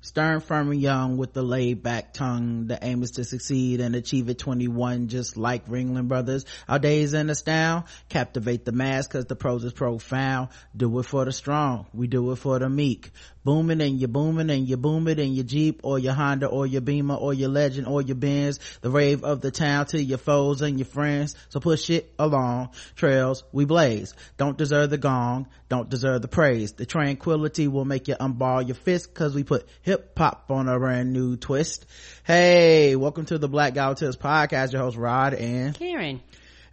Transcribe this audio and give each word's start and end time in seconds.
Stern, 0.00 0.38
firm, 0.38 0.70
and 0.70 0.80
young 0.80 1.16
with 1.16 1.32
the 1.32 1.42
laid 1.42 1.82
back 1.82 2.12
tongue. 2.12 2.68
The 2.68 2.78
aim 2.80 3.02
is 3.02 3.10
to 3.12 3.24
succeed 3.24 3.80
and 3.80 3.96
achieve 3.96 4.30
at 4.30 4.38
21, 4.38 5.08
just 5.08 5.36
like 5.36 5.66
Ringling 5.66 6.06
Brothers. 6.06 6.44
Our 6.68 6.78
days 6.78 7.14
in 7.14 7.34
style, 7.34 7.84
captivate 8.08 8.64
the 8.64 8.70
mass 8.70 9.08
cause 9.08 9.26
the 9.26 9.34
pros 9.34 9.64
is 9.64 9.72
profound. 9.72 10.50
Do 10.76 10.96
it 11.00 11.02
for 11.02 11.24
the 11.24 11.32
strong. 11.32 11.86
We 11.92 12.06
do 12.06 12.30
it 12.30 12.36
for 12.36 12.60
the 12.60 12.68
meek. 12.68 13.10
Booming 13.44 13.80
and 13.80 13.98
you're 13.98 14.08
booming 14.08 14.50
and 14.50 14.68
you 14.68 14.76
boom 14.76 15.08
it 15.08 15.18
in 15.18 15.32
your 15.32 15.44
Jeep 15.44 15.80
or 15.82 15.98
your 15.98 16.12
Honda 16.12 16.46
or 16.46 16.66
your 16.66 16.82
Beamer 16.82 17.14
or 17.14 17.32
your 17.32 17.48
Legend 17.48 17.86
or 17.86 18.02
your 18.02 18.14
Benz. 18.14 18.60
The 18.82 18.90
rave 18.90 19.24
of 19.24 19.40
the 19.40 19.50
town 19.50 19.86
to 19.86 20.02
your 20.02 20.18
foes 20.18 20.60
and 20.60 20.78
your 20.78 20.86
friends. 20.86 21.34
So 21.48 21.58
push 21.58 21.88
it 21.90 22.12
along. 22.18 22.70
Trails 22.94 23.44
we 23.50 23.64
blaze. 23.64 24.14
Don't 24.36 24.58
deserve 24.58 24.90
the 24.90 24.98
gong. 24.98 25.48
Don't 25.70 25.88
deserve 25.88 26.22
the 26.22 26.28
praise. 26.28 26.72
The 26.72 26.86
tranquility 26.86 27.68
will 27.68 27.86
make 27.86 28.06
you 28.06 28.16
unball 28.16 28.66
your 28.66 28.74
fist 28.74 29.14
cause 29.14 29.34
we 29.34 29.44
put 29.44 29.66
hip 29.88 30.12
hop 30.18 30.50
on 30.50 30.68
a 30.68 30.78
brand 30.78 31.14
new 31.14 31.34
twist. 31.38 31.86
Hey, 32.24 32.94
welcome 32.94 33.24
to 33.24 33.38
the 33.38 33.48
Black 33.48 33.72
Guy 33.72 33.88
Who 33.88 33.94
Tips 33.94 34.16
podcast. 34.16 34.74
Your 34.74 34.82
host 34.82 34.98
Rod 34.98 35.32
and 35.32 35.74
Karen. 35.74 36.20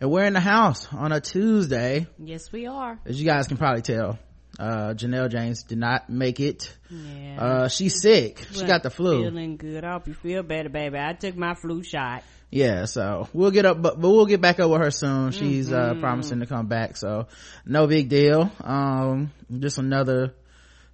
And 0.02 0.12
we're 0.12 0.26
in 0.26 0.34
the 0.34 0.42
house 0.42 0.90
on 0.94 1.14
a 1.14 1.22
Tuesday. 1.22 2.08
Yes, 2.20 2.52
we 2.52 2.68
are. 2.68 3.00
As 3.06 3.18
you 3.18 3.26
guys 3.26 3.48
can 3.48 3.56
probably 3.56 3.84
tell, 3.84 4.20
uh, 4.60 4.94
Janelle 4.96 5.32
James 5.32 5.64
did 5.64 5.78
not 5.78 6.10
make 6.10 6.42
it. 6.42 6.76
Yeah. 6.90 7.38
Uh, 7.42 7.68
she's 7.70 8.02
sick. 8.02 8.46
She 8.52 8.66
got 8.66 8.84
the 8.84 8.90
flu. 8.90 9.24
Feeling 9.24 9.56
good. 9.56 9.86
I 9.86 9.94
hope 9.94 10.08
you 10.10 10.14
feel 10.14 10.44
better, 10.44 10.68
baby. 10.68 10.98
I 11.00 11.14
took 11.14 11.38
my 11.38 11.54
flu 11.56 11.84
shot. 11.84 12.22
yeah 12.52 12.84
so 12.84 13.30
we'll 13.34 13.50
get 13.52 13.66
up 13.66 13.82
but, 13.82 14.00
but 14.02 14.10
we'll 14.10 14.26
get 14.28 14.42
back 14.42 14.60
up 14.60 14.70
with 14.70 14.80
her 14.82 14.92
soon 14.92 15.32
she's 15.32 15.72
uh 15.72 15.92
Mm-hmm. 15.92 16.00
promising 16.02 16.40
to 16.42 16.46
come 16.46 16.68
back 16.68 16.96
so 16.96 17.28
no 17.66 17.88
big 17.88 18.08
deal 18.08 18.52
um 18.62 19.32
just 19.60 19.80
another 19.80 20.36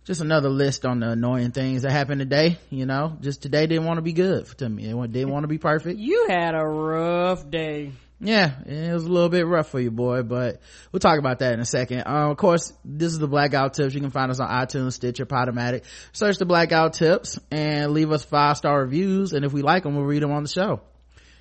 just 0.06 0.22
another 0.22 0.50
list 0.50 0.86
on 0.86 1.00
the 1.00 1.10
annoying 1.10 1.52
things 1.52 1.84
that 1.84 1.92
happened 1.92 2.20
today 2.20 2.58
you 2.70 2.86
know 2.86 3.18
just 3.22 3.42
today 3.42 3.68
didn't 3.68 3.86
want 3.86 3.98
to 3.98 4.02
be 4.02 4.14
good 4.14 4.46
to 4.58 4.68
me 4.68 4.86
it 4.90 5.12
didn't 5.12 5.30
want 5.30 5.44
to 5.44 5.48
be 5.48 5.58
perfect 5.58 6.00
You 6.00 6.28
had 6.30 6.56
a 6.56 6.66
rough 6.66 7.50
day. 7.50 7.92
yeah 8.20 8.62
it 8.66 8.94
was 8.94 9.04
a 9.06 9.10
little 9.10 9.30
bit 9.30 9.46
rough 9.46 9.70
for 9.70 9.80
you 9.80 9.92
boy 9.92 10.24
but 10.24 10.60
we'll 10.92 11.00
talk 11.00 11.20
about 11.20 11.40
that 11.40 11.54
in 11.54 11.60
a 11.60 11.66
second 11.66 12.04
um, 12.08 12.32
of 12.32 12.38
course 12.38 12.74
this 12.84 13.12
is 13.12 13.20
the 13.20 13.28
Black 13.28 13.52
Guy 13.52 13.64
Who 13.64 13.70
Tips 13.70 13.94
you 13.94 14.02
can 14.02 14.10
find 14.12 14.32
us 14.32 14.40
on 14.40 14.48
itunes 14.50 14.94
stitcher 14.94 15.26
podomatic 15.26 15.84
search 16.14 16.38
the 16.38 16.46
Black 16.46 16.70
Guy 16.70 16.84
Who 16.84 16.90
Tips 16.90 17.40
and 17.52 17.94
leave 17.94 18.12
us 18.12 18.24
five 18.24 18.58
star 18.58 18.80
reviews 18.82 19.34
and 19.34 19.46
if 19.46 19.54
we 19.54 19.62
like 19.62 19.84
them 19.84 19.96
we'll 19.96 20.06
read 20.06 20.24
them 20.24 20.32
on 20.32 20.44
the 20.44 20.50
show 20.50 20.82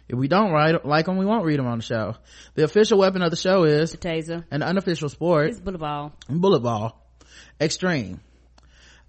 if 0.08 0.18
we 0.18 0.26
don't 0.26 0.50
write, 0.50 0.84
like 0.84 1.06
them, 1.06 1.18
we 1.18 1.24
won't 1.24 1.44
read 1.44 1.60
them 1.60 1.68
on 1.68 1.78
the 1.78 1.84
show. 1.84 2.16
The 2.56 2.64
official 2.64 2.98
weapon 2.98 3.22
of 3.22 3.30
the 3.30 3.36
show 3.36 3.62
is 3.62 3.92
The 3.92 3.98
taser. 3.98 4.44
an 4.50 4.60
unofficial 4.60 5.08
sport, 5.08 5.50
It's 5.50 5.60
bullet 5.60 5.78
ball. 5.78 6.12
bullet 6.28 6.64
ball, 6.64 7.00
extreme. 7.60 8.20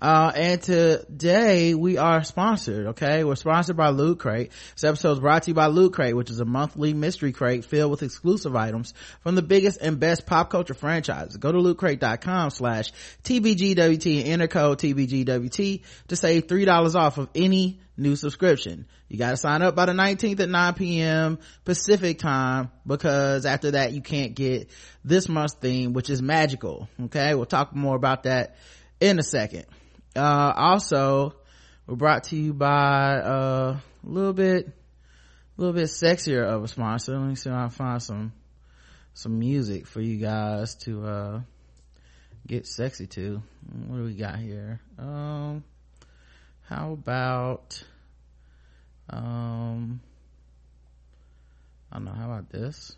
Uh, 0.02 0.32
and 0.36 0.62
today 0.64 1.76
we 1.76 2.00
are 2.00 2.24
sponsored, 2.24 2.88
okay? 2.88 3.24
We're 3.24 3.36
sponsored 3.36 3.78
by 3.78 3.90
Loot 3.90 4.18
Crate. 4.18 4.52
This 4.74 4.84
episode 4.84 5.12
is 5.12 5.20
brought 5.20 5.44
to 5.44 5.52
you 5.52 5.54
by 5.54 5.68
Loot 5.68 5.94
Crate, 5.94 6.16
which 6.16 6.32
is 6.32 6.40
a 6.40 6.46
monthly 6.46 6.96
mystery 6.96 7.32
crate 7.32 7.66
filled 7.66 7.92
with 7.92 8.02
exclusive 8.02 8.56
items 8.56 8.96
from 9.22 9.36
the 9.36 9.44
biggest 9.44 9.80
and 9.80 10.00
best 10.00 10.26
pop 10.26 10.50
culture 10.50 10.74
franchises. 10.74 11.38
Go 11.38 11.52
to 11.52 11.60
lootcrate.com 11.60 12.50
slash 12.50 12.92
TBGWT 13.24 14.22
and 14.22 14.28
enter 14.30 14.48
code 14.48 14.80
TBGWT 14.80 15.84
to 16.08 16.16
save 16.16 16.48
$3 16.48 16.96
off 16.96 17.20
of 17.20 17.30
any 17.36 17.80
new 17.96 18.16
subscription. 18.16 18.88
You 19.08 19.20
gotta 19.20 19.38
sign 19.38 19.62
up 19.62 19.76
by 19.76 19.86
the 19.86 19.92
19th 19.92 20.40
at 20.40 20.50
9 20.50 20.74
p.m. 20.74 21.38
Pacific 21.64 22.18
time 22.18 22.72
because 22.88 23.46
after 23.46 23.72
that 23.72 23.94
you 23.94 24.02
can't 24.02 24.34
get 24.34 24.72
this 25.06 25.30
month's 25.30 25.54
theme, 25.54 25.94
which 25.94 26.10
is 26.10 26.24
magical. 26.24 26.90
Okay. 27.04 27.36
We'll 27.36 27.46
talk 27.46 27.76
more 27.76 27.96
about 27.96 28.24
that 28.24 28.56
in 29.00 29.20
a 29.20 29.24
second. 29.24 29.66
Uh, 30.16 30.54
also 30.56 31.36
we're 31.88 31.96
brought 31.96 32.26
to 32.26 32.36
you 32.36 32.54
by, 32.54 33.18
uh, 33.18 33.78
a 34.06 34.10
little 34.10 34.34
bit, 34.34 34.68
a 34.68 35.62
little 35.62 35.74
bit 35.74 35.86
sexier 35.86 36.44
of 36.44 36.64
a 36.64 36.68
sponsor. 36.68 37.18
Let 37.18 37.28
me 37.28 37.36
see 37.36 37.50
if 37.50 37.56
I 37.56 37.70
find 37.70 38.02
some, 38.02 38.34
some 39.14 39.40
music 39.40 39.88
for 39.88 40.02
you 40.02 40.18
guys 40.18 40.76
to, 40.84 41.06
uh, 41.06 41.42
get 42.48 42.68
sexy 42.68 43.08
to. 43.08 43.42
What 43.88 43.98
do 43.98 44.04
we 44.04 44.14
got 44.14 44.40
here? 44.40 44.82
Um, 44.98 45.64
how 46.64 46.94
about, 46.94 47.84
um, 49.10 50.02
I 51.92 51.98
don't 51.98 52.06
know, 52.06 52.14
how 52.14 52.26
about 52.26 52.50
this? 52.50 52.96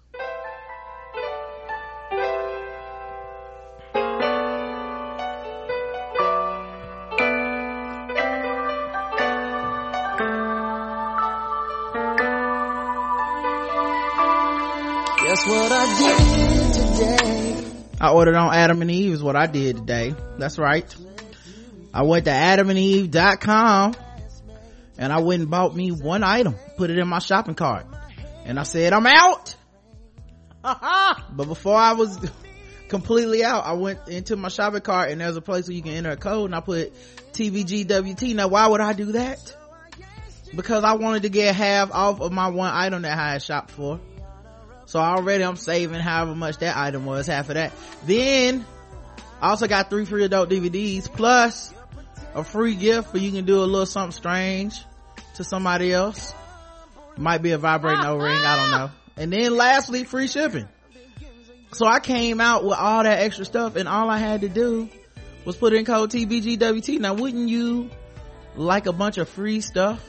What 15.33 15.71
I 15.71 15.97
did 15.97 16.73
today? 16.75 17.65
I 17.99 18.11
ordered 18.11 18.35
on 18.35 18.53
Adam 18.53 18.83
and 18.83 18.91
Eve 18.91 19.13
is 19.13 19.23
what 19.23 19.35
I 19.35 19.47
did 19.47 19.77
today. 19.77 20.13
That's 20.37 20.59
right. 20.59 20.95
I 21.91 22.03
went 22.03 22.25
to 22.25 22.31
adamandeve.com 22.31 23.95
and 24.99 25.11
I 25.11 25.19
went 25.21 25.41
and 25.41 25.49
bought 25.49 25.75
me 25.75 25.89
one 25.89 26.23
item, 26.23 26.53
put 26.77 26.91
it 26.91 26.99
in 26.99 27.07
my 27.07 27.17
shopping 27.17 27.55
cart. 27.55 27.87
And 28.45 28.59
I 28.59 28.63
said, 28.63 28.93
I'm 28.93 29.07
out. 29.07 29.55
but 30.61 31.47
before 31.47 31.77
I 31.77 31.93
was 31.93 32.19
completely 32.87 33.43
out, 33.43 33.65
I 33.65 33.73
went 33.73 34.07
into 34.07 34.35
my 34.35 34.49
shopping 34.49 34.81
cart 34.81 35.09
and 35.09 35.19
there's 35.19 35.35
a 35.35 35.41
place 35.41 35.67
where 35.67 35.75
you 35.75 35.81
can 35.81 35.93
enter 35.93 36.11
a 36.11 36.17
code 36.17 36.45
and 36.45 36.55
I 36.55 36.59
put 36.59 36.93
TBGWT. 37.31 38.35
Now 38.35 38.49
why 38.49 38.67
would 38.67 38.81
I 38.81 38.93
do 38.93 39.13
that? 39.13 39.57
Because 40.55 40.83
I 40.83 40.93
wanted 40.93 41.23
to 41.23 41.29
get 41.29 41.55
half 41.55 41.91
off 41.91 42.21
of 42.21 42.31
my 42.31 42.49
one 42.49 42.71
item 42.71 43.01
that 43.01 43.17
I 43.17 43.31
had 43.31 43.41
shopped 43.41 43.71
for. 43.71 43.99
So 44.85 44.99
already 44.99 45.43
I'm 45.43 45.55
saving 45.55 45.99
however 45.99 46.35
much 46.35 46.57
that 46.57 46.75
item 46.75 47.05
was, 47.05 47.27
half 47.27 47.49
of 47.49 47.55
that. 47.55 47.71
Then 48.05 48.65
I 49.41 49.49
also 49.49 49.67
got 49.67 49.89
three 49.89 50.05
free 50.05 50.23
adult 50.23 50.49
DVDs 50.49 51.11
plus 51.11 51.73
a 52.35 52.43
free 52.43 52.75
gift 52.75 53.13
where 53.13 53.21
you 53.21 53.31
can 53.31 53.45
do 53.45 53.59
a 53.59 53.65
little 53.65 53.85
something 53.85 54.11
strange 54.11 54.83
to 55.35 55.43
somebody 55.43 55.93
else. 55.93 56.33
Might 57.17 57.41
be 57.41 57.51
a 57.51 57.57
vibrating 57.57 58.05
O-ring, 58.05 58.37
I 58.37 58.55
don't 58.57 58.71
know. 58.71 58.91
And 59.17 59.31
then 59.31 59.55
lastly, 59.55 60.03
free 60.03 60.27
shipping. 60.27 60.67
So 61.73 61.85
I 61.85 61.99
came 61.99 62.39
out 62.39 62.63
with 62.63 62.77
all 62.77 63.03
that 63.03 63.19
extra 63.19 63.45
stuff 63.45 63.75
and 63.75 63.87
all 63.87 64.09
I 64.09 64.17
had 64.17 64.41
to 64.41 64.49
do 64.49 64.89
was 65.45 65.55
put 65.55 65.73
in 65.73 65.85
code 65.85 66.11
TBGWT. 66.11 66.99
Now 66.99 67.13
wouldn't 67.13 67.49
you 67.49 67.89
like 68.55 68.85
a 68.85 68.93
bunch 68.93 69.17
of 69.17 69.27
free 69.29 69.61
stuff? 69.61 70.01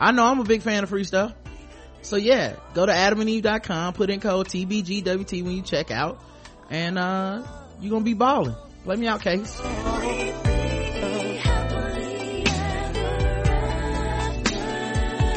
I 0.00 0.12
know 0.12 0.26
I'm 0.26 0.40
a 0.40 0.44
big 0.44 0.62
fan 0.62 0.82
of 0.82 0.88
free 0.88 1.04
stuff. 1.04 1.32
So 2.02 2.16
yeah, 2.16 2.56
go 2.74 2.84
to 2.84 2.92
adamandeve.com, 2.92 3.94
put 3.94 4.10
in 4.10 4.20
code 4.20 4.48
TBGWT 4.48 5.44
when 5.44 5.52
you 5.52 5.62
check 5.62 5.90
out, 5.90 6.20
and 6.70 6.98
uh 6.98 7.42
you're 7.80 7.90
gonna 7.90 8.04
be 8.04 8.14
balling. 8.14 8.54
Let 8.84 8.98
me 8.98 9.06
out, 9.06 9.22
Case. 9.22 9.60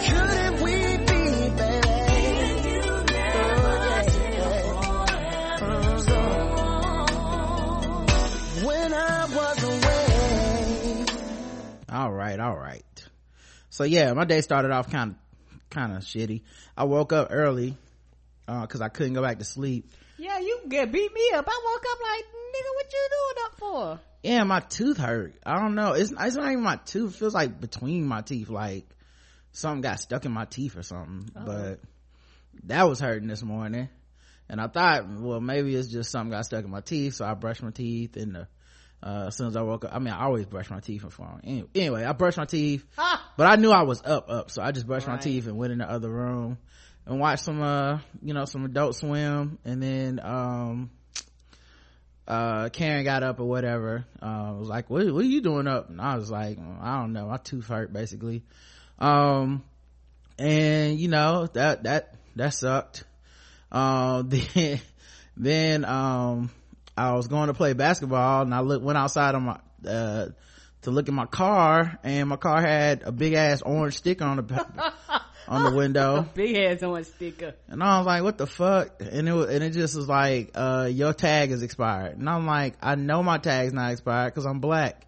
Couldn't 0.08 0.62
we 0.62 0.98
be, 0.98 1.50
baby? 1.58 2.86
When 8.66 8.94
I 8.94 9.26
was 9.26 9.64
away. 9.64 11.06
All 11.90 12.12
right, 12.12 12.40
all 12.40 12.56
right. 12.56 12.84
So 13.70 13.84
yeah, 13.84 14.14
my 14.14 14.26
day 14.26 14.42
started 14.42 14.72
off 14.72 14.90
kind 14.92 15.12
of, 15.12 15.18
kind 15.76 15.96
of 15.96 16.04
shitty. 16.04 16.42
I 16.76 16.86
woke 16.86 17.12
up 17.12 17.28
early, 17.32 17.78
uh, 18.48 18.66
cause 18.66 18.82
I 18.82 18.88
couldn't 18.88 19.14
go 19.14 19.22
back 19.22 19.40
to 19.40 19.46
sleep. 19.46 19.92
Yeah, 20.18 20.40
you 20.40 20.62
get 20.70 20.92
beat 20.92 21.14
me 21.14 21.32
up. 21.34 21.46
I 21.48 21.62
woke 21.66 21.84
up 21.92 22.00
like, 22.02 22.26
nigga, 22.26 22.76
what 22.76 22.94
you 22.94 23.10
doing 23.12 23.46
up 23.46 23.60
for? 23.60 24.00
Yeah, 24.24 24.44
my 24.46 24.62
tooth 24.62 24.98
hurt. 24.98 25.36
I 25.46 25.60
don't 25.60 25.76
know. 25.76 25.92
It's, 25.92 26.12
it's 26.12 26.36
not 26.36 26.52
even 26.52 26.64
my 26.64 26.78
tooth. 26.78 27.16
It 27.16 27.20
feels 27.20 27.34
like 27.34 27.60
between 27.60 28.08
my 28.08 28.22
teeth, 28.22 28.50
like 28.50 28.86
something 29.52 29.82
got 29.82 30.00
stuck 30.00 30.26
in 30.26 30.32
my 30.32 30.46
teeth 30.46 30.78
or 30.78 30.84
something. 30.84 31.30
But 31.46 31.82
that 32.64 32.88
was 32.88 33.02
hurting 33.02 33.28
this 33.28 33.44
morning. 33.44 33.90
And 34.48 34.62
I 34.62 34.68
thought, 34.68 35.10
well, 35.10 35.42
maybe 35.42 35.76
it's 35.76 35.90
just 35.90 36.12
something 36.12 36.32
got 36.32 36.46
stuck 36.46 36.64
in 36.64 36.72
my 36.72 36.82
teeth. 36.82 37.16
So 37.16 37.26
I 37.26 37.34
brushed 37.34 37.64
my 37.64 37.72
teeth 37.72 38.16
and 38.16 38.36
the, 38.36 38.48
uh, 39.06 39.26
as 39.28 39.38
soon 39.38 39.48
as 39.48 39.56
I 39.56 39.62
woke 39.62 39.86
up, 39.86 39.92
I 39.94 40.00
mean, 40.00 40.14
I 40.14 40.24
always 40.24 40.48
brush 40.48 40.72
my 40.72 40.80
teeth 40.80 41.04
before. 41.04 41.40
Anyway, 41.44 41.68
anyway 41.76 42.04
I 42.04 42.14
brushed 42.14 42.38
my 42.38 42.46
teeth, 42.46 42.84
but 43.38 43.46
I 43.46 43.56
knew 43.56 43.70
I 43.70 43.84
was 43.84 44.02
up, 44.04 44.30
up. 44.30 44.50
So 44.50 44.64
I 44.64 44.72
just 44.72 44.88
brushed 44.88 45.08
my 45.08 45.18
teeth 45.18 45.46
and 45.46 45.58
went 45.58 45.72
in 45.72 45.78
the 45.78 45.90
other 45.90 46.10
room 46.10 46.58
and 47.06 47.20
watched 47.20 47.44
some, 47.44 47.62
uh, 47.62 48.00
you 48.24 48.34
know, 48.34 48.46
some 48.46 48.66
adult 48.66 48.96
swim. 48.96 49.60
And 49.64 49.82
then, 49.82 50.20
um, 50.24 50.90
uh, 52.28 52.70
Karen 52.70 53.04
got 53.04 53.22
up 53.22 53.40
or 53.40 53.46
whatever. 53.46 54.06
Uh, 54.20 54.56
was 54.58 54.68
like, 54.68 54.90
what, 54.90 55.06
what 55.14 55.24
are 55.24 55.28
you 55.28 55.42
doing 55.42 55.68
up? 55.68 55.92
And 55.92 56.02
I 56.02 56.16
was 56.16 56.32
like, 56.32 56.58
I 56.82 57.00
don't 57.00 57.14
know. 57.14 57.28
My 57.28 57.38
tooth 57.38 57.68
hurt 57.68 57.94
basically. 57.94 58.44
Um, 58.98 59.64
and 60.40 61.00
you 61.00 61.10
know, 61.10 61.46
that, 61.54 61.84
that, 61.84 62.16
that 62.36 62.56
sucked. 62.56 63.04
Um, 63.72 64.30
then, 64.56 64.82
then, 65.38 65.86
um, 65.86 66.50
I 66.98 67.14
was 67.14 67.28
going 67.28 67.48
to 67.48 67.54
play 67.54 67.74
basketball 67.74 68.44
and 68.44 68.54
I 68.54 68.62
look, 68.62 68.82
went 68.82 68.98
outside 68.98 69.36
on 69.36 69.44
my, 69.44 69.60
uh, 69.88 70.28
to 70.84 70.92
look 70.92 71.08
at 71.08 71.14
my 71.14 71.26
car 71.26 72.00
and 72.04 72.30
my 72.30 72.38
car 72.38 72.62
had 72.62 73.04
a 73.04 73.12
big 73.12 73.34
ass 73.34 73.62
orange 73.62 73.96
sticker 73.96 74.24
on 74.24 74.38
the, 74.38 74.94
on 75.48 75.64
the 75.64 75.76
window. 75.76 76.28
big 76.34 76.56
ass 76.56 76.84
orange 76.84 77.08
sticker. 77.08 77.54
And 77.68 77.84
I 77.84 77.98
was 77.98 78.08
like, 78.08 78.24
what 78.24 78.38
the 78.38 78.48
fuck? 78.48 79.02
And 79.02 79.28
it 79.28 79.34
was, 79.34 79.50
and 79.50 79.64
it 79.64 79.72
just 79.72 79.96
was 79.96 80.08
like, 80.08 80.52
uh, 80.56 80.90
your 80.92 81.14
tag 81.14 81.52
is 81.52 81.64
expired. 81.64 82.18
And 82.18 82.30
I'm 82.30 82.46
like, 82.46 82.76
I 82.82 82.96
know 82.96 83.24
my 83.24 83.40
tag's 83.40 83.74
not 83.74 83.92
expired 83.92 84.34
cause 84.34 84.46
I'm 84.46 84.60
black. 84.60 85.02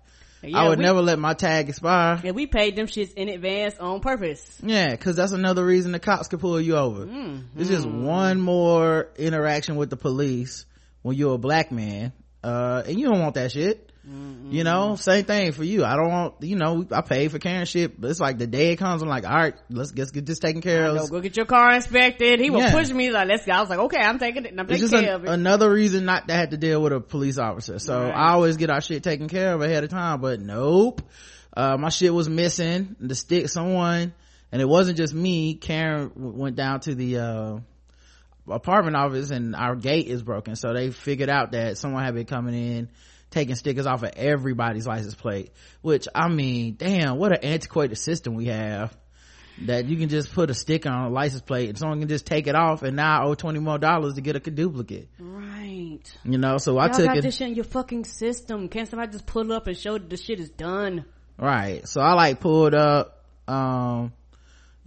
Yeah, 0.43 0.59
I 0.59 0.69
would 0.69 0.77
we, 0.77 0.85
never 0.85 1.01
let 1.01 1.17
my 1.17 1.33
tag 1.33 1.69
expire. 1.69 2.21
Yeah, 2.23 2.31
we 2.31 2.45
paid 2.45 2.75
them 2.75 2.85
shits 2.85 3.13
in 3.13 3.27
advance 3.27 3.77
on 3.79 4.01
purpose. 4.01 4.59
Yeah, 4.61 4.95
cause 4.95 5.15
that's 5.15 5.31
another 5.31 5.65
reason 5.65 5.93
the 5.93 5.99
cops 5.99 6.27
could 6.27 6.39
pull 6.39 6.61
you 6.61 6.75
over. 6.75 7.05
Mm-hmm. 7.05 7.59
It's 7.59 7.69
just 7.69 7.87
one 7.87 8.39
more 8.39 9.09
interaction 9.17 9.77
with 9.77 9.89
the 9.89 9.97
police 9.97 10.65
when 11.07 11.15
you're 11.17 11.33
a 11.35 11.37
black 11.39 11.71
man. 11.71 12.13
Uh, 12.43 12.83
and 12.85 12.99
you 12.99 13.07
don't 13.07 13.19
want 13.19 13.35
that 13.35 13.51
shit. 13.51 13.91
Mm-hmm. 14.07 14.51
You 14.51 14.63
know, 14.63 14.95
same 14.95 15.25
thing 15.25 15.51
for 15.51 15.65
you. 15.65 15.83
I 15.83 15.95
don't 15.97 16.09
want, 16.09 16.35
you 16.41 16.55
know, 16.55 16.85
I 16.91 17.01
paid 17.01 17.29
for 17.31 17.39
Karen 17.39 17.65
shit, 17.65 17.99
but 17.99 18.09
it's 18.09 18.21
like 18.21 18.37
the 18.37 18.47
day 18.47 18.71
it 18.71 18.77
comes, 18.77 19.01
I'm 19.01 19.09
like, 19.09 19.25
all 19.27 19.35
right, 19.35 19.55
let's, 19.69 19.93
let's 19.97 20.11
get 20.11 20.25
this 20.25 20.39
taken 20.39 20.61
care 20.61 20.85
of. 20.85 21.09
Go 21.09 21.19
get 21.19 21.35
your 21.35 21.45
car 21.45 21.73
inspected. 21.73 22.39
He 22.39 22.49
was 22.49 22.61
Yeah. 22.63 22.71
pushing 22.71 22.95
me 22.95 23.09
like, 23.11 23.27
let's 23.27 23.45
go. 23.45 23.51
I 23.51 23.59
was 23.59 23.69
like, 23.69 23.79
okay, 23.79 23.97
I'm 23.99 24.17
taking 24.17 24.45
it. 24.45 24.51
and 24.51 24.61
I'm 24.61 24.67
taking 24.67 24.87
care 24.87 25.15
of 25.15 25.25
it. 25.25 25.29
another 25.29 25.69
reason 25.69 26.05
not 26.05 26.29
to 26.29 26.33
have 26.35 26.51
to 26.51 26.57
deal 26.57 26.81
with 26.81 26.93
a 26.93 27.01
police 27.01 27.37
officer. 27.37 27.79
So 27.79 28.01
Right. 28.03 28.11
I 28.15 28.31
always 28.31 28.55
get 28.55 28.69
our 28.69 28.79
shit 28.79 29.03
taken 29.03 29.27
care 29.27 29.53
of 29.53 29.61
ahead 29.61 29.83
of 29.83 29.89
time, 29.89 30.21
but 30.21 30.39
nope. 30.39 31.01
Uh, 31.55 31.75
my 31.75 31.89
shit 31.89 32.13
was 32.13 32.29
missing. 32.29 32.95
The 33.01 33.15
stick, 33.15 33.49
someone, 33.49 34.13
and 34.53 34.61
it 34.61 34.69
wasn't 34.69 34.95
just 34.97 35.13
me. 35.13 35.55
Karen 35.55 36.09
w- 36.15 36.33
went 36.37 36.55
down 36.55 36.79
to 36.81 36.95
the, 36.95 37.17
uh, 37.17 37.59
apartment 38.49 38.95
office 38.95 39.29
and 39.31 39.55
our 39.55 39.75
gate 39.75 40.07
is 40.07 40.23
broken. 40.23 40.55
So 40.55 40.73
they 40.73 40.91
figured 40.91 41.29
out 41.29 41.51
that 41.51 41.77
someone 41.77 42.03
had 42.03 42.13
been 42.13 42.25
coming 42.25 42.53
in, 42.53 42.89
taking 43.31 43.55
stickers 43.55 43.85
off 43.87 44.03
of 44.03 44.11
everybody's 44.15 44.87
license 44.87 45.15
plate, 45.15 45.51
which 45.81 46.07
I 46.15 46.27
mean, 46.29 46.75
damn, 46.77 47.17
what 47.17 47.31
an 47.31 47.43
antiquated 47.43 47.97
system 47.97 48.35
we 48.35 48.45
have. 48.47 48.95
That 49.65 49.85
you 49.87 49.97
can 49.97 50.07
just 50.07 50.33
put 50.33 50.51
a 50.51 50.53
sticker 50.53 50.87
on 50.87 51.05
a 51.05 51.09
license 51.09 51.41
plate 51.41 51.69
and 51.69 51.77
someone 51.79 51.97
can 51.99 52.07
just 52.09 52.27
take 52.27 52.45
it 52.45 52.53
off 52.53 52.83
and 52.83 52.95
now 52.95 53.21
I 53.21 53.25
owe 53.25 53.33
20 53.33 53.57
more 53.57 53.79
dollars 53.79 54.13
to 54.13 54.21
get 54.21 54.35
a 54.35 54.39
duplicate. 54.39 55.09
right. 55.17 55.99
You 56.23 56.37
know, 56.37 56.59
so 56.59 56.77
I 56.77 56.85
Y'all 56.85 56.93
took 56.95 57.05
got 57.07 57.17
it. 57.17 57.21
this 57.23 57.37
shit 57.37 57.47
in 57.49 57.55
your 57.55 57.63
fucking 57.65 58.03
system. 58.03 58.69
Can't 58.69 58.87
somebody 58.87 59.11
just 59.11 59.25
pull 59.25 59.51
it 59.51 59.55
up 59.55 59.65
and 59.65 59.75
show 59.75 59.93
that 59.93 60.09
the 60.11 60.17
shit 60.17 60.39
is 60.39 60.49
done? 60.49 61.05
right. 61.39 61.87
So 61.87 62.01
I 62.01 62.13
like 62.13 62.39
pulled 62.39 62.75
up, 62.75 63.23
um, 63.47 64.13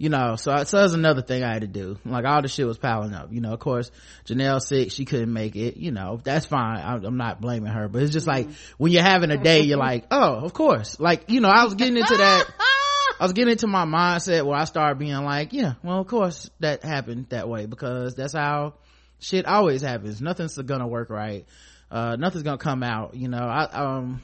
you 0.01 0.09
know, 0.09 0.35
so, 0.35 0.63
so 0.63 0.77
that's 0.77 0.93
another 0.93 1.21
thing 1.21 1.43
I 1.43 1.53
had 1.53 1.61
to 1.61 1.67
do. 1.67 1.99
Like 2.03 2.25
all 2.25 2.41
the 2.41 2.47
shit 2.47 2.65
was 2.65 2.79
piling 2.79 3.13
up. 3.13 3.31
You 3.31 3.39
know, 3.39 3.53
of 3.53 3.59
course, 3.59 3.91
Janelle 4.25 4.59
sick, 4.59 4.91
she 4.91 5.05
couldn't 5.05 5.31
make 5.31 5.55
it. 5.55 5.77
You 5.77 5.91
know, 5.91 6.19
that's 6.23 6.47
fine. 6.47 6.79
I, 6.79 6.95
I'm 6.95 7.17
not 7.17 7.39
blaming 7.39 7.71
her, 7.71 7.87
but 7.87 8.01
it's 8.01 8.11
just 8.11 8.25
like 8.25 8.49
when 8.79 8.91
you're 8.91 9.03
having 9.03 9.29
a 9.29 9.37
day, 9.37 9.61
you're 9.61 9.77
like, 9.77 10.05
oh, 10.09 10.37
of 10.37 10.53
course. 10.53 10.99
Like, 10.99 11.25
you 11.29 11.39
know, 11.39 11.49
I 11.49 11.65
was 11.65 11.75
getting 11.75 11.97
into 11.97 12.17
that. 12.17 12.45
I 13.19 13.25
was 13.25 13.33
getting 13.33 13.51
into 13.51 13.67
my 13.67 13.85
mindset 13.85 14.43
where 14.43 14.57
I 14.57 14.63
started 14.63 14.97
being 14.97 15.13
like, 15.13 15.53
yeah, 15.53 15.73
well, 15.83 15.99
of 15.99 16.07
course 16.07 16.49
that 16.61 16.83
happened 16.83 17.27
that 17.29 17.47
way 17.47 17.67
because 17.67 18.15
that's 18.15 18.33
how 18.33 18.73
shit 19.19 19.45
always 19.45 19.83
happens. 19.83 20.19
Nothing's 20.19 20.57
gonna 20.57 20.87
work 20.87 21.11
right. 21.11 21.45
Uh, 21.91 22.15
nothing's 22.15 22.41
gonna 22.41 22.57
come 22.57 22.81
out. 22.81 23.13
You 23.13 23.27
know, 23.27 23.37
I, 23.37 23.65
um, 23.65 24.23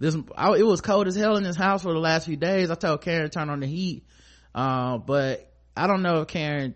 this, 0.00 0.16
I, 0.36 0.52
it 0.56 0.66
was 0.66 0.80
cold 0.80 1.06
as 1.06 1.14
hell 1.14 1.36
in 1.36 1.44
this 1.44 1.54
house 1.54 1.84
for 1.84 1.92
the 1.92 2.00
last 2.00 2.26
few 2.26 2.36
days. 2.36 2.72
I 2.72 2.74
told 2.74 3.02
Karen 3.02 3.22
to 3.22 3.28
turn 3.28 3.50
on 3.50 3.60
the 3.60 3.68
heat. 3.68 4.02
Uh, 4.56 4.96
but 4.98 5.52
I 5.76 5.86
don't 5.86 6.02
know 6.02 6.22
if 6.22 6.28
Karen 6.28 6.74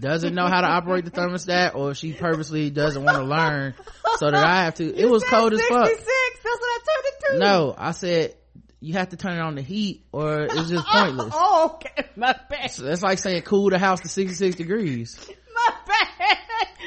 doesn't 0.00 0.34
know 0.34 0.46
how 0.46 0.60
to 0.60 0.66
operate 0.66 1.04
the 1.04 1.10
thermostat 1.12 1.74
or 1.74 1.92
if 1.92 1.96
she 1.96 2.12
purposely 2.12 2.68
doesn't 2.70 3.02
want 3.02 3.16
to 3.16 3.22
learn 3.24 3.74
so 4.18 4.26
that 4.30 4.44
I 4.44 4.64
have 4.64 4.74
to. 4.74 4.84
It 4.94 5.08
was 5.08 5.24
cold 5.24 5.52
as 5.54 5.60
fuck. 5.62 5.86
66. 5.86 6.10
That's 6.42 6.60
what 6.60 6.62
I 6.62 6.78
turned 6.78 7.04
it 7.06 7.32
to. 7.32 7.38
No, 7.38 7.74
I 7.78 7.92
said 7.92 8.34
you 8.80 8.94
have 8.94 9.10
to 9.10 9.16
turn 9.16 9.34
it 9.36 9.40
on 9.40 9.54
the 9.54 9.62
heat 9.62 10.04
or 10.12 10.42
it's 10.42 10.68
just 10.68 10.86
pointless. 10.86 11.32
Oh, 11.36 11.72
okay. 11.74 12.08
My 12.16 12.34
bad. 12.50 12.70
So 12.72 12.82
that's 12.82 13.02
like 13.02 13.18
saying 13.18 13.42
cool 13.42 13.70
the 13.70 13.78
house 13.78 14.00
to 14.00 14.08
66 14.08 14.56
degrees. 14.56 15.18
My 15.54 15.74
bad. 15.86 16.38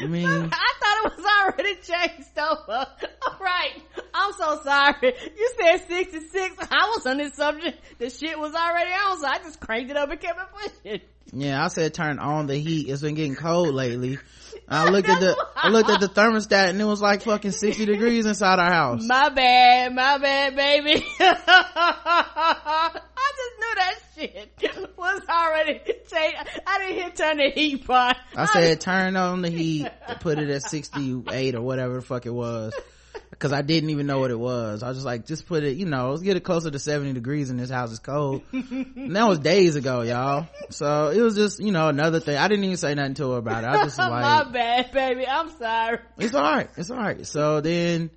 I 0.03 0.07
mean- 0.07 0.27
I 0.51 0.73
thought 0.79 1.05
it 1.05 1.17
was 1.17 1.25
already 1.41 1.75
changed 1.75 2.37
over. 2.37 2.87
All 3.27 3.37
right. 3.39 3.81
I'm 4.13 4.33
so 4.33 4.61
sorry. 4.63 5.13
You 5.37 5.51
said 5.59 5.87
66. 5.87 6.67
I 6.71 6.91
was 6.95 7.05
on 7.05 7.17
this 7.17 7.33
subject. 7.33 7.79
The 7.99 8.09
shit 8.09 8.37
was 8.39 8.53
already 8.53 8.91
on, 8.91 9.19
so 9.19 9.27
I 9.27 9.37
just 9.39 9.59
cranked 9.59 9.89
it 9.91 9.97
up 9.97 10.09
and 10.11 10.19
kept 10.19 10.39
it 10.39 10.71
pushing. 10.83 11.01
Yeah, 11.31 11.63
I 11.63 11.67
said 11.69 11.93
turn 11.93 12.19
on 12.19 12.47
the 12.47 12.55
heat. 12.57 12.89
It's 12.89 13.01
been 13.01 13.15
getting 13.15 13.35
cold 13.35 13.73
lately. 13.73 14.19
I 14.67 14.89
looked 14.89 15.09
at 15.09 15.19
the, 15.19 15.35
I 15.55 15.69
looked 15.69 15.89
at 15.89 15.99
the 15.99 16.07
thermostat 16.07 16.69
and 16.69 16.79
it 16.81 16.85
was 16.85 17.01
like 17.01 17.23
fucking 17.23 17.51
60 17.51 17.85
degrees 17.85 18.25
inside 18.25 18.59
our 18.59 18.71
house. 18.71 19.03
My 19.05 19.29
bad, 19.29 19.93
my 19.93 20.17
bad, 20.17 20.55
baby. 20.55 21.05
I 21.19 22.91
just 23.37 23.59
knew 23.59 23.75
that 23.75 23.95
shit 24.15 24.97
was 24.97 25.21
already 25.29 25.79
changed. 25.85 26.37
I 26.65 26.79
didn't 26.79 27.03
hit 27.03 27.15
turn 27.15 27.37
the 27.37 27.49
heat 27.49 27.85
part. 27.85 28.17
I 28.35 28.45
said 28.45 28.81
turn 28.81 29.15
on 29.15 29.41
the 29.41 29.49
heat, 29.49 29.89
to 30.07 30.15
put 30.19 30.39
it 30.39 30.49
at 30.49 30.63
68 30.63 31.55
or 31.55 31.61
whatever 31.61 31.95
the 31.95 32.01
fuck 32.01 32.25
it 32.25 32.33
was. 32.33 32.73
Cause 33.39 33.51
I 33.51 33.61
didn't 33.61 33.89
even 33.89 34.05
know 34.07 34.19
what 34.19 34.31
it 34.31 34.39
was. 34.39 34.83
I 34.83 34.87
was 34.87 34.97
just 34.97 35.05
like, 35.05 35.25
just 35.25 35.47
put 35.47 35.63
it, 35.63 35.75
you 35.75 35.85
know, 35.85 36.11
let's 36.11 36.21
get 36.21 36.37
it 36.37 36.45
closer 36.45 36.71
to 36.71 36.79
70 36.79 37.11
degrees 37.11 37.49
in 37.49 37.57
this 37.57 37.69
house. 37.69 37.89
It's 37.89 37.99
cold. 37.99 38.41
and 38.53 39.13
that 39.15 39.27
was 39.27 39.39
days 39.39 39.75
ago, 39.75 40.01
y'all. 40.01 40.47
So 40.69 41.09
it 41.09 41.19
was 41.19 41.35
just, 41.35 41.59
you 41.59 41.71
know, 41.71 41.89
another 41.89 42.21
thing. 42.21 42.37
I 42.37 42.47
didn't 42.47 42.63
even 42.63 42.77
say 42.77 42.95
nothing 42.95 43.15
to 43.15 43.31
her 43.31 43.37
about 43.39 43.65
it. 43.65 43.67
I 43.67 43.83
just 43.83 43.97
was 43.97 44.09
my 44.09 44.45
bad, 44.45 44.91
baby. 44.93 45.27
I'm 45.27 45.49
sorry. 45.57 45.99
it's 46.17 46.33
alright. 46.33 46.69
It's 46.77 46.89
alright. 46.89 47.27
So 47.27 47.59
then, 47.59 48.11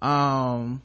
um, 0.00 0.80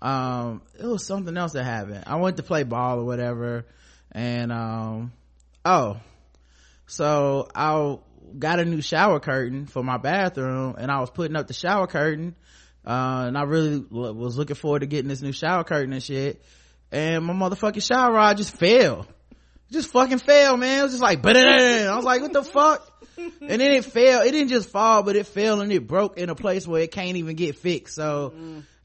um, 0.00 0.62
it 0.78 0.86
was 0.86 1.06
something 1.06 1.36
else 1.36 1.52
that 1.52 1.64
happened. 1.64 2.04
I 2.06 2.16
went 2.16 2.38
to 2.38 2.42
play 2.42 2.62
ball 2.62 3.00
or 3.00 3.04
whatever. 3.04 3.66
And, 4.12 4.50
um, 4.50 5.12
oh, 5.64 5.98
so 6.86 7.48
I 7.54 7.98
got 8.38 8.60
a 8.60 8.64
new 8.64 8.80
shower 8.80 9.20
curtain 9.20 9.66
for 9.66 9.82
my 9.82 9.96
bathroom 9.96 10.76
and 10.78 10.90
I 10.90 11.00
was 11.00 11.10
putting 11.10 11.36
up 11.36 11.46
the 11.46 11.54
shower 11.54 11.86
curtain. 11.86 12.34
Uh, 12.86 13.24
and 13.28 13.38
I 13.38 13.42
really 13.42 13.78
was 13.78 14.36
looking 14.36 14.56
forward 14.56 14.80
to 14.80 14.86
getting 14.86 15.08
this 15.08 15.22
new 15.22 15.32
shower 15.32 15.64
curtain 15.64 15.92
and 15.92 16.02
shit. 16.02 16.42
And 16.92 17.24
my 17.24 17.32
motherfucking 17.32 17.82
shower 17.82 18.12
rod 18.12 18.36
just 18.36 18.56
fell. 18.56 19.06
Just 19.70 19.90
fucking 19.90 20.18
fell, 20.18 20.56
man. 20.56 20.80
It 20.80 20.82
was 20.82 20.92
just 20.92 21.02
like, 21.02 21.24
I 21.24 21.96
was 21.96 22.04
like, 22.04 22.20
what 22.20 22.32
the 22.32 22.44
fuck? 22.44 22.90
And 23.16 23.60
then 23.60 23.60
it 23.60 23.84
fell. 23.84 24.22
It 24.22 24.32
didn't 24.32 24.48
just 24.48 24.70
fall, 24.70 25.02
but 25.02 25.16
it 25.16 25.26
fell 25.26 25.60
and 25.60 25.72
it 25.72 25.86
broke 25.86 26.18
in 26.18 26.28
a 26.28 26.34
place 26.34 26.66
where 26.66 26.82
it 26.82 26.92
can't 26.92 27.16
even 27.16 27.36
get 27.36 27.56
fixed. 27.56 27.94
So 27.94 28.34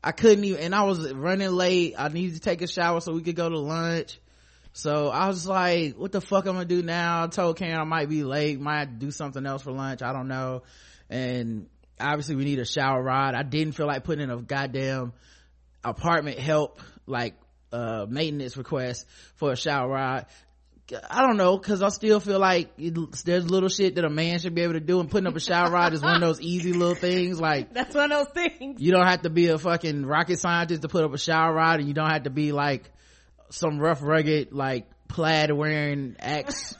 I 0.04 0.12
couldn't 0.14 0.44
even, 0.46 0.62
and 0.62 0.76
I 0.76 0.84
was 0.84 1.12
running 1.12 1.52
late. 1.52 1.96
I 1.98 2.08
needed 2.08 2.36
to 2.36 2.40
take 2.40 2.62
a 2.62 2.68
shower 2.68 3.02
so 3.02 3.14
we 3.14 3.22
could 3.22 3.36
go 3.36 3.50
to 3.50 3.60
lunch. 3.60 4.20
So 4.72 5.10
I 5.10 5.28
was 5.28 5.46
like, 5.46 5.96
what 5.96 6.12
the 6.12 6.22
fuck 6.22 6.46
I'm 6.46 6.54
gonna 6.54 6.66
do 6.66 6.82
now? 6.82 7.24
I 7.24 7.28
told 7.28 7.58
Karen 7.58 7.80
I 7.80 7.84
might 7.84 8.08
be 8.08 8.24
late, 8.24 8.60
might 8.60 9.00
do 9.00 9.12
something 9.12 9.46
else 9.46 9.64
for 9.64 9.72
lunch. 9.72 10.02
I 10.02 10.14
don't 10.14 10.28
know. 10.28 10.64
And 11.10 11.68
obviously 12.00 12.36
we 12.36 12.46
need 12.46 12.60
a 12.60 12.66
shower 12.66 13.02
rod. 13.02 13.36
I 13.36 13.44
didn't 13.44 13.74
feel 13.74 13.88
like 13.88 14.04
putting 14.04 14.24
in 14.24 14.30
a 14.32 14.38
goddamn 14.42 15.14
apartment 15.84 16.40
help, 16.40 16.80
like, 17.06 17.36
uh, 17.72 18.06
maintenance 18.10 18.58
request 18.58 19.06
for 19.36 19.52
a 19.52 19.56
shower 19.56 19.90
rod. 19.90 20.26
I 21.08 21.22
don't 21.24 21.38
know, 21.38 21.56
cause 21.60 21.84
I 21.84 21.90
still 21.90 22.20
feel 22.20 22.40
like 22.40 22.72
it, 22.80 22.96
there's 23.24 23.48
little 23.48 23.70
shit 23.70 23.94
that 23.96 24.06
a 24.06 24.10
man 24.10 24.40
should 24.40 24.56
be 24.56 24.62
able 24.62 24.74
to 24.74 24.80
do 24.80 25.00
and 25.00 25.10
putting 25.10 25.28
up 25.28 25.36
a 25.36 25.40
shower 25.40 25.70
rod 25.70 25.94
is 25.94 26.02
one 26.02 26.16
of 26.16 26.22
those 26.22 26.42
easy 26.42 26.74
little 26.74 26.96
things. 26.96 27.40
Like, 27.40 27.72
That's 27.74 27.94
one 27.94 28.12
of 28.12 28.26
those 28.26 28.34
things. 28.34 28.82
you 28.82 28.92
don't 28.92 29.06
have 29.06 29.22
to 29.22 29.30
be 29.30 29.48
a 29.50 29.60
fucking 29.60 30.04
rocket 30.06 30.40
scientist 30.40 30.82
to 30.82 30.88
put 30.88 31.04
up 31.04 31.14
a 31.14 31.20
shower 31.20 31.54
rod 31.54 31.80
and 31.80 31.88
you 31.88 31.94
don't 31.94 32.10
have 32.10 32.24
to 32.24 32.32
be 32.32 32.52
like 32.52 32.90
some 33.52 33.78
rough 33.80 34.02
rugged 34.02 34.52
like 34.52 34.88
plaid 35.10 35.52
wearing 35.52 36.16
axe 36.20 36.76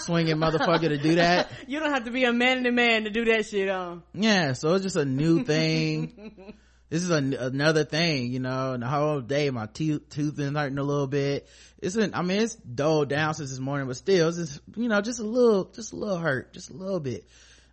swinging 0.00 0.36
motherfucker 0.36 0.88
to 0.88 0.98
do 0.98 1.14
that? 1.16 1.50
You 1.68 1.78
don't 1.78 1.92
have 1.92 2.04
to 2.04 2.10
be 2.10 2.24
a 2.24 2.32
man 2.32 2.66
a 2.66 2.72
man 2.72 3.04
to 3.04 3.10
do 3.10 3.26
that 3.26 3.46
shit 3.46 3.68
on. 3.68 4.02
yeah 4.14 4.54
so 4.54 4.74
it's 4.74 4.82
just 4.82 4.96
a 4.96 5.04
new 5.04 5.44
thing. 5.44 6.54
This 6.88 7.02
is 7.02 7.10
a, 7.10 7.16
another 7.16 7.84
thing 7.84 8.32
you 8.32 8.40
know 8.40 8.72
and 8.72 8.82
the 8.82 8.86
whole 8.88 9.20
day 9.20 9.50
my 9.50 9.66
tooth 9.66 10.08
tooth 10.08 10.36
been 10.36 10.54
hurting 10.54 10.78
a 10.78 10.82
little 10.82 11.06
bit. 11.06 11.46
It's 11.78 11.94
been 11.94 12.14
i 12.14 12.22
mean 12.22 12.40
it's 12.40 12.54
dulled 12.56 13.08
down 13.10 13.34
since 13.34 13.50
this 13.50 13.58
morning 13.60 13.86
but 13.86 13.96
still 13.96 14.28
it's 14.28 14.38
just 14.38 14.60
you 14.76 14.88
know 14.88 15.00
just 15.00 15.20
a 15.20 15.24
little 15.24 15.66
just 15.66 15.92
a 15.92 15.96
little 15.96 16.18
hurt 16.18 16.52
just 16.52 16.70
a 16.70 16.74
little 16.74 17.00
bit. 17.00 17.26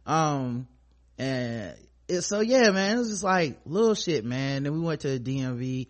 Um 0.06 0.68
and 1.18 1.76
it, 2.08 2.22
so 2.22 2.42
yeah 2.42 2.70
man 2.72 2.98
it 2.98 3.00
was 3.00 3.10
just 3.10 3.24
like 3.24 3.60
little 3.66 3.96
shit 3.96 4.26
man. 4.26 4.64
Then 4.64 4.74
we 4.74 4.80
went 4.80 5.02
to 5.02 5.18
the 5.18 5.20
dmv 5.20 5.88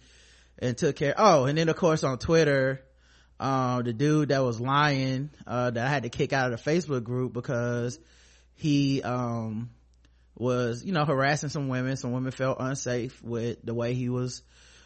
and 0.60 0.78
took 0.78 0.96
care 0.98 1.16
oh 1.18 1.46
and 1.46 1.58
then 1.58 1.68
of 1.70 1.76
course 1.76 2.04
on 2.04 2.20
twitter 2.20 2.82
uh, 3.40 3.82
the 3.82 3.94
dude 3.94 4.30
that 4.30 4.44
was 4.44 4.60
lying 4.60 5.30
uh, 5.48 5.70
that 5.72 5.86
i 5.86 5.90
had 5.90 6.04
to 6.04 6.10
kick 6.10 6.34
out 6.34 6.52
of 6.52 6.64
the 6.64 6.72
facebook 6.72 7.04
group 7.04 7.34
because 7.34 8.00
he 8.56 9.02
um 9.02 9.70
was 10.36 10.84
you 10.84 10.92
know 10.94 11.06
harassing 11.06 11.50
some 11.50 11.68
women. 11.68 11.98
Some 11.98 12.12
women 12.12 12.32
felt 12.32 12.58
unsafe 12.60 13.22
with 13.24 13.58
the 13.64 13.74
way 13.74 13.94
he 13.94 14.10
was 14.10 14.42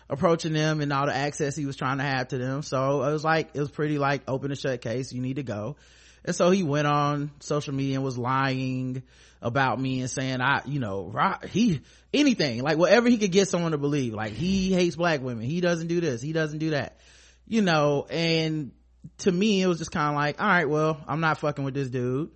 approaching 0.10 0.54
them 0.54 0.82
and 0.82 0.92
all 0.94 1.06
the 1.06 1.16
access 1.16 1.56
he 1.56 1.66
was 1.66 1.76
trying 1.76 1.98
to 1.98 2.04
have 2.04 2.30
to 2.30 2.38
them. 2.38 2.62
So 2.62 3.04
it 3.04 3.12
was 3.12 3.24
like 3.24 3.50
it 3.54 3.60
was 3.60 3.72
pretty 3.72 3.98
like 3.98 4.24
open 4.28 4.52
and 4.52 4.60
shut 4.60 4.82
case. 4.82 5.12
You 5.12 5.22
need 5.22 5.36
to 5.38 5.44
go. 5.44 5.78
And 6.26 6.36
so 6.36 6.52
he 6.52 6.64
went 6.64 6.88
on 6.88 7.32
social 7.40 7.74
media 7.74 7.96
and 7.96 8.04
was 8.04 8.18
lying 8.18 9.04
about 9.40 9.80
me 9.80 10.02
and 10.02 10.10
saying 10.10 10.42
i 10.42 10.64
you 10.66 10.80
know 10.80 11.14
he 11.52 11.80
anything 12.12 12.64
like 12.64 12.76
whatever 12.76 13.08
he 13.08 13.18
could 13.18 13.32
get 13.32 13.48
someone 13.48 13.72
to 13.72 13.78
believe. 13.78 14.14
Like 14.14 14.34
he 14.34 14.74
hates 14.74 14.96
black 14.96 15.22
women. 15.22 15.44
He 15.44 15.62
doesn't 15.62 15.88
do 15.88 16.02
this. 16.02 16.22
He 16.22 16.34
doesn't 16.34 16.60
do 16.60 16.72
that 16.72 17.00
you 17.48 17.62
know 17.62 18.06
and 18.10 18.72
to 19.20 19.32
me 19.32 19.62
it 19.62 19.68
was 19.68 19.78
just 19.80 19.92
kind 19.92 20.10
of 20.10 20.16
like 20.16 20.42
all 20.42 20.48
right 20.48 20.70
well 20.70 21.00
i'm 21.08 21.22
not 21.22 21.38
fucking 21.40 21.64
with 21.64 21.74
this 21.74 21.90
dude 21.90 22.30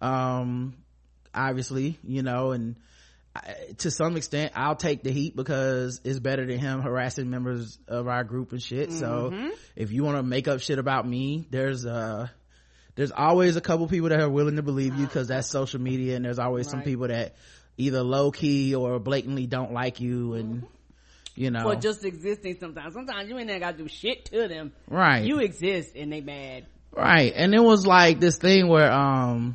um 0.00 0.74
obviously 1.34 1.98
you 2.04 2.22
know 2.22 2.52
and 2.52 2.76
I, 3.34 3.54
to 3.78 3.90
some 3.90 4.16
extent 4.16 4.52
i'll 4.54 4.76
take 4.76 5.02
the 5.02 5.10
heat 5.10 5.36
because 5.36 6.00
it's 6.04 6.18
better 6.18 6.46
than 6.46 6.58
him 6.58 6.80
harassing 6.80 7.28
members 7.28 7.78
of 7.88 8.08
our 8.08 8.24
group 8.24 8.52
and 8.52 8.62
shit 8.62 8.90
mm-hmm. 8.90 8.98
so 8.98 9.52
if 9.74 9.92
you 9.92 10.04
want 10.04 10.16
to 10.16 10.22
make 10.22 10.48
up 10.48 10.60
shit 10.60 10.78
about 10.78 11.06
me 11.06 11.46
there's 11.50 11.84
uh 11.84 12.28
there's 12.94 13.12
always 13.12 13.56
a 13.56 13.60
couple 13.60 13.86
people 13.88 14.08
that 14.08 14.20
are 14.20 14.30
willing 14.30 14.56
to 14.56 14.62
believe 14.62 14.96
you 14.96 15.06
because 15.06 15.28
that's 15.28 15.48
social 15.48 15.80
media 15.80 16.16
and 16.16 16.24
there's 16.24 16.38
always 16.38 16.66
right. 16.66 16.70
some 16.70 16.82
people 16.82 17.08
that 17.08 17.36
either 17.76 18.02
low 18.02 18.30
key 18.30 18.74
or 18.74 18.98
blatantly 18.98 19.46
don't 19.46 19.72
like 19.72 20.00
you 20.00 20.32
and 20.34 20.54
mm-hmm. 20.56 20.66
You 21.36 21.50
know 21.50 21.64
or 21.64 21.76
just 21.76 22.04
existing 22.04 22.56
sometimes 22.58 22.94
sometimes 22.94 23.28
you 23.28 23.38
ain't 23.38 23.48
even 23.48 23.60
gotta 23.60 23.76
do 23.76 23.88
shit 23.88 24.24
to 24.24 24.48
them 24.48 24.72
right 24.88 25.24
you 25.24 25.38
exist 25.38 25.94
and 25.94 26.12
they 26.12 26.20
mad 26.20 26.66
right 26.92 27.32
and 27.36 27.54
it 27.54 27.62
was 27.62 27.86
like 27.86 28.18
this 28.18 28.38
thing 28.38 28.68
where 28.68 28.90
um 28.90 29.54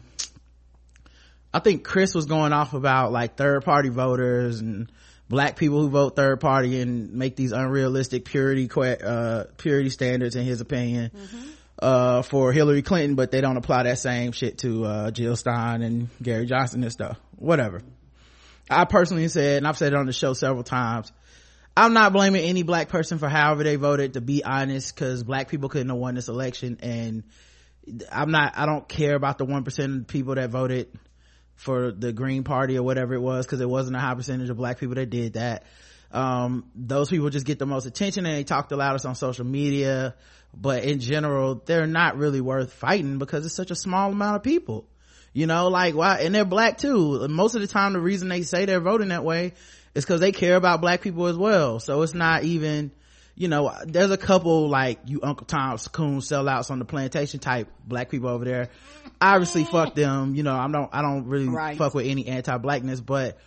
I 1.54 1.60
think 1.60 1.84
Chris 1.84 2.16
was 2.16 2.26
going 2.26 2.54
off 2.54 2.74
about 2.74 3.12
like 3.12 3.36
third 3.36 3.66
party 3.66 3.90
voters 3.90 4.62
and 4.62 4.92
black 5.28 5.58
people 5.58 5.82
who 5.82 5.90
vote 5.90 6.16
third 6.16 6.40
party 6.40 6.80
and 6.82 7.14
make 7.14 7.36
these 7.36 7.52
unrealistic 7.52 8.26
purity 8.26 8.70
uh, 8.76 9.46
purity 9.58 9.90
standards 9.90 10.36
in 10.36 10.46
his 10.46 10.62
opinion 10.62 11.12
mm-hmm. 11.16 11.50
uh, 11.80 12.22
for 12.22 12.54
Hillary 12.54 12.82
Clinton, 12.82 13.16
but 13.16 13.32
they 13.32 13.42
don't 13.42 13.58
apply 13.58 13.84
that 13.84 13.98
same 13.98 14.32
shit 14.32 14.60
to 14.60 14.86
uh, 14.86 15.12
Jill 15.12 15.36
Stein 15.36 15.82
and 15.82 16.10
Gary 16.22 16.46
Johnson 16.46 16.84
and 16.84 16.92
stuff. 16.92 17.18
Whatever. 17.36 17.82
I 18.70 18.86
personally 18.86 19.28
said, 19.28 19.58
and 19.58 19.68
I've 19.68 19.78
said 19.78 19.92
it 19.92 19.98
on 19.98 20.06
the 20.06 20.14
show 20.14 20.34
several 20.34 20.64
times, 20.64 21.12
I'm 21.76 21.94
not 21.94 22.14
blaming 22.14 22.44
any 22.44 22.64
black 22.64 22.90
person 22.90 23.18
for 23.18 23.30
however 23.30 23.64
they 23.64 23.76
voted. 23.78 24.14
To 24.14 24.22
be 24.22 24.44
honest, 24.44 24.94
because 24.94 25.24
black 25.24 25.50
people 25.50 25.70
couldn't 25.70 25.90
have 25.90 25.98
won 25.98 26.16
this 26.16 26.28
election, 26.28 26.80
and 26.82 27.24
I'm 28.12 28.32
not. 28.32 28.54
I 28.58 28.66
don't 28.66 28.88
care 28.88 29.16
about 29.16 29.38
the 29.38 29.46
one 29.46 29.64
percent 29.64 30.02
of 30.02 30.08
people 30.08 30.36
that 30.36 30.50
voted 30.50 30.88
for 31.56 31.92
the 31.92 32.12
green 32.12 32.44
party 32.44 32.78
or 32.78 32.84
whatever 32.84 33.14
it 33.14 33.22
was 33.22 33.46
because 33.46 33.62
it 33.62 33.70
wasn't 33.70 33.96
a 33.96 34.00
high 34.00 34.16
percentage 34.16 34.50
of 34.50 34.58
black 34.58 34.80
people 34.80 34.96
that 34.96 35.10
did 35.10 35.34
that 35.34 35.64
um, 36.12 36.66
those 36.76 37.10
people 37.10 37.30
just 37.30 37.46
get 37.46 37.60
the 37.60 37.66
most 37.66 37.86
attention 37.86 38.26
and 38.26 38.36
they 38.36 38.44
talk 38.44 38.68
the 38.68 38.76
loudest 38.76 39.06
on 39.06 39.14
social 39.14 39.46
media 39.46 40.16
but 40.56 40.84
in 40.84 41.00
general 41.00 41.62
they're 41.66 41.86
not 41.86 42.18
really 42.18 42.42
worth 42.42 42.74
fighting 42.74 43.20
because 43.20 43.46
it's 43.46 43.56
such 43.56 43.70
a 43.70 43.76
small 43.76 44.12
amount 44.12 44.36
of 44.36 44.44
people 44.44 44.88
you 45.34 45.46
know 45.46 45.68
like 45.68 45.94
why 45.94 46.22
and 46.22 46.34
they're 46.34 46.46
black 46.46 46.80
too 46.80 47.28
most 47.28 47.54
of 47.54 47.62
the 47.62 47.68
time 47.68 47.94
the 47.94 48.02
reason 48.02 48.28
they 48.28 48.42
say 48.42 48.66
they're 48.66 48.82
voting 48.82 49.10
that 49.10 49.24
way 49.24 49.54
is 49.94 50.06
because 50.06 50.22
they 50.22 50.32
care 50.32 50.56
about 50.56 50.82
black 50.82 51.02
people 51.02 51.28
as 51.28 51.38
well 51.38 51.80
so 51.80 52.02
it's 52.02 52.14
not 52.14 52.44
even 52.44 52.92
you 53.36 53.48
know, 53.48 53.74
there's 53.86 54.12
a 54.12 54.18
couple 54.18 54.70
like 54.70 55.00
you 55.06 55.22
Uncle 55.24 55.48
Tom's 55.48 55.88
Coon 55.88 56.20
sellouts 56.20 56.70
on 56.70 56.80
the 56.80 56.86
plantation 56.86 57.40
type 57.40 57.70
black 57.86 58.10
people 58.10 58.30
over 58.30 58.46
there. 58.46 58.70
Obviously, 59.20 59.64
fuck 59.64 59.96
them. 59.96 60.36
You 60.36 60.44
know, 60.44 60.56
I 60.56 60.68
don't, 60.68 60.90
I 60.94 61.02
don't 61.02 61.26
really 61.26 61.48
right. 61.48 61.78
fuck 61.78 61.94
with 61.94 62.06
any 62.06 62.28
anti-blackness, 62.28 63.02
but 63.02 63.40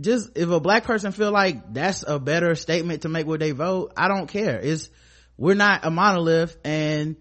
just 0.00 0.36
if 0.36 0.48
a 0.48 0.60
black 0.60 0.84
person 0.84 1.12
feel 1.12 1.30
like 1.30 1.72
that's 1.72 2.04
a 2.06 2.18
better 2.18 2.54
statement 2.54 3.02
to 3.02 3.08
make 3.08 3.26
when 3.26 3.40
they 3.40 3.52
vote, 3.52 3.92
I 3.96 4.08
don't 4.08 4.28
care. 4.28 4.58
It's 4.60 4.90
we're 5.36 5.54
not 5.54 5.84
a 5.84 5.90
monolith, 5.90 6.56
and 6.64 7.16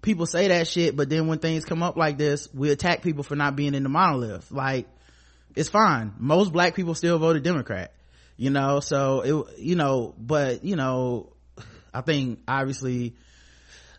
people 0.00 0.26
say 0.26 0.48
that 0.48 0.68
shit, 0.68 0.96
but 0.96 1.10
then 1.10 1.26
when 1.26 1.38
things 1.38 1.64
come 1.64 1.82
up 1.82 1.96
like 1.96 2.16
this, 2.16 2.48
we 2.54 2.70
attack 2.70 3.02
people 3.02 3.24
for 3.24 3.36
not 3.36 3.56
being 3.56 3.74
in 3.74 3.82
the 3.82 3.88
monolith. 3.90 4.50
Like, 4.50 4.88
it's 5.54 5.68
fine. 5.68 6.14
Most 6.18 6.52
black 6.52 6.74
people 6.74 6.94
still 6.94 7.18
voted 7.18 7.42
Democrat, 7.42 7.92
you 8.38 8.48
know. 8.48 8.80
So 8.80 9.20
it, 9.20 9.58
you 9.58 9.76
know, 9.76 10.14
but 10.16 10.64
you 10.64 10.76
know, 10.76 11.34
I 11.92 12.00
think 12.00 12.40
obviously 12.48 13.16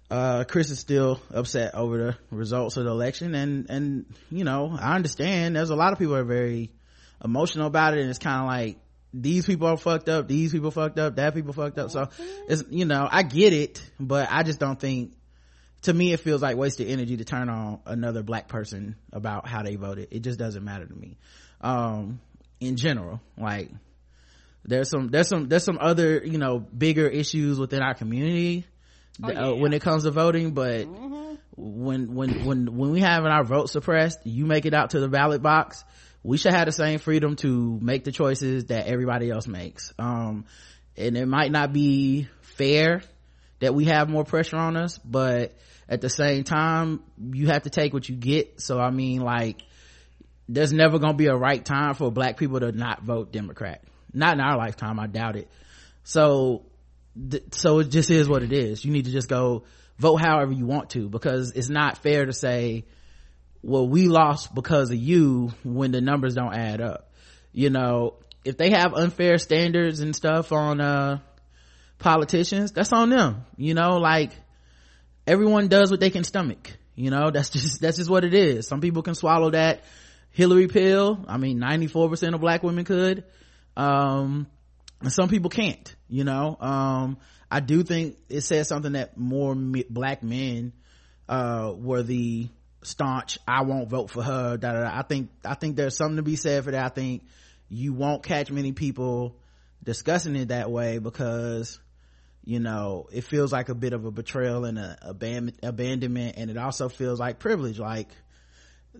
uh, 0.10 0.44
Chris 0.46 0.72
is 0.72 0.80
still 0.80 1.22
upset 1.32 1.76
over 1.76 1.98
the 1.98 2.36
results 2.36 2.78
of 2.78 2.86
the 2.86 2.90
election 2.90 3.36
and 3.36 3.70
and 3.70 4.06
you 4.32 4.44
know 4.44 4.76
I 4.80 4.96
understand 4.96 5.56
there's 5.56 5.70
a 5.70 5.76
lot 5.76 5.94
of 5.94 6.00
people 6.00 6.16
are 6.16 6.24
very 6.24 6.72
emotional 7.24 7.68
about 7.68 7.96
it 7.96 8.02
and 8.02 8.10
it's 8.10 8.20
kind 8.20 8.42
of 8.42 8.48
like 8.48 8.80
these 9.14 9.46
people 9.46 9.68
are 9.68 9.78
fucked 9.78 10.08
up 10.10 10.28
these 10.28 10.52
people 10.52 10.72
fucked 10.72 10.98
up 10.98 11.18
that 11.18 11.36
people 11.36 11.54
fucked 11.54 11.78
up. 11.78 11.92
So 11.92 12.10
it's 12.48 12.64
you 12.70 12.86
know 12.86 13.08
I 13.10 13.24
get 13.24 13.54
it 13.54 13.84
but 14.00 14.30
I 14.32 14.44
just 14.44 14.60
don't 14.60 14.80
think 14.80 15.14
to 15.84 15.94
me 15.94 16.12
it 16.12 16.20
feels 16.20 16.42
like 16.42 16.58
wasted 16.58 16.90
energy 16.90 17.18
to 17.18 17.26
turn 17.26 17.50
on 17.50 17.80
another 17.86 18.24
black 18.24 18.48
person 18.48 18.96
about 19.14 19.48
how 19.48 19.64
they 19.64 19.76
voted. 19.76 20.08
It 20.12 20.22
just 20.22 20.40
doesn't 20.40 20.64
matter 20.64 20.86
to 20.86 20.96
me. 20.96 21.18
Um 21.62 22.20
in 22.60 22.78
general 22.78 23.22
like 23.38 23.70
there's 24.66 24.90
some 24.90 25.08
there's 25.10 25.28
some 25.28 25.48
there's 25.48 25.64
some 25.64 25.78
other 25.80 26.22
you 26.24 26.38
know 26.38 26.60
bigger 26.60 27.08
issues 27.08 27.60
within 27.60 27.82
our 27.82 27.94
community 27.94 28.66
oh, 29.24 29.32
yeah. 29.32 29.48
uh, 29.48 29.54
when 29.54 29.74
it 29.74 29.82
comes 29.82 30.04
to 30.04 30.12
voting 30.12 30.52
but 30.52 30.86
mm-hmm. 30.86 31.36
when 31.56 32.14
when 32.14 32.46
when 32.46 32.78
when 32.78 32.92
we 32.92 33.00
having 33.00 33.32
our 33.32 33.44
vote 33.44 33.70
suppressed 33.70 34.20
you 34.26 34.46
make 34.46 34.66
it 34.66 34.74
out 34.74 34.92
to 34.92 35.00
the 35.00 35.08
ballot 35.08 35.42
box 35.42 35.84
we 36.24 36.38
should 36.38 36.54
have 36.54 36.66
the 36.66 36.72
same 36.72 37.00
freedom 37.00 37.36
to 37.38 37.80
make 37.82 38.04
the 38.04 38.12
choices 38.12 38.66
that 38.66 38.88
everybody 38.88 39.30
else 39.30 39.48
makes 39.48 39.94
um 39.98 40.46
and 40.98 41.18
it 41.18 41.28
might 41.28 41.52
not 41.52 41.72
be 41.72 42.28
fair 42.42 43.02
that 43.60 43.74
we 43.74 43.86
have 43.86 44.10
more 44.10 44.24
pressure 44.24 44.58
on 44.58 44.76
us 44.76 44.98
but 45.00 45.56
at 45.88 46.02
the 46.02 46.10
same 46.10 46.44
time 46.44 47.02
you 47.32 47.48
have 47.48 47.64
to 47.64 47.70
take 47.70 47.94
what 47.94 48.08
you 48.10 48.16
get 48.16 48.62
so 48.62 48.80
i 48.80 48.90
mean 48.90 49.22
like 49.22 49.62
there's 50.50 50.74
never 50.74 51.00
gonna 51.00 51.14
be 51.14 51.28
a 51.28 51.36
right 51.36 51.64
time 51.64 51.94
for 51.94 52.12
black 52.12 52.38
people 52.38 52.60
to 52.60 52.72
not 52.72 53.04
vote 53.04 53.32
democrat 53.32 53.84
not 54.14 54.34
in 54.34 54.42
our 54.42 54.58
lifetime 54.58 55.00
i 55.00 55.08
doubt 55.08 55.36
it. 55.36 55.50
So 56.04 56.66
th- 57.30 57.54
so 57.54 57.80
it 57.80 57.90
just 57.90 58.10
is 58.10 58.28
what 58.28 58.44
it 58.44 58.54
is. 58.54 58.84
You 58.84 58.92
need 58.92 59.06
to 59.06 59.12
just 59.12 59.28
go 59.28 59.64
vote 59.98 60.18
however 60.18 60.52
you 60.52 60.66
want 60.66 60.92
to 60.92 61.10
because 61.10 61.52
it's 61.52 61.70
not 61.70 61.98
fair 61.98 62.26
to 62.26 62.34
say 62.34 62.86
well 63.62 63.88
we 63.88 64.08
lost 64.08 64.56
because 64.56 64.90
of 64.90 64.96
you 64.96 65.52
when 65.64 65.92
the 65.92 66.02
numbers 66.02 66.36
don't 66.36 66.54
add 66.54 66.82
up. 66.82 67.12
You 67.52 67.70
know 67.70 68.16
if 68.46 68.58
they 68.58 68.72
have 68.72 68.94
unfair 68.94 69.38
standards 69.38 70.00
and 70.00 70.16
stuff 70.16 70.52
on 70.52 70.82
uh 70.82 71.20
politicians 71.98 72.72
that's 72.72 72.94
on 72.94 73.10
them. 73.10 73.46
You 73.58 73.74
know 73.74 73.98
like 73.98 74.32
everyone 75.28 75.68
does 75.68 75.92
what 75.92 76.00
they 76.00 76.10
can 76.10 76.24
stomach. 76.24 76.72
You 76.96 77.12
know 77.12 77.32
that's 77.32 77.50
just 77.50 77.82
that's 77.82 77.98
just 77.98 78.10
what 78.10 78.24
it 78.24 78.34
is. 78.34 78.68
Some 78.68 78.82
people 78.82 79.04
can 79.04 79.16
swallow 79.16 79.52
that 79.52 79.84
hillary 80.32 80.68
pill. 80.68 81.24
I 81.28 81.38
mean 81.38 81.60
94% 81.60 82.34
of 82.34 82.42
black 82.42 82.64
women 82.64 82.86
could 82.86 83.26
um 83.78 84.48
some 85.08 85.30
people 85.30 85.50
can't 85.50 85.96
you 86.08 86.24
know? 86.24 86.58
Um 86.60 87.18
i 87.52 87.60
do 87.60 87.84
think 87.84 88.18
it 88.30 88.42
says 88.42 88.68
something 88.68 88.94
that 88.94 89.18
more 89.18 89.56
me- 89.56 89.86
black 89.90 90.22
men 90.24 90.74
uh 91.28 91.74
were 91.76 92.04
the 92.04 92.48
staunch 92.82 93.38
i 93.48 93.64
won't 93.64 93.90
vote 93.90 94.10
for 94.10 94.24
her 94.24 94.56
da, 94.56 94.72
da, 94.72 94.84
da. 94.84 94.98
i 94.98 95.02
think 95.02 95.30
i 95.44 95.54
think 95.54 95.76
there's 95.76 95.96
something 95.96 96.18
to 96.18 96.24
be 96.24 96.36
said 96.36 96.64
for 96.64 96.72
that. 96.72 96.86
I 96.86 96.90
think 96.90 97.24
you 97.70 97.94
won't 97.94 98.24
catch 98.24 98.52
many 98.52 98.72
people 98.72 99.36
discussing 99.84 100.36
it 100.36 100.50
that 100.50 100.70
way 100.72 100.98
because 100.98 101.80
you 102.44 102.60
know 102.60 103.08
it 103.12 103.22
feels 103.22 103.52
like 103.52 103.70
a 103.70 103.76
bit 103.76 103.94
of 103.94 104.06
a 104.06 104.12
betrayal 104.12 104.66
and 104.66 104.80
a, 104.80 104.98
a 105.02 105.10
abandonment 105.64 106.36
and 106.38 106.50
it 106.50 106.58
also 106.58 106.90
feels 106.90 107.20
like 107.20 107.40
privilege. 107.40 107.80
Like 107.80 108.10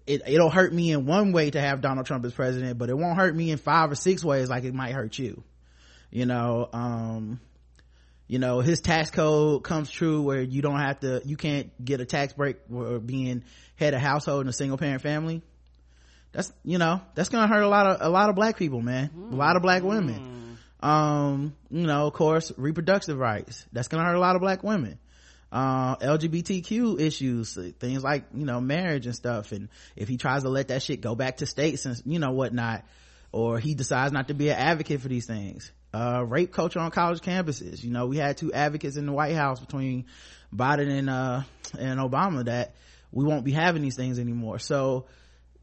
it, 0.06 0.24
it'll 0.28 0.50
hurt 0.50 0.74
me 0.74 0.92
in 0.92 1.06
one 1.06 1.32
way 1.32 1.50
to 1.52 1.60
have 1.60 1.82
Donald 1.82 2.06
Trump 2.06 2.26
as 2.26 2.34
president, 2.34 2.78
but 2.78 2.90
it 2.90 2.98
won't 2.98 3.18
hurt 3.18 3.36
me 3.36 3.52
in 3.52 3.58
five 3.58 3.92
or 3.92 3.96
six 3.96 4.24
ways 4.24 4.50
like 4.50 4.64
it 4.64 4.74
might 4.74 4.94
hurt 4.94 5.18
you. 5.18 5.44
You 6.12 6.26
know, 6.26 6.70
um, 6.74 7.40
you 8.28 8.40
know, 8.40 8.60
his 8.60 8.82
tax 8.82 9.12
code 9.12 9.64
comes 9.64 9.90
true 9.90 10.22
where 10.22 10.42
you 10.42 10.62
don't 10.62 10.80
have 10.80 11.00
to, 11.02 11.22
you 11.26 11.38
can't 11.38 11.72
get 11.84 12.00
a 12.00 12.06
tax 12.06 12.34
break 12.34 12.58
for 12.70 13.00
being 13.00 13.44
head 13.76 13.94
of 13.94 14.02
household 14.02 14.42
in 14.42 14.48
a 14.48 14.54
single 14.54 14.78
parent 14.78 15.02
family. 15.02 15.42
That's, 16.32 16.52
you 16.64 16.78
know, 16.78 17.02
that's 17.16 17.30
gonna 17.30 17.48
hurt 17.48 17.64
a 17.64 17.68
lot 17.68 17.88
of, 17.88 17.98
a 18.02 18.10
lot 18.10 18.30
of 18.30 18.36
black 18.36 18.58
people, 18.58 18.82
man. 18.82 19.10
Mm. 19.16 19.34
A 19.34 19.36
lot 19.36 19.56
of 19.56 19.62
black 19.62 19.84
women. 19.84 20.58
Mm. 20.84 20.88
Um, 20.88 21.56
you 21.70 21.88
know, 21.88 22.08
of 22.08 22.14
course, 22.14 22.52
reproductive 22.56 23.18
rights. 23.18 23.66
That's 23.74 23.88
gonna 23.88 24.06
hurt 24.06 24.16
a 24.16 24.20
lot 24.20 24.36
of 24.36 24.42
black 24.42 24.64
women 24.64 25.00
uh, 25.52 25.96
lgbtq 25.98 27.00
issues 27.00 27.58
things 27.80 28.04
like 28.04 28.26
you 28.36 28.46
know 28.46 28.62
marriage 28.62 29.06
and 29.06 29.16
stuff. 29.16 29.52
And 29.52 29.70
if 29.96 30.08
he 30.08 30.18
tries 30.18 30.44
to 30.44 30.50
let 30.50 30.68
that 30.68 30.84
shit 30.84 31.02
go 31.02 31.16
back 31.16 31.38
to 31.38 31.46
states 31.46 31.86
and 31.86 32.00
you 32.06 32.20
know 32.20 32.32
whatnot 32.32 32.84
or 33.32 33.60
he 33.60 33.74
decides 33.76 34.12
not 34.12 34.28
to 34.28 34.34
be 34.34 34.50
an 34.50 34.58
advocate 34.58 35.02
for 35.02 35.08
these 35.08 35.26
things. 35.26 35.72
Uh, 35.92 36.24
rape 36.28 36.52
culture 36.54 36.80
on 36.80 36.92
college 36.92 37.20
campuses. 37.22 37.84
You 37.84 37.90
know 37.92 38.06
we 38.06 38.18
had 38.18 38.38
two 38.38 38.54
advocates 38.54 38.96
in 38.96 39.06
the 39.08 39.12
white 39.12 39.36
house 39.36 39.60
between 39.60 40.06
biden 40.56 40.90
and 40.92 41.10
uh 41.10 41.42
and 41.80 42.00
obama 42.00 42.46
that 42.46 42.76
we 43.12 43.24
won't 43.26 43.44
be 43.44 43.52
having 43.52 43.82
these 43.82 43.96
things 43.96 44.20
anymore. 44.20 44.60
So 44.60 45.06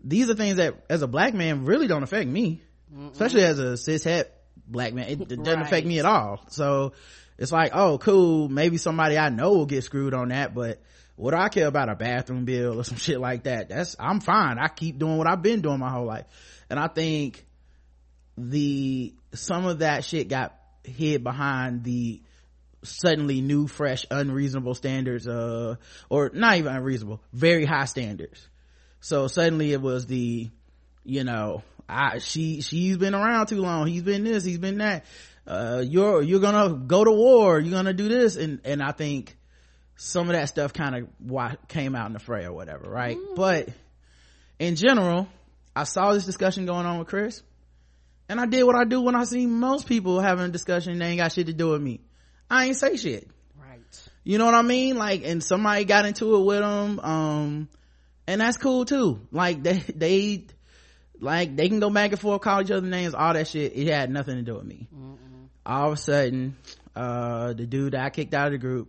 these 0.02 0.28
are 0.31 0.35
things 0.35 0.57
that 0.57 0.75
as 0.90 1.02
a 1.02 1.07
black 1.09 1.33
man 1.35 1.64
really 1.64 1.87
don't 1.87 2.02
affect 2.02 2.28
me. 2.28 2.61
Mm-mm. 2.95 3.11
especially 3.12 3.43
as 3.43 3.59
a 3.59 3.76
cis 3.76 4.05
het 4.05 4.33
black 4.69 4.95
man 4.95 5.09
it, 5.09 5.21
it 5.21 5.28
doesn't 5.28 5.45
Right. 5.47 5.62
affect 5.66 5.87
me 5.87 5.99
at 6.00 6.07
all. 6.07 6.40
So 6.50 6.93
it's 7.38 7.52
like 7.52 7.73
oh 7.75 7.99
cool 7.99 8.49
maybe 8.49 8.76
somebody 8.76 9.19
i 9.19 9.28
know 9.28 9.52
will 9.52 9.66
get 9.66 9.85
screwed 9.85 10.14
on 10.14 10.28
that 10.28 10.55
but 10.55 10.81
what 11.16 11.31
do 11.31 11.38
i 11.38 11.49
care 11.49 11.66
about 11.66 11.88
a 11.88 11.95
bathroom 11.95 12.45
bill 12.45 12.78
or 12.81 12.85
some 12.85 12.99
shit 12.99 13.19
like 13.21 13.45
that? 13.45 13.69
That's 13.69 13.97
i'm 13.99 14.21
fine. 14.21 14.59
I 14.59 14.69
keep 14.69 14.99
doing 14.99 15.16
what 15.16 15.26
i've 15.26 15.43
been 15.43 15.62
doing 15.62 15.78
my 15.78 15.90
whole 15.90 16.07
life. 16.07 16.26
And 16.71 16.78
i 16.78 16.88
think 16.88 17.45
the 18.38 19.14
some 19.33 19.64
of 19.64 19.81
that 19.81 20.05
shit 20.05 20.28
got 20.28 20.57
hid 20.85 21.25
behind 21.25 21.83
the 21.85 22.23
suddenly 22.83 23.40
new 23.40 23.66
fresh 23.66 24.07
unreasonable 24.11 24.75
standards 24.75 25.26
uh 25.26 25.75
or 26.09 26.31
not 26.33 26.57
even 26.59 26.73
unreasonable 26.73 27.21
very 27.33 27.64
high 27.64 27.87
standards. 27.87 28.47
So 29.00 29.26
suddenly 29.26 29.73
it 29.73 29.81
was 29.81 30.07
the 30.07 30.50
you 31.02 31.25
know 31.25 31.62
i 31.88 32.19
she 32.19 32.61
she's 32.61 32.99
been 32.99 33.14
around 33.14 33.47
too 33.47 33.61
long. 33.61 33.87
He's 33.87 34.02
been 34.02 34.25
this 34.25 34.45
he's 34.45 34.59
been 34.59 34.78
that 34.78 35.07
uh 35.47 35.83
you're 35.87 36.23
you're 36.23 36.41
gonna 36.41 36.75
go 36.75 37.05
to 37.05 37.11
war 37.12 37.59
you're 37.61 37.73
gonna 37.73 37.93
do 37.93 38.09
this 38.09 38.37
and 38.37 38.61
and 38.65 38.83
i 38.83 38.91
think 38.93 39.37
some 39.97 40.29
of 40.29 40.35
that 40.35 40.49
stuff 40.49 40.73
kind 40.73 40.95
of 40.95 41.69
came 41.69 41.95
out 41.95 42.07
in 42.07 42.12
the 42.12 42.19
fray 42.19 42.45
or 42.45 42.53
whatever 42.53 42.91
right 42.91 43.17
but 43.37 43.69
in 44.59 44.76
general 44.76 45.29
i 45.75 45.85
saw 45.85 46.12
this 46.12 46.25
discussion 46.26 46.67
going 46.67 46.85
on 46.85 46.99
with 46.99 47.09
chris 47.09 47.43
and 48.29 48.41
i 48.41 48.47
did 48.47 48.65
what 48.65 48.75
i 48.75 48.85
do 48.85 49.00
when 49.00 49.15
i 49.15 49.25
see 49.25 49.47
most 49.47 49.87
people 49.87 50.21
having 50.21 50.45
a 50.45 50.49
discussion 50.49 50.99
they 50.99 51.07
ain't 51.07 51.21
got 51.21 51.33
shit 51.33 51.47
to 51.47 51.53
do 51.53 51.69
with 51.71 51.81
me 51.81 52.00
i 52.50 52.67
ain't 52.67 52.76
say 52.76 52.97
shit 52.97 53.29
Right. 53.59 54.09
you 54.25 54.38
know 54.38 54.45
what 54.45 54.55
I 54.55 54.62
mean? 54.62 54.97
Like, 54.97 55.25
and 55.25 55.43
somebody 55.43 55.85
got 55.85 56.07
into 56.07 56.37
it 56.37 56.45
with 56.45 56.61
them, 56.61 57.00
um, 57.00 57.69
and 58.26 58.41
that's 58.41 58.57
cool 58.57 58.85
too. 58.85 59.21
Like, 59.33 59.62
they, 59.62 59.79
they, 59.95 60.47
like, 61.21 61.57
they 61.57 61.69
can 61.69 61.81
go 61.81 61.91
back 61.91 62.12
and 62.12 62.21
forth, 62.21 62.43
call 62.43 62.62
each 62.62 62.71
other 62.71 62.87
names, 62.87 63.15
all 63.15 63.33
that 63.33 63.49
shit. 63.49 63.76
It 63.76 63.88
had 63.88 64.11
nothing 64.11 64.37
to 64.37 64.43
do 64.43 64.55
with 64.55 64.65
me. 64.65 64.88
All 65.67 65.89
of 65.89 65.95
a 65.95 65.97
sudden, 65.97 66.57
uh, 66.95 67.53
the 67.53 67.67
dude 67.67 67.93
that 67.93 68.05
I 68.05 68.11
kicked 68.11 68.35
out 68.35 68.47
of 68.47 68.53
the 68.53 68.59
group, 68.59 68.89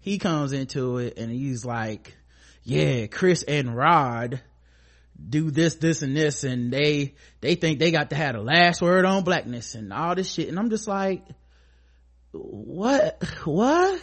he 0.00 0.18
comes 0.18 0.52
into 0.52 0.98
it 0.98 1.18
and 1.18 1.30
he's 1.32 1.64
like, 1.64 2.16
yeah, 2.62 3.06
Chris 3.06 3.42
and 3.42 3.74
Rod 3.74 4.40
do 5.18 5.50
this, 5.50 5.76
this, 5.76 6.02
and 6.02 6.16
this, 6.16 6.44
and 6.44 6.72
they, 6.72 7.14
they 7.40 7.54
think 7.54 7.78
they 7.78 7.90
got 7.90 8.10
to 8.10 8.16
have 8.16 8.34
the 8.34 8.42
last 8.42 8.80
word 8.82 9.04
on 9.04 9.24
blackness 9.24 9.74
and 9.74 9.92
all 9.92 10.14
this 10.14 10.30
shit. 10.30 10.48
And 10.48 10.58
I'm 10.58 10.70
just 10.70 10.86
like, 10.86 11.24
what, 12.32 13.24
what? 13.44 14.00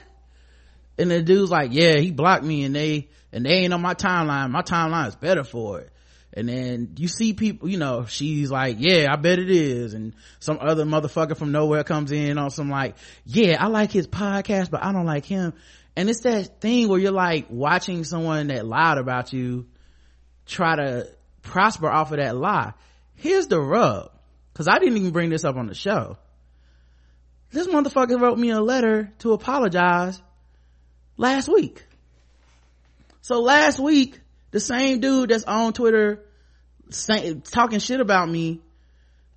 and 0.98 1.12
the 1.12 1.22
dude's 1.22 1.52
like 1.52 1.72
yeah 1.74 1.98
he 1.98 2.12
blocked 2.12 2.44
me 2.44 2.64
and 2.64 2.76
they 2.76 3.10
and 3.32 3.46
they 3.46 3.52
ain't 3.52 3.74
on 3.74 3.82
my 3.82 3.94
timeline 3.94 4.50
my 4.52 4.62
timeline 4.62 5.08
is 5.08 5.16
better 5.16 5.44
for 5.44 5.82
it 5.82 5.90
and 6.36 6.50
then 6.50 6.94
you 6.98 7.08
see 7.08 7.34
people 7.34 7.70
you 7.70 7.78
know 7.78 8.06
she's 8.06 8.52
like 8.52 8.78
yeah 8.80 9.08
i 9.12 9.16
bet 9.16 9.40
it 9.40 9.50
is. 9.50 9.94
And 9.94 10.14
some 10.40 10.58
other 10.62 10.86
motherfucker 10.86 11.38
from 11.38 11.52
nowhere 11.52 11.84
comes 11.84 12.12
in 12.12 12.38
on 12.38 12.52
some 12.52 12.70
like 12.70 12.96
yeah 13.26 13.64
i 13.64 13.68
like 13.68 13.92
his 13.92 14.08
podcast 14.08 14.70
but 14.70 14.84
i 14.84 14.92
don't 14.92 15.06
like 15.06 15.26
him. 15.26 15.54
And 15.98 16.10
it's 16.10 16.22
that 16.22 16.60
thing 16.60 16.90
where 16.90 17.00
you're 17.00 17.12
like 17.12 17.48
watching 17.50 18.04
someone 18.04 18.48
that 18.48 18.66
lied 18.66 18.98
about 18.98 19.32
you 19.32 19.68
try 20.46 20.76
to 20.76 21.08
prosper 21.42 21.90
off 21.90 22.12
of 22.12 22.18
that 22.18 22.36
lie. 22.36 22.74
Here's 23.16 23.48
the 23.48 23.62
rub 23.62 24.12
because 24.52 24.68
i 24.68 24.78
didn't 24.78 24.98
even 24.98 25.12
bring 25.12 25.30
this 25.30 25.46
up 25.46 25.56
on 25.56 25.68
the 25.68 25.76
show. 25.76 26.18
This 27.52 27.68
motherfucker 27.68 28.20
wrote 28.20 28.38
me 28.38 28.50
a 28.50 28.60
letter 28.60 29.14
to 29.20 29.32
apologize 29.32 30.22
last 31.16 31.48
week. 31.48 31.86
So 33.22 33.40
last 33.40 33.80
week, 33.80 34.20
the 34.52 34.60
same 34.60 35.00
dude 35.00 35.30
that's 35.30 35.46
on 35.46 35.74
Twitter 35.74 36.25
saying, 36.90 37.42
talking 37.42 37.80
shit 37.80 38.00
about 38.00 38.30
me 38.30 38.62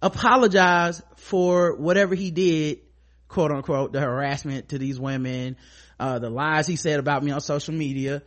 apologize 0.00 1.02
for 1.16 1.74
whatever 1.76 2.14
he 2.14 2.30
did, 2.30 2.80
quote 3.28 3.50
unquote, 3.50 3.92
the 3.92 4.00
harassment 4.00 4.70
to 4.70 4.78
these 4.78 4.98
women, 4.98 5.56
uh, 6.00 6.18
the 6.18 6.30
lies 6.30 6.66
he 6.66 6.76
said 6.76 7.00
about 7.00 7.22
me 7.22 7.32
on 7.32 7.40
social 7.40 7.74
media. 7.74 8.22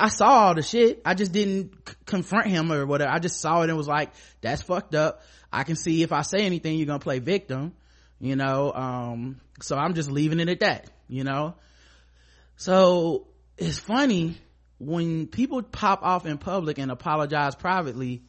I 0.00 0.08
saw 0.08 0.26
all 0.26 0.54
the 0.54 0.62
shit. 0.62 1.02
I 1.04 1.14
just 1.14 1.32
didn't 1.32 1.72
c- 1.88 1.94
confront 2.04 2.48
him 2.48 2.72
or 2.72 2.84
whatever. 2.86 3.10
I 3.10 3.18
just 3.18 3.40
saw 3.40 3.62
it 3.62 3.68
and 3.68 3.76
was 3.76 3.86
like, 3.86 4.12
that's 4.40 4.62
fucked 4.62 4.94
up. 4.94 5.22
I 5.52 5.62
can 5.62 5.76
see 5.76 6.02
if 6.02 6.12
I 6.12 6.22
say 6.22 6.38
anything, 6.38 6.76
you're 6.76 6.86
gonna 6.86 6.98
play 6.98 7.20
victim, 7.20 7.74
you 8.18 8.34
know, 8.34 8.72
um, 8.72 9.40
so 9.60 9.76
I'm 9.76 9.94
just 9.94 10.10
leaving 10.10 10.40
it 10.40 10.48
at 10.48 10.60
that, 10.60 10.90
you 11.08 11.22
know? 11.22 11.54
So 12.56 13.28
it's 13.56 13.78
funny 13.78 14.36
when 14.78 15.28
people 15.28 15.62
pop 15.62 16.02
off 16.02 16.26
in 16.26 16.38
public 16.38 16.78
and 16.78 16.90
apologize 16.90 17.54
privately, 17.54 18.24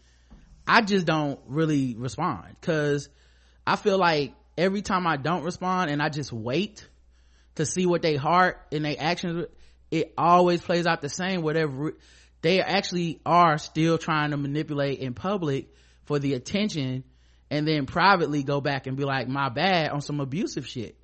I 0.67 0.81
just 0.81 1.05
don't 1.05 1.39
really 1.47 1.95
respond 1.95 2.55
because 2.59 3.09
I 3.65 3.75
feel 3.75 3.97
like 3.97 4.33
every 4.57 4.81
time 4.81 5.07
I 5.07 5.17
don't 5.17 5.43
respond 5.43 5.91
and 5.91 6.01
I 6.01 6.09
just 6.09 6.33
wait 6.33 6.87
to 7.55 7.65
see 7.65 7.85
what 7.85 8.01
they 8.01 8.15
heart 8.15 8.57
and 8.71 8.83
they 8.83 8.97
actions, 8.97 9.47
it 9.91 10.13
always 10.17 10.61
plays 10.61 10.85
out 10.85 11.01
the 11.01 11.09
same. 11.09 11.41
Whatever 11.41 11.93
they 12.41 12.61
actually 12.61 13.19
are 13.25 13.57
still 13.57 13.97
trying 13.97 14.31
to 14.31 14.37
manipulate 14.37 14.99
in 14.99 15.13
public 15.13 15.73
for 16.05 16.19
the 16.19 16.33
attention 16.33 17.03
and 17.49 17.67
then 17.67 17.85
privately 17.85 18.43
go 18.43 18.59
back 18.59 18.87
and 18.87 18.97
be 18.97 19.05
like, 19.05 19.27
my 19.27 19.49
bad 19.49 19.89
on 19.91 20.01
some 20.01 20.19
abusive 20.19 20.67
shit 20.67 20.97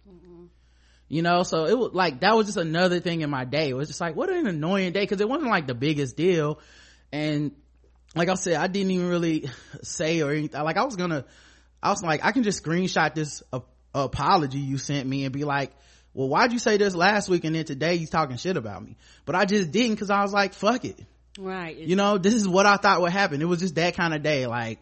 you 1.14 1.22
know 1.22 1.44
so 1.44 1.66
it 1.66 1.78
was 1.78 1.92
like 1.94 2.22
that 2.22 2.36
was 2.36 2.48
just 2.48 2.58
another 2.58 3.00
thing 3.00 3.22
in 3.22 3.30
my 3.30 3.46
day 3.46 3.70
it 3.70 3.76
was 3.76 3.88
just 3.88 4.02
like 4.02 4.16
what 4.16 4.30
an 4.30 4.48
annoying 4.48 4.94
day 4.94 5.02
because 5.02 5.22
it 5.22 5.30
wasn't 5.30 5.50
like 5.50 5.68
the 5.68 5.76
biggest 5.76 6.18
deal 6.18 6.60
and 7.12 7.52
like 8.16 8.30
i 8.30 8.34
said 8.36 8.56
i 8.56 8.68
didn't 8.68 8.92
even 8.92 9.10
really 9.10 9.50
say 9.82 10.22
or 10.22 10.32
anything. 10.32 10.62
Like 10.62 10.78
i 10.78 10.84
was 10.84 10.96
gonna 10.96 11.26
i 11.82 11.90
was 11.90 12.02
like 12.04 12.24
i 12.24 12.32
can 12.32 12.44
just 12.44 12.64
screenshot 12.64 13.14
this 13.16 13.44
uh, 13.52 13.60
apology 13.94 14.60
you 14.60 14.78
sent 14.78 15.08
me 15.08 15.24
and 15.26 15.34
be 15.34 15.44
like 15.44 15.72
well 16.14 16.28
why'd 16.30 16.52
you 16.54 16.60
say 16.60 16.78
this 16.78 16.96
last 16.96 17.30
week 17.30 17.44
and 17.44 17.56
then 17.56 17.66
today 17.66 17.98
he's 17.98 18.10
talking 18.10 18.38
shit 18.38 18.58
about 18.58 18.84
me? 18.84 18.98
But 19.26 19.36
i 19.36 19.46
just 19.46 19.72
didn't 19.72 19.96
because 19.96 20.10
i 20.10 20.22
was 20.22 20.34
like 20.34 20.54
fuck 20.54 20.86
it. 20.86 21.00
Right. 21.40 21.76
you 21.76 21.96
know 21.96 22.18
this 22.18 22.34
is 22.36 22.48
what 22.48 22.66
i 22.66 22.78
thought 22.78 23.02
would 23.02 23.12
happen. 23.12 23.42
It 23.42 23.46
was 23.46 23.60
just 23.60 23.76
that 23.76 23.96
kind 23.96 24.14
of 24.14 24.22
day. 24.24 24.46
Like 24.48 24.80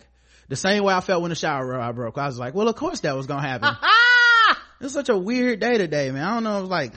the 0.49 0.55
same 0.55 0.83
way 0.83 0.93
i 0.93 0.99
felt 1.01 1.21
when 1.21 1.29
the 1.29 1.35
shower 1.35 1.79
I 1.79 1.91
broke. 1.91 2.17
I 2.17 2.25
was 2.27 2.37
like 2.39 2.53
well 2.53 2.67
of 2.67 2.75
course 2.75 3.01
that 3.01 3.15
was 3.15 3.27
gonna 3.27 3.47
happen. 3.47 3.75
It's 4.81 4.93
such 4.93 5.09
a 5.09 5.17
weird 5.17 5.59
day 5.59 5.77
today, 5.77 6.09
man. 6.09 6.23
I 6.23 6.33
don't 6.33 6.43
know. 6.43 6.61
It's 6.61 6.69
like, 6.69 6.93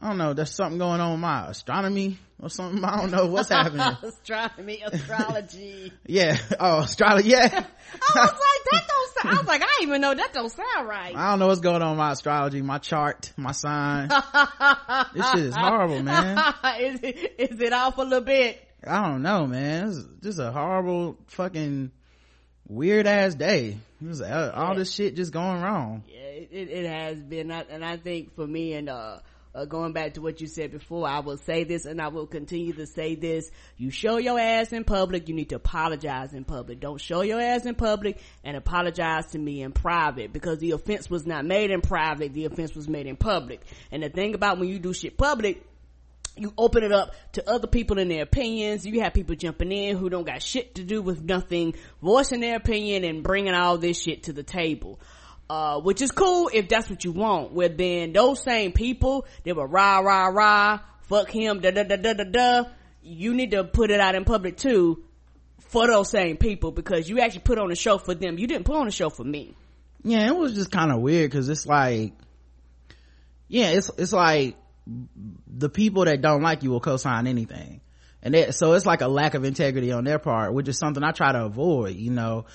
I 0.00 0.08
don't 0.08 0.18
know. 0.18 0.34
There's 0.34 0.50
something 0.54 0.78
going 0.78 1.00
on 1.00 1.12
with 1.12 1.20
my 1.20 1.48
astronomy 1.48 2.18
or 2.40 2.50
something. 2.50 2.84
I 2.84 2.96
don't 3.00 3.10
know 3.10 3.26
what's 3.26 3.48
happening. 3.48 3.80
Astronomy, 4.02 4.82
astrology. 4.84 5.92
yeah. 6.06 6.36
Oh, 6.60 6.80
astrology. 6.80 7.28
Yeah. 7.30 7.44
I 7.46 8.20
was 8.20 8.32
like, 8.32 8.70
that 8.72 8.88
don't 8.88 9.14
sound, 9.22 9.36
I 9.36 9.40
was 9.40 9.46
like, 9.48 9.62
I 9.62 9.78
even 9.82 10.00
know 10.00 10.14
that 10.14 10.32
don't 10.32 10.50
sound 10.50 10.88
right. 10.88 11.16
I 11.16 11.30
don't 11.30 11.38
know 11.38 11.46
what's 11.46 11.60
going 11.60 11.80
on 11.80 11.90
with 11.90 11.98
my 11.98 12.12
astrology, 12.12 12.60
my 12.60 12.78
chart, 12.78 13.32
my 13.36 13.52
sign. 13.52 14.08
this 15.14 15.30
shit 15.30 15.40
is 15.44 15.54
horrible, 15.56 16.02
man. 16.02 16.36
is 16.80 17.00
it, 17.02 17.34
is 17.38 17.60
it 17.60 17.72
off 17.72 17.96
a 17.98 18.02
little 18.02 18.20
bit? 18.20 18.60
I 18.86 19.08
don't 19.08 19.22
know, 19.22 19.46
man. 19.46 19.88
It's 19.88 20.04
just 20.22 20.38
a 20.38 20.50
horrible 20.52 21.16
fucking 21.28 21.92
weird 22.68 23.06
ass 23.06 23.34
day. 23.34 23.78
Uh, 24.04 24.50
all 24.54 24.74
this 24.74 24.92
shit 24.92 25.14
just 25.16 25.32
going 25.32 25.62
wrong. 25.62 26.02
Yeah, 26.08 26.18
it, 26.20 26.48
it, 26.52 26.68
it 26.70 26.86
has 26.90 27.22
been, 27.22 27.50
I- 27.50 27.64
and 27.70 27.82
I 27.84 27.96
think 27.96 28.34
for 28.34 28.46
me, 28.46 28.74
and 28.74 28.90
uh, 28.90 29.20
uh, 29.54 29.64
going 29.64 29.92
back 29.92 30.14
to 30.14 30.20
what 30.20 30.40
you 30.40 30.46
said 30.46 30.72
before, 30.72 31.06
I 31.06 31.20
will 31.20 31.36
say 31.36 31.64
this, 31.64 31.86
and 31.86 32.00
I 32.00 32.08
will 32.08 32.26
continue 32.26 32.72
to 32.74 32.86
say 32.86 33.14
this: 33.14 33.50
you 33.76 33.90
show 33.90 34.16
your 34.16 34.38
ass 34.38 34.72
in 34.72 34.84
public, 34.84 35.28
you 35.28 35.34
need 35.34 35.50
to 35.50 35.56
apologize 35.56 36.32
in 36.34 36.44
public. 36.44 36.80
Don't 36.80 37.00
show 37.00 37.20
your 37.20 37.40
ass 37.40 37.64
in 37.64 37.74
public 37.74 38.20
and 38.42 38.56
apologize 38.56 39.26
to 39.28 39.38
me 39.38 39.62
in 39.62 39.72
private, 39.72 40.32
because 40.32 40.58
the 40.58 40.72
offense 40.72 41.08
was 41.08 41.24
not 41.24 41.44
made 41.44 41.70
in 41.70 41.80
private; 41.80 42.32
the 42.34 42.46
offense 42.46 42.74
was 42.74 42.88
made 42.88 43.06
in 43.06 43.16
public. 43.16 43.60
And 43.92 44.02
the 44.02 44.08
thing 44.08 44.34
about 44.34 44.58
when 44.58 44.68
you 44.68 44.78
do 44.78 44.92
shit 44.92 45.16
public, 45.16 45.64
you 46.36 46.52
open 46.58 46.82
it 46.82 46.92
up 46.92 47.14
to 47.32 47.48
other 47.48 47.68
people 47.68 47.98
and 47.98 48.10
their 48.10 48.22
opinions. 48.22 48.84
You 48.84 49.00
have 49.02 49.14
people 49.14 49.36
jumping 49.36 49.70
in 49.70 49.96
who 49.96 50.08
don't 50.08 50.26
got 50.26 50.42
shit 50.42 50.74
to 50.76 50.82
do 50.82 51.00
with 51.00 51.22
nothing, 51.22 51.74
voicing 52.02 52.40
their 52.40 52.56
opinion 52.56 53.04
and 53.04 53.22
bringing 53.22 53.54
all 53.54 53.78
this 53.78 54.00
shit 54.00 54.24
to 54.24 54.32
the 54.32 54.42
table. 54.42 54.98
Uh, 55.48 55.78
which 55.80 56.00
is 56.00 56.10
cool 56.10 56.50
if 56.52 56.68
that's 56.68 56.88
what 56.88 57.04
you 57.04 57.12
want. 57.12 57.52
Where 57.52 57.68
then 57.68 58.12
those 58.12 58.42
same 58.42 58.72
people, 58.72 59.26
they 59.42 59.52
were 59.52 59.66
rah, 59.66 59.98
rah, 59.98 60.28
rah, 60.28 60.80
fuck 61.02 61.30
him, 61.30 61.60
da, 61.60 61.70
da, 61.70 61.82
da, 61.82 61.96
da, 61.96 62.14
da, 62.14 62.24
da. 62.24 62.64
You 63.02 63.34
need 63.34 63.50
to 63.50 63.64
put 63.64 63.90
it 63.90 64.00
out 64.00 64.14
in 64.14 64.24
public 64.24 64.56
too 64.56 65.04
for 65.58 65.86
those 65.86 66.08
same 66.08 66.36
people 66.38 66.70
because 66.70 67.08
you 67.08 67.20
actually 67.20 67.40
put 67.40 67.58
on 67.58 67.70
a 67.70 67.74
show 67.74 67.98
for 67.98 68.14
them. 68.14 68.38
You 68.38 68.46
didn't 68.46 68.64
put 68.64 68.76
on 68.76 68.88
a 68.88 68.90
show 68.90 69.10
for 69.10 69.24
me. 69.24 69.54
Yeah, 70.02 70.26
it 70.26 70.36
was 70.36 70.54
just 70.54 70.70
kind 70.70 70.90
of 70.92 71.00
weird 71.00 71.30
because 71.30 71.48
it's 71.48 71.66
like, 71.66 72.14
yeah, 73.48 73.70
it's, 73.70 73.90
it's 73.98 74.12
like 74.12 74.56
the 75.46 75.68
people 75.68 76.04
that 76.04 76.20
don't 76.20 76.42
like 76.42 76.62
you 76.62 76.70
will 76.70 76.80
co-sign 76.80 77.26
anything. 77.26 77.80
And 78.22 78.34
that, 78.34 78.54
so 78.54 78.72
it's 78.72 78.86
like 78.86 79.02
a 79.02 79.08
lack 79.08 79.34
of 79.34 79.44
integrity 79.44 79.92
on 79.92 80.04
their 80.04 80.18
part, 80.18 80.54
which 80.54 80.68
is 80.68 80.78
something 80.78 81.02
I 81.02 81.12
try 81.12 81.32
to 81.32 81.44
avoid, 81.44 81.96
you 81.96 82.10
know. 82.10 82.46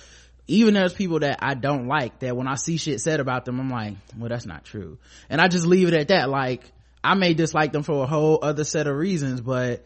Even 0.49 0.73
there's 0.73 0.93
people 0.93 1.19
that 1.19 1.39
I 1.41 1.53
don't 1.53 1.87
like 1.87 2.19
that 2.19 2.35
when 2.35 2.47
I 2.47 2.55
see 2.55 2.77
shit 2.77 3.01
said 3.01 3.19
about 3.19 3.45
them, 3.45 3.59
I'm 3.59 3.69
like, 3.69 3.95
well, 4.17 4.29
that's 4.29 4.45
not 4.45 4.65
true. 4.65 4.97
And 5.29 5.39
I 5.39 5.47
just 5.47 5.65
leave 5.65 5.87
it 5.87 5.93
at 5.93 6.07
that. 6.07 6.29
Like, 6.29 6.71
I 7.03 7.13
may 7.13 7.33
dislike 7.33 7.71
them 7.71 7.83
for 7.83 8.03
a 8.03 8.07
whole 8.07 8.39
other 8.41 8.63
set 8.63 8.87
of 8.87 8.95
reasons, 8.95 9.41
but 9.41 9.85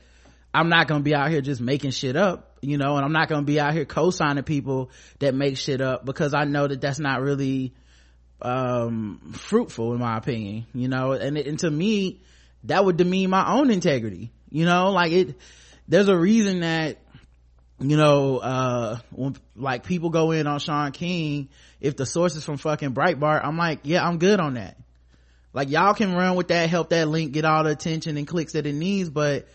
I'm 0.53 0.69
not 0.69 0.87
gonna 0.87 1.03
be 1.03 1.13
out 1.13 1.29
here 1.29 1.41
just 1.41 1.61
making 1.61 1.91
shit 1.91 2.15
up, 2.15 2.57
you 2.61 2.77
know, 2.77 2.95
and 2.95 3.05
I'm 3.05 3.11
not 3.11 3.27
gonna 3.27 3.43
be 3.43 3.59
out 3.59 3.73
here 3.73 3.85
co-signing 3.85 4.43
people 4.43 4.89
that 5.19 5.35
make 5.35 5.57
shit 5.57 5.81
up 5.81 6.05
because 6.05 6.33
I 6.33 6.45
know 6.45 6.67
that 6.67 6.81
that's 6.81 6.99
not 6.99 7.21
really 7.21 7.73
um 8.43 9.31
fruitful 9.33 9.93
in 9.93 9.99
my 9.99 10.17
opinion 10.17 10.65
you 10.73 10.89
know 10.89 11.13
and, 11.13 11.37
and 11.37 11.59
to 11.59 11.71
me 11.71 12.19
that 12.65 12.83
would 12.83 12.97
demean 12.97 13.29
my 13.29 13.53
own 13.53 13.71
integrity 13.71 14.31
you 14.49 14.65
know 14.65 14.91
like 14.91 15.13
it 15.13 15.37
there's 15.87 16.09
a 16.09 16.17
reason 16.17 16.59
that 16.59 16.97
you 17.79 17.97
know 17.97 18.37
uh 18.37 18.97
when 19.11 19.35
like 19.55 19.83
people 19.83 20.09
go 20.09 20.31
in 20.31 20.47
on 20.47 20.59
Shaun 20.59 20.91
King 20.91 21.49
if 21.81 21.95
the 21.95 22.05
source 22.05 22.35
is 22.35 22.43
from 22.43 22.57
fucking 22.57 22.93
Breitbart 22.93 23.41
I'm 23.43 23.57
like 23.57 23.81
yeah 23.83 24.05
I'm 24.05 24.19
good 24.19 24.39
on 24.39 24.55
that. 24.55 24.77
Like 25.53 25.69
y'all 25.69 25.93
can 25.93 26.13
run 26.13 26.35
with 26.35 26.47
that 26.47 26.69
help 26.69 26.89
that 26.89 27.07
link 27.07 27.31
get 27.31 27.45
all 27.45 27.63
the 27.63 27.71
attention 27.71 28.17
and 28.17 28.27
clicks 28.27 28.53
that 28.53 28.65
it 28.65 28.73
needs 28.73 29.09
but 29.09 29.47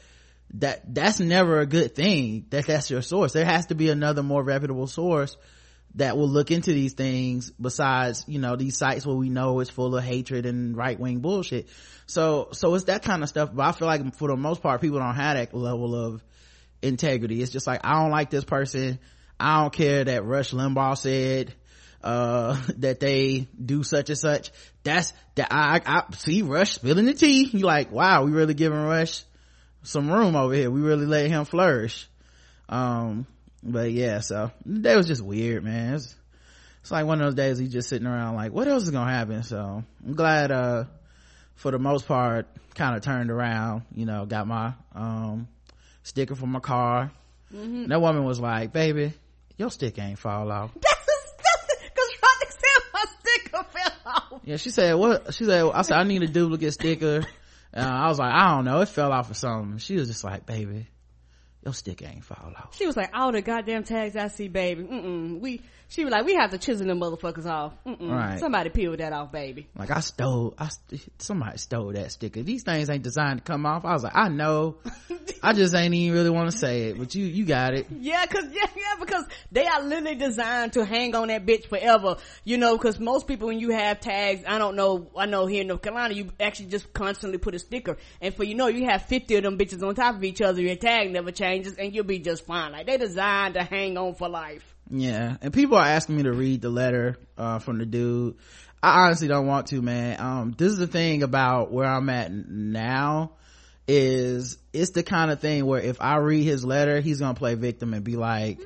that 0.55 0.95
that's 0.95 1.21
never 1.21 1.61
a 1.61 1.67
good 1.67 1.95
thing. 1.95 2.47
That 2.51 2.67
that's 2.67 2.91
your 2.91 3.03
source. 3.03 3.33
There 3.33 3.45
has 3.45 3.67
to 3.67 3.75
be 3.75 3.91
another 3.91 4.23
more 4.23 4.43
reputable 4.43 4.87
source 4.87 5.37
that 5.95 6.17
will 6.17 6.29
look 6.29 6.51
into 6.51 6.73
these 6.73 6.93
things 6.93 7.51
besides 7.51 8.25
you 8.27 8.39
know 8.39 8.57
these 8.57 8.77
sites 8.77 9.07
where 9.07 9.17
we 9.17 9.29
know 9.29 9.61
it's 9.61 9.71
full 9.71 9.97
of 9.97 10.05
hatred 10.05 10.47
and 10.47 10.77
right-wing 10.77 11.21
bullshit. 11.21 11.69
So 12.07 12.49
so 12.53 12.75
it's 12.75 12.85
that 12.85 13.03
kind 13.03 13.23
of 13.23 13.29
stuff 13.29 13.51
but 13.53 13.67
i 13.67 13.73
feel 13.73 13.89
like 13.89 14.15
for 14.17 14.29
the 14.29 14.37
most 14.37 14.63
part 14.63 14.81
people 14.81 14.99
don't 14.99 15.15
have 15.15 15.37
that 15.37 15.55
level 15.55 15.95
of 15.95 16.23
integrity. 16.83 17.43
It's 17.43 17.53
just 17.53 17.67
like 17.67 17.81
i 17.85 18.01
don't 18.01 18.11
like 18.11 18.31
this 18.31 18.45
person. 18.45 18.99
I 19.39 19.61
don't 19.63 19.73
care 19.73 20.05
that 20.05 20.25
rush 20.25 20.53
limbaugh 20.53 20.99
said 20.99 21.55
uh 22.03 22.61
that 22.79 23.01
they 23.01 23.49
do 23.65 23.83
such 23.83 24.11
and 24.11 24.19
such. 24.19 24.51
That's 24.83 25.13
that 25.35 25.49
i 25.51 25.81
i 25.85 26.05
see 26.15 26.43
rush 26.43 26.73
spilling 26.73 27.07
the 27.07 27.15
tea. 27.15 27.45
You 27.45 27.61
like 27.61 27.93
wow 27.93 28.25
we 28.25 28.33
really 28.33 28.55
giving 28.55 28.79
rush 28.79 29.25
some 29.83 30.11
room 30.11 30.37
over 30.37 30.55
here. 30.55 30.71
We 30.71 30.81
really 30.81 31.07
let 31.07 31.29
him 31.29 31.45
flourish. 31.45 32.09
Um 32.69 33.27
but 33.63 33.91
yeah 33.91 34.21
so 34.21 34.51
the 34.65 34.79
day 34.81 34.97
was 34.97 35.07
just 35.07 35.23
weird 35.23 35.65
man. 35.65 35.95
It's, 35.95 36.15
it's 36.83 36.91
like 36.91 37.07
one 37.07 37.21
of 37.21 37.27
those 37.27 37.35
days 37.35 37.61
you 37.61 37.69
just 37.69 37.89
sitting 37.89 38.07
around 38.07 38.37
like 38.37 38.53
what 38.53 38.69
else 38.69 38.85
is 38.85 38.91
gonna 38.91 39.11
happen? 39.11 39.43
So 39.43 39.85
i'm 40.07 40.15
glad 40.15 40.51
uh 40.51 40.85
for 41.57 41.73
the 41.73 41.79
most 41.79 42.07
part 42.07 42.47
kind 42.75 42.95
of 42.95 43.03
turned 43.03 43.31
around 43.31 43.83
you 43.93 44.07
know 44.07 44.25
got 44.25 44.47
my 44.47 44.73
um 44.95 45.49
sticker 46.09 46.35
for 46.35 46.47
my 46.47 46.61
car. 46.61 47.13
Mm-hmm. 47.55 47.87
that 47.87 48.01
woman 48.01 48.25
was 48.25 48.39
like 48.39 48.75
baby 48.75 49.15
your 49.57 49.71
stick 49.71 49.99
ain't 49.99 50.19
fall 50.19 50.53
off. 50.53 50.75
Cause 50.75 52.13
Rodney 52.23 52.51
said 52.51 52.83
my 52.93 53.05
sticker 53.21 53.65
fell 53.65 53.93
off. 54.05 54.41
yeah 54.45 54.57
she 54.57 54.71
said 54.71 54.95
what? 54.95 55.33
She 55.35 55.45
said 55.45 55.65
i 55.73 55.83
said 55.83 55.97
i 55.99 56.05
need 56.05 56.23
a 56.23 56.27
duplicate 56.27 56.73
sticker. 56.75 57.25
Uh, 57.75 57.81
i 57.81 58.09
was 58.09 58.19
like 58.19 58.33
i 58.33 58.55
don't 58.55 58.65
know. 58.65 58.81
It 58.81 58.89
fell 58.89 59.13
off 59.13 59.31
or 59.31 59.35
something. 59.35 59.79
She 59.79 59.97
was 59.97 60.09
just 60.09 60.25
like 60.25 60.47
baby 60.47 60.89
your 61.69 61.75
stick 61.75 62.03
ain't 62.03 62.25
fall 62.25 62.53
off 62.57 62.75
She 62.77 62.87
was 62.87 62.97
like, 62.97 63.11
all 63.15 63.31
the 63.31 63.43
goddamn 63.43 63.85
tags 63.85 64.17
I 64.17 64.29
see, 64.29 64.49
baby. 64.49 64.85
Mm-mm. 64.85 65.39
We, 65.41 65.61
she 65.89 66.05
was 66.05 66.13
like, 66.13 66.25
we 66.25 66.35
have 66.35 66.51
to 66.53 66.59
chisel 66.59 66.87
them 66.87 67.01
motherfuckers 67.01 67.45
off. 67.47 67.73
Mm-mm. 67.87 68.11
Right. 68.11 68.39
Somebody 68.41 68.71
peel 68.71 68.97
that 68.97 69.13
off, 69.13 69.33
baby. 69.33 69.69
like 69.77 69.91
i 69.91 70.01
stole 70.01 70.55
i 70.59 70.69
st- 70.69 71.03
somebody 71.19 71.59
stole 71.59 71.93
that 71.93 72.11
sticker 72.13 72.43
these 72.43 72.63
things 72.63 72.89
ain't 72.91 73.03
designed 73.03 73.39
to 73.39 73.45
come 73.45 73.67
off 73.67 73.85
i 73.85 73.93
was 73.93 74.03
like 74.03 74.15
i 74.17 74.29
know 74.29 74.77
i 75.43 75.53
just 75.53 75.75
ain't 75.75 75.95
even 75.95 76.17
really 76.17 76.31
want 76.31 76.51
to 76.51 76.57
say 76.57 76.89
it 76.89 76.99
but 76.99 77.15
you 77.15 77.25
you 77.25 77.45
got 77.45 77.75
it 77.75 77.87
Yeah, 78.01 78.25
cause, 78.27 78.45
yeah, 78.53 78.67
yeah, 78.77 78.95
because 78.99 79.25
they 79.53 79.67
are 79.67 79.83
literally 79.83 80.15
designed 80.17 80.73
to 80.75 80.85
hang 80.85 81.15
on 81.15 81.29
that 81.29 81.45
bitch 81.47 81.67
forever. 81.67 82.17
You 82.45 82.57
know, 82.59 82.77
cause 82.79 82.99
most 82.99 83.27
people 83.27 83.49
when 83.49 83.59
you 83.61 83.71
have 83.71 84.01
tags, 84.01 84.43
I 84.47 84.59
don't 84.59 84.77
know, 84.77 85.11
I 85.17 85.27
know 85.27 85.47
here 85.47 85.63
in 85.63 85.69
North 85.69 85.83
Carolina, 85.83 86.15
you 86.15 86.31
actually 86.41 86.67
just 86.67 86.93
constantly 86.93 87.39
put 87.39 87.55
a 87.55 87.59
sticker. 87.59 87.97
And 88.21 88.35
for 88.35 88.45
you 88.45 88.55
know, 88.55 88.69
you 88.69 88.87
have 88.87 89.03
50 89.07 89.37
of 89.37 89.43
them 89.45 89.59
bitches 89.59 89.83
on 89.87 89.95
top 89.95 90.17
of 90.17 90.25
each 90.25 90.41
other, 90.41 90.61
your 90.61 90.77
tag 90.77 91.11
never 91.11 91.33
changes 91.59 91.79
and 91.79 91.95
you'll 91.95 92.05
be 92.05 92.19
just 92.19 92.47
fine. 92.47 92.73
Like 92.73 92.87
they 92.87 92.97
designed 92.97 93.55
to 93.55 93.63
hang 93.63 93.97
on 93.97 94.15
for 94.15 94.29
life. 94.29 94.75
yeah. 94.91 95.37
And 95.43 95.53
people 95.53 95.77
are 95.77 95.85
asking 95.85 96.17
me 96.17 96.23
to 96.25 96.33
read 96.33 96.63
the 96.63 96.71
letter 96.71 97.17
uh, 97.37 97.59
from 97.59 97.79
the 97.79 97.87
dude. 97.87 98.37
I 98.83 99.07
honestly 99.07 99.29
don't 99.29 99.47
want 99.47 99.69
to 99.69 99.83
man. 99.83 100.21
Um 100.21 100.55
this 100.57 100.73
is 100.73 100.79
the 100.79 100.87
thing 100.87 101.23
about 101.23 101.73
where 101.73 101.89
i'm 101.89 102.09
at 102.11 102.31
now 102.33 103.33
is 103.89 104.59
it's 104.73 104.91
the 104.91 105.03
kind 105.03 105.31
of 105.31 105.41
thing 105.41 105.65
where 105.65 105.81
if 105.81 106.01
i 106.01 106.17
read 106.17 106.45
his 106.45 106.65
letter 106.65 107.01
he's 107.01 107.21
gonna 107.21 107.35
play 107.35 107.55
victim 107.55 107.95
and 107.95 108.05
be 108.05 108.17
like 108.17 108.61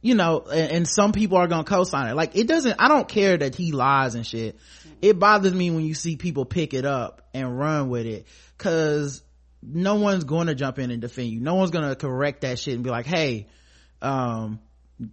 you 0.00 0.14
know 0.14 0.44
and, 0.50 0.70
and 0.70 0.88
some 0.88 1.10
people 1.12 1.36
are 1.36 1.48
gonna 1.48 1.64
co-sign 1.64 2.08
it. 2.08 2.14
Like 2.14 2.36
it 2.36 2.46
doesn't 2.46 2.76
i 2.80 2.88
don't 2.88 3.08
care 3.08 3.36
that 3.36 3.54
he 3.54 3.72
lies 3.72 4.14
and 4.14 4.26
shit. 4.26 4.56
It 5.02 5.18
bothers 5.18 5.52
me 5.52 5.70
when 5.70 5.84
you 5.84 5.94
see 5.94 6.16
people 6.16 6.44
pick 6.44 6.74
it 6.74 6.84
up 6.86 7.28
and 7.34 7.58
run 7.58 7.90
with 7.90 8.06
it. 8.06 8.26
Because 8.56 9.22
no 9.62 9.94
one's 9.94 10.24
going 10.24 10.48
to 10.48 10.54
jump 10.54 10.78
in 10.78 10.90
and 10.90 11.00
defend 11.00 11.28
you. 11.28 11.40
No 11.40 11.54
one's 11.54 11.70
going 11.70 11.88
to 11.88 11.94
correct 11.94 12.40
that 12.42 12.58
shit 12.58 12.74
and 12.74 12.82
be 12.82 12.90
like 12.90 13.06
hey 13.06 13.48
um 14.00 14.60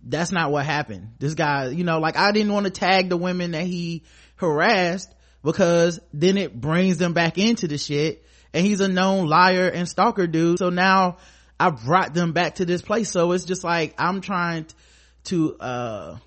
that's 0.04 0.32
not 0.32 0.52
what 0.52 0.66
happened. 0.66 1.14
This 1.20 1.36
guy 1.36 1.68
you 1.68 1.84
know 1.84 2.00
like 2.00 2.18
i 2.18 2.32
didn't 2.32 2.52
want 2.52 2.66
to 2.66 2.72
tag 2.72 3.10
the 3.10 3.18
women 3.18 3.52
that 3.52 3.66
he 3.66 4.04
harassed 4.36 5.14
because 5.44 6.00
then 6.14 6.38
it 6.38 6.60
brings 6.60 6.98
them 6.98 7.14
back 7.14 7.38
into 7.38 7.68
the 7.68 7.78
shit 7.78 8.26
and 8.54 8.66
he's 8.66 8.80
a 8.80 8.88
known 8.88 9.28
liar 9.28 9.68
and 9.68 9.88
stalker 9.88 10.28
dude. 10.28 10.60
So 10.60 10.70
now 10.70 11.18
i 11.60 11.70
brought 11.70 12.14
them 12.14 12.34
back 12.34 12.56
to 12.56 12.66
this 12.66 12.82
place. 12.82 13.12
So 13.12 13.32
it's 13.34 13.46
just 13.46 13.64
like 13.64 13.94
i'm 13.98 14.22
trying 14.22 14.66
to 15.26 15.56
uh 15.58 16.18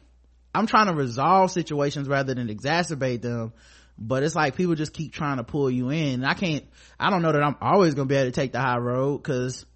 i'm 0.55 0.67
trying 0.67 0.87
to 0.87 0.95
resolve 0.95 1.51
situations 1.51 2.09
rather 2.09 2.35
than 2.35 2.49
exacerbate 2.49 3.23
them 3.23 3.53
but 4.09 4.23
it's 4.23 4.35
like 4.35 4.57
people 4.57 4.75
just 4.75 4.93
keep 4.93 5.13
trying 5.13 5.37
to 5.37 5.45
pull 5.45 5.71
you 5.71 5.91
in. 5.91 6.25
I 6.25 6.35
can't 6.35 6.65
i 7.03 7.11
don't 7.11 7.23
know 7.23 7.33
that 7.33 7.43
i'm 7.43 7.57
always 7.61 7.95
gonna 7.95 8.07
be 8.07 8.15
able 8.15 8.31
to 8.31 8.35
take 8.35 8.53
the 8.53 8.61
high 8.61 8.79
road 8.79 9.19
because 9.19 9.67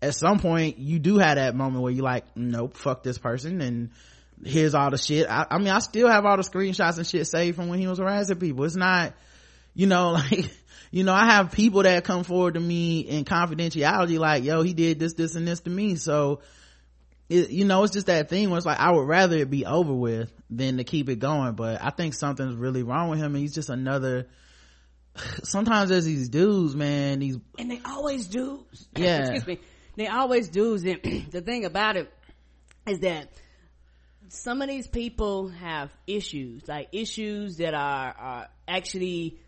at 0.00 0.14
some 0.14 0.38
point 0.38 0.78
you 0.78 0.98
do 0.98 1.18
have 1.18 1.36
that 1.36 1.54
moment 1.54 1.82
where 1.82 1.92
you're 1.92 2.04
like 2.04 2.24
nope 2.36 2.76
fuck 2.76 3.02
this 3.02 3.18
person 3.18 3.60
and 3.60 3.90
here's 4.44 4.74
all 4.74 4.90
the 4.90 4.98
shit. 4.98 5.28
I, 5.28 5.46
I 5.50 5.58
mean 5.58 5.68
i 5.68 5.80
still 5.80 6.08
have 6.08 6.24
all 6.24 6.36
the 6.36 6.44
screenshots 6.44 6.98
and 6.98 7.06
shit 7.06 7.26
saved 7.26 7.56
from 7.56 7.68
when 7.68 7.80
he 7.80 7.88
was 7.88 7.98
harassing 7.98 8.38
people. 8.38 8.64
It's 8.64 8.76
not 8.76 9.14
you 9.74 9.86
know 9.86 10.12
like 10.30 10.50
you 10.90 11.04
know 11.04 11.12
i 11.12 11.26
have 11.26 11.52
people 11.52 11.82
that 11.82 12.04
come 12.04 12.24
forward 12.24 12.54
to 12.54 12.60
me 12.60 13.00
in 13.00 13.24
confidentiality 13.24 14.18
like 14.18 14.44
yo 14.44 14.62
he 14.62 14.72
did 14.72 14.98
this 14.98 15.14
this 15.14 15.34
and 15.34 15.46
this 15.46 15.60
to 15.60 15.70
me. 15.70 15.96
So 15.96 16.40
it, 17.28 17.50
you 17.50 17.64
know 17.64 17.82
it's 17.82 17.92
just 17.92 18.06
that 18.06 18.28
thing 18.28 18.48
where 18.50 18.56
it's 18.56 18.66
like 18.66 18.78
i 18.78 18.90
would 18.90 19.06
rather 19.06 19.36
it 19.36 19.50
be 19.50 19.66
over 19.66 19.92
with 19.92 20.32
than 20.50 20.78
to 20.78 20.84
keep 20.84 21.08
it 21.08 21.18
going 21.18 21.54
but 21.54 21.82
i 21.82 21.90
think 21.90 22.14
something's 22.14 22.54
really 22.56 22.82
wrong 22.82 23.10
with 23.10 23.18
him 23.18 23.34
and 23.34 23.42
he's 23.42 23.54
just 23.54 23.68
another 23.68 24.26
sometimes 25.42 25.90
there's 25.90 26.04
these 26.04 26.28
dudes 26.28 26.74
man 26.74 27.18
these 27.18 27.38
And 27.58 27.70
they 27.70 27.80
always 27.84 28.26
do. 28.26 28.64
Yeah. 28.96 29.20
Excuse 29.20 29.46
me. 29.46 29.60
They 29.96 30.06
always 30.06 30.48
do. 30.48 30.74
And 30.74 31.26
the 31.30 31.40
thing 31.40 31.64
about 31.64 31.96
it 31.96 32.12
is 32.86 33.00
that 33.00 33.28
some 34.28 34.62
of 34.62 34.68
these 34.68 34.86
people 34.86 35.48
have 35.48 35.90
issues, 36.06 36.68
like 36.68 36.88
issues 36.92 37.56
that 37.56 37.74
are, 37.74 38.14
are 38.18 38.48
actually 38.66 39.38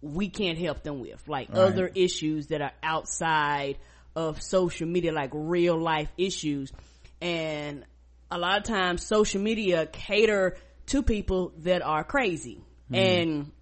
we 0.00 0.28
can't 0.28 0.58
help 0.58 0.82
them 0.82 1.00
with, 1.00 1.22
like 1.28 1.48
Right. 1.50 1.58
other 1.58 1.90
issues 1.94 2.46
that 2.48 2.62
are 2.62 2.72
outside 2.82 3.78
of 4.16 4.40
social 4.42 4.86
media, 4.86 5.12
like 5.12 5.30
real 5.34 5.78
life 5.80 6.08
issues. 6.16 6.72
And 7.20 7.84
a 8.30 8.38
lot 8.38 8.58
of 8.58 8.64
times 8.64 9.04
social 9.04 9.40
media 9.40 9.86
cater 9.86 10.56
to 10.86 11.02
people 11.02 11.52
that 11.58 11.82
are 11.82 12.04
crazy. 12.04 12.62
Mm-hmm. 12.90 12.94
And 12.94 13.52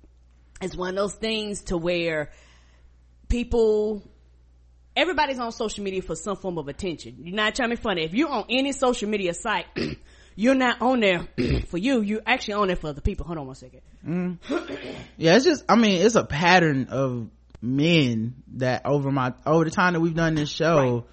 it's 0.61 0.77
one 0.77 0.91
of 0.91 0.97
those 0.97 1.15
things 1.15 1.63
to 1.65 1.77
where 1.77 2.31
people 3.29 4.03
everybody's 4.97 5.39
on 5.39 5.53
social 5.53 5.85
media 5.85 6.03
for 6.03 6.17
some 6.17 6.37
form 6.37 6.59
of 6.59 6.69
attention. 6.69 7.17
You're 7.21 7.37
not 7.37 7.55
trying 7.55 7.71
to 7.71 7.77
be 7.77 7.83
funny. 7.83 8.05
If 8.05 8.15
you're 8.15 8.31
on 8.31 8.47
any 8.49 8.73
social 8.73 9.09
media 9.09 9.35
site, 9.35 9.67
you're 10.37 10.55
not 10.55 10.81
on 10.81 11.01
there 11.01 11.29
for 11.67 11.79
you. 11.79 12.01
You're 12.01 12.23
actually 12.25 12.55
on 12.55 12.69
there 12.69 12.77
for 12.77 12.89
other 12.89 13.03
people. 13.03 13.27
Hold 13.27 13.39
on 13.39 13.47
one 13.47 13.57
second. 13.57 13.83
Mm. 14.07 14.39
yeah 15.17 15.35
it's 15.35 15.45
just 15.45 15.65
i 15.69 15.75
mean 15.75 16.01
it's 16.01 16.15
a 16.15 16.23
pattern 16.23 16.87
of 16.91 17.29
men 17.61 18.37
that 18.55 18.83
over 18.85 19.11
my 19.11 19.33
over 19.45 19.65
the 19.65 19.71
time 19.71 19.95
that 19.95 20.01
we've 20.01 20.15
done 20.15 20.37
this 20.37 20.49
show 20.49 21.07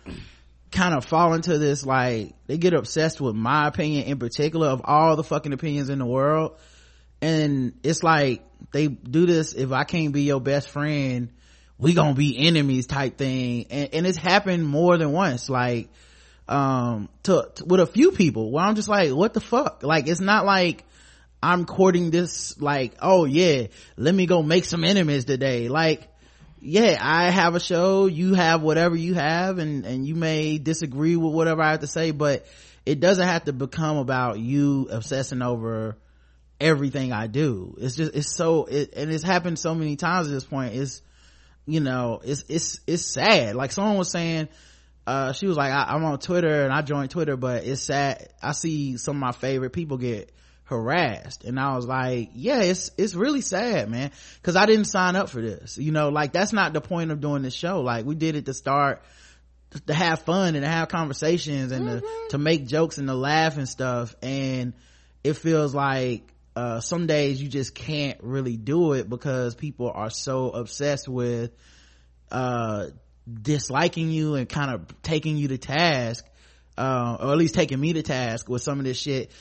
kind 0.74 0.94
of 0.94 1.06
fall 1.06 1.34
into 1.34 1.58
this 1.58 1.86
like 1.86 2.34
they 2.48 2.58
get 2.58 2.74
obsessed 2.74 3.22
with 3.22 3.36
my 3.36 3.68
opinion 3.68 4.06
in 4.08 4.18
particular 4.20 4.68
of 4.68 4.82
all 4.84 5.16
the 5.16 5.24
fucking 5.24 5.54
opinions 5.54 5.90
in 5.90 6.00
the 6.00 6.06
world. 6.06 6.58
And 7.22 7.74
it's 7.84 8.04
like 8.04 8.44
they 8.72 8.88
do 8.88 9.26
this 9.26 9.54
if 9.54 9.72
i 9.72 9.84
can't 9.84 10.14
be 10.14 10.24
your 10.24 10.42
best 10.42 10.70
friend 10.70 11.30
we 11.78 11.94
gonna 11.94 12.14
be 12.14 12.38
enemies 12.48 12.88
type 12.88 13.18
thing. 13.18 13.68
And, 13.70 13.90
and 13.94 14.08
it's 14.08 14.18
happened 14.18 14.66
more 14.66 14.98
than 14.98 15.12
once 15.12 15.50
like 15.50 15.90
um 16.48 17.10
to, 17.24 17.50
to 17.56 17.66
with 17.66 17.80
a 17.80 17.86
few 17.86 18.12
people 18.12 18.52
where 18.52 18.66
i'm 18.66 18.76
just 18.76 18.90
like 18.90 19.12
what 19.12 19.34
the 19.34 19.40
fuck? 19.40 19.84
Like 19.84 20.08
it's 20.08 20.22
not 20.22 20.46
like 20.46 20.84
i'm 21.42 21.66
courting 21.66 22.10
this 22.10 22.60
like 22.62 22.96
oh 23.02 23.26
yeah 23.26 23.68
let 23.98 24.16
me 24.16 24.26
go 24.26 24.42
make 24.42 24.66
some 24.66 24.84
enemies 24.84 25.26
today. 25.26 25.70
Like 25.70 26.10
yeah 26.64 26.98
i 27.02 27.30
have 27.30 27.56
a 27.56 27.60
show 27.60 28.06
you 28.06 28.34
have 28.34 28.62
whatever 28.62 28.96
you 28.96 29.14
have 29.14 29.58
and 29.58 29.86
and 29.86 30.08
you 30.08 30.16
may 30.16 30.58
disagree 30.58 31.16
with 31.16 31.34
whatever 31.34 31.62
i 31.62 31.72
have 31.72 31.82
to 31.82 31.88
say 31.88 32.12
but 32.12 32.46
it 32.86 33.00
doesn't 33.00 33.28
have 33.28 33.44
to 33.46 33.54
become 33.54 33.98
about 33.98 34.40
you 34.40 34.88
obsessing 34.90 35.42
over 35.42 35.98
everything 36.60 37.12
i 37.12 37.28
do. 37.28 37.76
It's 37.80 37.96
just 37.96 38.16
it's 38.16 38.36
so 38.36 38.66
it 38.66 38.94
and 38.96 39.12
it's 39.12 39.24
happened 39.24 39.60
so 39.60 39.76
many 39.76 39.96
times 39.96 40.28
at 40.28 40.34
this 40.34 40.46
point. 40.46 40.76
It's 40.76 41.02
you 41.66 41.80
know 41.80 42.22
it's 42.24 42.46
it's 42.48 42.80
it's 42.88 43.04
sad. 43.04 43.56
Like 43.56 43.72
someone 43.72 43.98
was 43.98 44.12
saying 44.12 44.48
uh 45.06 45.34
she 45.34 45.46
was 45.46 45.58
like 45.58 45.74
I, 45.74 45.84
i'm 45.90 46.06
on 46.06 46.18
twitter 46.18 46.64
and 46.64 46.72
i 46.72 46.82
joined 46.82 47.12
twitter 47.12 47.36
but 47.36 47.66
it's 47.66 47.82
sad. 47.82 48.30
I 48.42 48.54
see 48.54 48.96
some 48.96 49.18
of 49.18 49.20
my 49.20 49.34
favorite 49.34 49.72
people 49.72 49.98
get 49.98 50.32
harassed. 50.66 51.44
And 51.44 51.60
i 51.60 51.76
was 51.76 51.86
like 51.86 52.30
yeah 52.34 52.62
it's 52.62 52.92
it's 52.98 53.16
really 53.16 53.42
sad 53.42 53.90
man. 53.90 54.12
Because 54.42 54.56
i 54.56 54.66
didn't 54.66 54.86
sign 54.86 55.16
up 55.16 55.30
for 55.30 55.42
this. 55.42 55.78
You 55.78 55.92
know 55.92 56.10
like 56.10 56.34
that's 56.34 56.54
not 56.54 56.74
the 56.74 56.82
point 56.82 57.12
of 57.12 57.22
doing 57.22 57.42
this 57.42 57.54
show. 57.54 57.82
Like 57.82 58.06
we 58.06 58.16
did 58.16 58.36
it 58.36 58.46
to 58.46 58.54
start 58.54 59.04
to 59.88 59.94
have 59.94 60.22
fun 60.22 60.56
and 60.56 60.64
to 60.64 60.70
have 60.70 60.88
conversations 60.88 61.72
and 61.72 61.88
to, 61.88 62.04
to 62.30 62.38
make 62.38 62.68
jokes 62.68 62.98
and 62.98 63.08
to 63.08 63.16
laugh 63.16 63.58
and 63.58 63.68
stuff. 63.68 64.16
And 64.22 64.74
it 65.24 65.34
feels 65.34 65.74
like 65.74 66.32
uh, 66.56 66.80
some 66.80 67.08
days 67.08 67.42
you 67.42 67.50
just 67.50 67.74
can't 67.74 68.20
really 68.22 68.58
do 68.58 68.94
it 68.94 69.10
because 69.10 69.56
people 69.56 69.92
are 69.94 70.10
so 70.10 70.52
obsessed 70.52 71.08
with 71.08 71.52
uh, 72.32 72.88
disliking 73.42 74.10
you 74.10 74.36
and 74.36 74.48
kind 74.48 74.72
of 74.72 75.02
taking 75.02 75.38
you 75.38 75.48
to 75.50 75.58
task 75.58 76.26
uh, 76.78 77.18
or 77.20 77.32
at 77.32 77.38
least 77.38 77.56
taking 77.56 77.80
me 77.80 77.94
to 77.94 78.04
task 78.04 78.50
with 78.50 78.62
some 78.62 78.80
of 78.80 78.86
this 78.86 78.98
shit 78.98 79.32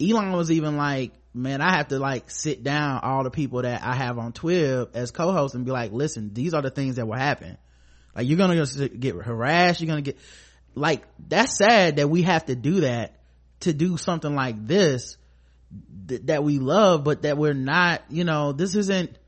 elon 0.00 0.32
was 0.32 0.50
even 0.50 0.76
like 0.76 1.12
man 1.34 1.60
i 1.60 1.76
have 1.76 1.88
to 1.88 1.98
like 1.98 2.30
sit 2.30 2.62
down 2.62 3.00
all 3.02 3.24
the 3.24 3.30
people 3.30 3.62
that 3.62 3.82
i 3.82 3.94
have 3.94 4.18
on 4.18 4.32
twitter 4.32 4.86
as 4.94 5.10
co-hosts 5.10 5.54
and 5.54 5.64
be 5.64 5.70
like 5.70 5.92
listen 5.92 6.32
these 6.32 6.54
are 6.54 6.62
the 6.62 6.70
things 6.70 6.96
that 6.96 7.06
will 7.06 7.16
happen. 7.16 7.58
Like 8.14 8.28
you're 8.28 8.38
gonna 8.38 8.64
get 8.88 9.14
harassed 9.16 9.80
you're 9.80 9.88
gonna 9.88 10.00
get 10.00 10.18
like 10.74 11.02
that's 11.28 11.58
sad 11.58 11.96
that 11.96 12.08
we 12.08 12.22
have 12.22 12.46
to 12.46 12.56
do 12.56 12.80
that 12.80 13.20
to 13.60 13.74
do 13.74 13.98
something 13.98 14.34
like 14.34 14.66
this 14.66 15.18
th- 16.08 16.22
that 16.24 16.42
we 16.42 16.58
love 16.58 17.04
but 17.04 17.22
that 17.22 17.36
we're 17.36 17.52
not 17.52 18.02
you 18.08 18.24
know 18.24 18.52
this 18.52 18.74
isn't 18.74 19.18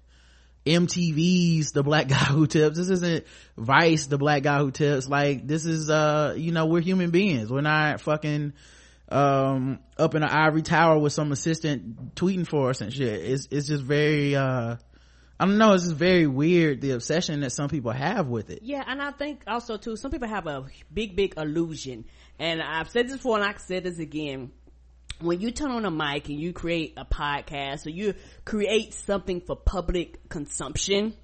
mtv's 0.69 1.73
the 1.73 1.83
black 1.83 2.09
guy 2.09 2.17
who 2.17 2.47
tips. 2.47 2.77
This 2.77 2.91
isn't 2.91 3.25
vice 3.57 4.07
the 4.07 4.19
black 4.19 4.43
guy 4.43 4.59
who 4.59 4.71
tips. 4.71 5.09
Like 5.09 5.47
this 5.47 5.67
is 5.67 5.91
uh 5.91 6.35
you 6.37 6.53
know 6.53 6.67
we're 6.67 6.81
human 6.81 7.11
beings. 7.11 7.51
We're 7.51 7.61
not 7.61 8.01
fucking 8.01 8.53
um 9.11 9.79
up 9.97 10.15
in 10.15 10.23
an 10.23 10.29
ivory 10.29 10.63
tower 10.63 10.99
with 10.99 11.13
some 11.13 11.33
assistant 11.33 12.15
tweeting 12.15 12.47
for 12.47 12.71
us 12.71 12.81
and 12.83 12.93
shit 12.93 13.25
it's 13.25 13.49
it's 13.51 13.69
just 13.69 13.83
very 13.83 14.37
uh 14.37 14.77
I 15.41 15.45
don't 15.47 15.59
know. 15.59 15.73
It's 15.75 15.85
just 15.85 15.95
very 15.95 16.27
weird 16.27 16.81
the 16.81 16.91
obsession 16.93 17.41
that 17.41 17.53
some 17.53 17.69
people 17.69 17.93
have 17.93 18.27
with 18.27 18.51
it. 18.51 18.61
Yeah, 18.63 18.83
and 18.85 19.01
I 19.01 19.13
think 19.13 19.43
also 19.47 19.77
too, 19.77 19.95
some 19.95 20.11
people 20.11 20.27
have 20.27 20.49
a 20.49 20.67
big, 20.93 21.15
big 21.15 21.35
illusion. 21.37 22.07
And 22.41 22.61
I've 22.61 22.91
said 22.91 23.07
this 23.07 23.19
before 23.19 23.37
and 23.39 23.45
I 23.49 23.57
say 23.59 23.79
this 23.79 24.01
again. 24.01 24.51
When 25.21 25.41
you 25.41 25.53
turn 25.53 25.71
on 25.71 25.85
a 25.85 25.93
mic 25.93 26.29
and 26.29 26.41
you 26.41 26.53
create 26.53 26.95
a 26.97 27.05
podcast 27.05 27.87
or 27.87 27.91
you 27.91 28.15
create 28.45 28.95
something 28.95 29.41
for 29.41 29.55
public 29.55 30.29
consumption, 30.29 31.15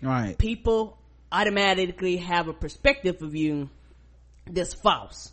Right. 0.00 0.38
people 0.38 0.98
automatically 1.32 2.18
have 2.18 2.46
a 2.46 2.52
perspective 2.52 3.20
of 3.22 3.34
you 3.34 3.68
that's 4.48 4.74
false. 4.74 5.32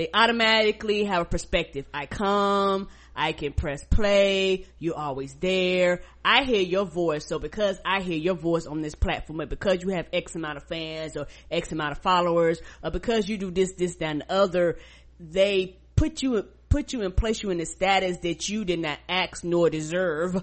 They 0.00 0.08
automatically 0.14 1.04
have 1.04 1.20
a 1.20 1.24
perspective. 1.26 1.84
I 1.92 2.06
come, 2.06 2.88
I 3.14 3.32
can 3.32 3.52
press 3.52 3.84
play, 3.84 4.64
you're 4.78 4.96
always 4.96 5.34
there. 5.34 6.00
I 6.24 6.44
hear 6.44 6.62
your 6.62 6.86
voice, 6.86 7.26
so 7.26 7.38
because 7.38 7.78
I 7.84 8.00
hear 8.00 8.16
your 8.16 8.34
voice 8.34 8.64
on 8.64 8.80
this 8.80 8.94
platform, 8.94 9.40
and 9.40 9.50
because 9.50 9.82
you 9.82 9.90
have 9.90 10.06
X 10.10 10.34
amount 10.36 10.56
of 10.56 10.62
fans 10.62 11.18
or 11.18 11.26
X 11.50 11.70
amount 11.72 11.92
of 11.92 11.98
followers, 11.98 12.62
or 12.82 12.90
because 12.90 13.28
you 13.28 13.36
do 13.36 13.50
this, 13.50 13.72
this, 13.72 13.96
that, 13.96 14.10
and 14.10 14.22
the 14.22 14.32
other, 14.32 14.78
they 15.18 15.76
put 15.96 16.22
you 16.22 16.46
put 16.70 16.94
you 16.94 17.02
and 17.02 17.14
place 17.14 17.42
you 17.42 17.50
in 17.50 17.60
a 17.60 17.66
status 17.66 18.16
that 18.22 18.48
you 18.48 18.64
did 18.64 18.78
not 18.78 18.98
ask 19.06 19.44
nor 19.44 19.68
deserve 19.68 20.42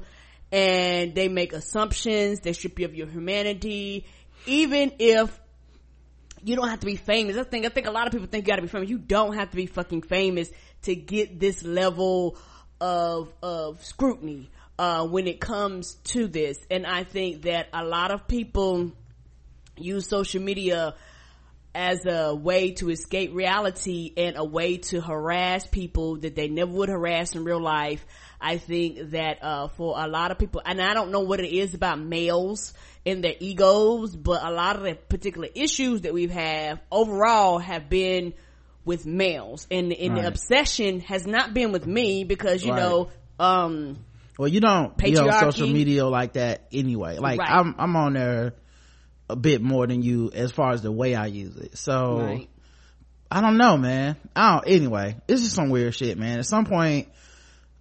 and 0.51 1.15
they 1.15 1.29
make 1.29 1.51
assumptions 1.51 2.41
they 2.41 2.53
strip 2.53 2.77
you 2.77 2.85
of 2.85 2.93
your 2.93 3.07
humanity 3.07 4.05
even 4.45 4.91
if 4.99 5.39
you 6.43 6.55
don't 6.55 6.69
have 6.69 6.79
to 6.79 6.85
be 6.85 6.95
famous. 6.95 7.37
I 7.37 7.43
think 7.43 7.65
I 7.65 7.69
think 7.69 7.87
a 7.87 7.91
lot 7.91 8.07
of 8.07 8.13
people 8.13 8.27
think 8.27 8.45
you 8.45 8.51
gotta 8.51 8.61
be 8.61 8.67
famous. 8.67 8.89
You 8.89 8.97
don't 8.97 9.35
have 9.35 9.51
to 9.51 9.55
be 9.55 9.65
fucking 9.65 10.03
famous 10.03 10.49
to 10.83 10.95
get 10.95 11.39
this 11.39 11.63
level 11.63 12.37
of 12.79 13.33
of 13.41 13.83
scrutiny 13.83 14.49
uh 14.77 15.07
when 15.07 15.27
it 15.27 15.39
comes 15.39 15.95
to 16.05 16.27
this. 16.27 16.57
And 16.69 16.85
I 16.85 17.03
think 17.03 17.43
that 17.43 17.67
a 17.73 17.83
lot 17.83 18.11
of 18.11 18.27
people 18.27 18.91
use 19.77 20.07
social 20.07 20.41
media 20.41 20.95
as 21.77 22.05
a 22.07 22.33
way 22.33 22.71
to 22.71 22.89
escape 22.89 23.35
reality 23.35 24.11
and 24.17 24.35
a 24.35 24.43
way 24.43 24.77
to 24.77 24.99
harass 24.99 25.67
people 25.67 26.15
that 26.17 26.35
they 26.35 26.47
never 26.47 26.71
would 26.71 26.89
harass 26.89 27.35
in 27.35 27.43
real 27.43 27.61
life. 27.61 28.03
I 28.41 28.57
think 28.57 29.11
that, 29.11 29.43
uh, 29.43 29.67
for 29.67 29.93
a 29.95 30.07
lot 30.07 30.31
of 30.31 30.39
people, 30.39 30.61
and 30.65 30.81
I 30.81 30.95
don't 30.95 31.11
know 31.11 31.19
what 31.19 31.39
it 31.39 31.51
is 31.55 31.75
about 31.75 31.99
males 31.99 32.73
and 33.07 33.23
their 33.23 33.33
egos, 33.39 34.15
but 34.15 34.43
a 34.43 34.51
lot 34.51 34.75
of 34.75 34.83
the 34.83 34.95
particular 34.95 35.47
issues 35.55 36.01
that 36.01 36.13
we've 36.13 36.29
had 36.31 36.79
overall 36.91 37.57
have 37.59 37.89
been 37.89 38.33
with 38.85 39.05
males 39.05 39.65
and, 39.71 39.91
and 39.93 40.13
Right. 40.13 40.21
the 40.21 40.27
obsession 40.27 40.99
has 41.01 41.25
not 41.25 41.53
been 41.53 41.71
with 41.71 41.85
me 41.87 42.23
because, 42.23 42.63
you 42.63 42.71
Right. 42.71 42.81
know, 42.81 43.09
um, 43.39 43.97
Well, 44.37 44.47
you 44.47 44.59
don't 44.61 44.97
Patriarchy. 44.97 45.39
social 45.53 45.67
media 45.67 46.05
like 46.05 46.33
that 46.33 46.67
anyway. 46.71 47.17
Like 47.17 47.39
Right. 47.39 47.49
I'm, 47.49 47.75
I'm 47.79 47.95
on 47.95 48.13
there 48.13 48.53
a 49.29 49.35
bit 49.35 49.61
more 49.61 49.87
than 49.87 50.01
you 50.03 50.31
as 50.33 50.51
far 50.51 50.71
as 50.71 50.81
the 50.81 50.91
way 50.91 51.15
I 51.15 51.25
use 51.27 51.55
it. 51.57 51.77
So. 51.77 52.39
I 53.29 53.41
don't 53.41 53.57
know, 53.57 53.75
man. 53.75 54.15
I 54.37 54.53
don't, 54.53 54.67
anyway, 54.69 55.17
this 55.27 55.41
is 55.41 55.51
some 55.51 55.69
weird 55.69 55.93
shit, 55.93 56.17
man. 56.17 56.39
At 56.39 56.45
some 56.45 56.63
point, 56.65 57.09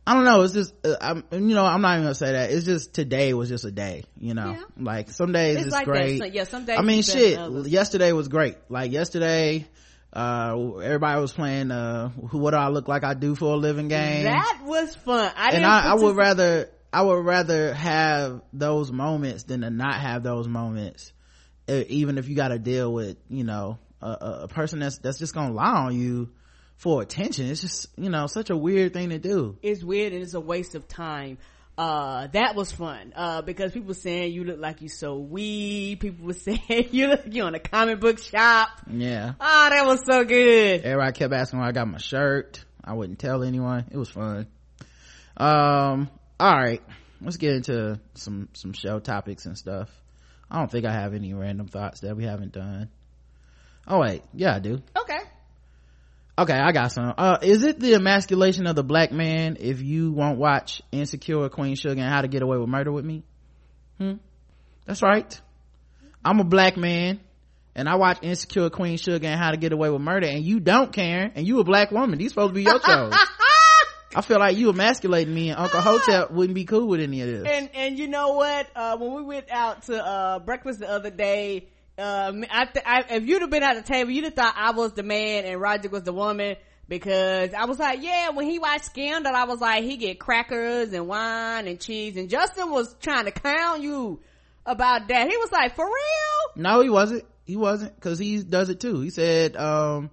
I 0.06 0.14
don't 0.14 0.24
know. 0.24 0.42
It's 0.42 0.54
just, 0.54 0.72
uh, 0.84 0.96
I'm, 1.00 1.24
you 1.32 1.54
know, 1.54 1.64
I'm 1.64 1.80
not 1.80 1.94
even 1.94 2.04
gonna 2.04 2.14
say 2.14 2.32
that. 2.32 2.52
It's 2.52 2.64
just 2.64 2.94
today 2.94 3.34
was 3.34 3.48
just 3.48 3.64
a 3.64 3.72
day, 3.72 4.04
you 4.18 4.34
know. 4.34 4.52
Yeah. 4.52 4.62
Like 4.78 5.10
some 5.10 5.32
days 5.32 5.56
It's 5.56 5.66
it's, 5.66 5.72
like 5.72 5.86
that. 5.86 5.92
great. 5.92 6.18
So- 6.18 6.24
yeah, 6.26 6.44
some 6.44 6.64
days 6.64 6.78
I 6.78 6.82
mean, 6.82 7.02
shit. 7.02 7.38
Yesterday 7.66 8.12
was 8.12 8.28
great. 8.28 8.56
Like 8.68 8.92
yesterday, 8.92 9.66
uh, 10.12 10.76
everybody 10.80 11.20
was 11.20 11.32
playing, 11.32 11.72
uh, 11.72 12.10
who, 12.10 12.38
what 12.38 12.52
do 12.52 12.56
I 12.56 12.68
look 12.68 12.86
like 12.86 13.02
I 13.02 13.14
do 13.14 13.34
for 13.34 13.52
a 13.52 13.56
living 13.56 13.88
game. 13.88 14.24
That 14.24 14.62
was 14.64 14.94
fun. 14.94 15.32
I 15.36 15.50
and 15.50 15.66
I, 15.66 15.90
I 15.90 15.94
would 15.94 16.14
rather, 16.14 16.70
I 16.92 17.02
would 17.02 17.24
rather 17.24 17.74
have 17.74 18.42
those 18.52 18.92
moments 18.92 19.42
than 19.42 19.62
to 19.62 19.70
not 19.70 19.94
have 19.94 20.22
those 20.22 20.46
moments. 20.46 21.12
Even 21.68 22.16
if 22.16 22.28
you 22.28 22.36
got 22.36 22.48
to 22.48 22.60
deal 22.60 22.92
with, 22.92 23.16
you 23.28 23.42
know, 23.42 23.78
a, 24.00 24.06
a, 24.06 24.40
a 24.44 24.48
person 24.48 24.78
that's, 24.78 24.98
that's 24.98 25.18
just 25.18 25.34
gonna 25.34 25.52
lie 25.52 25.86
on 25.86 25.98
you 25.98 26.30
for 26.76 27.02
attention. 27.02 27.46
It's 27.46 27.60
just, 27.60 27.86
you 27.96 28.10
know, 28.10 28.26
such 28.26 28.50
a 28.50 28.56
weird 28.56 28.92
thing 28.92 29.10
to 29.10 29.18
do. 29.18 29.56
it's 29.62 29.82
weird 29.82 30.12
and 30.12 30.22
it's 30.22 30.34
a 30.34 30.40
waste 30.40 30.74
of 30.74 30.86
time. 30.88 31.38
Uh, 31.78 32.26
that 32.28 32.54
was 32.54 32.72
fun, 32.72 33.12
uh, 33.14 33.42
because 33.42 33.70
people 33.72 33.88
were 33.88 33.94
saying 33.94 34.32
you 34.32 34.44
look 34.44 34.58
like 34.58 34.80
you 34.80 34.88
so 34.88 35.18
weed. 35.18 36.00
People 36.00 36.26
were 36.26 36.32
saying 36.32 36.88
you 36.90 37.08
look, 37.08 37.22
you 37.30 37.42
on 37.42 37.54
a 37.54 37.60
comic 37.60 38.00
book 38.00 38.18
shop. 38.18 38.68
Yeah. 38.90 39.34
Oh, 39.38 39.68
that 39.70 39.84
was 39.84 40.02
so 40.06 40.24
good. 40.24 40.82
Everybody 40.82 41.12
kept 41.12 41.34
asking 41.34 41.58
where 41.58 41.68
I 41.68 41.72
got 41.72 41.86
my 41.86 41.98
shirt. 41.98 42.64
I 42.82 42.94
wouldn't 42.94 43.18
tell 43.18 43.42
anyone. 43.42 43.84
It 43.90 43.96
was 43.98 44.08
fun. 44.08 44.46
Um, 45.36 46.08
all 46.40 46.56
right. 46.56 46.82
Let's 47.20 47.36
get 47.36 47.54
into 47.54 48.00
some, 48.14 48.48
some 48.54 48.72
show 48.72 48.98
topics 48.98 49.44
and 49.44 49.56
stuff. 49.58 49.90
I 50.50 50.58
don't 50.58 50.70
think 50.70 50.86
I 50.86 50.92
have 50.92 51.12
any 51.12 51.34
random 51.34 51.66
thoughts 51.66 52.00
that 52.00 52.16
we 52.16 52.24
haven't 52.24 52.52
done. 52.52 52.88
Oh 53.86 54.00
wait. 54.00 54.22
Yeah, 54.32 54.54
I 54.54 54.60
do. 54.60 54.80
Okay. 54.96 55.18
Okay, 56.38 56.52
I 56.52 56.72
got 56.72 56.92
some. 56.92 57.14
Uh, 57.16 57.38
is 57.40 57.64
it 57.64 57.80
the 57.80 57.94
emasculation 57.94 58.66
of 58.66 58.76
the 58.76 58.84
black 58.84 59.10
man 59.10 59.56
if 59.58 59.80
you 59.80 60.12
won't 60.12 60.38
watch 60.38 60.82
Insecure, 60.92 61.48
Queen 61.48 61.76
Sugar, 61.76 62.00
and 62.00 62.12
How 62.12 62.20
to 62.20 62.28
Get 62.28 62.42
Away 62.42 62.58
with 62.58 62.68
Murder 62.68 62.92
with 62.92 63.06
me? 63.06 63.22
Hmm? 63.98 64.14
That's 64.84 65.02
right. 65.02 65.40
I'm 66.22 66.38
a 66.38 66.44
black 66.44 66.76
man, 66.76 67.20
and 67.74 67.88
I 67.88 67.94
watch 67.96 68.18
Insecure, 68.20 68.68
Queen 68.68 68.98
Sugar, 68.98 69.26
and 69.26 69.40
How 69.40 69.50
to 69.52 69.56
Get 69.56 69.72
Away 69.72 69.88
with 69.88 70.02
Murder, 70.02 70.26
and 70.26 70.44
you 70.44 70.60
don't, 70.60 70.92
Karen, 70.92 71.32
and 71.36 71.46
you 71.46 71.58
a 71.60 71.64
black 71.64 71.90
woman. 71.90 72.18
These 72.18 72.32
supposed 72.32 72.50
to 72.50 72.54
be 72.54 72.64
your 72.64 72.80
shows. 72.80 73.14
I 74.14 74.20
feel 74.22 74.38
like 74.38 74.56
you 74.58 74.68
emasculating 74.68 75.34
me, 75.34 75.50
and 75.50 75.58
Uncle 75.58 75.80
Hotep 75.80 76.30
wouldn't 76.30 76.54
be 76.54 76.64
cool 76.64 76.86
with 76.86 77.00
any 77.00 77.22
of 77.22 77.28
this. 77.28 77.46
And 77.50 77.70
and 77.74 77.98
you 77.98 78.08
know 78.08 78.32
what? 78.32 78.66
Uh, 78.74 78.96
when 78.96 79.14
we 79.14 79.22
went 79.22 79.50
out 79.50 79.82
to 79.84 80.02
uh 80.02 80.38
breakfast 80.38 80.80
the 80.80 80.90
other 80.90 81.10
day, 81.10 81.68
um, 81.98 82.44
I, 82.50 82.64
th- 82.66 82.84
I 82.86 83.04
if 83.16 83.26
you'd 83.26 83.42
have 83.42 83.50
been 83.50 83.62
at 83.62 83.76
the 83.76 83.82
table, 83.82 84.10
you'd 84.10 84.24
have 84.24 84.34
thought 84.34 84.54
I 84.56 84.72
was 84.72 84.92
the 84.92 85.02
man 85.02 85.44
and 85.44 85.60
Roger 85.60 85.88
was 85.88 86.02
the 86.02 86.12
woman 86.12 86.56
because 86.88 87.52
I 87.54 87.64
was 87.64 87.78
like, 87.78 88.02
yeah. 88.02 88.30
When 88.30 88.46
he 88.46 88.58
watched 88.58 88.84
Scandal, 88.86 89.34
I 89.34 89.44
was 89.44 89.60
like, 89.60 89.84
he 89.84 89.96
get 89.96 90.18
crackers 90.20 90.92
and 90.92 91.08
wine 91.08 91.66
and 91.66 91.80
cheese, 91.80 92.16
and 92.16 92.28
Justin 92.28 92.70
was 92.70 92.94
trying 93.00 93.24
to 93.24 93.30
clown 93.30 93.82
you 93.82 94.20
about 94.64 95.08
that. 95.08 95.28
He 95.28 95.36
was 95.36 95.50
like, 95.52 95.74
for 95.74 95.84
real? 95.86 96.62
No, 96.62 96.80
he 96.80 96.90
wasn't. 96.90 97.24
He 97.44 97.56
wasn't, 97.56 97.98
cause 98.00 98.18
he 98.18 98.42
does 98.42 98.70
it 98.70 98.80
too. 98.80 99.00
He 99.00 99.10
said, 99.10 99.56
um, 99.56 100.10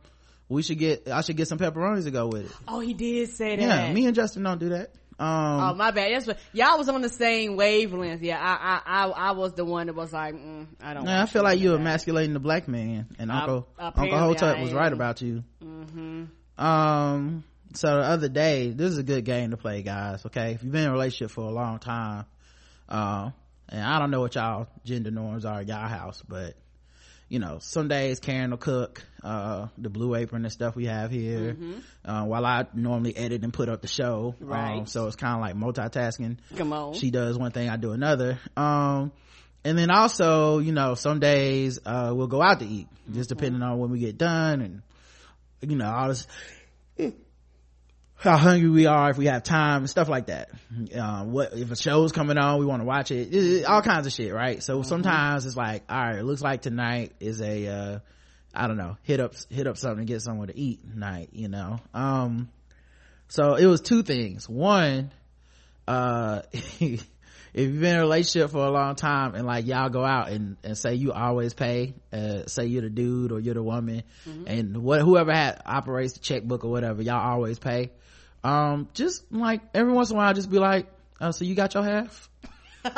we 0.49 0.61
should 0.61 0.77
get, 0.77 1.07
I 1.09 1.21
should 1.21 1.35
get 1.35 1.47
some 1.47 1.57
pepperonis 1.57 2.03
to 2.03 2.11
go 2.11 2.27
with 2.27 2.45
it. 2.45 2.51
Oh, 2.67 2.79
he 2.79 2.93
did 2.93 3.29
say 3.29 3.55
that. 3.55 3.61
Yeah, 3.61 3.91
me 3.91 4.05
and 4.05 4.13
Justin 4.15 4.43
don't 4.43 4.59
do 4.59 4.69
that. 4.69 4.91
Um, 5.19 5.27
Oh 5.29 5.73
my 5.75 5.91
bad. 5.91 6.13
That's 6.13 6.27
what 6.27 6.39
y'all 6.53 6.77
was 6.77 6.89
on 6.89 7.01
the 7.01 7.09
same 7.09 7.55
wavelength. 7.55 8.21
Yeah, 8.21 8.39
I 8.39 8.81
I 8.81 9.03
I, 9.03 9.09
I 9.09 9.31
was 9.31 9.53
the 9.53 9.65
one 9.65 9.87
that 9.87 9.95
was 9.95 10.11
like, 10.11 10.33
mm, 10.35 10.67
I 10.81 10.93
don't. 10.93 11.07
I 11.07 11.25
feel 11.25 11.43
like 11.43 11.59
you 11.59 11.73
emasculating 11.75 12.33
the 12.33 12.39
black 12.39 12.67
man, 12.67 13.07
and 13.19 13.31
I- 13.31 13.39
Uncle 13.41 13.67
Uncle 13.77 14.17
Hotep 14.17 14.59
was 14.59 14.73
right 14.73 14.91
about 14.91 15.21
you. 15.21 15.43
Mm-hmm. 15.63 16.23
Um, 16.63 17.43
so 17.73 17.87
the 17.87 18.03
other 18.03 18.29
day, 18.29 18.71
this 18.71 18.91
is 18.91 18.97
a 18.97 19.03
good 19.03 19.25
game 19.25 19.51
to 19.51 19.57
play, 19.57 19.81
guys. 19.81 20.25
Okay, 20.25 20.53
if 20.53 20.63
you've 20.63 20.71
been 20.71 20.83
in 20.83 20.89
a 20.89 20.93
relationship 20.93 21.31
for 21.31 21.41
a 21.41 21.51
long 21.51 21.79
time, 21.79 22.25
uh, 22.89 23.31
and 23.69 23.81
I 23.81 23.99
don't 23.99 24.11
know 24.11 24.21
what 24.21 24.35
y'all 24.35 24.67
gender 24.83 25.11
norms 25.11 25.45
are 25.45 25.59
at 25.61 25.67
y'all 25.67 25.87
house, 25.87 26.21
but 26.27 26.55
you 27.29 27.39
know 27.39 27.57
some 27.59 27.87
days 27.87 28.19
karen 28.19 28.51
will 28.51 28.57
cook 28.57 29.03
uh 29.23 29.67
the 29.77 29.89
blue 29.89 30.13
apron 30.15 30.43
and 30.43 30.51
stuff 30.51 30.75
we 30.75 30.85
have 30.85 31.09
here. 31.11 31.55
Uh, 32.05 32.23
while 32.25 32.45
i 32.45 32.65
normally 32.73 33.15
edit 33.15 33.43
and 33.43 33.53
put 33.53 33.69
up 33.69 33.81
the 33.81 33.87
show. 33.87 34.35
Right. 34.39 34.79
Um, 34.79 34.85
so 34.85 35.07
it's 35.07 35.15
kind 35.15 35.35
of 35.35 35.41
like 35.41 35.55
multitasking. 35.55 36.37
Come 36.57 36.73
on. 36.73 36.93
she 36.93 37.09
does 37.11 37.37
one 37.37 37.51
thing 37.51 37.69
i 37.69 37.77
do 37.77 37.91
another. 37.91 38.39
Um 38.57 39.11
and 39.63 39.77
then 39.77 39.89
also 39.91 40.59
you 40.59 40.73
know 40.73 40.95
some 40.95 41.19
days 41.19 41.79
uh 41.85 42.11
we'll 42.13 42.27
go 42.27 42.41
out 42.41 42.59
to 42.59 42.65
eat 42.65 42.87
just 43.11 43.29
depending 43.29 43.61
on 43.61 43.79
when 43.79 43.89
we 43.91 43.99
get 43.99 44.17
done 44.17 44.61
and 44.61 44.81
you 45.61 45.77
know 45.77 45.89
all 45.89 46.09
this 46.09 46.27
how 48.23 48.37
hungry 48.37 48.69
we 48.69 48.85
are 48.85 49.09
if 49.11 49.17
we 49.17 49.25
have 49.25 49.43
time 49.43 49.79
and 49.81 49.89
stuff 49.89 50.07
like 50.09 50.27
that. 50.27 50.49
Uh, 50.95 51.23
what 51.25 51.53
if 51.53 51.71
a 51.71 51.75
show's 51.75 52.11
coming 52.11 52.37
on 52.37 52.59
we 52.59 52.65
want 52.65 52.81
to 52.81 52.85
watch 52.85 53.11
it, 53.11 53.33
It- 53.33 53.61
it- 53.61 53.65
all 53.65 53.81
kinds 53.81 54.07
of 54.07 54.13
shit 54.13 54.33
right? 54.33 54.63
So 54.63 54.81
sometimes 54.81 55.45
it's 55.45 55.55
like 55.57 55.83
all 55.89 55.97
right 55.99 56.15
it 56.17 56.23
looks 56.23 56.41
like 56.41 56.61
tonight 56.61 57.11
is 57.19 57.41
a 57.41 57.67
uh 57.67 57.99
i 58.55 58.67
don't 58.67 58.77
know 58.77 58.97
hit 59.03 59.19
up 59.19 59.33
hit 59.49 59.67
up 59.67 59.77
something 59.77 60.05
to 60.05 60.13
get 60.13 60.21
somewhere 60.21 60.47
to 60.47 60.57
eat 60.57 60.79
night 60.95 61.29
you 61.33 61.47
know? 61.49 61.79
Um 61.93 62.49
so 63.27 63.55
it 63.55 63.65
was 63.65 63.81
two 63.81 64.03
things. 64.03 64.47
One 64.47 65.11
uh 65.87 66.41
if 66.53 67.05
you've 67.53 67.79
been 67.81 67.91
in 67.95 67.97
a 67.97 68.01
relationship 68.01 68.51
for 68.51 68.65
a 68.65 68.71
long 68.71 68.95
time 68.95 69.35
and 69.35 69.45
like 69.45 69.65
y'all 69.67 69.89
go 69.89 70.03
out 70.05 70.29
and, 70.29 70.55
and 70.63 70.77
say 70.77 70.93
you 70.95 71.11
always 71.11 71.53
pay 71.53 71.93
uh 72.13 72.45
say 72.47 72.65
you're 72.67 72.81
the 72.83 72.89
dude 72.89 73.31
or 73.31 73.39
you're 73.39 73.53
the 73.53 73.61
woman 73.63 74.03
and 74.47 74.77
what 74.77 75.01
whoever 75.01 75.31
had 75.33 75.61
operates 75.65 76.13
the 76.13 76.19
checkbook 76.19 76.63
or 76.63 76.71
whatever 76.71 77.01
y'all 77.01 77.19
always 77.31 77.59
pay 77.59 77.91
um 78.43 78.89
just 78.93 79.31
like 79.31 79.61
every 79.73 79.93
once 79.93 80.09
in 80.09 80.15
a 80.15 80.17
while 80.17 80.27
I'll 80.27 80.33
just 80.33 80.49
be 80.51 80.59
like 80.59 80.87
oh 81.21 81.31
so 81.31 81.45
you 81.45 81.55
got 81.55 81.73
your 81.73 81.83
half? 81.83 82.29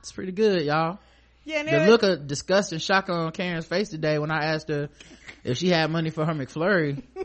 It's 0.00 0.12
pretty 0.12 0.32
good 0.32 0.62
y'all. 0.62 0.98
Yeah, 1.44 1.62
the 1.64 1.90
look 1.90 2.02
of 2.02 2.26
disgust 2.26 2.72
and 2.72 2.80
shock 2.80 3.08
on 3.08 3.32
karen's 3.32 3.66
face 3.66 3.88
today 3.88 4.18
when 4.18 4.30
i 4.30 4.44
asked 4.52 4.68
her 4.68 4.90
if 5.44 5.56
she 5.58 5.68
had 5.70 5.90
money 5.90 6.10
for 6.10 6.24
her 6.24 6.32
mcflurry. 6.34 7.02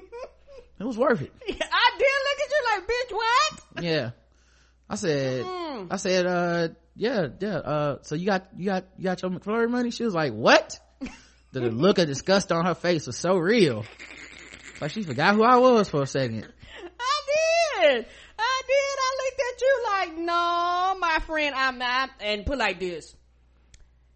It 0.79 0.83
was 0.85 0.97
worth 0.97 1.21
it. 1.21 1.31
I 1.47 1.91
did 1.97 2.07
look 2.25 2.39
at 2.41 2.49
you 2.49 2.63
like, 2.75 2.87
bitch, 2.87 3.15
what? 3.15 3.83
yeah. 3.85 4.09
I 4.89 4.95
said 4.95 5.45
Mm. 5.45 5.87
i 5.91 5.95
said 5.97 6.25
uh 6.25 6.67
yeah 6.95 7.27
yeah 7.39 7.55
uh 7.57 7.97
so 8.01 8.15
you 8.15 8.25
got 8.25 8.47
you 8.57 8.65
got 8.65 8.85
you 8.97 9.03
got 9.05 9.21
your 9.21 9.31
mcflurry 9.31 9.69
money? 9.69 9.91
She 9.91 10.03
was 10.03 10.13
like 10.15 10.33
what? 10.33 10.77
The 11.51 11.61
look 11.61 11.99
of 11.99 12.07
disgust 12.07 12.51
on 12.51 12.65
her 12.65 12.73
face 12.73 13.05
was 13.07 13.17
so 13.17 13.37
real. 13.37 13.85
Like 14.81 14.91
she 14.91 15.03
forgot 15.03 15.35
who 15.35 15.43
i 15.43 15.57
was 15.57 15.87
for 15.89 16.01
a 16.01 16.07
second 16.07 16.51
I 16.99 17.21
did. 17.81 18.05
I 18.39 18.61
did. 18.67 18.95
I 18.99 19.11
looked 19.19 19.41
at 19.47 19.61
you 19.61 19.83
like, 19.91 20.17
no, 20.25 20.97
my 20.99 21.19
friend, 21.25 21.55
I'm 21.55 21.77
not. 21.77 22.09
And 22.19 22.45
put 22.45 22.57
like 22.57 22.79
this. 22.79 23.15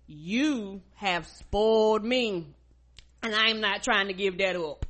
You 0.07 0.81
have 0.95 1.27
spoiled 1.27 2.03
me. 2.03 2.47
And 3.23 3.35
I'm 3.35 3.59
not 3.61 3.83
trying 3.83 4.07
to 4.07 4.13
give 4.13 4.37
that 4.37 4.55
up. 4.55 4.85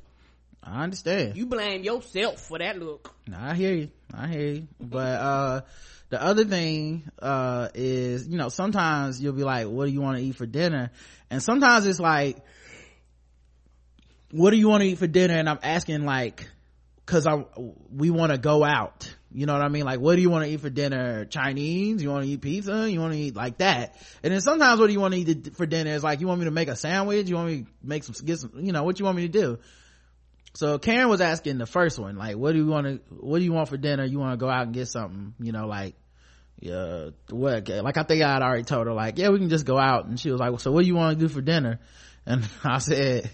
i 0.62 0.82
understand 0.84 1.36
You 1.36 1.46
blame 1.46 1.82
yourself 1.82 2.40
for 2.40 2.58
that 2.58 2.78
look. 2.78 3.12
No, 3.26 3.38
I 3.40 3.54
hear 3.54 3.74
you. 3.74 3.90
I 4.14 4.28
hear 4.28 4.48
you. 4.48 4.68
But 4.78 5.20
uh 5.20 5.60
the 6.10 6.22
other 6.22 6.44
thing 6.44 7.10
uh 7.20 7.68
is, 7.74 8.28
you 8.28 8.36
know, 8.36 8.48
sometimes 8.48 9.20
you'll 9.20 9.32
be 9.32 9.44
like, 9.44 9.66
what 9.66 9.86
do 9.86 9.92
you 9.92 10.00
want 10.00 10.18
to 10.18 10.24
eat 10.24 10.36
for 10.36 10.46
dinner? 10.46 10.90
And 11.30 11.42
sometimes 11.42 11.86
it's 11.86 12.00
like, 12.00 12.38
what 14.30 14.50
do 14.50 14.56
you 14.56 14.68
want 14.68 14.82
to 14.82 14.88
eat 14.88 14.98
for 14.98 15.06
dinner? 15.06 15.34
And 15.34 15.48
I'm 15.48 15.58
asking 15.62 16.04
like, 16.04 16.48
cause 17.08 17.26
I, 17.26 17.44
we 17.90 18.10
want 18.10 18.32
to 18.32 18.38
go 18.38 18.62
out. 18.62 19.12
You 19.32 19.46
know 19.46 19.54
what 19.54 19.62
I 19.62 19.68
mean? 19.68 19.84
Like, 19.84 19.98
what 19.98 20.16
do 20.16 20.22
you 20.22 20.30
want 20.30 20.44
to 20.44 20.50
eat 20.50 20.60
for 20.60 20.70
dinner? 20.70 21.24
Chinese? 21.24 22.02
You 22.02 22.10
want 22.10 22.24
to 22.24 22.30
eat 22.30 22.40
pizza? 22.40 22.90
You 22.90 23.00
want 23.00 23.14
to 23.14 23.18
eat 23.18 23.34
like 23.34 23.58
that? 23.58 23.96
And 24.22 24.32
then 24.32 24.40
sometimes 24.42 24.78
what 24.78 24.86
do 24.86 24.92
you 24.92 25.00
want 25.00 25.14
to 25.14 25.20
eat 25.20 25.56
for 25.56 25.66
dinner 25.66 25.90
is 25.90 26.02
like, 26.02 26.20
you 26.20 26.26
want 26.26 26.40
me 26.40 26.44
to 26.44 26.50
make 26.50 26.68
a 26.68 26.76
sandwich? 26.76 27.28
You 27.28 27.36
want 27.36 27.48
me 27.48 27.62
to 27.62 27.66
make 27.82 28.04
some, 28.04 28.14
get 28.24 28.38
some, 28.38 28.52
you 28.60 28.72
know, 28.72 28.84
what 28.84 28.98
you 28.98 29.06
want 29.06 29.16
me 29.16 29.22
to 29.22 29.32
do? 29.32 29.58
So 30.54 30.78
Karen 30.78 31.08
was 31.08 31.20
asking 31.20 31.58
the 31.58 31.66
first 31.66 31.98
one, 31.98 32.16
like, 32.16 32.36
what 32.36 32.52
do 32.52 32.58
you 32.58 32.66
want 32.66 32.86
to, 32.86 33.00
what 33.14 33.38
do 33.38 33.44
you 33.44 33.52
want 33.52 33.68
for 33.68 33.78
dinner? 33.78 34.04
You 34.04 34.18
want 34.18 34.32
to 34.32 34.36
go 34.36 34.50
out 34.50 34.66
and 34.66 34.74
get 34.74 34.88
something, 34.88 35.34
you 35.40 35.52
know, 35.52 35.66
like, 35.66 35.94
yeah, 36.60 37.10
what, 37.30 37.68
like 37.68 37.96
I 37.96 38.02
think 38.02 38.22
I 38.22 38.32
had 38.32 38.42
already 38.42 38.64
told 38.64 38.86
her, 38.86 38.92
like, 38.92 39.18
yeah, 39.18 39.30
we 39.30 39.38
can 39.38 39.48
just 39.48 39.64
go 39.64 39.78
out. 39.78 40.06
And 40.06 40.18
she 40.18 40.30
was 40.30 40.40
like, 40.40 40.50
well, 40.50 40.58
so 40.58 40.72
what 40.72 40.82
do 40.82 40.86
you 40.86 40.96
want 40.96 41.18
to 41.18 41.26
do 41.26 41.32
for 41.32 41.40
dinner? 41.40 41.80
And 42.26 42.46
I 42.64 42.78
said, 42.78 43.30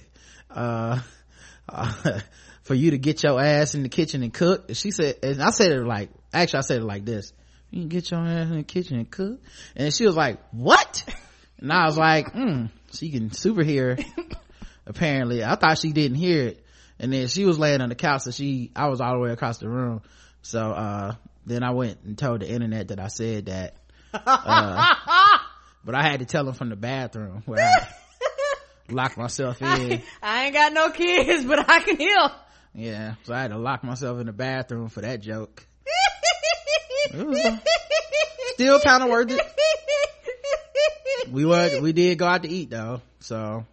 uh, 0.50 1.00
uh, 1.68 2.20
for 2.64 2.74
you 2.74 2.90
to 2.90 2.98
get 2.98 3.22
your 3.22 3.40
ass 3.40 3.74
in 3.74 3.82
the 3.82 3.88
kitchen 3.88 4.22
and 4.22 4.32
cook. 4.32 4.64
And 4.68 4.76
she 4.76 4.90
said, 4.90 5.16
and 5.22 5.42
I 5.42 5.50
said 5.50 5.70
it 5.70 5.84
like, 5.84 6.10
actually 6.32 6.58
I 6.58 6.62
said 6.62 6.78
it 6.78 6.84
like 6.84 7.04
this. 7.04 7.32
You 7.70 7.80
can 7.80 7.88
get 7.88 8.10
your 8.10 8.20
ass 8.20 8.48
in 8.48 8.56
the 8.56 8.62
kitchen 8.62 8.98
and 8.98 9.10
cook. 9.10 9.40
And 9.76 9.94
she 9.94 10.06
was 10.06 10.16
like, 10.16 10.38
what? 10.50 11.04
And 11.58 11.72
I 11.72 11.86
was 11.86 11.96
like, 11.96 12.32
hmm, 12.32 12.66
she 12.92 13.10
can 13.10 13.32
super 13.32 13.62
hear. 13.62 13.98
Apparently, 14.86 15.42
I 15.42 15.54
thought 15.56 15.78
she 15.78 15.92
didn't 15.92 16.16
hear 16.16 16.48
it. 16.48 16.64
And 16.98 17.12
then 17.12 17.26
she 17.28 17.44
was 17.44 17.58
laying 17.58 17.80
on 17.80 17.88
the 17.88 17.94
couch, 17.94 18.22
so 18.22 18.30
she, 18.30 18.70
I 18.76 18.88
was 18.88 19.00
all 19.00 19.14
the 19.14 19.18
way 19.18 19.30
across 19.30 19.58
the 19.58 19.68
room. 19.68 20.02
So, 20.42 20.60
uh, 20.60 21.14
then 21.46 21.62
I 21.62 21.72
went 21.72 22.00
and 22.04 22.16
told 22.16 22.40
the 22.40 22.48
internet 22.48 22.88
that 22.88 23.00
I 23.00 23.08
said 23.08 23.46
that. 23.46 23.76
Uh, 24.12 24.94
but 25.84 25.94
I 25.94 26.02
had 26.02 26.20
to 26.20 26.26
tell 26.26 26.44
them 26.44 26.54
from 26.54 26.68
the 26.68 26.76
bathroom 26.76 27.42
where 27.46 27.60
I 27.60 27.88
locked 28.92 29.16
myself 29.16 29.60
in. 29.60 30.02
I 30.22 30.44
ain't 30.44 30.54
got 30.54 30.72
no 30.72 30.90
kids, 30.90 31.44
but 31.44 31.68
I 31.68 31.80
can 31.80 31.96
hear. 31.96 32.16
Yeah, 32.74 33.14
so 33.22 33.32
I 33.34 33.42
had 33.42 33.52
to 33.52 33.58
lock 33.58 33.84
myself 33.84 34.18
in 34.20 34.26
the 34.26 34.32
bathroom 34.32 34.88
for 34.88 35.00
that 35.02 35.20
joke. 35.20 35.64
Still 38.54 38.80
kind 38.80 39.02
of 39.02 39.10
worth 39.10 39.30
it. 39.30 39.40
We 41.30 41.44
were, 41.44 41.80
we 41.80 41.92
did 41.92 42.18
go 42.18 42.26
out 42.26 42.42
to 42.42 42.48
eat 42.48 42.70
though, 42.70 43.00
so, 43.20 43.64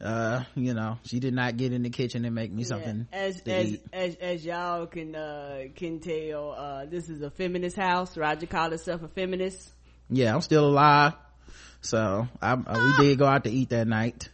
uh, 0.00 0.44
you 0.54 0.74
know, 0.74 0.98
she 1.04 1.18
did 1.20 1.34
not 1.34 1.56
get 1.56 1.72
in 1.72 1.82
the 1.82 1.90
kitchen 1.90 2.24
and 2.24 2.34
make 2.34 2.52
me 2.52 2.64
something 2.64 3.08
as 3.12 3.40
to 3.42 3.52
as, 3.52 3.72
eat. 3.72 3.82
as 3.92 4.16
as 4.16 4.44
y'all 4.44 4.86
can 4.86 5.14
uh 5.16 5.64
can 5.74 6.00
tell 6.00 6.52
uh 6.52 6.84
this 6.86 7.08
is 7.08 7.22
a 7.22 7.30
feminist 7.30 7.76
house 7.76 8.16
roger 8.16 8.46
called 8.46 8.72
himself 8.72 9.02
a 9.02 9.08
feminist 9.08 9.70
Yeah, 10.08 10.34
I'm 10.34 10.40
still 10.42 10.66
alive. 10.66 11.14
So, 11.80 12.28
I, 12.40 12.52
uh, 12.52 12.94
we 12.98 13.06
did 13.06 13.18
go 13.18 13.26
out 13.26 13.44
to 13.44 13.50
eat 13.50 13.70
that 13.70 13.86
night. 13.86 14.28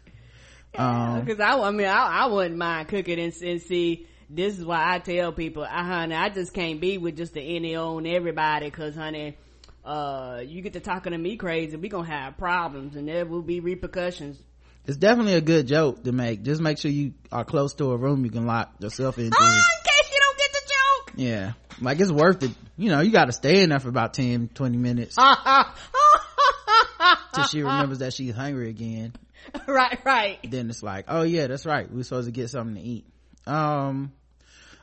Um, 0.77 1.21
because 1.21 1.41
I, 1.41 1.59
I 1.59 1.71
mean 1.71 1.87
I, 1.87 2.23
I 2.23 2.27
wouldn't 2.27 2.57
mind 2.57 2.89
cooking 2.89 3.19
and, 3.19 3.33
and 3.43 3.61
see 3.61 4.07
this 4.31 4.59
is 4.59 4.65
why 4.65 4.95
I 4.95 4.99
tell 4.99 5.33
people 5.33 5.65
I 5.65 5.85
honey 5.85 6.15
I 6.15 6.31
just 6.31 6.55
can't 6.55 6.81
be 6.81 6.99
with 6.99 7.17
just 7.17 7.35
the 7.35 7.43
any 7.43 7.77
on 7.77 8.07
everybody 8.07 8.67
because 8.67 8.95
honey 8.95 9.37
uh 9.85 10.41
you 10.47 10.63
get 10.63 10.73
to 10.73 10.81
talking 10.81 11.13
to 11.13 11.19
me 11.19 11.37
crazy 11.37 11.77
we 11.77 11.89
gonna 11.89 12.09
have 12.09 12.39
problems 12.39 12.97
and 12.97 13.07
there 13.07 13.27
will 13.27 13.43
be 13.43 13.61
repercussions 13.61 14.39
it's 14.85 14.97
definitely 14.97 15.35
a 15.35 15.41
good 15.41 15.69
joke 15.69 16.03
to 16.05 16.11
make. 16.13 16.43
Just 16.43 16.61
make 16.61 16.77
sure 16.79 16.91
you 16.91 17.15
are 17.31 17.45
close 17.45 17.75
to 17.75 17.93
a 17.93 17.97
room 17.97 18.25
you 18.25 18.31
can 18.33 18.47
lock 18.47 18.73
yourself 18.81 19.17
into. 19.19 19.37
ah, 19.39 19.55
in 19.55 19.61
case 19.85 20.11
you 20.13 20.19
don't 20.21 20.39
get 20.39 20.53
the 20.53 20.59
joke 20.59 21.13
Yeah. 21.17 21.53
Like 21.81 22.01
it's 22.01 22.11
worth 22.11 22.43
it. 22.43 22.51
You 22.77 22.91
know, 22.91 22.99
you 23.01 23.13
gotta 23.13 23.31
stay 23.33 23.63
in 23.63 23.69
there 23.71 23.79
for 23.79 23.89
about 23.89 24.13
10, 24.15 24.51
20 24.55 24.77
minutes 24.77 25.15
till 27.35 27.45
she 27.45 27.63
remembers 27.63 28.01
that 28.01 28.13
she's 28.13 28.35
hungry 28.35 28.71
again. 28.71 29.13
right 29.67 29.99
right 30.05 30.39
Then 30.49 30.71
it's 30.71 30.83
like, 30.83 31.07
oh 31.09 31.23
yeah, 31.23 31.47
that's 31.47 31.67
right. 31.67 31.91
We're 31.91 32.03
supposed 32.03 32.27
to 32.29 32.33
get 32.33 32.51
something 32.51 32.77
to 32.77 32.81
eat. 32.81 33.07
Um, 33.47 34.13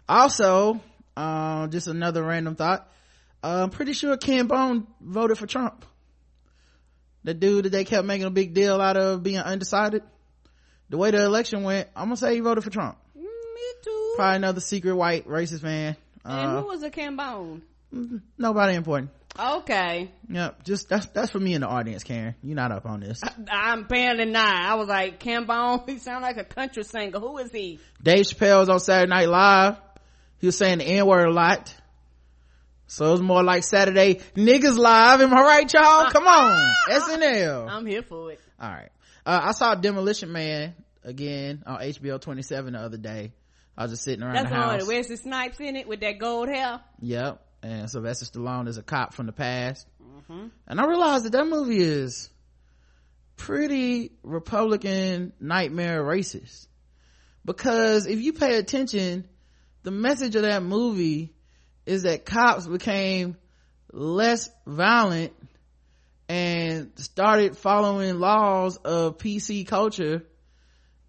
also, 0.07 0.81
um, 1.15 1.69
just 1.71 1.87
another 1.87 2.23
random 2.23 2.55
thought. 2.55 2.91
Uh, 3.41 3.63
I'm 3.63 3.69
pretty 3.69 3.93
sure 3.93 4.17
Ken 4.17 4.47
Bone 4.47 4.87
voted 5.01 5.37
for 5.37 5.47
Trump. 5.47 5.85
The 7.23 7.33
dude 7.33 7.65
that 7.65 7.69
they 7.69 7.85
kept 7.85 8.05
making 8.05 8.25
a 8.25 8.31
big 8.31 8.53
deal 8.53 8.79
out 8.81 8.97
of 8.97 9.23
being 9.23 9.37
undecided. 9.37 10.03
The 10.89 10.97
way 10.97 11.11
the 11.11 11.23
election 11.23 11.63
went, 11.63 11.87
I'm 11.95 12.05
gonna 12.05 12.17
say 12.17 12.33
he 12.33 12.39
voted 12.39 12.63
for 12.63 12.69
Trump. 12.69 12.97
Mm, 13.17 13.21
me 13.21 13.61
too 13.83 14.13
Probably 14.15 14.35
another 14.37 14.61
secret 14.61 14.95
white 14.95 15.27
racist 15.27 15.63
man 15.63 15.95
and 16.25 16.51
Uh, 16.51 16.61
who 16.61 16.67
was 16.67 16.83
a 16.83 16.89
Ken 16.89 17.15
Bone 17.15 17.61
nobody 18.37 18.75
important. 18.75 19.11
Okay 19.39 20.11
Yep, 20.29 20.63
just 20.63 20.89
that's 20.89 21.07
that's 21.07 21.31
for 21.31 21.39
me 21.39 21.53
in 21.53 21.61
the 21.61 21.67
audience, 21.67 22.03
Karen. 22.03 22.35
You're 22.43 22.55
not 22.55 22.71
up 22.71 22.85
on 22.85 22.99
this. 22.99 23.19
I'm 23.49 23.83
apparently 23.83 24.25
not. 24.25 24.53
I 24.53 24.75
was 24.75 24.87
like, 24.87 25.19
Ken 25.19 25.45
Bone, 25.45 25.81
he 25.87 25.97
sound 25.97 26.21
like 26.21 26.37
a 26.37 26.43
country 26.43 26.83
singer. 26.83 27.19
Who 27.19 27.37
is 27.39 27.51
he? 27.51 27.79
Dave 28.01 28.25
Chappelle 28.25 28.59
was 28.59 28.69
on 28.69 28.79
Saturday 28.79 29.09
Night 29.09 29.27
Live. 29.27 29.77
He 30.37 30.45
was 30.45 30.57
saying 30.57 30.77
the 30.77 30.85
N 30.85 31.05
word 31.07 31.27
a 31.27 31.31
lot. 31.31 31.73
So 32.85 33.05
it 33.05 33.11
was 33.11 33.21
more 33.21 33.43
like 33.43 33.63
Saturday 33.63 34.15
niggas 34.35 34.77
live. 34.77 35.21
Am 35.21 35.33
I 35.33 35.41
right, 35.41 35.73
y'all? 35.73 36.09
Come 36.11 36.27
on. 36.27 36.75
SNL. 36.89 37.69
I'm 37.69 37.85
here 37.85 38.01
for 38.03 38.31
it. 38.31 38.39
All 38.59 38.69
right. 38.69 38.89
Uh, 39.25 39.41
I 39.43 39.51
saw 39.51 39.75
Demolition 39.75 40.31
Man 40.31 40.75
again 41.03 41.63
on 41.65 41.79
HBO 41.81 42.19
27 42.19 42.73
the 42.73 42.79
other 42.79 42.97
day. 42.97 43.31
I 43.77 43.83
was 43.83 43.91
just 43.91 44.03
sitting 44.03 44.23
around 44.23 44.35
That's 44.35 44.49
the 44.49 44.55
house. 44.55 44.81
with 44.81 44.89
Wesley 44.89 45.15
Snipes 45.17 45.59
in 45.59 45.75
it 45.75 45.87
with 45.87 46.01
that 46.01 46.19
gold 46.19 46.49
hair. 46.49 46.81
Yep. 47.01 47.41
And 47.61 47.89
Sylvester 47.89 48.25
Stallone 48.25 48.67
is 48.67 48.77
a 48.77 48.83
cop 48.83 49.13
from 49.13 49.25
the 49.25 49.31
past. 49.31 49.87
Mm-hmm. 50.01 50.47
And 50.67 50.81
I 50.81 50.85
realized 50.85 51.25
that 51.25 51.31
that 51.33 51.47
movie 51.47 51.79
is 51.81 52.29
pretty 53.35 54.11
Republican 54.23 55.33
nightmare 55.39 56.03
racist. 56.03 56.67
Because 57.45 58.05
if 58.05 58.21
you 58.21 58.33
pay 58.33 58.57
attention, 58.57 59.27
the 59.83 59.91
message 59.91 60.35
of 60.35 60.43
that 60.43 60.61
movie 60.61 61.33
is 61.85 62.03
that 62.03 62.25
cops 62.25 62.67
became 62.67 63.35
less 63.91 64.49
violent 64.67 65.33
and 66.27 66.91
started 66.97 67.57
following 67.57 68.19
laws 68.19 68.77
of 68.77 69.17
pc 69.17 69.65
culture 69.65 70.23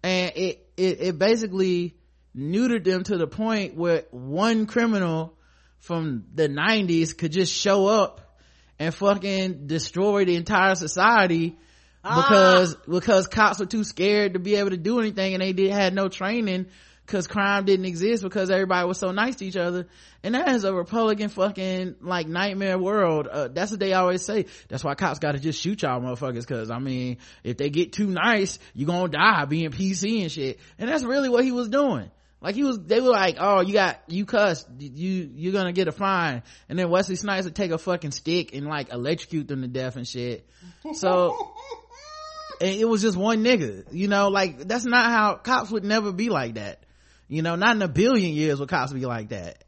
and 0.01 0.31
it 0.35 0.67
it, 0.77 1.01
it 1.01 1.19
basically 1.19 1.95
neutered 2.35 2.83
them 2.83 3.03
to 3.03 3.17
the 3.17 3.27
point 3.27 3.75
where 3.75 4.05
one 4.09 4.65
criminal 4.65 5.37
from 5.81 6.25
the 6.33 6.47
90s 6.47 7.17
could 7.17 7.31
just 7.31 7.53
show 7.53 7.87
up 7.87 8.39
and 8.79 8.93
fucking 8.93 9.67
destroy 9.67 10.25
the 10.25 10.35
entire 10.35 10.75
society 10.75 11.57
because 12.03 12.75
because 12.87 13.27
cops 13.27 13.59
were 13.59 13.65
too 13.65 13.83
scared 13.83 14.33
to 14.33 14.39
be 14.39 14.55
able 14.55 14.71
to 14.71 14.77
do 14.77 14.99
anything 14.99 15.33
and 15.33 15.41
they 15.41 15.53
did 15.53 15.71
had 15.71 15.93
no 15.93 16.07
training 16.07 16.67
because 17.05 17.27
crime 17.27 17.65
didn't 17.65 17.85
exist 17.85 18.23
because 18.23 18.49
everybody 18.49 18.87
was 18.87 18.97
so 18.97 19.11
nice 19.11 19.35
to 19.37 19.45
each 19.45 19.57
other. 19.57 19.87
And 20.23 20.35
that 20.35 20.49
is 20.49 20.63
a 20.63 20.73
republican 20.73 21.29
fucking 21.29 21.95
like 22.01 22.27
nightmare 22.27 22.77
world. 22.77 23.27
Uh, 23.27 23.47
that's 23.49 23.71
what 23.71 23.79
they 23.79 23.93
always 23.93 24.23
say. 24.23 24.45
That's 24.69 24.83
why 24.83 24.95
cops 24.95 25.19
gotta 25.19 25.39
just 25.39 25.59
shoot 25.59 25.81
y'all 25.81 25.99
motherfuckers 25.99 26.47
because 26.47 26.69
i 26.71 26.79
mean 26.79 27.17
if 27.43 27.57
they 27.57 27.69
get 27.69 27.91
too 27.91 28.07
nice 28.07 28.59
you 28.73 28.85
gonna 28.85 29.09
die 29.09 29.45
being 29.45 29.71
pc 29.71 30.21
and 30.21 30.31
shit. 30.31 30.59
And 30.77 30.89
that's 30.89 31.03
really 31.03 31.29
what 31.29 31.43
he 31.43 31.51
was 31.51 31.69
doing 31.69 32.11
like 32.41 32.55
he 32.55 32.63
was, 32.63 32.79
they 32.79 32.99
were 32.99 33.09
like, 33.09 33.37
"Oh, 33.39 33.61
you 33.61 33.73
got 33.73 34.01
you 34.07 34.25
cussed, 34.25 34.67
you 34.79 35.29
you're 35.35 35.53
gonna 35.53 35.73
get 35.73 35.87
a 35.87 35.91
fine," 35.91 36.41
and 36.67 36.79
then 36.79 36.89
Wesley 36.89 37.15
Snipes 37.15 37.45
would 37.45 37.55
take 37.55 37.69
a 37.69 37.77
fucking 37.77 38.11
stick 38.11 38.55
and 38.55 38.65
like 38.65 38.91
electrocute 38.91 39.47
them 39.47 39.61
to 39.61 39.67
death 39.67 39.95
and 39.95 40.07
shit. 40.07 40.49
So 40.93 41.53
and 42.61 42.69
it 42.69 42.85
was 42.85 43.03
just 43.03 43.15
one 43.15 43.43
nigga, 43.43 43.85
you 43.91 44.07
know, 44.07 44.29
like 44.29 44.67
that's 44.67 44.85
not 44.85 45.11
how 45.11 45.35
cops 45.35 45.69
would 45.69 45.83
never 45.83 46.11
be 46.11 46.29
like 46.29 46.55
that, 46.55 46.83
you 47.27 47.43
know, 47.43 47.55
not 47.55 47.75
in 47.75 47.81
a 47.83 47.87
billion 47.87 48.33
years 48.33 48.59
would 48.59 48.69
cops 48.69 48.91
be 48.91 49.05
like 49.05 49.29
that. 49.29 49.63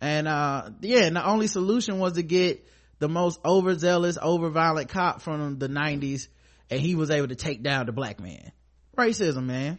And 0.00 0.28
uh 0.28 0.70
yeah, 0.82 1.04
and 1.04 1.16
the 1.16 1.26
only 1.26 1.46
solution 1.46 1.98
was 1.98 2.12
to 2.14 2.22
get 2.22 2.66
the 2.98 3.08
most 3.08 3.40
overzealous, 3.42 4.18
overviolent 4.18 4.88
cop 4.88 5.22
from 5.22 5.58
the 5.58 5.68
'90s, 5.68 6.28
and 6.68 6.78
he 6.78 6.94
was 6.94 7.10
able 7.10 7.28
to 7.28 7.36
take 7.36 7.62
down 7.62 7.86
the 7.86 7.92
black 7.92 8.20
man. 8.20 8.52
Racism, 8.98 9.44
man. 9.44 9.78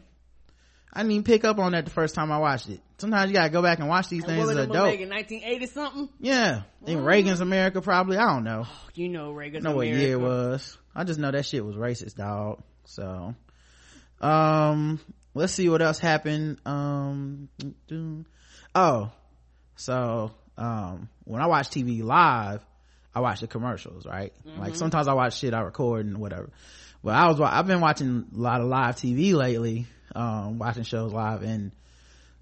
I 0.92 1.02
didn't 1.02 1.12
even 1.12 1.24
pick 1.24 1.46
up 1.46 1.60
on 1.60 1.74
that 1.74 1.86
the 1.86 1.92
first 1.92 2.16
time 2.16 2.32
I 2.32 2.40
watched 2.40 2.68
it. 2.70 2.80
Sometimes 2.98 3.30
you 3.30 3.36
gotta 3.36 3.50
go 3.52 3.62
back 3.62 3.80
and 3.80 3.88
watch 3.88 4.10
these 4.10 4.24
And 4.24 4.34
things 4.34 4.46
what 4.48 4.58
as 4.58 4.66
an 4.66 4.72
adult. 4.72 4.92
movie, 4.92 5.06
1980 5.06 5.66
something? 5.68 6.10
Yeah. 6.20 6.62
In 6.86 7.04
Reagan's 7.06 7.42
America 7.42 7.82
probably. 7.82 8.18
I 8.18 8.26
don't 8.34 8.44
know. 8.44 8.66
You 8.96 9.08
know 9.10 9.32
Reagan's 9.32 9.64
know 9.64 9.76
what 9.76 9.88
America. 9.88 10.04
year 10.04 10.14
it 10.14 10.20
was. 10.22 10.78
I 10.96 11.04
just 11.04 11.20
know 11.20 11.32
that 11.32 11.46
shit 11.46 11.64
was 11.64 11.76
racist, 11.76 12.16
dog. 12.16 12.62
So, 12.86 13.36
um, 14.22 15.00
let's 15.34 15.54
see 15.54 15.70
what 15.70 15.82
else 15.82 16.00
happened. 16.00 16.60
Um, 16.66 17.50
oh, 18.76 19.12
so, 19.76 20.32
um, 20.58 21.08
when 21.24 21.42
I 21.42 21.48
watch 21.48 21.70
TV 21.70 22.04
live, 22.04 22.66
I 23.14 23.22
watch 23.22 23.42
the 23.42 23.48
commercials, 23.48 24.06
right? 24.06 24.34
Like 24.58 24.76
sometimes 24.76 25.08
I 25.08 25.14
watch 25.14 25.38
shit 25.38 25.54
I 25.54 25.62
record 25.62 26.06
and 26.06 26.18
whatever. 26.18 26.50
But 27.04 27.16
I 27.16 27.28
was, 27.28 27.40
I've 27.40 27.68
been 27.68 27.80
watching 27.82 28.26
a 28.36 28.38
lot 28.38 28.60
of 28.62 28.68
live 28.68 28.96
TV 28.96 29.34
lately, 29.34 29.88
um, 30.16 30.60
watching 30.60 30.84
shows 30.84 31.14
live 31.14 31.44
and 31.44 31.72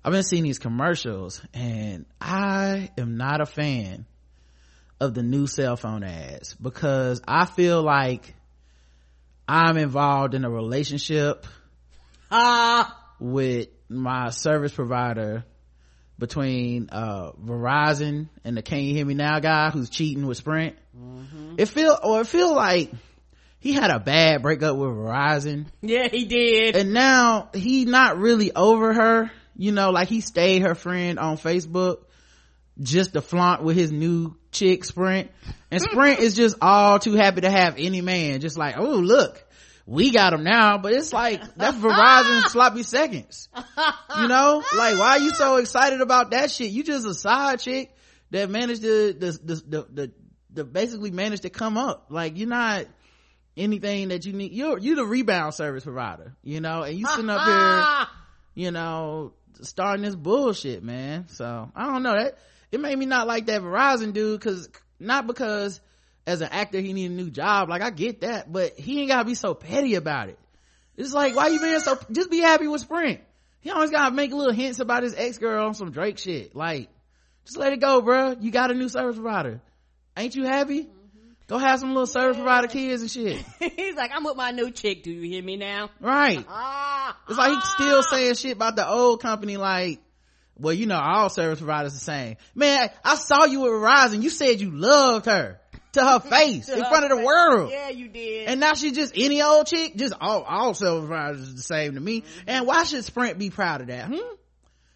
I've 0.03 0.11
been 0.13 0.24
seeing 0.24 0.43
these 0.43 0.59
commercials 0.59 1.41
and 1.53 2.05
I 2.22 2.91
am 2.97 3.18
not 3.18 3.41
a 3.41 3.45
fan 3.45 4.05
of 4.99 5.13
the 5.13 5.24
new 5.24 5.47
cell 5.47 5.76
phone 5.76 6.03
ads 6.03 6.53
because 6.55 7.22
I 7.28 7.45
feel 7.45 7.84
like 7.84 8.34
I'm 9.47 9.78
involved 9.78 10.34
in 10.34 10.45
a 10.45 10.49
relationship 10.49 11.45
Ah, 12.32 12.97
with 13.20 13.70
my 13.89 14.30
service 14.32 14.74
provider 14.74 15.45
between 16.20 16.89
uh 16.91 17.32
Verizon 17.34 18.28
and 18.43 18.57
the 18.57 18.61
Can 18.61 18.80
You 18.80 18.93
Hear 18.95 19.05
Me 19.05 19.13
Now 19.13 19.39
guy 19.39 19.70
who's 19.70 19.89
cheating 19.89 20.26
with 20.26 20.38
Sprint. 20.38 20.76
It 21.57 21.68
feel 21.68 21.97
or 22.01 22.22
it 22.22 22.28
feel 22.28 22.55
like 22.55 22.91
he 23.60 23.74
had 23.74 23.91
a 23.91 23.99
bad 23.99 24.41
breakup 24.41 24.78
with 24.78 24.89
Verizon. 24.89 25.66
Yeah, 25.82 26.08
he 26.08 26.26
did. 26.26 26.76
and 26.76 26.93
now 26.93 27.49
he 27.53 27.86
not 27.86 28.18
really 28.18 28.53
over 28.55 28.93
her. 28.93 29.32
You 29.55 29.72
know 29.72 29.89
like 29.89 30.08
he 30.08 30.22
stayed 30.22 30.62
her 30.62 30.76
friend 30.76 31.18
on 31.18 31.38
facebook 31.38 32.03
just 32.80 33.14
to 33.14 33.22
flaunt 33.22 33.64
with 33.64 33.76
his 33.76 33.91
new 33.91 34.36
chick 34.51 34.86
sprint. 34.86 35.32
And 35.72 35.82
sprint 35.82 36.20
is 36.20 36.36
just 36.36 36.58
all 36.62 36.99
too 36.99 37.14
happy 37.14 37.41
to 37.41 37.49
have 37.49 37.76
any 37.78 38.01
man. 38.01 38.39
Just 38.39 38.58
like 38.58 38.78
oh 38.78 38.97
look 38.97 39.43
we 39.88 40.12
got 40.12 40.34
him 40.34 40.43
now. 40.43 40.78
But 40.78 40.93
it's 40.93 41.12
like 41.12 41.41
that's 41.55 41.78
verizon 41.78 42.43
sloppy 42.49 42.84
seconds. 42.84 43.49
You 43.55 44.28
know? 44.28 44.64
Like 44.76 44.99
why 44.99 45.12
are 45.12 45.20
you 45.20 45.32
so 45.32 45.55
excited 45.55 46.01
about 46.01 46.32
that 46.32 46.51
shit? 46.51 46.70
You 46.70 46.84
just 46.84 47.08
a 47.08 47.16
side 47.16 47.60
chick 47.60 47.95
that 48.30 48.49
managed 48.49 48.82
to 48.82 49.14
the 49.14 49.39
the 49.43 49.55
the, 49.55 49.88
the, 49.91 50.12
the 50.53 50.64
basically 50.66 51.10
managed 51.10 51.43
to 51.43 51.49
come 51.49 51.78
up. 51.78 52.08
Like 52.10 52.38
you're 52.38 52.49
not 52.49 52.86
anything 53.58 54.10
that 54.10 54.26
you 54.26 54.34
need. 54.34 54.51
You're 54.53 54.78
you're 54.78 54.95
the 54.95 55.05
rebound 55.05 55.53
service 55.53 55.84
provider 55.84 56.34
you 56.43 56.62
know 56.62 56.84
and 56.84 56.97
you 56.97 57.05
sitting 57.08 57.30
up 57.30 57.45
here 57.45 58.08
you 58.53 58.72
know 58.72 59.34
starting 59.62 60.03
this 60.03 60.16
bullshit 60.16 60.84
man. 60.84 61.28
So 61.30 61.70
i 61.76 61.86
don't 61.86 62.03
know. 62.03 62.14
That 62.14 62.38
it 62.72 62.80
made 62.80 62.97
me 62.97 63.05
not 63.05 63.28
like 63.28 63.47
that 63.47 63.62
verizon 63.62 64.14
dude 64.14 64.39
because 64.39 64.70
not 64.99 65.28
because 65.28 65.82
as 66.26 66.41
an 66.41 66.49
actor 66.51 66.80
he 66.80 66.93
need 66.93 67.12
a 67.12 67.14
new 67.14 67.30
job. 67.30 67.70
Like 67.70 67.82
i 67.82 67.89
get 67.89 68.22
that 68.22 68.51
but 68.51 68.78
he 68.78 69.01
ain't 69.01 69.10
gotta 69.10 69.26
be 69.26 69.36
so 69.36 69.53
petty 69.53 69.95
about 69.95 70.30
it. 70.30 70.39
It's 70.95 71.14
like 71.14 71.36
why 71.36 71.47
you 71.47 71.60
being 71.60 71.80
so 71.80 71.97
just 72.12 72.32
be 72.32 72.39
happy 72.39 72.68
with 72.68 72.82
sprint. 72.82 73.22
He 73.62 73.72
always 73.72 73.89
gotta 73.89 74.14
make 74.14 74.32
little 74.32 74.53
hints 74.53 74.80
about 74.80 75.03
his 75.03 75.14
ex-girl 75.16 75.68
on 75.68 75.74
some 75.74 75.91
drake 75.91 76.18
shit. 76.20 76.55
Like 76.55 76.89
just 77.45 77.58
let 77.58 77.74
it 77.74 77.80
go 77.80 78.01
bruh. 78.01 78.41
you 78.41 78.51
got 78.51 78.72
a 78.72 78.74
new 78.74 78.89
service 78.89 79.16
provider. 79.16 79.62
Ain't 80.16 80.36
you 80.36 80.45
happy 80.45 80.88
go 81.47 81.57
have 81.57 81.79
some 81.79 81.89
little 81.89 82.05
service 82.07 82.35
provider 82.37 82.67
kids 82.67 83.01
and 83.01 83.09
shit 83.11 83.43
He's 83.75 83.95
like, 83.95 84.11
I'm 84.13 84.23
with 84.23 84.35
my 84.35 84.51
new 84.51 84.71
chick. 84.71 85.03
Do 85.03 85.11
you 85.11 85.21
hear 85.29 85.41
me 85.43 85.57
now? 85.57 85.89
right 85.99 86.45
Ah, 86.49 87.17
It's 87.29 87.37
like 87.37 87.53
he's 87.53 87.69
still 87.71 88.03
saying 88.03 88.35
shit 88.35 88.53
about 88.55 88.75
the 88.75 88.87
old 88.87 89.21
company 89.21 89.57
like, 89.57 89.99
well, 90.59 90.73
you 90.73 90.85
know, 90.87 90.99
all 90.99 91.29
service 91.29 91.59
providers 91.59 91.93
the 91.93 91.99
same. 91.99 92.37
Man, 92.55 92.89
I 93.03 93.15
saw 93.15 93.45
you 93.45 93.61
with 93.61 93.71
Verizon. 93.73 94.23
You 94.23 94.29
said 94.31 94.59
you 94.59 94.71
loved 94.71 95.27
her 95.27 95.59
to 95.93 96.03
her 96.03 96.19
face 96.31 96.67
in 96.67 96.79
front 96.79 97.03
of 97.05 97.17
the 97.17 97.23
world. 97.23 97.69
Yeah, 97.71 97.89
you 97.89 98.07
did. 98.07 98.47
And 98.47 98.59
now 98.59 98.73
she's 98.73 98.93
just 98.93 99.13
any 99.15 99.41
old 99.41 99.67
chick. 99.67 99.95
Just 99.95 100.15
all, 100.19 100.41
all 100.41 100.73
service 100.73 101.05
providers 101.07 101.41
is 101.41 101.55
the 101.55 101.61
same 101.61 101.93
to 101.93 101.99
me. 101.99 102.23
And 102.47 102.65
why 102.65 102.83
should 102.83 103.03
Sprint 103.05 103.37
be 103.37 103.51
proud 103.51 103.81
of 103.81 103.87
that? 103.87 104.07
Hmm? 104.07 104.15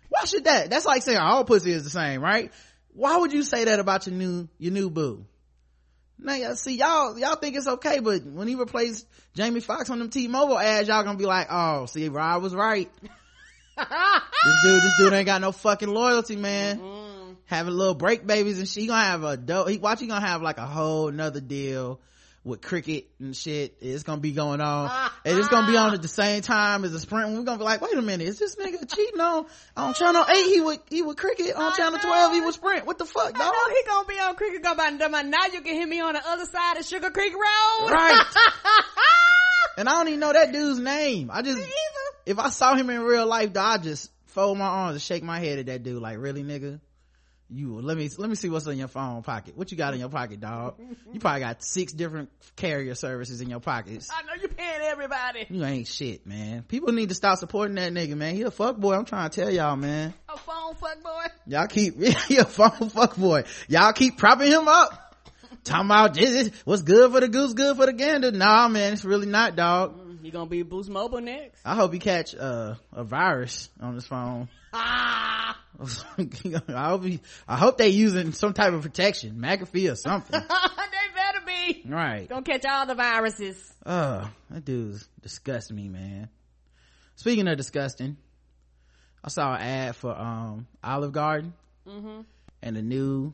Why 0.09 0.25
should 0.25 0.45
that? 0.45 0.69
That's 0.71 0.85
like 0.85 1.03
saying 1.03 1.19
all 1.19 1.45
pussy 1.45 1.71
is 1.71 1.83
the 1.83 1.89
same, 1.91 2.21
right? 2.21 2.51
Why 2.93 3.17
would 3.17 3.31
you 3.31 3.43
say 3.43 3.65
that 3.65 3.79
about 3.79 4.07
your 4.07 4.15
new, 4.15 4.49
your 4.57 4.73
new 4.73 4.89
boo? 4.89 5.25
Now, 6.21 6.35
y'all- 6.35 6.55
see, 6.55 6.75
y'all, 6.75 7.17
y'all 7.17 7.35
think 7.35 7.55
it's 7.55 7.67
okay, 7.67 7.99
but 7.99 8.23
when 8.23 8.47
he 8.47 8.55
replaced 8.55 9.05
Jamie 9.33 9.59
Foxx 9.59 9.89
on 9.89 9.99
them 9.99 10.09
T-Mobile 10.09 10.59
ads, 10.59 10.87
y'all 10.87 11.03
gonna 11.03 11.17
be 11.17 11.25
like, 11.25 11.47
oh, 11.49 11.87
see, 11.87 12.07
Rod 12.09 12.41
was 12.43 12.53
right. 12.53 12.89
this 13.77 14.63
dude, 14.63 14.83
this 14.83 14.97
dude 14.97 15.13
ain't 15.13 15.25
got 15.25 15.41
no 15.41 15.51
fucking 15.51 15.89
loyalty, 15.89 16.35
man. 16.35 16.79
Having 17.45 17.73
little 17.73 17.95
break 17.95 18.25
babies 18.25 18.59
and 18.59 18.67
she 18.67 18.87
gonna 18.87 19.03
have 19.03 19.23
a 19.23 19.35
dope, 19.35 19.67
he, 19.69 19.77
watch, 19.77 19.99
he 19.99 20.07
gonna 20.07 20.25
have 20.25 20.41
like 20.41 20.57
a 20.57 20.65
whole 20.65 21.11
nother 21.11 21.41
deal 21.41 21.99
with 22.43 22.61
cricket 22.61 23.07
and 23.19 23.35
shit. 23.35 23.77
It's 23.81 24.03
gonna 24.03 24.21
be 24.21 24.31
going 24.31 24.61
on. 24.61 24.87
Ah, 24.89 25.19
and 25.25 25.37
it's 25.37 25.47
gonna 25.47 25.67
be 25.67 25.77
on 25.77 25.91
ah. 25.91 25.93
at 25.93 26.01
the 26.01 26.07
same 26.07 26.41
time 26.41 26.83
as 26.83 26.93
a 26.93 26.99
sprint. 26.99 27.29
We're 27.29 27.43
gonna 27.43 27.59
be 27.59 27.63
like, 27.63 27.81
wait 27.81 27.95
a 27.95 28.01
minute, 28.01 28.27
is 28.27 28.39
this 28.39 28.55
nigga 28.55 28.89
cheating 28.93 29.19
on, 29.19 29.45
on 29.77 29.93
channel 29.93 30.25
8? 30.27 30.45
He 30.45 30.61
would, 30.61 30.79
he 30.89 31.01
would 31.01 31.17
cricket. 31.17 31.55
On 31.55 31.71
I 31.71 31.75
channel 31.75 31.93
know. 31.93 31.99
12, 31.99 32.33
he 32.33 32.41
would 32.41 32.53
sprint. 32.53 32.85
What 32.85 32.97
the 32.97 33.05
fuck, 33.05 33.33
I 33.35 33.39
know 33.39 33.75
he 33.75 33.83
gonna 33.87 34.07
be 34.07 34.19
on 34.19 34.35
Cricket 34.35 34.63
Go 34.63 34.75
by 34.75 34.87
and 34.87 35.31
Now 35.31 35.45
you 35.51 35.61
can 35.61 35.75
hear 35.75 35.87
me 35.87 36.01
on 36.01 36.13
the 36.13 36.27
other 36.27 36.45
side 36.45 36.77
of 36.77 36.85
Sugar 36.85 37.11
Creek 37.11 37.33
Road. 37.33 37.91
Right. 37.91 38.23
and 39.77 39.87
I 39.87 39.91
don't 39.93 40.07
even 40.07 40.19
know 40.19 40.33
that 40.33 40.51
dude's 40.51 40.79
name. 40.79 41.29
I 41.31 41.43
just, 41.43 41.61
if 42.25 42.39
I 42.39 42.49
saw 42.49 42.75
him 42.75 42.89
in 42.89 43.01
real 43.01 43.27
life, 43.27 43.53
though, 43.53 43.61
I'd 43.61 43.83
just 43.83 44.11
fold 44.27 44.57
my 44.57 44.65
arms 44.65 44.93
and 44.93 45.01
shake 45.01 45.23
my 45.23 45.39
head 45.39 45.59
at 45.59 45.65
that 45.67 45.83
dude 45.83 46.01
like, 46.01 46.17
really, 46.17 46.43
nigga? 46.43 46.79
You, 47.53 47.81
let 47.81 47.97
me, 47.97 48.09
let 48.17 48.29
me 48.29 48.35
see 48.35 48.49
what's 48.49 48.65
in 48.65 48.77
your 48.77 48.87
phone 48.87 49.23
pocket. 49.23 49.57
What 49.57 49.71
you 49.71 49.77
got 49.77 49.93
in 49.93 49.99
your 49.99 50.07
pocket, 50.07 50.39
dog? 50.39 50.75
You 51.11 51.19
probably 51.19 51.41
got 51.41 51.63
six 51.63 51.91
different 51.91 52.29
carrier 52.55 52.95
services 52.95 53.41
in 53.41 53.49
your 53.49 53.59
pockets. 53.59 54.09
I 54.09 54.23
know 54.23 54.33
you're 54.39 54.49
paying 54.49 54.81
everybody. 54.81 55.47
You 55.49 55.65
ain't 55.65 55.87
shit, 55.87 56.25
man. 56.25 56.63
People 56.63 56.93
need 56.93 57.09
to 57.09 57.15
stop 57.15 57.39
supporting 57.39 57.75
that 57.75 57.91
nigga, 57.91 58.15
man. 58.15 58.35
He 58.35 58.43
a 58.43 58.51
fuck 58.51 58.77
boy. 58.77 58.93
I'm 58.93 59.03
trying 59.03 59.29
to 59.29 59.41
tell 59.41 59.51
y'all, 59.51 59.75
man. 59.75 60.13
A 60.29 60.37
phone 60.37 60.75
fuck 60.75 61.03
boy. 61.03 61.25
Y'all 61.45 61.67
keep, 61.67 62.01
he 62.27 62.37
a 62.37 62.45
phone 62.45 62.89
fuck 62.89 63.17
boy. 63.17 63.43
Y'all 63.67 63.91
keep 63.91 64.17
propping 64.17 64.49
him 64.49 64.69
up. 64.69 65.11
Talking 65.63 65.85
about 65.85 66.13
this 66.13 66.29
is 66.29 66.51
what's 66.65 66.81
good 66.81 67.11
for 67.11 67.19
the 67.19 67.27
goose, 67.27 67.53
good 67.53 67.75
for 67.75 67.85
the 67.85 67.93
gander. 67.93 68.31
Nah, 68.31 68.67
man, 68.67 68.93
it's 68.93 69.05
really 69.05 69.27
not, 69.27 69.55
dog. 69.55 69.99
You 70.23 70.31
gonna 70.31 70.45
be 70.45 70.63
Boost 70.63 70.89
Mobile 70.89 71.21
next? 71.21 71.61
I 71.65 71.75
hope 71.75 71.93
he 71.93 71.99
catch 71.99 72.35
uh, 72.35 72.75
a 72.93 73.03
virus 73.03 73.69
on 73.79 73.95
his 73.95 74.05
phone. 74.05 74.49
Ah, 74.73 75.59
I 76.67 76.89
hope 76.89 77.03
he, 77.03 77.19
I 77.47 77.57
hope 77.57 77.77
they 77.77 77.89
using 77.89 78.33
some 78.33 78.53
type 78.53 78.73
of 78.73 78.81
protection, 78.83 79.39
McAfee 79.39 79.91
or 79.91 79.95
something. 79.95 80.39
they 80.39 80.47
better 81.15 81.45
be. 81.45 81.83
right. 81.89 82.27
Gonna 82.29 82.43
catch 82.43 82.65
all 82.65 82.85
the 82.85 82.95
viruses. 82.95 83.57
Uh, 83.85 84.27
that 84.49 84.65
dude's 84.65 85.07
disgusting 85.21 85.75
me, 85.75 85.89
man. 85.89 86.29
Speaking 87.15 87.47
of 87.47 87.57
disgusting, 87.57 88.17
I 89.23 89.29
saw 89.29 89.53
an 89.55 89.61
ad 89.61 89.95
for 89.95 90.17
um 90.17 90.67
Olive 90.83 91.11
Garden, 91.11 91.53
and 91.85 92.75
the 92.75 92.81
new 92.81 93.33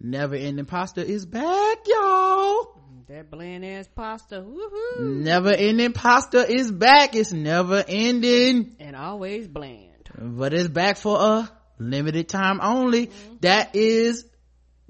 never 0.00 0.34
ending 0.34 0.66
pasta 0.66 1.04
is 1.06 1.26
back, 1.26 1.78
y'all. 1.86 2.76
That 3.08 3.30
bland 3.30 3.64
ass 3.64 3.88
pasta. 3.94 4.42
Woohoo. 4.42 5.00
Never 5.22 5.50
ending 5.50 5.92
pasta 5.92 6.44
is 6.50 6.72
back. 6.72 7.14
It's 7.14 7.32
never 7.32 7.84
ending. 7.86 8.74
And 8.80 8.96
always 8.96 9.46
bland. 9.46 9.85
But 10.18 10.54
it's 10.54 10.68
back 10.68 10.96
for 10.96 11.20
a 11.20 11.50
limited 11.78 12.28
time 12.28 12.60
only. 12.62 13.06
Mm-hmm. 13.08 13.34
That 13.40 13.76
is, 13.76 14.24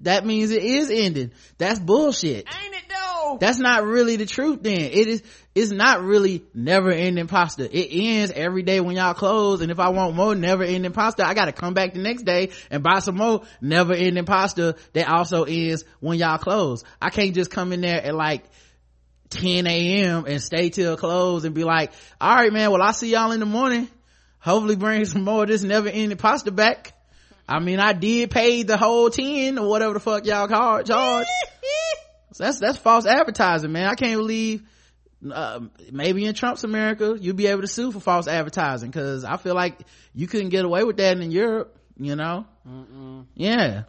that 0.01 0.25
means 0.25 0.51
it 0.51 0.63
is 0.63 0.91
ending. 0.91 1.33
That's 1.59 1.79
bullshit. 1.79 2.47
Ain't 2.47 2.75
it 2.75 2.85
though? 2.89 3.39
That's 3.41 3.59
not 3.59 3.85
really 3.85 4.17
the 4.17 4.27
truth 4.27 4.63
then. 4.63 4.79
It 4.79 5.09
is, 5.09 5.23
it's 5.55 5.71
not 5.71 6.03
really 6.03 6.45
never 6.55 6.91
ending 6.91 7.27
pasta. 7.27 7.65
It 7.65 7.89
ends 7.91 8.31
every 8.31 8.63
day 8.63 8.81
when 8.81 8.97
y'all 8.97 9.15
close. 9.15 9.61
And 9.61 9.73
if 9.73 9.81
I 9.81 9.89
want 9.89 10.15
more 10.15 10.35
never 10.35 10.63
ending 10.63 10.93
pasta, 10.93 11.27
I 11.27 11.35
gotta 11.35 11.53
come 11.53 11.75
back 11.75 11.95
the 11.95 12.01
next 12.01 12.23
day 12.23 12.51
and 12.71 12.83
buy 12.83 13.01
some 13.01 13.17
more 13.17 13.43
never 13.61 13.95
ending 13.95 14.27
pasta 14.27 14.77
that 14.93 15.09
also 15.09 15.45
ends 15.45 15.85
when 16.01 16.19
y'all 16.19 16.39
close. 16.39 16.85
I 17.01 17.11
can't 17.11 17.35
just 17.35 17.51
come 17.51 17.73
in 17.73 17.81
there 17.81 18.03
at 18.05 18.15
like 18.15 18.45
10 19.31 19.67
a.m. 19.67 20.25
and 20.27 20.41
stay 20.41 20.71
till 20.71 20.97
close 20.97 21.45
and 21.45 21.55
be 21.55 21.65
like, 21.65 21.93
all 22.21 22.35
right, 22.35 22.53
man, 22.53 22.71
well, 22.71 22.83
I'll 22.83 22.93
see 22.93 23.11
y'all 23.11 23.33
in 23.33 23.41
the 23.41 23.47
morning. 23.47 23.89
Hopefully 24.41 24.77
bring 24.77 25.05
some 25.05 25.25
more 25.25 25.43
of 25.43 25.49
this 25.49 25.63
never 25.63 25.89
ending 25.89 26.17
pasta 26.19 26.51
back. 26.51 26.93
I 27.49 27.59
mean, 27.61 27.79
I 27.81 27.93
did 27.93 28.31
pay 28.31 28.63
the 28.65 28.77
whole 28.77 29.09
10 29.11 29.59
or 29.59 29.69
whatever 29.69 29.95
the 29.95 30.01
fuck 30.01 30.25
y'all 30.27 30.49
call 30.49 30.83
charge. 30.83 31.27
So 32.33 32.45
that's, 32.45 32.59
that's 32.59 32.79
false 32.79 33.07
advertising, 33.07 33.73
man. 33.73 33.89
I 33.89 33.95
can't 33.95 34.19
believe, 34.19 34.63
uh, 35.33 35.61
maybe 35.93 36.25
in 36.27 36.35
Trump's 36.35 36.65
America, 36.65 37.17
you'll 37.21 37.37
be 37.37 37.47
able 37.47 37.63
to 37.63 37.69
sue 37.69 37.93
for 37.93 38.01
false 38.01 38.29
advertising 38.29 38.93
cause 38.93 39.25
I 39.25 39.37
feel 39.37 39.55
like 39.55 39.79
you 40.15 40.27
couldn't 40.27 40.51
get 40.51 40.65
away 40.65 40.85
with 40.85 40.97
that 40.99 41.19
in 41.19 41.31
Europe, 41.31 41.77
you 41.99 42.17
know? 42.17 42.47
Mm-mm. 42.69 43.27
Yeah. 43.35 43.85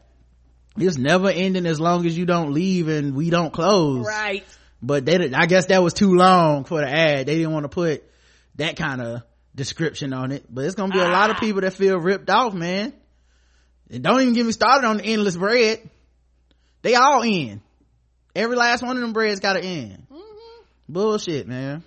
It's 0.78 0.98
never 0.98 1.30
ending 1.30 1.66
as 1.66 1.80
long 1.80 2.06
as 2.06 2.16
you 2.18 2.26
don't 2.28 2.54
leave 2.54 2.88
and 2.88 3.16
we 3.16 3.32
don't 3.32 3.52
close 3.52 4.06
Right. 4.06 4.46
but 4.82 5.06
they 5.06 5.34
i 5.34 5.48
guess 5.48 5.66
that 5.68 5.82
was 5.82 5.94
too 5.94 6.14
long 6.14 6.66
for 6.66 6.82
the 6.82 6.88
ad 6.88 7.26
they 7.26 7.36
didn't 7.36 7.52
want 7.54 7.64
to 7.64 7.70
put 7.70 8.04
that 8.58 8.76
kind 8.78 9.02
of 9.02 9.24
description 9.58 10.14
on 10.14 10.32
it 10.32 10.46
but 10.50 10.64
it's 10.64 10.76
gonna 10.76 10.94
be 10.94 11.00
a 11.00 11.10
lot 11.10 11.32
of 11.32 11.38
people 11.38 11.62
that 11.62 11.74
feel 11.74 11.98
ripped 11.98 12.30
off 12.30 12.54
man. 12.54 12.94
And 13.90 14.04
don't 14.04 14.22
even 14.22 14.34
get 14.34 14.46
me 14.46 14.52
started 14.52 14.86
on 14.86 14.98
the 14.98 15.06
endless 15.06 15.36
bread. 15.36 15.90
They 16.84 16.96
all 16.96 17.24
end 17.24 17.62
every 18.36 18.56
last 18.56 18.84
one 18.84 18.96
of 18.96 19.02
them 19.02 19.14
breads 19.14 19.40
got 19.40 19.54
to 19.54 19.62
end. 19.62 20.06
Bullshit 20.88 21.48
man. 21.48 21.84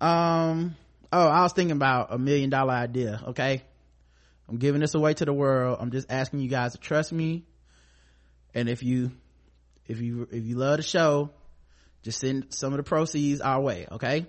Um 0.00 0.76
oh 1.12 1.26
i 1.26 1.42
was 1.42 1.52
thinking 1.52 1.76
about 1.76 2.12
a 2.12 2.18
million 2.18 2.50
dollar 2.50 2.72
idea 2.72 3.20
okay? 3.28 3.62
I'm 4.48 4.58
giving 4.58 4.80
this 4.80 4.94
away 4.94 5.14
to 5.14 5.24
the 5.24 5.32
world. 5.32 5.78
I'm 5.80 5.90
just 5.90 6.10
asking 6.10 6.38
you 6.40 6.48
guys 6.48 6.72
to 6.72 6.78
trust 6.78 7.12
me. 7.12 7.44
And 8.54 8.68
if 8.68 8.82
you 8.82 9.10
if 9.86 10.00
you 10.00 10.28
if 10.30 10.44
you 10.44 10.56
love 10.56 10.76
the 10.76 10.82
show 10.82 11.30
just 12.02 12.20
send 12.20 12.54
some 12.54 12.72
of 12.72 12.76
the 12.76 12.84
proceeds 12.84 13.40
our 13.40 13.60
way 13.60 13.88
okay 13.90 14.26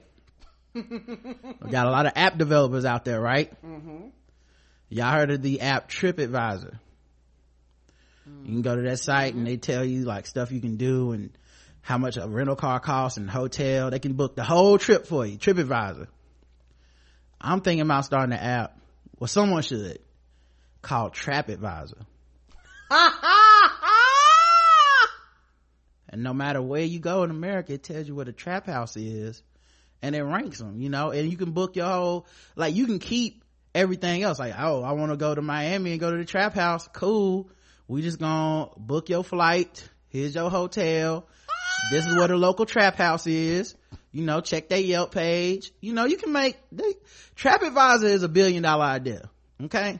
got 1.72 1.88
a 1.88 1.92
lot 1.92 2.06
of 2.06 2.14
app 2.16 2.38
developers 2.38 2.86
out 2.86 3.06
there 3.06 3.20
right? 3.20 3.52
Mm-hmm. 3.66 4.08
Y'all 4.90 5.12
heard 5.12 5.32
of 5.32 5.42
the 5.42 5.62
app 5.62 5.90
tripadvisor. 5.90 6.80
You 8.26 8.54
can 8.54 8.62
go 8.62 8.76
to 8.76 8.82
that 8.84 9.00
site 9.00 9.34
and 9.34 9.48
they 9.48 9.54
mm-hmm. 9.54 9.62
tell 9.62 9.86
you 9.86 10.04
like 10.04 10.26
stuff 10.26 10.52
you 10.52 10.60
can 10.60 10.78
do 10.78 11.12
and 11.12 11.32
how 11.82 11.98
much 11.98 12.18
a 12.18 12.28
rental 12.28 12.56
car 12.56 12.80
costs 12.80 13.18
and 13.18 13.30
hotel. 13.30 13.90
They 13.90 14.00
can 14.00 14.14
book 14.14 14.36
the 14.36 14.44
whole 14.44 14.78
trip 14.78 15.08
for 15.08 15.26
you 15.26 15.38
tripadvisor. 15.38 16.08
I'm 17.40 17.62
thinking 17.62 17.82
about 17.82 18.06
starting 18.06 18.34
an 18.34 18.40
app. 18.40 18.78
Well 19.20 19.28
someone 19.28 19.64
should. 19.64 20.00
Called 20.82 21.14
trapadvisor. 21.14 22.06
And 26.10 26.24
no 26.24 26.34
matter 26.34 26.62
where 26.62 26.84
you 26.84 27.00
go 27.00 27.24
in 27.24 27.30
america 27.30 27.74
it 27.74 27.84
tells 27.84 28.08
you 28.08 28.16
where 28.16 28.26
the 28.26 28.32
trap 28.32 28.66
house 28.66 28.96
is 28.96 29.44
and 30.02 30.16
it 30.16 30.24
ranks 30.24 30.60
them 30.60 30.82
you 30.82 30.90
know 30.90 31.12
and 31.12 31.30
you 31.30 31.38
can 31.38 31.52
book 31.52 31.76
your 31.76 31.88
whole 31.88 32.28
like 32.56 32.76
you 32.76 32.86
can 32.86 33.00
keep 33.00 33.44
everything 33.78 34.24
else. 34.24 34.40
Like 34.40 34.56
oh 34.58 34.82
i 34.84 34.92
want 34.94 35.12
to 35.12 35.18
go 35.18 35.34
to 35.34 35.42
miami 35.42 35.92
and 35.92 36.00
go 36.00 36.12
to 36.12 36.18
the 36.18 36.26
trap 36.26 36.54
house. 36.54 36.88
Cool. 36.92 37.50
We 37.88 38.02
just 38.02 38.20
gonna 38.20 38.70
book 38.76 39.08
your 39.10 39.24
flight. 39.24 39.88
Here's 40.10 40.36
your 40.36 40.50
hotel. 40.50 41.28
This 41.92 42.06
is 42.06 42.16
where 42.16 42.28
the 42.28 42.36
local 42.36 42.66
trap 42.66 42.96
house 42.96 43.28
is. 43.28 43.76
You 44.12 44.24
know 44.24 44.42
check 44.42 44.68
their 44.70 44.80
yelp 44.80 45.14
page. 45.14 45.72
You 45.80 45.94
know 45.94 46.06
you 46.06 46.18
can 46.18 46.34
make 46.34 46.58
they, 46.72 46.96
trap 47.36 47.62
advisor 47.62 48.08
is 48.08 48.24
a 48.24 48.30
billion 48.30 48.64
dollar 48.64 48.86
idea 48.86 49.30
okay? 49.64 50.00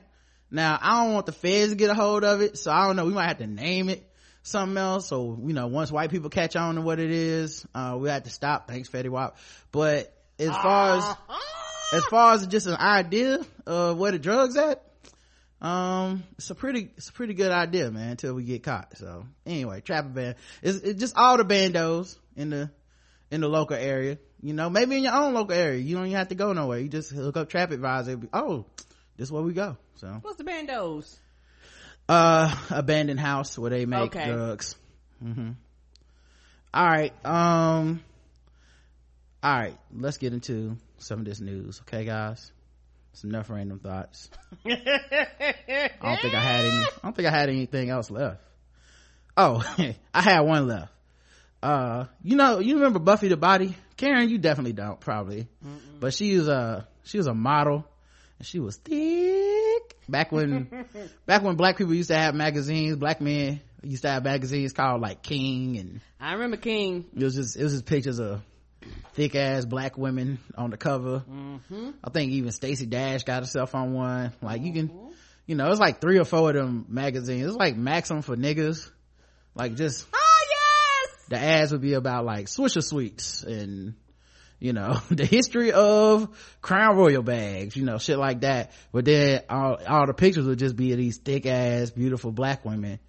Now 0.50 0.80
i 0.82 1.04
don't 1.04 1.14
want 1.14 1.26
the 1.26 1.32
feds 1.32 1.72
to 1.72 1.76
get 1.76 1.90
a 1.90 1.94
hold 1.94 2.24
of 2.24 2.42
it 2.42 2.58
so 2.58 2.72
i 2.72 2.88
don't 2.88 2.96
know. 2.96 3.06
We 3.06 3.14
might 3.14 3.28
have 3.28 3.38
to 3.40 3.48
name 3.48 3.90
it 3.90 4.07
something 4.48 4.78
else. 4.78 5.08
So 5.08 5.38
you 5.46 5.54
know 5.54 5.68
once 5.68 5.92
white 5.92 6.10
people 6.10 6.30
catch 6.30 6.56
on 6.56 6.76
to 6.76 6.82
what 6.82 7.00
it 7.00 7.12
is 7.12 7.66
uh 7.76 7.98
we 8.00 8.10
have 8.10 8.24
to 8.24 8.30
stop. 8.30 8.68
Thanks 8.68 8.90
Fetty 8.90 9.10
Wap. 9.10 9.38
But 9.72 10.14
as 10.40 10.50
far 10.50 10.98
as 10.98 11.16
as 11.94 12.06
far 12.06 12.34
as 12.34 12.48
just 12.48 12.68
an 12.68 12.76
idea 12.76 13.40
of 13.66 13.98
where 13.98 14.12
the 14.12 14.20
drugs 14.20 14.58
at 14.58 14.84
um 15.60 16.24
it's 16.38 16.50
a 16.50 16.56
pretty 16.56 16.92
it's 16.98 17.10
a 17.10 17.14
pretty 17.14 17.34
good 17.34 17.52
idea 17.52 17.90
man 17.90 18.12
until 18.12 18.34
we 18.34 18.44
get 18.44 18.64
caught. 18.64 18.98
So 18.98 19.26
anyway 19.46 19.82
trapper 19.82 20.10
band. 20.10 20.36
It's, 20.62 20.78
it's 20.80 21.00
just 21.00 21.18
all 21.18 21.38
the 21.38 21.46
bandos 21.46 22.18
in 22.36 22.50
the 22.50 22.72
in 23.32 23.42
the 23.42 23.48
local 23.48 23.76
area. 23.76 24.18
You 24.42 24.54
know 24.54 24.70
maybe 24.70 24.98
in 24.98 25.04
your 25.04 25.16
own 25.16 25.34
local 25.34 25.56
area. 25.56 25.80
You 25.80 25.96
don't 25.96 26.06
even 26.06 26.18
have 26.18 26.30
to 26.30 26.36
go 26.36 26.54
nowhere. 26.54 26.80
You 26.80 26.90
just 26.90 27.12
hook 27.12 27.38
up 27.38 27.50
trap 27.50 27.72
advisor. 27.72 28.18
Be, 28.18 28.28
oh 28.32 28.66
this 29.18 29.30
is 29.30 29.32
where 29.32 29.42
we 29.42 29.54
go. 29.54 29.78
So. 29.96 30.20
What's 30.22 30.38
the 30.38 30.44
bandos? 30.44 31.18
Uh 32.10 32.56
abandoned 32.70 33.20
house 33.20 33.58
where 33.58 33.70
they 33.70 33.86
make 33.86 34.16
Okay. 34.16 34.26
drugs. 34.26 34.76
Hmm 35.22 35.52
all 36.74 36.86
right 36.86 37.14
um 37.26 38.04
all 39.42 39.54
right 39.58 39.78
let's 39.96 40.18
get 40.18 40.34
into 40.34 40.76
some 40.98 41.20
of 41.20 41.26
this 41.26 41.40
news 41.40 41.82
okay 41.88 42.04
guys? 42.06 42.52
It's 43.14 43.24
enough 43.24 43.50
random 43.50 43.80
thoughts. 43.80 44.30
I 44.66 45.90
don't 46.02 46.22
think 46.22 46.34
i 46.36 46.40
had 46.40 46.66
any 46.66 46.84
i 46.84 46.88
don't 47.04 47.16
think 47.16 47.28
i 47.28 47.32
had 47.32 47.50
anything 47.50 47.90
else 47.90 48.12
left. 48.12 48.42
Oh 49.36 49.64
i 50.14 50.22
had 50.22 50.42
one 50.42 50.68
left. 50.68 50.92
Uh 51.64 52.06
you 52.24 52.36
know 52.36 52.60
you 52.60 52.76
remember 52.76 53.00
buffy 53.00 53.28
the 53.30 53.38
body? 53.38 53.76
Karen 53.96 54.30
you 54.30 54.38
definitely 54.38 54.74
don't 54.74 55.00
probably. 55.00 55.48
But 56.00 56.14
she 56.14 56.38
was 56.38 56.48
a 56.48 56.88
she 57.06 57.18
was 57.18 57.28
a 57.28 57.34
model 57.34 57.86
and 58.38 58.46
she 58.48 58.60
was 58.60 58.78
back 60.10 60.32
when 60.32 60.68
back 61.26 61.44
when 61.44 61.56
black 61.56 61.78
people 61.78 61.94
used 61.94 62.10
to 62.10 62.16
have 62.18 62.34
magazines 62.36 62.96
black 62.96 63.20
men 63.22 63.60
used 63.84 64.02
to 64.04 64.10
have 64.10 64.24
magazines 64.24 64.74
called 64.74 65.02
like 65.02 65.22
king 65.22 65.78
and 65.78 66.02
I 66.20 66.34
remember 66.34 66.58
King. 66.58 67.06
it 67.16 67.24
was 67.24 67.36
just 67.36 67.56
it 67.58 67.64
was 67.64 67.74
just 67.74 67.86
pictures 67.86 68.20
of 68.20 68.42
thick 69.14 69.36
ass 69.36 69.66
black 69.66 69.98
women 69.98 70.40
on 70.56 70.70
the 70.70 70.78
cover. 70.78 71.24
Mhm 71.30 71.94
i 72.04 72.10
think 72.10 72.32
even 72.32 72.52
Stacey 72.52 72.86
dash 72.86 73.24
got 73.24 73.44
herself 73.44 73.76
on 73.76 73.94
one. 73.94 74.32
Like 74.42 74.62
you 74.64 74.74
can 74.74 74.92
you 75.46 75.56
know 75.56 75.70
it's 75.70 75.80
like 75.80 76.02
three 76.02 76.20
or 76.20 76.26
four 76.26 76.50
of 76.50 76.56
them 76.56 76.86
magazines. 76.90 77.46
It's 77.48 77.56
like 77.56 77.76
maxim 77.78 78.22
for 78.22 78.36
niggas. 78.36 78.90
Like 79.56 79.76
just 79.76 80.08
Oh 80.14 80.46
yes! 80.50 81.26
the 81.30 81.38
ads 81.40 81.72
would 81.72 81.82
be 81.82 81.94
about 81.94 82.26
like 82.26 82.46
swisher 82.48 82.84
sweets 82.84 83.44
and 83.44 83.94
you 84.60 84.74
know 84.74 85.00
the 85.12 85.26
history 85.26 85.72
of 85.72 86.30
crown 86.62 86.96
royal 86.96 87.24
bags 87.24 87.76
you 87.76 87.86
know 87.86 87.98
shit 87.98 88.18
like 88.18 88.42
that. 88.42 88.72
But 88.92 89.06
then 89.06 89.42
all, 89.50 89.78
all 89.88 90.08
the 90.08 90.14
pictures 90.14 90.46
would 90.46 90.60
just 90.60 90.76
be 90.76 90.92
of 90.92 90.98
these 90.98 91.18
thick 91.18 91.46
ass 91.46 91.92
beautiful 91.92 92.32
black 92.32 92.66
women. 92.66 93.00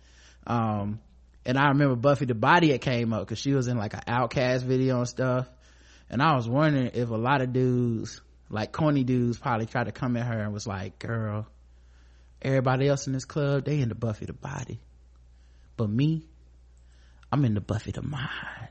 Um 0.46 1.00
and 1.44 1.56
i 1.58 1.68
remember 1.68 1.96
buffy 1.96 2.26
the 2.26 2.34
body 2.34 2.72
it 2.72 2.80
came 2.80 3.12
up 3.12 3.20
because 3.20 3.38
she 3.38 3.52
was 3.52 3.68
in 3.68 3.78
like 3.78 3.94
an 3.94 4.02
OutKast 4.06 4.64
video 4.64 4.98
and 4.98 5.08
stuff. 5.08 5.48
And 6.10 6.22
i 6.22 6.34
was 6.34 6.48
wondering 6.48 6.90
if 6.94 7.10
a 7.10 7.16
lot 7.16 7.40
of 7.40 7.52
dudes 7.52 8.20
like 8.50 8.72
corny 8.72 9.04
dudes 9.04 9.38
probably 9.38 9.66
tried 9.66 9.84
to 9.84 9.92
come 9.92 10.16
at 10.16 10.26
her 10.26 10.40
and 10.40 10.52
was 10.52 10.66
like 10.66 10.98
girl 10.98 11.46
everybody 12.40 12.88
else 12.88 13.06
in 13.06 13.12
this 13.12 13.24
club 13.24 13.64
they 13.64 13.80
into 13.80 13.94
buffy 13.94 14.26
the 14.26 14.32
body. 14.32 14.80
But 15.76 15.88
me 15.88 16.26
i'm 17.32 17.44
into 17.44 17.60
buffy 17.60 17.92
the 17.92 18.02
mind. 18.02 18.68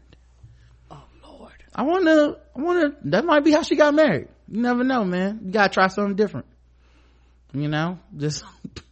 I 1.78 1.84
wanna, 1.84 2.36
I 2.56 2.62
wanna, 2.62 2.96
that 3.06 3.24
might 3.24 3.44
be 3.44 3.52
how 3.52 3.62
she 3.62 3.76
got 3.76 3.94
married. 3.94 4.28
You 4.50 4.62
never 4.62 4.84
know, 4.84 5.04
man. 5.04 5.42
You 5.46 5.52
gotta 5.52 5.72
try 5.72 5.88
something 5.88 6.16
different. 6.16 6.48
You 7.54 7.68
know, 7.68 8.00
just, 8.16 8.44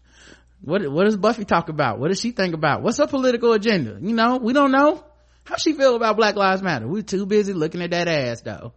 what, 0.62 0.88
what 0.88 1.06
does 1.06 1.18
Buffy 1.18 1.46
talk 1.46 1.70
about? 1.70 2.00
What 2.00 2.10
does 2.10 2.20
she 2.20 2.32
think 2.32 2.54
about? 2.54 2.84
What's 2.84 3.00
her 3.00 3.08
political 3.08 3.54
agenda? 3.54 3.98
You 4.00 4.14
know, 4.14 4.38
we 4.38 4.54
don't 4.54 4.72
know. 4.72 5.04
How 5.46 5.56
she 5.58 5.74
feel 5.74 5.96
about 5.96 6.16
Black 6.16 6.36
Lives 6.36 6.62
Matter? 6.62 6.88
We're 6.88 7.02
too 7.02 7.26
busy 7.26 7.54
looking 7.54 7.82
at 7.82 7.92
that 7.92 8.08
ass 8.08 8.42
though. 8.42 8.74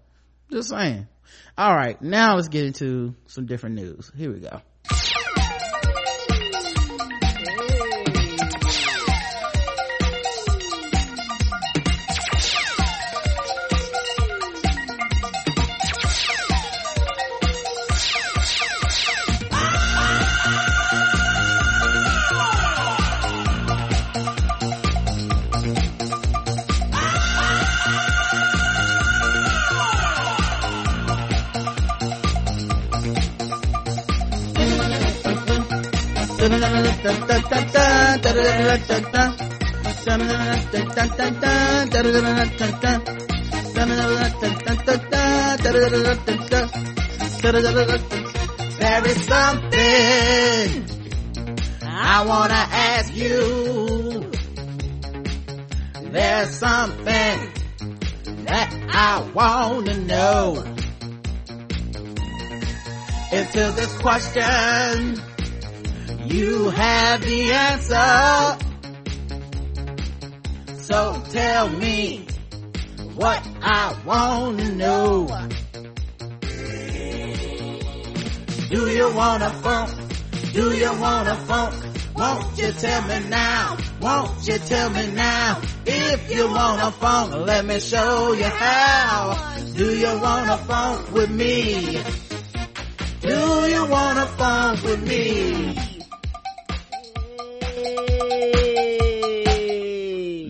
Just 0.50 0.70
saying. 0.70 1.06
Alright, 1.58 2.00
now 2.00 2.36
let's 2.36 2.48
get 2.48 2.64
into 2.64 3.14
some 3.26 3.46
different 3.46 3.76
news. 3.76 4.10
Here 4.16 4.32
we 4.32 4.40
go. 4.40 4.62
There 48.78 49.06
is 49.06 49.24
something 49.24 50.86
I 51.82 52.24
wanna 52.26 52.54
ask 52.54 53.14
you. 53.14 54.30
There's 56.12 56.50
something 56.50 57.38
that 58.44 58.68
I 58.90 59.30
wanna 59.34 59.96
know. 59.98 60.64
To 63.52 63.72
this 63.76 63.96
question, 63.98 65.22
you 66.30 66.70
have 66.70 67.20
the 67.22 67.52
answer. 67.52 68.58
So 70.82 71.22
tell 71.30 71.68
me 71.70 72.26
what 73.14 73.42
I 73.62 73.96
wanna 74.04 74.72
know. 74.72 75.26
Do 78.70 78.90
you 78.90 79.12
wanna 79.14 79.50
funk? 79.62 79.90
Do 80.52 80.76
you 80.76 80.92
wanna 81.00 81.34
funk? 81.46 81.74
Won't 82.14 82.58
you 82.58 82.72
tell 82.72 83.02
me 83.02 83.28
now? 83.28 83.76
Won't 84.00 84.46
you 84.46 84.58
tell 84.58 84.90
me 84.90 85.10
now? 85.12 85.60
If 85.86 86.34
you 86.34 86.48
wanna 86.48 86.90
funk, 86.92 87.34
let 87.46 87.64
me 87.64 87.80
show 87.80 88.32
you 88.32 88.44
how. 88.44 89.54
Do 89.74 89.96
you 89.96 90.20
wanna 90.20 90.58
funk 90.58 91.12
with 91.12 91.30
me? 91.30 92.02
Do 93.20 93.68
you 93.68 93.86
wanna 93.86 94.26
funk 94.26 94.82
with 94.82 95.02
me? 95.08 95.87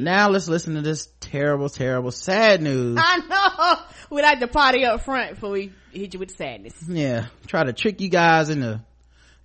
Now 0.08 0.30
let's 0.30 0.48
listen 0.48 0.74
to 0.76 0.80
this 0.80 1.06
terrible, 1.20 1.68
terrible, 1.68 2.12
sad 2.12 2.62
news. 2.62 2.98
I 2.98 3.18
know. 3.18 3.84
We 4.10 4.22
like 4.22 4.40
to 4.40 4.48
party 4.48 4.86
up 4.86 5.02
front 5.02 5.34
before 5.34 5.50
we 5.50 5.70
hit 5.92 6.14
you 6.14 6.18
with 6.18 6.34
sadness. 6.34 6.74
Yeah, 6.88 7.26
try 7.46 7.64
to 7.64 7.74
trick 7.74 8.00
you 8.00 8.08
guys 8.08 8.48
into 8.48 8.80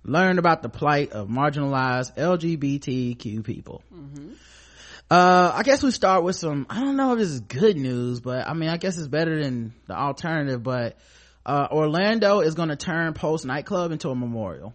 learn 0.04 0.38
about 0.38 0.62
the 0.62 0.70
plight 0.70 1.12
of 1.12 1.28
marginalized 1.28 2.16
LGBTQ 2.16 3.44
people. 3.44 3.82
Uh, 5.10 5.52
I 5.54 5.64
guess 5.64 5.82
we 5.82 5.90
start 5.90 6.24
with 6.24 6.36
some, 6.36 6.66
I 6.70 6.80
don't 6.80 6.96
know 6.96 7.12
if 7.12 7.18
this 7.18 7.28
is 7.28 7.40
good 7.40 7.76
news, 7.76 8.20
but 8.20 8.48
I 8.48 8.54
mean, 8.54 8.70
I 8.70 8.78
guess 8.78 8.96
it's 8.96 9.06
better 9.06 9.42
than 9.42 9.74
the 9.86 9.94
alternative, 9.94 10.62
but, 10.62 10.96
uh, 11.44 11.68
Orlando 11.70 12.40
is 12.40 12.54
going 12.54 12.70
to 12.70 12.76
turn 12.76 13.12
Pulse 13.12 13.44
nightclub 13.44 13.92
into 13.92 14.08
a 14.08 14.14
memorial. 14.14 14.72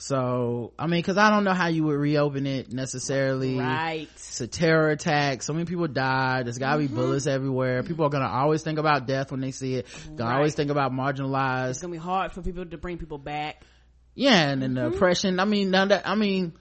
So, 0.00 0.72
I 0.78 0.86
mean, 0.86 1.02
cause 1.02 1.18
I 1.18 1.28
don't 1.28 1.44
know 1.44 1.52
how 1.52 1.66
you 1.66 1.84
would 1.84 1.98
reopen 1.98 2.46
it 2.46 2.72
necessarily. 2.72 3.58
Right. 3.58 4.08
It's 4.14 4.40
a 4.40 4.46
terror 4.46 4.88
attack. 4.88 5.42
So 5.42 5.52
many 5.52 5.66
people 5.66 5.88
died. 5.88 6.46
There's 6.46 6.56
gotta 6.56 6.78
be 6.78 6.86
mm-hmm. 6.86 6.96
bullets 6.96 7.26
everywhere. 7.26 7.82
People 7.82 8.06
are 8.06 8.08
gonna 8.08 8.26
always 8.26 8.62
think 8.62 8.78
about 8.78 9.06
death 9.06 9.30
when 9.30 9.40
they 9.40 9.50
see 9.50 9.74
it. 9.74 9.86
Gonna 10.16 10.30
Right. 10.30 10.36
always 10.36 10.54
think 10.54 10.70
about 10.70 10.92
marginalized. 10.92 11.70
It's 11.70 11.80
gonna 11.82 11.92
be 11.92 11.98
hard 11.98 12.32
for 12.32 12.40
people 12.40 12.64
to 12.64 12.78
bring 12.78 12.96
people 12.96 13.18
back. 13.18 13.62
Yeah, 14.14 14.48
and 14.48 14.62
then 14.62 14.72
the 14.72 14.80
mm-hmm. 14.80 14.94
oppression. 14.94 15.38
I 15.38 15.44
mean, 15.44 15.70
now 15.70 15.84
that, 15.84 16.08
I 16.08 16.14
mean, 16.14 16.54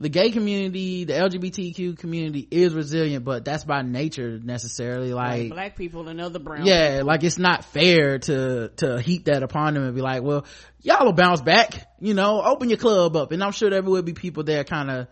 the 0.00 0.08
gay 0.08 0.30
community, 0.30 1.04
the 1.04 1.12
LGBTQ 1.12 1.98
community 1.98 2.48
is 2.50 2.72
resilient, 2.72 3.22
but 3.24 3.44
that's 3.44 3.64
by 3.64 3.82
nature 3.82 4.40
necessarily. 4.42 5.12
Like 5.12 5.42
Like, 5.42 5.50
black 5.50 5.76
people 5.76 6.08
and 6.08 6.18
other 6.20 6.38
brown 6.38 6.64
yeah, 6.64 6.92
people. 6.96 7.06
like 7.08 7.22
it's 7.22 7.38
not 7.38 7.64
fair 7.66 8.18
to, 8.20 8.68
to 8.76 8.98
heap 9.00 9.26
that 9.26 9.42
upon 9.42 9.74
them 9.74 9.82
and 9.84 9.94
be 9.94 10.00
like, 10.00 10.22
well, 10.22 10.46
y'all 10.80 11.04
will 11.04 11.12
bounce 11.12 11.42
back, 11.42 11.86
you 12.00 12.14
know, 12.14 12.42
open 12.42 12.70
your 12.70 12.78
club 12.78 13.14
up. 13.14 13.30
And 13.32 13.44
I'm 13.44 13.52
sure 13.52 13.68
there 13.68 13.82
will 13.82 14.00
be 14.02 14.14
people 14.14 14.42
there 14.42 14.64
kind 14.64 14.90
of 14.90 15.08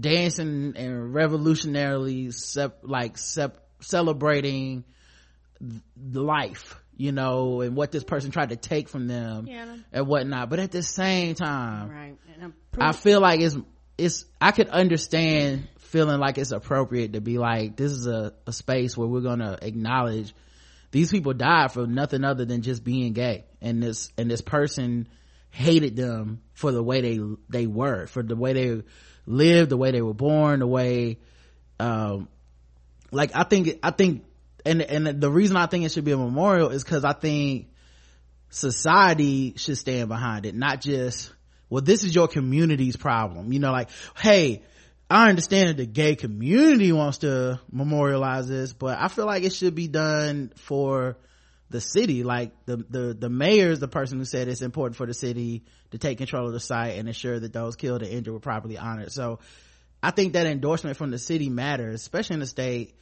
dancing 0.00 0.74
and 0.76 1.14
revolutionarily 1.14 2.32
sep- 2.34 2.80
like 2.82 3.16
sep- 3.16 3.64
celebrating 3.80 4.84
the 5.60 6.20
life, 6.22 6.76
you 6.96 7.12
know, 7.12 7.60
and 7.60 7.76
what 7.76 7.92
this 7.92 8.04
person 8.04 8.30
tried 8.30 8.48
to 8.50 8.56
take 8.56 8.88
from 8.88 9.06
them 9.06 9.46
Yeah. 9.46 9.76
and 9.92 10.06
whatnot. 10.06 10.50
But 10.50 10.58
at 10.58 10.70
the 10.72 10.82
same 10.82 11.34
time, 11.34 11.90
Right. 11.90 12.16
I 12.78 12.92
feel 12.92 13.20
like 13.20 13.40
it's 13.40 13.56
it's 14.00 14.24
I 14.40 14.50
could 14.52 14.68
understand 14.68 15.68
feeling 15.78 16.18
like 16.18 16.38
it's 16.38 16.52
appropriate 16.52 17.12
to 17.12 17.20
be 17.20 17.38
like 17.38 17.76
this 17.76 17.92
is 17.92 18.06
a, 18.06 18.32
a 18.46 18.52
space 18.52 18.96
where 18.96 19.06
we're 19.06 19.20
gonna 19.20 19.58
acknowledge 19.60 20.34
these 20.90 21.10
people 21.10 21.34
died 21.34 21.72
for 21.72 21.86
nothing 21.86 22.24
other 22.24 22.44
than 22.44 22.62
just 22.62 22.82
being 22.82 23.12
gay. 23.12 23.44
And 23.60 23.82
this 23.82 24.10
and 24.16 24.30
this 24.30 24.40
person 24.40 25.08
hated 25.50 25.96
them 25.96 26.40
for 26.54 26.72
the 26.72 26.82
way 26.82 27.00
they 27.00 27.20
they 27.48 27.66
were 27.66 28.06
for 28.06 28.22
the 28.22 28.36
way 28.36 28.52
they 28.52 28.82
lived 29.26 29.70
the 29.70 29.76
way 29.76 29.90
they 29.90 30.00
were 30.00 30.14
born 30.14 30.60
the 30.60 30.66
way 30.66 31.18
um 31.80 32.28
like 33.10 33.32
i 33.34 33.42
think 33.42 33.78
i 33.82 33.90
think 33.90 34.24
and 34.64 34.80
and 34.80 35.20
the 35.20 35.30
reason 35.30 35.56
i 35.56 35.66
think 35.66 35.84
it 35.84 35.90
should 35.90 36.04
be 36.04 36.12
a 36.12 36.16
memorial 36.16 36.68
is 36.68 36.84
because 36.84 37.04
i 37.04 37.12
think 37.12 37.66
society 38.48 39.54
should 39.56 39.76
stand 39.76 40.08
behind 40.08 40.46
it 40.46 40.54
not 40.54 40.80
just 40.80 41.32
well 41.70 41.82
this 41.82 42.04
is 42.04 42.14
your 42.14 42.28
community's 42.28 42.96
problem. 42.96 43.52
You 43.52 43.58
know 43.60 43.72
like 43.72 43.88
hey 44.16 44.62
i 45.08 45.28
understand 45.28 45.70
that 45.70 45.76
the 45.76 45.86
gay 45.86 46.14
community 46.14 46.92
wants 46.92 47.18
to 47.18 47.60
memorialize 47.72 48.46
this 48.46 48.72
but 48.72 48.96
i 48.96 49.08
feel 49.08 49.26
like 49.26 49.42
it 49.42 49.52
should 49.52 49.74
be 49.74 49.88
done 49.88 50.52
for 50.54 51.16
the 51.70 51.80
city. 51.80 52.24
Like 52.24 52.52
the 52.66 52.76
the 52.76 53.16
the 53.18 53.30
mayor 53.30 53.70
is 53.70 53.78
the 53.78 53.88
person 53.88 54.18
who 54.18 54.24
said 54.24 54.48
it's 54.48 54.60
important 54.60 54.96
for 54.96 55.06
the 55.06 55.14
city 55.14 55.64
to 55.92 55.98
take 55.98 56.18
control 56.18 56.46
of 56.46 56.52
the 56.52 56.60
site 56.60 56.98
and 56.98 57.08
ensure 57.08 57.38
that 57.38 57.52
those 57.52 57.76
killed 57.76 58.02
and 58.02 58.12
injured 58.12 58.34
were 58.34 58.40
properly 58.40 58.76
honored. 58.76 59.12
So 59.12 59.38
i 60.02 60.10
think 60.10 60.32
that 60.32 60.46
endorsement 60.46 60.96
from 60.96 61.10
the 61.10 61.18
city 61.18 61.50
matters 61.50 62.00
especially 62.00 62.36
in 62.36 62.42
a 62.42 62.46
state 62.46 62.94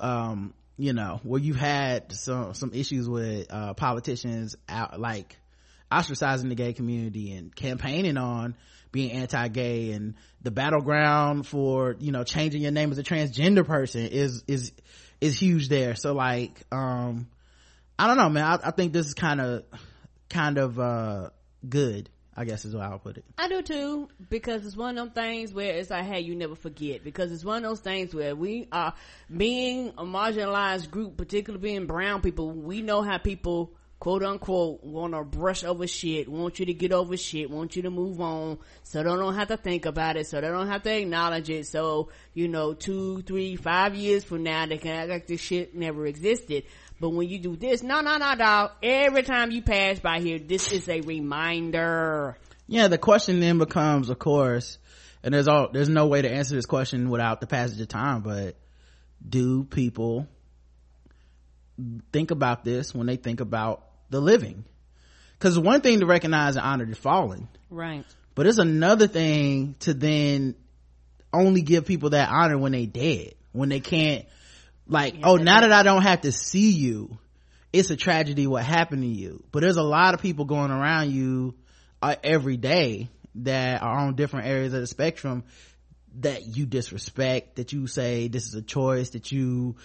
um 0.00 0.52
you 0.76 0.92
know 0.92 1.20
where 1.22 1.40
you've 1.40 1.54
had 1.54 2.10
some 2.10 2.52
some 2.52 2.72
issues 2.74 3.08
with 3.08 3.46
uh 3.52 3.74
politicians 3.74 4.56
out 4.68 4.98
like 4.98 5.36
ostracizing 5.92 6.48
the 6.48 6.54
gay 6.54 6.72
community 6.72 7.32
and 7.32 7.54
campaigning 7.54 8.16
on 8.16 8.54
being 8.90 9.12
anti-gay 9.12 9.92
and 9.92 10.14
the 10.42 10.50
battleground 10.50 11.46
for 11.46 11.96
you 11.98 12.12
know 12.12 12.24
changing 12.24 12.62
your 12.62 12.72
name 12.72 12.90
as 12.92 12.98
a 12.98 13.02
transgender 13.02 13.66
person 13.66 14.06
is 14.06 14.44
is 14.46 14.72
is 15.20 15.38
huge 15.40 15.68
there 15.68 15.94
so 15.94 16.12
like 16.12 16.62
um 16.70 17.26
i 17.98 18.06
don't 18.06 18.16
know 18.16 18.28
man 18.28 18.44
i, 18.44 18.68
I 18.68 18.70
think 18.70 18.92
this 18.92 19.06
is 19.06 19.14
kind 19.14 19.40
of 19.40 19.64
kind 20.28 20.58
of 20.58 20.78
uh 20.78 21.30
good 21.66 22.10
i 22.36 22.44
guess 22.44 22.64
is 22.64 22.74
what 22.74 22.84
i'll 22.84 22.98
put 22.98 23.16
it 23.16 23.24
I 23.38 23.48
do 23.48 23.60
too, 23.62 24.08
because 24.30 24.64
it's 24.64 24.76
one 24.76 24.96
of 24.96 25.12
them 25.12 25.24
things 25.24 25.52
where 25.52 25.74
it's 25.74 25.90
like, 25.90 26.04
hey, 26.04 26.20
you 26.20 26.36
never 26.36 26.54
forget. 26.54 27.02
Because 27.02 27.32
it's 27.32 27.44
one 27.44 27.64
of 27.64 27.70
those 27.70 27.80
things 27.80 28.14
where 28.14 28.36
we 28.36 28.68
are 28.70 28.94
being 29.36 29.88
a 29.98 30.04
marginalized 30.04 30.92
group, 30.92 31.16
particularly 31.16 31.60
being 31.60 31.86
brown 31.86 32.20
people. 32.20 32.52
We 32.52 32.82
know 32.82 33.02
how 33.02 33.18
people, 33.18 33.72
quote 34.02 34.24
unquote, 34.24 34.82
want 34.82 35.14
to 35.14 35.22
brush 35.22 35.62
over 35.62 35.86
shit, 35.86 36.28
want 36.28 36.58
you 36.58 36.66
to 36.66 36.74
get 36.74 36.90
over 36.90 37.16
shit, 37.16 37.48
want 37.48 37.76
you 37.76 37.82
to 37.82 37.90
move 37.90 38.20
on, 38.20 38.58
so 38.82 38.98
they 38.98 39.04
don't 39.04 39.36
have 39.36 39.46
to 39.46 39.56
think 39.56 39.86
about 39.86 40.16
it, 40.16 40.26
so 40.26 40.40
they 40.40 40.48
don't 40.48 40.66
have 40.66 40.82
to 40.82 40.92
acknowledge 40.92 41.48
it. 41.48 41.68
So 41.68 42.08
you 42.34 42.48
know, 42.48 42.74
two, 42.74 43.22
three, 43.22 43.54
five 43.54 43.94
years 43.94 44.24
from 44.24 44.42
now, 44.42 44.66
they 44.66 44.78
can 44.78 44.90
act 44.90 45.08
like 45.08 45.28
this 45.28 45.40
shit 45.40 45.76
never 45.76 46.04
existed. 46.04 46.64
But 46.98 47.10
when 47.10 47.28
you 47.28 47.38
do 47.38 47.54
this, 47.54 47.84
no, 47.84 48.00
no, 48.00 48.16
no, 48.16 48.34
dog. 48.34 48.72
Every 48.82 49.22
time 49.22 49.52
you 49.52 49.62
pass 49.62 50.00
by 50.00 50.18
here, 50.18 50.40
this 50.40 50.72
is 50.72 50.88
a 50.88 51.00
reminder. 51.00 52.36
yeah 52.66 52.88
the 52.88 52.98
question 52.98 53.38
then 53.38 53.58
becomes 53.58 54.10
of 54.10 54.18
course 54.18 54.78
and 55.22 55.32
there's 55.32 55.46
all 55.46 55.68
there's 55.70 55.88
no 55.88 56.08
way 56.08 56.22
to 56.22 56.28
answer 56.28 56.56
this 56.56 56.66
question 56.66 57.08
without 57.08 57.40
the 57.40 57.46
passage 57.46 57.80
of 57.80 57.86
time 57.86 58.22
but 58.22 58.56
do 59.24 59.62
people 59.62 60.26
think 62.12 62.32
about 62.32 62.64
this 62.64 62.92
when 62.92 63.06
they 63.06 63.16
think 63.16 63.40
about 63.40 63.91
the 64.12 64.20
living. 64.20 64.64
Because 65.38 65.58
one 65.58 65.80
thing 65.80 66.00
to 66.00 66.06
recognize 66.06 66.54
and 66.54 66.64
honor 66.64 66.86
the 66.86 66.94
fallen. 66.94 67.48
Right. 67.68 68.04
but 68.34 68.46
it's 68.46 68.58
another 68.58 69.06
thing 69.06 69.74
to 69.80 69.94
then 69.94 70.54
only 71.32 71.62
give 71.62 71.86
people 71.86 72.10
that 72.10 72.28
honor 72.28 72.58
when 72.58 72.72
they 72.72 72.86
dead. 72.86 73.34
When 73.52 73.68
they 73.68 73.80
can't 73.80 74.24
like 74.88 75.14
oh 75.22 75.36
now 75.36 75.60
that 75.60 75.72
i 75.72 75.84
don't 75.84 76.02
have 76.02 76.22
to 76.22 76.32
see 76.32 76.70
you 76.70 77.18
it's 77.72 77.90
a 77.90 77.96
tragedy 77.96 78.46
what 78.46 78.64
happened 78.64 79.02
to 79.02 79.08
you. 79.08 79.42
But 79.50 79.62
there's 79.62 79.76
a 79.76 79.82
lot 79.82 80.14
of 80.14 80.20
people 80.20 80.44
going 80.44 80.70
around 80.70 81.10
you 81.10 81.54
uh, 82.02 82.16
every 82.22 82.56
day 82.56 83.08
that 83.36 83.82
are 83.82 83.98
on 83.98 84.14
different 84.14 84.46
areas 84.46 84.74
of 84.74 84.80
the 84.80 84.86
spectrum 84.86 85.44
that 86.20 86.56
you 86.56 86.66
disrespect 86.66 87.56
that 87.56 87.72
you 87.72 87.86
say 87.86 88.28
this 88.28 88.46
is 88.46 88.54
a 88.54 88.60
choice 88.60 89.10
that 89.10 89.32
you 89.32 89.76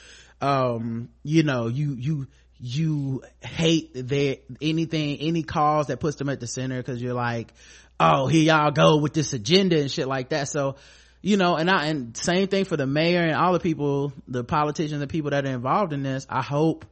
um 0.42 1.08
you 1.24 1.44
know 1.44 1.68
you 1.68 1.94
you 1.94 2.28
you 2.60 3.24
hate 3.42 3.92
their 3.94 4.38
anything 4.62 5.18
any 5.20 5.44
cause 5.44 5.88
that 5.88 6.00
puts 6.00 6.18
them 6.18 6.30
at 6.30 6.40
the 6.40 6.48
center 6.48 6.78
because 6.78 7.02
you're 7.02 7.14
like 7.14 7.54
oh 8.00 8.28
here 8.28 8.44
y'all 8.44 8.72
go 8.72 8.98
with 8.98 9.14
this 9.14 9.34
agenda 9.34 9.80
and 9.80 9.92
shit 9.92 10.08
like 10.08 10.30
that. 10.30 10.48
So 10.48 10.76
you 11.22 11.38
know 11.38 11.56
and 11.56 11.70
i 11.70 11.88
and 11.88 12.16
same 12.16 12.48
thing 12.48 12.66
for 12.66 12.78
the 12.78 12.88
mayor 12.88 13.22
and 13.22 13.36
all 13.36 13.54
the 13.54 13.60
people 13.60 14.14
the 14.28 14.44
politicians 14.44 15.02
and 15.02 15.10
people 15.10 15.32
that 15.32 15.46
are 15.46 15.52
involved 15.52 15.94
in 15.94 16.04
this. 16.04 16.26
I 16.30 16.42
hope 16.42 16.86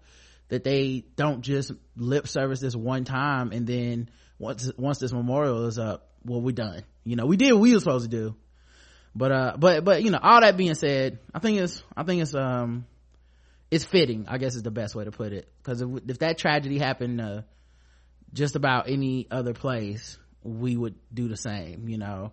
that 0.49 0.63
they 0.63 1.05
don't 1.15 1.41
just 1.41 1.71
lip 1.97 2.27
service 2.27 2.59
this 2.59 2.75
one 2.75 3.03
time 3.03 3.51
and 3.51 3.65
then 3.65 4.09
once 4.37 4.71
once 4.77 4.99
this 4.99 5.13
memorial 5.13 5.65
is 5.65 5.79
up 5.79 6.09
well 6.23 6.41
we're 6.41 6.51
done. 6.51 6.83
You 7.03 7.15
know 7.15 7.25
we 7.25 7.37
did 7.37 7.53
what 7.53 7.61
we 7.61 7.73
were 7.73 7.79
supposed 7.79 8.09
to 8.09 8.15
do. 8.15 8.35
But 9.15 9.31
uh 9.31 9.55
but 9.57 9.83
but 9.83 10.03
you 10.03 10.11
know 10.11 10.19
all 10.21 10.41
that 10.41 10.57
being 10.57 10.75
said 10.75 11.19
i 11.33 11.39
think 11.39 11.59
it's 11.59 11.81
i 11.95 12.03
think 12.03 12.21
it's 12.21 12.35
um 12.35 12.85
it's 13.71 13.83
fitting 13.85 14.25
i 14.27 14.37
guess 14.37 14.55
is 14.55 14.63
the 14.63 14.71
best 14.71 14.95
way 14.95 15.03
to 15.05 15.11
put 15.11 15.33
it 15.33 15.47
because 15.57 15.81
if, 15.81 15.89
if 16.07 16.19
that 16.19 16.37
tragedy 16.37 16.77
happened 16.77 17.19
uh 17.19 17.41
just 18.33 18.55
about 18.55 18.89
any 18.89 19.27
other 19.31 19.53
place 19.53 20.17
we 20.43 20.75
would 20.75 20.95
do 21.13 21.27
the 21.27 21.37
same 21.37 21.87
you 21.89 21.97
know 21.97 22.31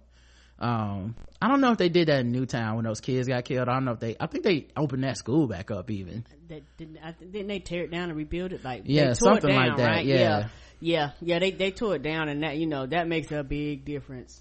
um 0.58 1.14
i 1.40 1.48
don't 1.48 1.60
know 1.60 1.72
if 1.72 1.78
they 1.78 1.88
did 1.88 2.08
that 2.08 2.20
in 2.20 2.30
newtown 2.30 2.76
when 2.76 2.84
those 2.84 3.00
kids 3.00 3.26
got 3.26 3.44
killed 3.44 3.68
i 3.68 3.72
don't 3.74 3.84
know 3.84 3.92
if 3.92 4.00
they 4.00 4.16
i 4.20 4.26
think 4.26 4.44
they 4.44 4.68
opened 4.76 5.02
that 5.04 5.16
school 5.16 5.46
back 5.46 5.70
up 5.70 5.90
even 5.90 6.24
That 6.48 6.62
didn't, 6.76 6.98
I, 7.02 7.12
didn't 7.12 7.48
they 7.48 7.58
tear 7.60 7.84
it 7.84 7.90
down 7.90 8.10
and 8.10 8.16
rebuild 8.16 8.52
it? 8.52 8.62
Like 8.62 8.82
Yeah, 8.84 9.08
they 9.08 9.14
tore 9.14 9.32
something 9.32 9.50
it 9.50 9.52
down, 9.54 9.68
like 9.68 9.76
that, 9.78 9.86
Right? 9.86 10.06
yeah. 10.06 10.16
yeah, 10.18 10.48
yeah, 10.80 11.10
yeah. 11.22 11.38
They 11.38 11.50
they 11.52 11.70
tore 11.70 11.96
it 11.96 12.02
down, 12.02 12.28
and 12.28 12.42
that 12.42 12.58
you 12.58 12.66
know 12.66 12.84
that 12.86 13.08
makes 13.08 13.32
a 13.32 13.42
big 13.42 13.84
difference. 13.84 14.40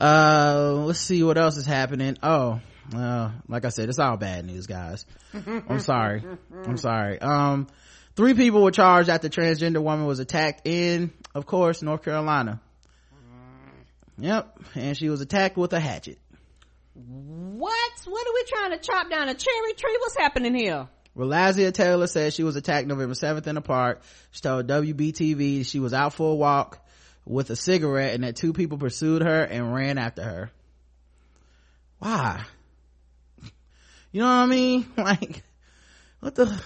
uh 0.00 0.74
let's 0.86 1.00
see 1.00 1.22
what 1.22 1.38
else 1.38 1.56
is 1.56 1.66
happening 1.66 2.16
oh 2.22 2.60
uh 2.94 3.30
like 3.48 3.64
i 3.64 3.68
said 3.68 3.88
it's 3.88 3.98
all 3.98 4.16
bad 4.16 4.44
news 4.44 4.66
guys 4.66 5.04
i'm 5.34 5.80
sorry 5.80 6.22
i'm 6.64 6.76
sorry 6.76 7.20
um 7.20 7.66
three 8.16 8.34
people 8.34 8.62
were 8.62 8.70
charged 8.70 9.08
after 9.08 9.28
transgender 9.28 9.82
woman 9.82 10.06
was 10.06 10.18
attacked 10.18 10.66
in 10.66 11.12
of 11.34 11.44
course 11.46 11.82
north 11.82 12.02
carolina 12.02 12.60
yep 14.18 14.58
and 14.74 14.96
she 14.96 15.08
was 15.08 15.20
attacked 15.20 15.56
with 15.56 15.72
a 15.72 15.80
hatchet 15.80 16.18
What? 16.94 17.74
What 18.06 18.26
are 18.26 18.34
we 18.34 18.44
trying 18.48 18.70
to 18.72 18.78
chop 18.78 19.10
down 19.10 19.28
a 19.28 19.34
cherry 19.34 19.74
tree? 19.74 19.96
What's 20.00 20.16
happening 20.16 20.54
here? 20.54 20.88
Well, 21.14 21.28
Relasia 21.28 21.72
Taylor 21.72 22.06
said 22.06 22.32
she 22.32 22.42
was 22.42 22.56
attacked 22.56 22.86
November 22.88 23.14
7th 23.14 23.46
in 23.46 23.56
a 23.56 23.60
park. 23.60 24.02
She 24.30 24.40
told 24.40 24.66
WBTV 24.66 25.66
she 25.66 25.78
was 25.78 25.92
out 25.92 26.14
for 26.14 26.32
a 26.32 26.34
walk 26.34 26.84
with 27.24 27.50
a 27.50 27.56
cigarette 27.56 28.14
and 28.14 28.24
that 28.24 28.36
two 28.36 28.52
people 28.52 28.78
pursued 28.78 29.22
her 29.22 29.42
and 29.42 29.72
ran 29.74 29.98
after 29.98 30.22
her. 30.22 30.50
Why? 31.98 32.44
You 34.12 34.20
know 34.20 34.26
what 34.26 34.32
I 34.32 34.46
mean? 34.46 34.86
Like, 34.96 35.42
what 36.20 36.34
the, 36.34 36.60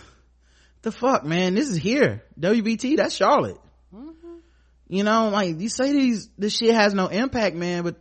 the 0.82 0.93
fuck, 0.93 1.24
man? 1.24 1.55
This 1.55 1.68
is 1.68 1.76
here. 1.76 2.22
WBT, 2.40 2.97
that's 2.97 3.14
Charlotte. 3.14 3.59
Mm-hmm. 3.95 4.36
You 4.88 5.05
know, 5.05 5.28
like, 5.28 5.61
you 5.61 5.68
say 5.68 5.93
these, 5.93 6.30
this 6.38 6.57
shit 6.57 6.74
has 6.74 6.95
no 6.95 7.09
impact, 7.09 7.55
man, 7.57 7.82
but, 7.82 7.97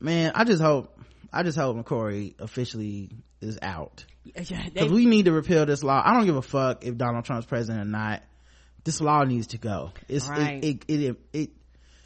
man, 0.00 0.32
I 0.34 0.44
just 0.44 0.62
hope, 0.62 0.98
I 1.32 1.42
just 1.42 1.58
hope 1.58 1.76
McCrory 1.76 2.34
officially 2.40 3.10
is 3.40 3.58
out. 3.62 4.04
Yeah, 4.24 4.64
Because 4.72 4.90
we 4.92 5.06
need 5.06 5.24
to 5.24 5.32
repeal 5.32 5.64
this 5.64 5.82
law. 5.82 6.02
I 6.04 6.14
don't 6.14 6.26
give 6.26 6.36
a 6.36 6.42
fuck 6.42 6.84
if 6.84 6.96
Donald 6.96 7.24
Trump's 7.24 7.46
president 7.46 7.80
or 7.86 7.90
not. 7.90 8.22
This 8.84 9.00
law 9.00 9.24
needs 9.24 9.48
to 9.48 9.58
go. 9.58 9.92
It's 10.08 10.28
Right. 10.28 10.62
it, 10.64 10.84
it, 10.88 11.00
it, 11.00 11.16
it, 11.32 11.50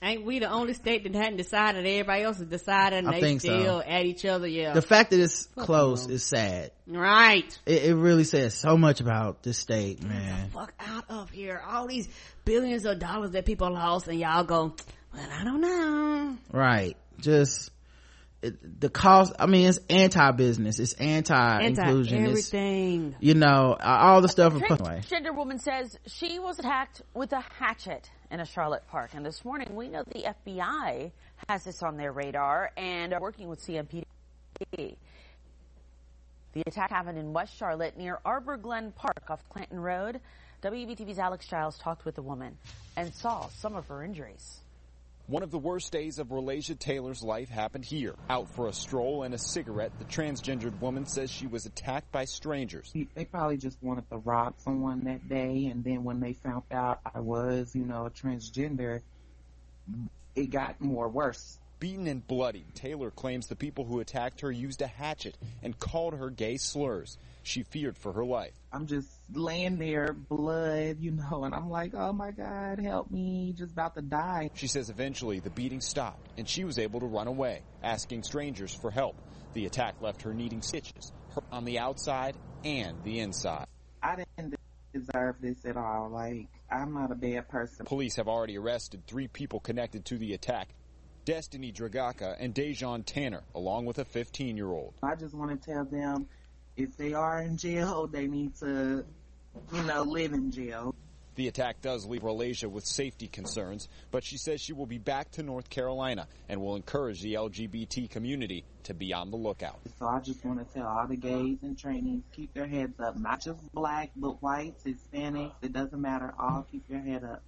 ain't 0.02 0.24
we 0.24 0.40
the 0.40 0.50
only 0.50 0.74
state 0.74 1.04
that 1.04 1.14
hadn't 1.14 1.36
decided? 1.36 1.86
Everybody 1.86 2.22
else 2.22 2.38
has 2.38 2.46
decided, 2.46 3.00
and 3.00 3.08
I 3.08 3.12
they 3.12 3.20
think 3.20 3.40
so. 3.40 3.60
still 3.60 3.82
at 3.86 4.04
each 4.04 4.24
other. 4.24 4.46
Yeah, 4.46 4.72
the 4.72 4.82
fact 4.82 5.10
that 5.10 5.20
it's 5.20 5.46
close 5.56 6.06
no. 6.06 6.14
is 6.14 6.24
sad. 6.24 6.72
right. 6.86 7.58
It, 7.64 7.84
it 7.84 7.94
really 7.94 8.24
says 8.24 8.54
so 8.54 8.76
much 8.76 9.00
about 9.00 9.42
this 9.42 9.58
state, 9.58 10.02
man. 10.02 10.50
Fuck 10.50 10.74
out 10.80 11.04
of 11.08 11.30
here! 11.30 11.62
All 11.66 11.86
these 11.86 12.08
billions 12.44 12.84
of 12.84 12.98
dollars 12.98 13.30
that 13.32 13.46
people 13.46 13.70
lost, 13.70 14.08
and 14.08 14.18
y'all 14.18 14.44
go. 14.44 14.74
Well, 15.14 15.28
I 15.30 15.44
don't 15.44 15.60
know. 15.60 16.36
Right. 16.52 16.96
Just 17.18 17.70
it, 18.42 18.80
the 18.80 18.88
cost. 18.88 19.32
I 19.38 19.46
mean, 19.46 19.68
it's 19.68 19.78
anti-business. 19.88 20.78
It's 20.78 20.94
anti-inclusion. 20.94 22.18
Anti 22.18 22.30
It's, 22.30 22.48
everything. 22.52 23.14
you 23.20 23.34
know, 23.34 23.76
all 23.80 24.20
the 24.20 24.28
stuff. 24.28 24.54
Anyway. 24.54 25.02
Transgender 25.08 25.34
woman 25.34 25.58
says 25.58 25.96
she 26.06 26.38
was 26.38 26.58
attacked 26.58 27.02
with 27.14 27.32
a 27.32 27.40
hatchet 27.58 28.10
in 28.32 28.40
a 28.40 28.46
Charlotte 28.46 28.82
park. 28.88 29.10
And 29.14 29.24
this 29.24 29.44
morning, 29.44 29.76
we 29.76 29.88
know 29.88 30.02
the 30.04 30.24
FBI 30.48 31.12
has 31.48 31.64
this 31.64 31.82
on 31.82 31.98
their 31.98 32.12
radar 32.12 32.72
and 32.78 33.12
are 33.12 33.20
working 33.20 33.48
with 33.48 33.60
CMPD. 33.60 34.04
The 34.70 36.62
attack 36.66 36.90
happened 36.90 37.18
in 37.18 37.34
West 37.34 37.54
Charlotte 37.56 37.96
near 37.96 38.18
Arbor 38.24 38.56
Glen 38.56 38.92
Park 38.92 39.22
off 39.28 39.46
Clanton 39.50 39.78
Road. 39.78 40.20
WBTV's 40.62 41.18
Alex 41.18 41.46
Giles 41.46 41.78
talked 41.78 42.06
with 42.06 42.14
the 42.14 42.22
woman 42.22 42.56
and 42.96 43.12
saw 43.12 43.48
some 43.48 43.76
of 43.76 43.86
her 43.88 44.02
injuries. 44.02 44.61
One 45.28 45.44
of 45.44 45.52
the 45.52 45.58
worst 45.58 45.92
days 45.92 46.18
of 46.18 46.32
Relasia 46.32 46.74
Taylor's 46.74 47.22
life 47.22 47.48
happened 47.48 47.84
here. 47.84 48.14
Out 48.28 48.48
for 48.48 48.66
a 48.66 48.72
stroll 48.72 49.22
and 49.22 49.32
a 49.32 49.38
cigarette, 49.38 49.92
the 49.98 50.04
transgendered 50.04 50.80
woman 50.80 51.06
says 51.06 51.30
she 51.30 51.46
was 51.46 51.64
attacked 51.64 52.10
by 52.10 52.24
strangers. 52.24 52.92
They 53.14 53.24
probably 53.24 53.56
just 53.56 53.80
wanted 53.82 54.10
to 54.10 54.18
rob 54.18 54.54
someone 54.58 55.04
that 55.04 55.28
day, 55.28 55.66
and 55.66 55.84
then 55.84 56.02
when 56.02 56.18
they 56.20 56.32
found 56.32 56.64
out 56.72 57.00
I 57.14 57.20
was, 57.20 57.74
you 57.74 57.84
know, 57.84 58.10
transgender, 58.12 59.00
it 60.34 60.50
got 60.50 60.80
more 60.80 61.08
worse. 61.08 61.58
Beaten 61.82 62.06
and 62.06 62.24
bloodied, 62.24 62.76
Taylor 62.76 63.10
claims 63.10 63.48
the 63.48 63.56
people 63.56 63.84
who 63.84 63.98
attacked 63.98 64.42
her 64.42 64.52
used 64.52 64.82
a 64.82 64.86
hatchet 64.86 65.36
and 65.64 65.76
called 65.76 66.14
her 66.14 66.30
gay 66.30 66.56
slurs. 66.56 67.18
She 67.42 67.64
feared 67.64 67.98
for 67.98 68.12
her 68.12 68.24
life. 68.24 68.52
I'm 68.72 68.86
just 68.86 69.08
laying 69.32 69.78
there, 69.78 70.12
blood, 70.12 71.00
you 71.00 71.10
know, 71.10 71.42
and 71.42 71.52
I'm 71.52 71.68
like, 71.68 71.92
oh 71.92 72.12
my 72.12 72.30
God, 72.30 72.78
help 72.78 73.10
me, 73.10 73.52
just 73.58 73.72
about 73.72 73.96
to 73.96 74.00
die. 74.00 74.50
She 74.54 74.68
says 74.68 74.90
eventually 74.90 75.40
the 75.40 75.50
beating 75.50 75.80
stopped 75.80 76.30
and 76.38 76.48
she 76.48 76.62
was 76.62 76.78
able 76.78 77.00
to 77.00 77.06
run 77.06 77.26
away, 77.26 77.62
asking 77.82 78.22
strangers 78.22 78.72
for 78.72 78.92
help. 78.92 79.16
The 79.54 79.66
attack 79.66 79.96
left 80.00 80.22
her 80.22 80.32
needing 80.32 80.62
stitches 80.62 81.10
on 81.50 81.64
the 81.64 81.80
outside 81.80 82.36
and 82.64 82.96
the 83.02 83.18
inside. 83.18 83.66
I 84.00 84.22
didn't 84.38 84.54
deserve 84.94 85.34
this 85.40 85.64
at 85.64 85.76
all. 85.76 86.10
Like, 86.10 86.46
I'm 86.70 86.94
not 86.94 87.10
a 87.10 87.16
bad 87.16 87.48
person. 87.48 87.86
Police 87.86 88.14
have 88.16 88.28
already 88.28 88.56
arrested 88.56 89.04
three 89.08 89.26
people 89.26 89.58
connected 89.58 90.04
to 90.04 90.16
the 90.16 90.32
attack. 90.34 90.68
Destiny 91.24 91.72
Dragaka 91.72 92.36
and 92.38 92.54
Dejan 92.54 93.04
Tanner, 93.04 93.42
along 93.54 93.86
with 93.86 93.98
a 93.98 94.04
15 94.04 94.56
year 94.56 94.70
old. 94.70 94.94
I 95.02 95.14
just 95.14 95.34
want 95.34 95.50
to 95.50 95.72
tell 95.72 95.84
them 95.84 96.26
if 96.76 96.96
they 96.96 97.12
are 97.12 97.40
in 97.42 97.56
jail, 97.56 98.06
they 98.06 98.26
need 98.26 98.56
to, 98.56 99.04
you 99.72 99.82
know, 99.82 100.02
live 100.02 100.32
in 100.32 100.50
jail. 100.50 100.94
The 101.34 101.48
attack 101.48 101.80
does 101.80 102.04
leave 102.04 102.22
Relasia 102.22 102.68
with 102.68 102.84
safety 102.84 103.26
concerns, 103.26 103.88
but 104.10 104.22
she 104.22 104.36
says 104.36 104.60
she 104.60 104.74
will 104.74 104.86
be 104.86 104.98
back 104.98 105.30
to 105.32 105.42
North 105.42 105.70
Carolina 105.70 106.26
and 106.48 106.60
will 106.60 106.76
encourage 106.76 107.22
the 107.22 107.34
LGBT 107.34 108.10
community 108.10 108.64
to 108.82 108.92
be 108.92 109.14
on 109.14 109.30
the 109.30 109.38
lookout. 109.38 109.80
So 109.98 110.06
I 110.06 110.20
just 110.20 110.44
want 110.44 110.58
to 110.58 110.74
tell 110.74 110.86
all 110.86 111.06
the 111.06 111.16
gays 111.16 111.58
and 111.62 111.78
trainees, 111.78 112.22
keep 112.32 112.52
their 112.52 112.66
heads 112.66 113.00
up. 113.00 113.18
Not 113.18 113.40
just 113.40 113.72
black, 113.72 114.10
but 114.14 114.42
whites, 114.42 114.84
Hispanics, 114.84 115.54
it 115.62 115.72
doesn't 115.72 116.00
matter. 116.00 116.34
All 116.38 116.66
keep 116.70 116.84
your 116.90 117.00
head 117.00 117.24
up. 117.24 117.42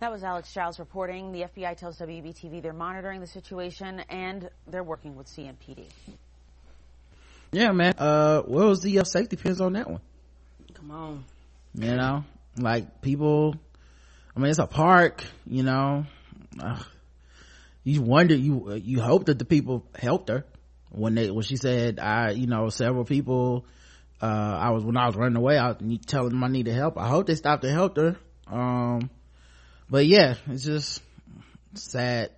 That 0.00 0.10
was 0.10 0.24
Alex 0.24 0.52
Giles 0.52 0.78
reporting. 0.78 1.32
The 1.32 1.42
FBI 1.42 1.76
tells 1.76 1.98
WBTV 1.98 2.62
they're 2.62 2.72
monitoring 2.72 3.20
the 3.20 3.26
situation 3.26 4.00
and 4.08 4.50
they're 4.66 4.82
working 4.82 5.16
with 5.16 5.28
CMPD. 5.28 5.86
Yeah, 7.52 7.70
man. 7.70 7.94
Uh, 7.96 8.42
what 8.42 8.66
was 8.66 8.80
the 8.80 8.98
uh, 8.98 9.04
safety 9.04 9.36
pins 9.36 9.60
on 9.60 9.74
that 9.74 9.88
one? 9.88 10.00
Come 10.74 10.90
on. 10.90 11.24
You 11.74 11.94
know, 11.94 12.24
like 12.58 13.00
people. 13.00 13.54
I 14.36 14.40
mean, 14.40 14.50
it's 14.50 14.58
a 14.58 14.66
park. 14.66 15.22
You 15.46 15.62
know, 15.62 16.04
uh, 16.60 16.82
you 17.84 18.02
wonder, 18.02 18.34
you 18.34 18.74
you 18.74 19.00
hope 19.00 19.26
that 19.26 19.38
the 19.38 19.44
people 19.44 19.86
helped 19.94 20.28
her 20.28 20.44
when 20.90 21.14
they 21.14 21.30
when 21.30 21.44
she 21.44 21.56
said, 21.56 22.00
"I," 22.00 22.30
you 22.30 22.48
know, 22.48 22.68
several 22.68 23.04
people. 23.04 23.64
Uh, 24.20 24.26
I 24.26 24.70
was 24.70 24.84
when 24.84 24.96
I 24.96 25.06
was 25.06 25.14
running 25.16 25.36
away. 25.36 25.56
I 25.56 25.68
was 25.68 25.98
telling 26.06 26.30
them 26.30 26.42
I 26.42 26.48
needed 26.48 26.74
help. 26.74 26.98
I 26.98 27.08
hope 27.08 27.26
they 27.26 27.34
stopped 27.36 27.62
and 27.64 27.72
helped 27.72 27.98
her. 27.98 28.16
Um, 28.46 29.10
but 29.90 30.06
yeah, 30.06 30.34
it's 30.48 30.64
just 30.64 31.02
sad, 31.74 32.30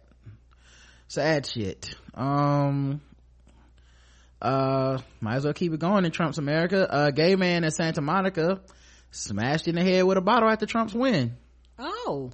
sad 1.08 1.46
shit. 1.46 1.94
Um, 2.14 3.00
uh, 4.40 4.98
might 5.20 5.36
as 5.36 5.44
well 5.44 5.54
keep 5.54 5.72
it 5.72 5.80
going 5.80 6.04
in 6.04 6.10
Trump's 6.10 6.38
America. 6.38 6.86
A 6.90 7.12
gay 7.12 7.36
man 7.36 7.64
in 7.64 7.70
Santa 7.70 8.00
Monica 8.00 8.60
smashed 9.10 9.68
in 9.68 9.74
the 9.74 9.82
head 9.82 10.04
with 10.04 10.18
a 10.18 10.20
bottle 10.20 10.48
after 10.48 10.66
Trump's 10.66 10.94
win. 10.94 11.36
Oh, 11.78 12.30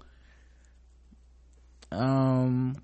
Um, 1.91 2.77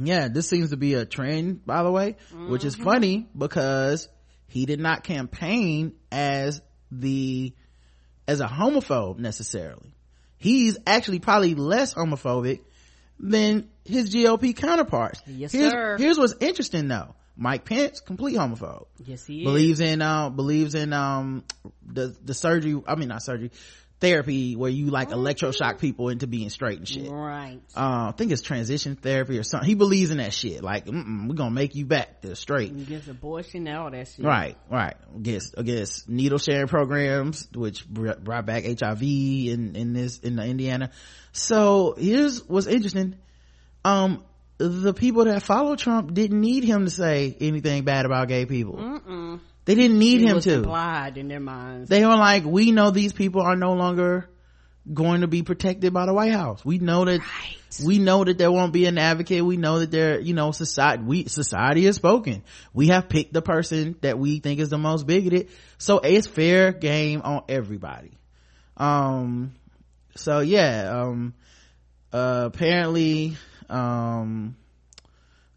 yeah, 0.00 0.28
this 0.28 0.48
seems 0.48 0.70
to 0.70 0.76
be 0.76 0.94
a 0.94 1.04
trend, 1.04 1.64
by 1.66 1.82
the 1.82 1.90
way, 1.90 2.16
which 2.48 2.64
is 2.64 2.74
funny 2.74 3.28
because 3.36 4.08
he 4.48 4.66
did 4.66 4.80
not 4.80 5.04
campaign 5.04 5.92
as 6.10 6.60
the, 6.90 7.52
as 8.26 8.40
a 8.40 8.46
homophobe 8.46 9.18
necessarily. 9.18 9.94
He's 10.40 10.78
actually 10.86 11.20
probably 11.20 11.54
less 11.54 11.94
homophobic 11.94 12.60
than 13.20 13.68
his 13.84 14.12
GOP 14.12 14.56
counterparts. 14.56 15.20
Yes, 15.26 15.52
here's, 15.52 15.70
sir. 15.70 15.96
Here's 15.98 16.18
what's 16.18 16.34
interesting 16.40 16.88
though. 16.88 17.14
Mike 17.36 17.64
Pence, 17.64 18.00
complete 18.00 18.36
homophobe. 18.36 18.86
yes, 19.04 19.24
he 19.26 19.40
is. 19.40 19.44
believes 19.44 19.80
in 19.80 20.02
uh 20.02 20.28
believes 20.30 20.74
in 20.74 20.92
um 20.92 21.44
the 21.86 22.14
the 22.24 22.34
surgery 22.34 22.80
i 22.86 22.94
mean 22.96 23.08
not 23.08 23.22
surgery 23.22 23.50
therapy 24.00 24.56
where 24.56 24.70
you 24.70 24.86
like 24.86 25.10
electroshock 25.10 25.78
people 25.78 26.08
into 26.08 26.26
being 26.26 26.50
straight 26.50 26.78
and 26.78 26.88
shit. 26.88 27.10
Right. 27.10 27.60
Uh, 27.76 28.08
I 28.08 28.14
think 28.16 28.32
it's 28.32 28.42
transition 28.42 28.96
therapy 28.96 29.38
or 29.38 29.42
something. 29.42 29.68
He 29.68 29.74
believes 29.74 30.10
in 30.10 30.18
that 30.18 30.32
shit. 30.32 30.62
Like, 30.62 30.86
we're 30.86 31.34
gonna 31.34 31.50
make 31.50 31.74
you 31.74 31.86
back 31.86 32.22
to 32.22 32.34
straight. 32.34 32.72
Against 32.72 33.08
abortion 33.08 33.66
and 33.68 33.76
all 33.76 33.90
that 33.90 34.08
shit. 34.08 34.24
Right, 34.24 34.56
right. 34.70 34.96
Against 35.14 35.54
against 35.56 36.08
needle 36.08 36.38
sharing 36.38 36.66
programs, 36.66 37.48
which 37.54 37.86
brought 37.88 38.46
back 38.46 38.64
HIV 38.64 39.02
in 39.02 39.76
in 39.76 39.92
this 39.92 40.18
in 40.18 40.36
the 40.36 40.44
Indiana. 40.44 40.90
So 41.32 41.94
here's 41.98 42.46
what's 42.48 42.66
interesting. 42.66 43.16
Um, 43.84 44.24
the 44.58 44.92
people 44.92 45.24
that 45.24 45.42
follow 45.42 45.74
Trump 45.76 46.12
didn't 46.12 46.38
need 46.38 46.64
him 46.64 46.84
to 46.84 46.90
say 46.90 47.34
anything 47.40 47.84
bad 47.84 48.04
about 48.04 48.28
gay 48.28 48.44
people. 48.44 48.76
Mm-mm. 48.76 49.40
They 49.70 49.76
didn't 49.76 50.00
need 50.00 50.22
It 50.22 50.26
him 50.26 50.40
to. 50.40 50.54
implied 50.54 51.16
in 51.16 51.28
their 51.28 51.38
minds. 51.38 51.88
They 51.88 52.04
were 52.04 52.16
like, 52.16 52.44
we 52.44 52.72
know 52.72 52.90
these 52.90 53.12
people 53.12 53.40
are 53.40 53.54
no 53.54 53.74
longer 53.74 54.28
going 54.92 55.20
to 55.20 55.28
be 55.28 55.44
protected 55.44 55.92
by 55.92 56.06
the 56.06 56.12
White 56.12 56.32
House. 56.32 56.64
We 56.64 56.78
know 56.78 57.04
that, 57.04 57.20
we 57.84 58.00
know 58.00 58.24
that 58.24 58.36
there 58.36 58.50
won't 58.50 58.72
be 58.72 58.86
an 58.86 58.98
advocate. 58.98 59.44
We 59.44 59.56
know 59.56 59.78
that 59.78 59.92
there, 59.92 60.18
you 60.18 60.34
know, 60.34 60.50
society, 60.50 61.04
we, 61.04 61.26
society 61.28 61.84
has 61.84 61.94
spoken. 61.94 62.42
We 62.72 62.88
have 62.88 63.08
picked 63.08 63.32
the 63.32 63.42
person 63.42 63.94
that 64.00 64.18
we 64.18 64.40
think 64.40 64.58
is 64.58 64.70
the 64.70 64.78
most 64.78 65.06
bigoted. 65.06 65.50
So 65.78 66.00
it's 66.00 66.26
fair 66.26 66.72
game 66.72 67.22
on 67.22 67.44
everybody. 67.48 68.18
Um, 68.76 69.54
so 70.16 70.40
yeah, 70.40 70.90
um, 70.92 71.32
uh, 72.12 72.50
apparently, 72.52 73.36
um, 73.68 74.56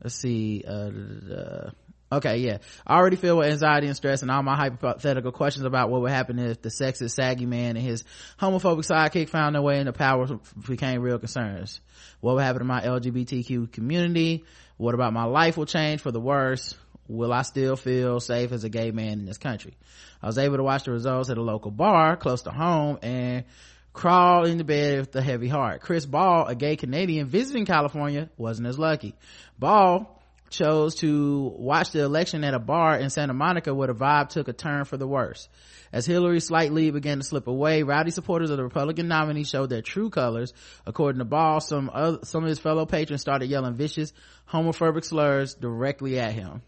let's 0.03 0.14
see, 0.14 0.64
uh, 0.68 0.91
uh, 1.36 1.72
Okay, 2.18 2.38
yeah. 2.38 2.59
I 2.86 2.97
already 2.97 3.16
feel 3.16 3.38
with 3.38 3.47
anxiety 3.47 3.88
and 3.88 3.95
stress 3.95 4.22
and 4.22 4.30
all 4.30 4.43
my 4.43 4.55
hypothetical 4.55 5.32
questions 5.32 5.66
about 5.66 5.89
what 5.89 6.01
would 6.01 6.11
happen 6.11 6.38
if 6.38 6.61
the 6.61 6.70
sexist, 6.70 7.11
saggy 7.11 7.47
man 7.47 7.76
and 7.76 7.86
his 7.86 8.03
homophobic 8.39 8.86
sidekick 8.86 9.30
found 9.30 9.55
their 9.55 9.64
way 9.64 9.80
into 9.80 9.93
power 9.93 10.39
became 10.68 11.01
real 11.01 11.18
concerns. 11.18 11.82
What 12.22 12.36
would 12.36 12.43
happen 12.43 12.59
to 12.59 12.66
my 12.66 12.82
LGBTQ 12.82 13.72
community? 13.72 14.43
What 14.78 14.93
about 14.93 15.11
my 15.11 15.24
life 15.24 15.57
will 15.57 15.66
change 15.66 16.01
for 16.01 16.11
the 16.11 16.20
worse? 16.20 16.76
Will 17.07 17.34
I 17.34 17.41
still 17.41 17.76
feel 17.76 18.20
safe 18.20 18.51
as 18.51 18.64
a 18.64 18.70
gay 18.70 18.91
man 18.91 19.14
in 19.14 19.26
this 19.26 19.39
country? 19.39 19.74
I 20.22 20.28
was 20.28 20.38
able 20.38 20.57
to 20.57 20.64
watch 20.64 20.84
the 20.84 20.91
results 20.91 21.32
at 21.32 21.38
a 21.38 21.41
local 21.41 21.72
bar 21.72 22.16
close 22.16 22.43
to 22.43 22.51
home 22.51 22.99
and 23.01 23.43
crawl 23.91 24.45
into 24.45 24.64
bed 24.64 24.99
with 24.99 25.16
a 25.16 25.22
heavy 25.22 25.47
heart. 25.47 25.82
Chris 25.82 26.05
Ball, 26.05 26.45
a 26.45 26.55
gay 26.55 26.76
Canadian 26.76 27.28
visiting 27.28 27.66
California, 27.66 28.30
wasn't 28.38 28.68
as 28.68 28.78
lucky. 28.78 29.16
Ball 29.57 30.23
chose 30.54 30.95
to 30.95 31.51
watch 31.58 31.91
the 31.91 32.04
election 32.04 32.43
at 32.43 32.54
a 32.54 32.60
bar 32.60 32.97
in 32.97 33.10
Santa 33.10 33.34
Monica 33.34 33.74
where 33.74 33.88
the 33.88 33.93
vibe 33.93 34.30
took 34.30 34.47
a 34.47 34.54
turn 34.54 34.86
for 34.86 34.97
the 34.97 35.08
worse. 35.08 35.49
As 35.91 36.06
Hillary's 36.06 36.45
slight 36.45 36.72
lead 36.72 36.93
began 36.93 37.20
to 37.20 37.24
slip 37.24 37.47
away, 37.47 37.84
rowdy 37.84 38.12
supporters 38.12 38.49
of 38.49 38.58
the 38.58 38.64
Republican 38.64 39.08
nominee 39.08 39.43
showed 39.43 39.70
their 39.70 39.82
true 39.82 40.10
colors. 40.10 40.54
According 40.86 41.20
to 41.20 41.26
Ball, 41.26 41.60
some 41.60 41.89
some 42.24 42.43
of 42.43 42.49
his 42.49 42.60
fellow 42.60 42.86
patrons 42.86 43.22
started 43.22 43.49
yelling 43.49 43.74
vicious 43.74 44.14
homophobic 44.51 45.04
slurs 45.04 45.56
directly 45.56 46.20
at 46.20 46.34
him. 46.34 46.62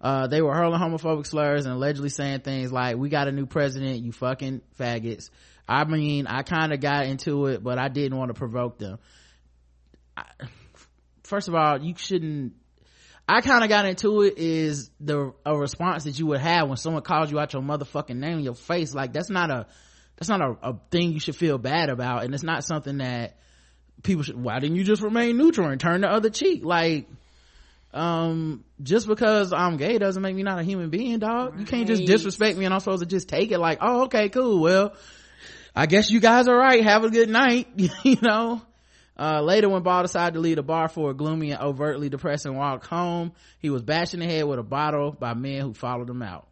Uh, 0.00 0.26
they 0.26 0.42
were 0.42 0.54
hurling 0.54 0.80
homophobic 0.80 1.26
slurs 1.26 1.64
and 1.64 1.74
allegedly 1.74 2.10
saying 2.10 2.40
things 2.40 2.70
like, 2.70 2.96
we 2.96 3.08
got 3.08 3.26
a 3.26 3.32
new 3.32 3.46
president, 3.46 4.02
you 4.02 4.12
fucking 4.12 4.60
faggots. 4.78 5.30
I 5.66 5.84
mean, 5.84 6.26
I 6.26 6.42
kind 6.42 6.74
of 6.74 6.80
got 6.80 7.06
into 7.06 7.46
it, 7.46 7.62
but 7.62 7.78
I 7.78 7.88
didn't 7.88 8.18
want 8.18 8.28
to 8.28 8.34
provoke 8.34 8.78
them. 8.78 8.98
I, 10.16 10.24
first 11.22 11.48
of 11.48 11.54
all, 11.54 11.82
you 11.82 11.94
shouldn't 11.96 12.52
I 13.26 13.40
kind 13.40 13.64
of 13.64 13.70
got 13.70 13.86
into 13.86 14.22
it 14.22 14.34
is 14.36 14.90
the 15.00 15.32
a 15.46 15.56
response 15.56 16.04
that 16.04 16.18
you 16.18 16.26
would 16.26 16.40
have 16.40 16.68
when 16.68 16.76
someone 16.76 17.02
calls 17.02 17.30
you 17.30 17.38
out 17.38 17.52
your 17.52 17.62
motherfucking 17.62 18.16
name 18.16 18.38
in 18.38 18.44
your 18.44 18.54
face. 18.54 18.94
Like 18.94 19.12
that's 19.12 19.30
not 19.30 19.50
a 19.50 19.66
that's 20.16 20.28
not 20.28 20.42
a, 20.42 20.56
a 20.62 20.80
thing 20.90 21.12
you 21.12 21.20
should 21.20 21.36
feel 21.36 21.56
bad 21.56 21.88
about, 21.88 22.24
and 22.24 22.34
it's 22.34 22.42
not 22.42 22.64
something 22.64 22.98
that 22.98 23.36
people 24.02 24.22
should. 24.24 24.40
Why 24.40 24.58
didn't 24.58 24.76
you 24.76 24.84
just 24.84 25.02
remain 25.02 25.38
neutral 25.38 25.68
and 25.68 25.80
turn 25.80 26.02
the 26.02 26.08
other 26.08 26.28
cheek? 26.28 26.64
Like, 26.64 27.08
um, 27.94 28.62
just 28.82 29.08
because 29.08 29.54
I'm 29.54 29.78
gay 29.78 29.96
doesn't 29.96 30.22
make 30.22 30.36
me 30.36 30.42
not 30.42 30.58
a 30.58 30.62
human 30.62 30.90
being, 30.90 31.18
dog. 31.18 31.52
Right. 31.52 31.60
You 31.60 31.66
can't 31.66 31.86
just 31.86 32.04
disrespect 32.04 32.58
me 32.58 32.66
and 32.66 32.74
I'm 32.74 32.80
supposed 32.80 33.02
to 33.02 33.08
just 33.08 33.28
take 33.28 33.52
it 33.52 33.58
like, 33.58 33.78
oh, 33.80 34.04
okay, 34.04 34.28
cool. 34.28 34.60
Well, 34.60 34.94
I 35.74 35.86
guess 35.86 36.10
you 36.10 36.20
guys 36.20 36.46
are 36.46 36.56
right. 36.56 36.84
Have 36.84 37.04
a 37.04 37.10
good 37.10 37.30
night. 37.30 37.68
you 38.04 38.18
know 38.20 38.60
uh, 39.18 39.40
later 39.42 39.68
when 39.68 39.82
Ball 39.82 40.02
decided 40.02 40.34
to 40.34 40.40
leave 40.40 40.56
the 40.56 40.62
bar 40.62 40.88
for 40.88 41.10
a 41.10 41.14
gloomy 41.14 41.52
and 41.52 41.60
overtly 41.60 42.08
depressing 42.08 42.56
walk 42.56 42.84
home, 42.86 43.32
he 43.60 43.70
was 43.70 43.82
bashing 43.82 44.20
the 44.20 44.26
head 44.26 44.44
with 44.44 44.58
a 44.58 44.64
bottle 44.64 45.12
by 45.12 45.34
men 45.34 45.60
who 45.60 45.72
followed 45.72 46.10
him 46.10 46.22
out. 46.22 46.48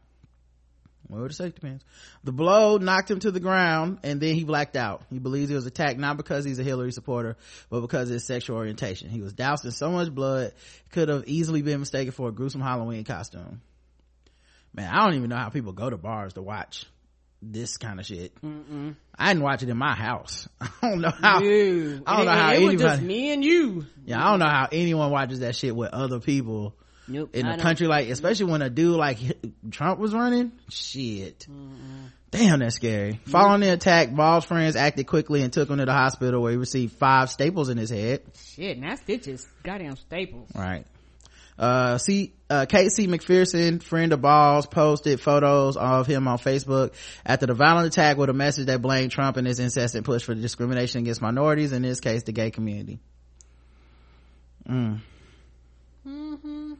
Where 1.08 1.20
were 1.20 1.28
the 1.28 1.34
safety 1.34 1.60
pins? 1.60 1.82
The 2.24 2.32
blow 2.32 2.78
knocked 2.78 3.10
him 3.10 3.18
to 3.20 3.30
the 3.30 3.40
ground 3.40 3.98
and 4.02 4.20
then 4.20 4.34
he 4.34 4.44
blacked 4.44 4.76
out. 4.76 5.02
He 5.10 5.18
believes 5.18 5.50
he 5.50 5.54
was 5.54 5.66
attacked 5.66 5.98
not 5.98 6.16
because 6.16 6.44
he's 6.44 6.58
a 6.58 6.62
Hillary 6.62 6.92
supporter, 6.92 7.36
but 7.68 7.80
because 7.80 8.08
of 8.08 8.14
his 8.14 8.24
sexual 8.24 8.56
orientation. 8.56 9.10
He 9.10 9.20
was 9.20 9.34
doused 9.34 9.64
in 9.64 9.72
so 9.72 9.90
much 9.90 10.14
blood, 10.14 10.52
could 10.90 11.08
have 11.08 11.24
easily 11.26 11.60
been 11.60 11.80
mistaken 11.80 12.12
for 12.12 12.28
a 12.28 12.32
gruesome 12.32 12.62
Halloween 12.62 13.04
costume. 13.04 13.60
Man, 14.72 14.88
I 14.88 15.04
don't 15.04 15.16
even 15.16 15.28
know 15.28 15.36
how 15.36 15.50
people 15.50 15.72
go 15.72 15.90
to 15.90 15.98
bars 15.98 16.32
to 16.34 16.42
watch 16.42 16.86
this 17.42 17.76
kind 17.76 17.98
of 18.00 18.06
shit. 18.06 18.40
Mm-mm. 18.40 18.94
I 19.18 19.28
didn't 19.32 19.42
watch 19.42 19.62
it 19.62 19.68
in 19.68 19.76
my 19.76 19.94
house. 19.94 20.48
I 20.60 20.68
don't 20.82 21.00
know 21.00 21.10
how. 21.10 21.40
Dude, 21.40 22.02
I 22.06 22.16
don't 22.16 22.26
know 22.26 22.32
how 22.32 22.52
it 22.52 22.56
anybody. 22.56 22.76
Was 22.76 22.82
just 22.82 23.02
me 23.02 23.32
and 23.32 23.44
you. 23.44 23.86
Yeah, 24.04 24.24
I 24.24 24.30
don't 24.30 24.38
know 24.38 24.48
how 24.48 24.68
anyone 24.70 25.10
watches 25.10 25.40
that 25.40 25.56
shit 25.56 25.74
with 25.74 25.92
other 25.92 26.20
people. 26.20 26.76
Nope, 27.08 27.34
in 27.34 27.46
a 27.46 27.58
country 27.58 27.88
like, 27.88 28.08
especially 28.08 28.46
when 28.46 28.62
a 28.62 28.70
dude 28.70 28.96
like 28.96 29.18
Trump 29.70 29.98
was 29.98 30.14
running. 30.14 30.52
Shit. 30.70 31.46
Mm-mm. 31.50 32.10
Damn, 32.30 32.60
that's 32.60 32.76
scary. 32.76 33.14
Mm-hmm. 33.14 33.30
Following 33.30 33.60
the 33.60 33.72
attack, 33.72 34.14
Ball's 34.14 34.44
friends 34.46 34.74
acted 34.76 35.06
quickly 35.06 35.42
and 35.42 35.52
took 35.52 35.68
him 35.68 35.78
to 35.78 35.84
the 35.84 35.92
hospital 35.92 36.40
where 36.40 36.52
he 36.52 36.56
received 36.56 36.94
five 36.94 37.28
staples 37.28 37.68
in 37.68 37.76
his 37.76 37.90
head. 37.90 38.22
Shit, 38.54 38.78
not 38.78 38.98
stitches. 38.98 39.46
Goddamn 39.62 39.96
staples. 39.96 40.48
Right. 40.54 40.86
Uh, 41.58 41.98
see, 41.98 42.32
uh, 42.52 42.66
Casey 42.66 43.08
McPherson, 43.08 43.82
friend 43.82 44.12
of 44.12 44.20
Balls, 44.20 44.66
posted 44.66 45.20
photos 45.20 45.78
of 45.78 46.06
him 46.06 46.28
on 46.28 46.36
Facebook 46.36 46.92
after 47.24 47.46
the 47.46 47.54
violent 47.54 47.86
attack 47.86 48.18
with 48.18 48.28
a 48.28 48.34
message 48.34 48.66
that 48.66 48.82
blamed 48.82 49.10
Trump 49.10 49.38
and 49.38 49.46
his 49.46 49.58
incessant 49.58 50.04
push 50.04 50.22
for 50.22 50.34
discrimination 50.34 51.00
against 51.00 51.22
minorities, 51.22 51.72
in 51.72 51.80
this 51.80 52.00
case, 52.00 52.24
the 52.24 52.32
gay 52.32 52.50
community. 52.50 53.00
Mm. 54.68 55.00
Mm-hmm. 56.06 56.74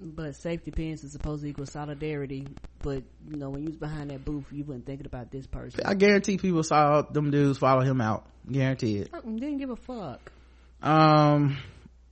But 0.00 0.34
safety 0.34 0.72
pins 0.72 1.04
is 1.04 1.12
supposed 1.12 1.42
to 1.42 1.48
equal 1.48 1.66
solidarity. 1.66 2.48
But, 2.80 3.04
you 3.30 3.36
know, 3.36 3.50
when 3.50 3.62
you 3.62 3.68
was 3.68 3.76
behind 3.76 4.10
that 4.10 4.24
booth, 4.24 4.46
you 4.50 4.64
wasn't 4.64 4.86
thinking 4.86 5.06
about 5.06 5.30
this 5.30 5.46
person. 5.46 5.82
I 5.84 5.94
guarantee 5.94 6.38
people 6.38 6.64
saw 6.64 7.02
them 7.02 7.30
dudes 7.30 7.58
follow 7.58 7.82
him 7.82 8.00
out. 8.00 8.26
Guarantee 8.50 8.98
it. 8.98 9.12
Didn't 9.12 9.58
give 9.58 9.70
a 9.70 9.76
fuck. 9.76 10.32
Um, 10.82 11.56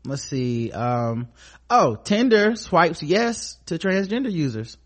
let's 0.08 0.22
see 0.22 0.70
um 0.72 1.28
oh 1.68 1.96
tinder 1.96 2.56
swipes 2.56 3.02
yes 3.02 3.56
to 3.66 3.78
transgender 3.78 4.30
users. 4.30 4.76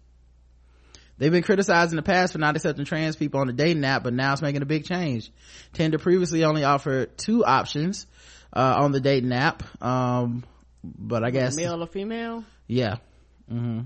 They've 1.18 1.30
been 1.30 1.42
criticized 1.42 1.92
in 1.92 1.96
the 1.96 2.02
past 2.02 2.32
for 2.32 2.38
not 2.38 2.56
accepting 2.56 2.86
trans 2.86 3.14
people 3.14 3.40
on 3.40 3.46
the 3.46 3.52
dating 3.52 3.84
app 3.84 4.02
but 4.02 4.14
now 4.14 4.32
it's 4.32 4.42
making 4.42 4.62
a 4.62 4.66
big 4.66 4.84
change. 4.84 5.30
Tinder 5.72 5.98
previously 5.98 6.44
only 6.44 6.64
offered 6.64 7.16
two 7.18 7.44
options 7.44 8.06
uh, 8.52 8.76
on 8.78 8.92
the 8.92 9.00
dating 9.00 9.32
app 9.32 9.62
um 9.82 10.44
but 10.82 11.22
i 11.22 11.30
guess 11.30 11.56
male 11.56 11.82
or 11.82 11.86
female? 11.86 12.44
Yeah. 12.66 12.96
Mm-hmm. 13.52 13.80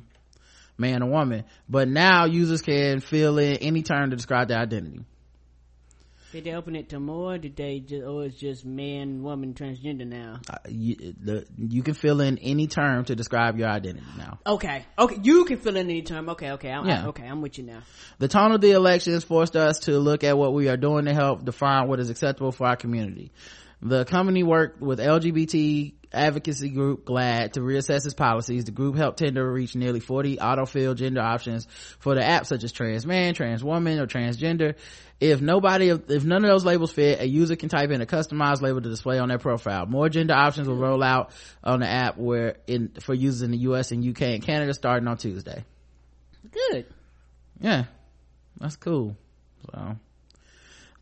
man 0.79 1.03
or 1.03 1.11
woman. 1.11 1.45
But 1.69 1.89
now 1.89 2.27
users 2.27 2.63
can 2.63 3.01
fill 3.01 3.39
in 3.39 3.57
any 3.57 3.83
term 3.83 4.11
to 4.11 4.17
describe 4.17 4.49
their 4.49 4.59
identity 4.59 5.05
did 6.35 6.43
they 6.43 6.53
open 6.53 6.75
it 6.75 6.89
to 6.89 6.99
more? 6.99 7.39
Did 7.39 7.55
they 7.55 7.79
just, 7.79 8.05
or 8.05 8.25
it's 8.25 8.37
just 8.37 8.67
man, 8.67 9.23
woman, 9.23 9.55
transgender 9.55 10.05
now? 10.05 10.41
Uh, 10.51 10.57
you, 10.69 11.15
the, 11.23 11.47
you 11.57 11.85
can 11.85 11.95
fill 11.95 12.21
in 12.21 12.39
any 12.39 12.67
term 12.67 13.05
to 13.05 13.15
describe 13.15 13.57
your 13.57 13.69
identity 13.69 14.05
now. 14.19 14.41
Okay, 14.45 14.85
okay, 14.99 15.17
you 15.23 15.45
can 15.45 15.59
fill 15.59 15.77
in 15.77 15.89
any 15.89 16.03
term. 16.03 16.29
Okay, 16.31 16.51
okay, 16.53 16.73
I'm, 16.73 16.89
yeah. 16.89 17.05
I, 17.05 17.07
okay, 17.09 17.25
I'm 17.25 17.41
with 17.41 17.57
you 17.57 17.65
now. 17.65 17.83
The 18.19 18.27
tone 18.27 18.51
of 18.51 18.61
the 18.61 18.73
elections 18.73 19.23
forced 19.23 19.55
us 19.55 19.79
to 19.81 19.97
look 20.01 20.25
at 20.25 20.37
what 20.37 20.53
we 20.53 20.69
are 20.69 20.77
doing 20.77 21.05
to 21.05 21.15
help 21.15 21.45
define 21.45 21.87
what 21.87 22.01
is 22.01 22.11
acceptable 22.11 22.51
for 22.51 22.67
our 22.67 22.77
community. 22.77 23.31
The 23.81 24.05
company 24.05 24.43
worked 24.43 24.81
with 24.81 24.99
LGBT 24.99 25.93
advocacy 26.15 26.71
group 26.71 27.05
GLAAD 27.05 27.53
to 27.53 27.61
reassess 27.61 28.05
its 28.05 28.15
policies. 28.15 28.65
The 28.65 28.73
group 28.73 28.97
helped 28.97 29.19
Tinder 29.19 29.51
reach 29.51 29.75
nearly 29.75 30.01
40 30.01 30.37
autofill 30.39 30.97
gender 30.97 31.21
options 31.21 31.67
for 31.99 32.15
the 32.15 32.25
app 32.25 32.47
such 32.47 32.65
as 32.65 32.73
trans 32.73 33.07
man, 33.07 33.35
trans 33.35 33.63
woman, 33.63 33.99
or 33.99 34.07
transgender. 34.07 34.75
If 35.21 35.41
nobody, 35.41 35.89
if 35.89 36.25
none 36.25 36.45
of 36.45 36.51
those 36.51 36.65
labels 36.65 36.93
fit, 36.93 37.21
a 37.21 37.27
user 37.27 37.57
can 37.57 37.69
type 37.69 37.91
in 37.91 38.01
a 38.01 38.07
customized 38.07 38.63
label 38.63 38.81
to 38.81 38.89
display 38.89 39.19
on 39.19 39.29
their 39.29 39.39
profile. 39.39 39.87
More 39.87 40.09
gender 40.09 40.35
options 40.35 40.69
will 40.69 40.77
roll 40.77 41.03
out 41.03 41.31
on 41.63 41.81
the 41.81 41.89
app 41.89 42.19
where 42.19 42.57
in, 42.67 42.93
for 43.01 43.15
users 43.15 43.43
in 43.43 43.51
the 43.51 43.59
US 43.59 43.93
and 43.93 44.07
UK 44.07 44.23
and 44.23 44.43
Canada 44.43 44.75
starting 44.75 45.09
on 45.09 45.17
Tuesday. 45.17 45.65
Good. 46.51 46.87
Yeah. 47.61 47.85
That's 48.61 48.77
cool. 48.77 49.17
So, 49.71 49.97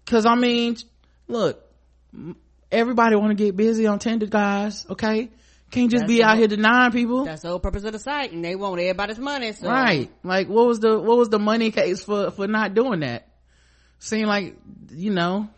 cause 0.06 0.26
I 0.26 0.34
mean, 0.34 0.76
look, 1.28 1.62
everybody 2.72 3.16
want 3.16 3.36
to 3.36 3.44
get 3.44 3.56
busy 3.56 3.86
on 3.86 3.98
Tinder, 3.98 4.26
guys. 4.26 4.86
Okay, 4.88 5.30
can't 5.70 5.90
just 5.90 6.02
that's 6.02 6.12
be 6.12 6.22
out 6.22 6.30
whole, 6.30 6.38
here 6.38 6.48
denying 6.48 6.92
people. 6.92 7.24
That's 7.24 7.42
the 7.42 7.48
whole 7.48 7.60
purpose 7.60 7.84
of 7.84 7.92
the 7.92 7.98
site, 7.98 8.32
and 8.32 8.44
they 8.44 8.56
want 8.56 8.80
everybody's 8.80 9.18
money. 9.18 9.52
So. 9.52 9.68
Right? 9.68 10.10
Like, 10.24 10.48
what 10.48 10.66
was 10.66 10.80
the 10.80 10.98
what 10.98 11.16
was 11.16 11.28
the 11.28 11.38
money 11.38 11.70
case 11.70 12.02
for 12.02 12.30
for 12.30 12.46
not 12.48 12.74
doing 12.74 13.00
that? 13.00 13.28
seem 14.02 14.26
like 14.26 14.56
you 14.90 15.12
know 15.12 15.48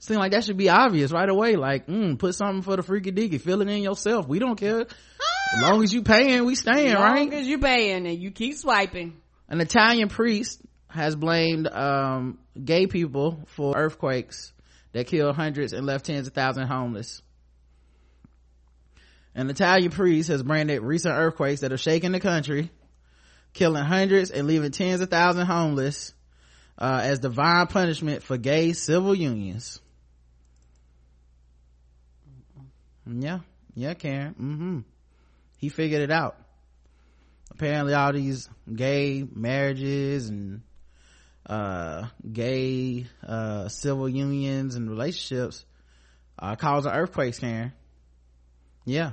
seem 0.00 0.16
like 0.16 0.32
that 0.32 0.42
should 0.44 0.56
be 0.56 0.70
obvious 0.70 1.12
right 1.12 1.28
away 1.28 1.56
like 1.56 1.86
mm, 1.86 2.18
put 2.18 2.34
something 2.34 2.62
for 2.62 2.76
the 2.76 2.82
freaky 2.82 3.12
deaky 3.12 3.38
fill 3.38 3.60
it 3.60 3.68
in 3.68 3.82
yourself 3.82 4.26
we 4.26 4.38
don't 4.38 4.56
care 4.56 4.80
as 4.80 5.62
long 5.62 5.82
as 5.82 5.92
you 5.92 6.02
paying 6.02 6.46
we 6.46 6.54
staying 6.54 6.94
As 6.94 6.94
right 6.94 7.18
As 7.18 7.32
long 7.32 7.34
as 7.34 7.46
you 7.46 7.58
paying 7.58 8.06
and 8.06 8.18
you 8.18 8.30
keep 8.30 8.56
swiping. 8.56 9.20
an 9.48 9.60
italian 9.60 10.08
priest 10.08 10.62
has 10.88 11.14
blamed 11.14 11.66
um, 11.66 12.38
gay 12.64 12.86
people 12.86 13.42
for 13.48 13.76
earthquakes 13.76 14.54
that 14.96 15.06
killed 15.06 15.36
hundreds 15.36 15.74
and 15.74 15.84
left 15.84 16.06
tens 16.06 16.26
of 16.26 16.32
thousands 16.32 16.70
homeless. 16.70 17.20
An 19.34 19.50
italian 19.50 19.90
priest 19.90 20.30
has 20.30 20.42
branded 20.42 20.80
recent 20.80 21.12
earthquakes 21.14 21.60
that 21.60 21.70
have 21.70 21.80
shaken 21.80 22.12
the 22.12 22.20
country 22.20 22.70
killing 23.52 23.84
hundreds 23.84 24.30
and 24.30 24.46
leaving 24.46 24.70
tens 24.70 25.02
of 25.02 25.10
thousands 25.10 25.48
homeless 25.48 26.14
uh, 26.78 27.02
as 27.02 27.18
divine 27.18 27.66
punishment 27.66 28.22
for 28.22 28.38
gay 28.38 28.72
civil 28.72 29.14
unions. 29.14 29.82
Yeah. 33.06 33.40
Yeah 33.74 33.92
karen. 33.92 34.34
Mm-hmm. 34.40 34.78
He 35.58 35.68
figured 35.68 36.00
it 36.00 36.10
out. 36.10 36.38
Apparently 37.50 37.92
all 37.92 38.14
these 38.14 38.48
gay 38.74 39.26
marriages 39.30 40.30
and 40.30 40.62
uh 41.48 42.06
gay 42.32 43.06
uh 43.26 43.68
civil 43.68 44.08
unions 44.08 44.74
and 44.74 44.90
relationships 44.90 45.64
are 46.38 46.56
causing 46.56 46.90
earthquakes 46.92 47.38
karen 47.38 47.72
yeah 48.84 49.12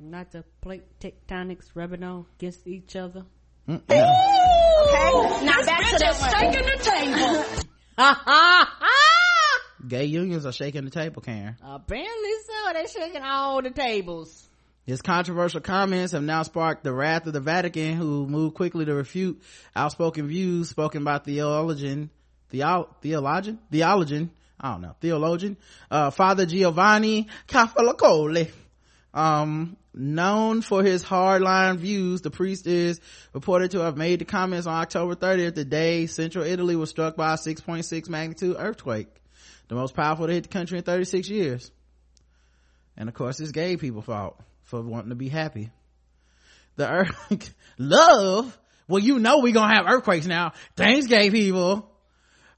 Not 0.00 0.30
the 0.32 0.44
plate 0.60 0.84
tectonics 1.00 1.70
rubbing 1.74 2.02
on 2.04 2.26
against 2.38 2.66
each 2.66 2.94
other. 2.96 3.24
Mm-mm. 3.68 3.82
Now 3.88 5.64
back 5.64 5.90
to 5.90 5.98
that 5.98 7.64
one. 7.98 9.88
gay 9.88 10.04
unions 10.04 10.46
are 10.46 10.52
shaking 10.52 10.84
the 10.84 10.90
table 10.90 11.20
karen 11.22 11.56
Apparently 11.62 12.32
so. 12.46 12.72
They're 12.72 12.88
shaking 12.88 13.22
all 13.22 13.60
the 13.62 13.70
tables. 13.70 14.47
His 14.88 15.02
controversial 15.02 15.60
comments 15.60 16.12
have 16.12 16.22
now 16.22 16.42
sparked 16.44 16.82
the 16.82 16.94
wrath 16.94 17.26
of 17.26 17.34
the 17.34 17.40
Vatican, 17.40 17.96
who 17.96 18.26
moved 18.26 18.54
quickly 18.54 18.86
to 18.86 18.94
refute 18.94 19.42
outspoken 19.76 20.28
views 20.28 20.70
spoken 20.70 21.04
by 21.04 21.18
theologian, 21.18 22.08
theo, 22.48 22.88
theologian, 23.02 23.58
theologian, 23.70 24.30
I 24.58 24.72
don't 24.72 24.80
know, 24.80 24.96
theologian, 24.98 25.58
uh, 25.90 26.08
Father 26.08 26.46
Giovanni 26.46 27.28
Cavalcoli. 27.48 28.50
Um, 29.12 29.76
known 29.92 30.62
for 30.62 30.82
his 30.82 31.04
hardline 31.04 31.76
views, 31.76 32.22
the 32.22 32.30
priest 32.30 32.66
is 32.66 32.98
reported 33.34 33.72
to 33.72 33.80
have 33.80 33.98
made 33.98 34.20
the 34.20 34.24
comments 34.24 34.66
on 34.66 34.80
October 34.80 35.14
30th, 35.14 35.54
the 35.54 35.66
day 35.66 36.06
central 36.06 36.46
Italy 36.46 36.76
was 36.76 36.88
struck 36.88 37.14
by 37.14 37.34
a 37.34 37.36
6.6 37.36 38.08
magnitude 38.08 38.56
earthquake, 38.58 39.14
the 39.68 39.74
most 39.74 39.94
powerful 39.94 40.28
to 40.28 40.32
hit 40.32 40.44
the 40.44 40.48
country 40.48 40.78
in 40.78 40.84
36 40.84 41.28
years. 41.28 41.70
And 42.96 43.10
of 43.10 43.14
course, 43.14 43.38
it's 43.38 43.52
gay 43.52 43.76
people 43.76 44.00
fault 44.00 44.40
for 44.68 44.82
wanting 44.82 45.08
to 45.08 45.16
be 45.16 45.28
happy. 45.28 45.70
The 46.76 46.88
earth, 46.88 47.54
love. 47.78 48.56
Well, 48.86 49.02
you 49.02 49.18
know 49.18 49.38
we 49.38 49.52
gonna 49.52 49.74
have 49.74 49.86
earthquakes 49.86 50.26
now. 50.26 50.52
Thanks, 50.76 51.06
gay 51.06 51.30
people. 51.30 51.90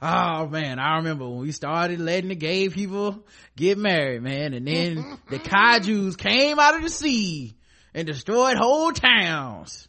Oh 0.02 0.46
man, 0.46 0.78
I 0.78 0.96
remember 0.96 1.28
when 1.28 1.40
we 1.40 1.52
started 1.52 2.00
letting 2.00 2.28
the 2.28 2.34
gay 2.34 2.68
people 2.68 3.24
get 3.56 3.78
married, 3.78 4.22
man, 4.22 4.54
and 4.54 4.66
then 4.66 5.18
the 5.28 5.38
kaiju's 5.38 6.16
came 6.16 6.58
out 6.58 6.74
of 6.76 6.82
the 6.82 6.88
sea 6.90 7.54
and 7.94 8.06
destroyed 8.06 8.56
whole 8.56 8.92
towns. 8.92 9.88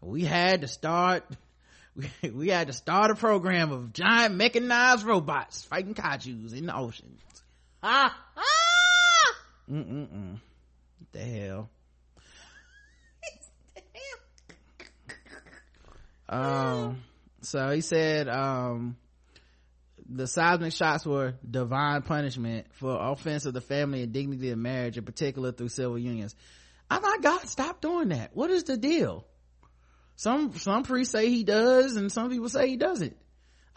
We 0.00 0.24
had 0.24 0.62
to 0.62 0.68
start, 0.68 1.24
we, 1.96 2.30
we 2.30 2.48
had 2.48 2.66
to 2.66 2.72
start 2.72 3.10
a 3.10 3.14
program 3.14 3.72
of 3.72 3.92
giant 3.92 4.34
mechanized 4.34 5.04
robots 5.04 5.64
fighting 5.64 5.94
kaiju's 5.94 6.52
in 6.52 6.66
the 6.66 6.76
ocean. 6.76 7.16
Ah, 7.82 8.14
ah! 8.36 9.34
Mm-mm-mm. 9.70 10.40
The 11.14 11.20
hell? 11.20 11.70
um, 16.28 17.04
so 17.40 17.70
he 17.70 17.82
said, 17.82 18.28
um, 18.28 18.96
the 20.08 20.26
seismic 20.26 20.72
shots 20.72 21.06
were 21.06 21.34
divine 21.48 22.02
punishment 22.02 22.66
for 22.72 22.98
offense 23.00 23.46
of 23.46 23.54
the 23.54 23.60
family 23.60 24.02
and 24.02 24.12
dignity 24.12 24.50
of 24.50 24.58
marriage, 24.58 24.98
in 24.98 25.04
particular 25.04 25.52
through 25.52 25.68
civil 25.68 25.96
unions. 25.96 26.34
I 26.90 26.98
thought 26.98 27.22
God 27.22 27.48
stop 27.48 27.80
doing 27.80 28.08
that. 28.08 28.30
What 28.34 28.50
is 28.50 28.64
the 28.64 28.76
deal? 28.76 29.24
Some, 30.16 30.52
some 30.58 30.82
priests 30.82 31.12
say 31.12 31.30
he 31.30 31.44
does 31.44 31.94
and 31.94 32.10
some 32.10 32.28
people 32.28 32.48
say 32.48 32.68
he 32.68 32.76
doesn't. 32.76 33.16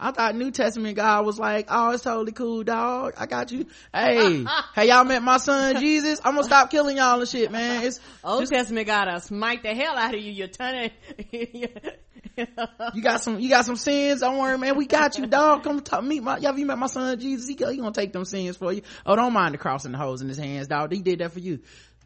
I 0.00 0.12
thought 0.12 0.36
New 0.36 0.52
Testament 0.52 0.94
God 0.94 1.26
was 1.26 1.40
like, 1.40 1.66
oh, 1.68 1.90
it's 1.90 2.04
totally 2.04 2.30
cool, 2.30 2.62
dog. 2.62 3.14
I 3.18 3.26
got 3.26 3.50
you. 3.50 3.66
Hey, 3.92 4.44
hey, 4.74 4.88
y'all 4.88 5.02
met 5.02 5.22
my 5.22 5.38
son 5.38 5.80
Jesus? 5.80 6.20
I'm 6.24 6.34
gonna 6.34 6.44
stop 6.44 6.70
killing 6.70 6.96
y'all 6.96 7.18
and 7.18 7.28
shit, 7.28 7.50
man. 7.50 7.84
It's, 7.84 7.98
Old 8.22 8.42
just- 8.42 8.52
Testament 8.52 8.86
God, 8.86 9.08
I 9.08 9.18
smite 9.18 9.64
the 9.64 9.74
hell 9.74 9.96
out 9.96 10.14
of 10.14 10.20
you. 10.20 10.30
You're 10.30 10.46
turning. 10.46 10.92
you 11.32 13.02
got 13.02 13.22
some, 13.22 13.40
you 13.40 13.48
got 13.48 13.64
some 13.64 13.74
sins. 13.74 14.20
Don't 14.20 14.38
worry, 14.38 14.56
man. 14.56 14.76
We 14.76 14.86
got 14.86 15.18
you, 15.18 15.26
dog. 15.26 15.64
Come 15.64 15.80
talk, 15.80 16.04
meet 16.04 16.22
my, 16.22 16.38
y'all, 16.38 16.56
you 16.56 16.66
met 16.66 16.78
my 16.78 16.86
son 16.86 17.18
Jesus. 17.18 17.48
He, 17.48 17.54
he 17.54 17.76
gonna 17.78 17.90
take 17.90 18.12
them 18.12 18.24
sins 18.24 18.56
for 18.56 18.72
you. 18.72 18.82
Oh, 19.04 19.16
don't 19.16 19.32
mind 19.32 19.54
the 19.54 19.58
cross 19.58 19.84
and 19.84 19.94
the 19.94 19.98
holes 19.98 20.22
in 20.22 20.28
his 20.28 20.38
hands, 20.38 20.68
dog. 20.68 20.92
He 20.92 21.00
did 21.00 21.18
that 21.18 21.32
for 21.32 21.40
you. 21.40 21.58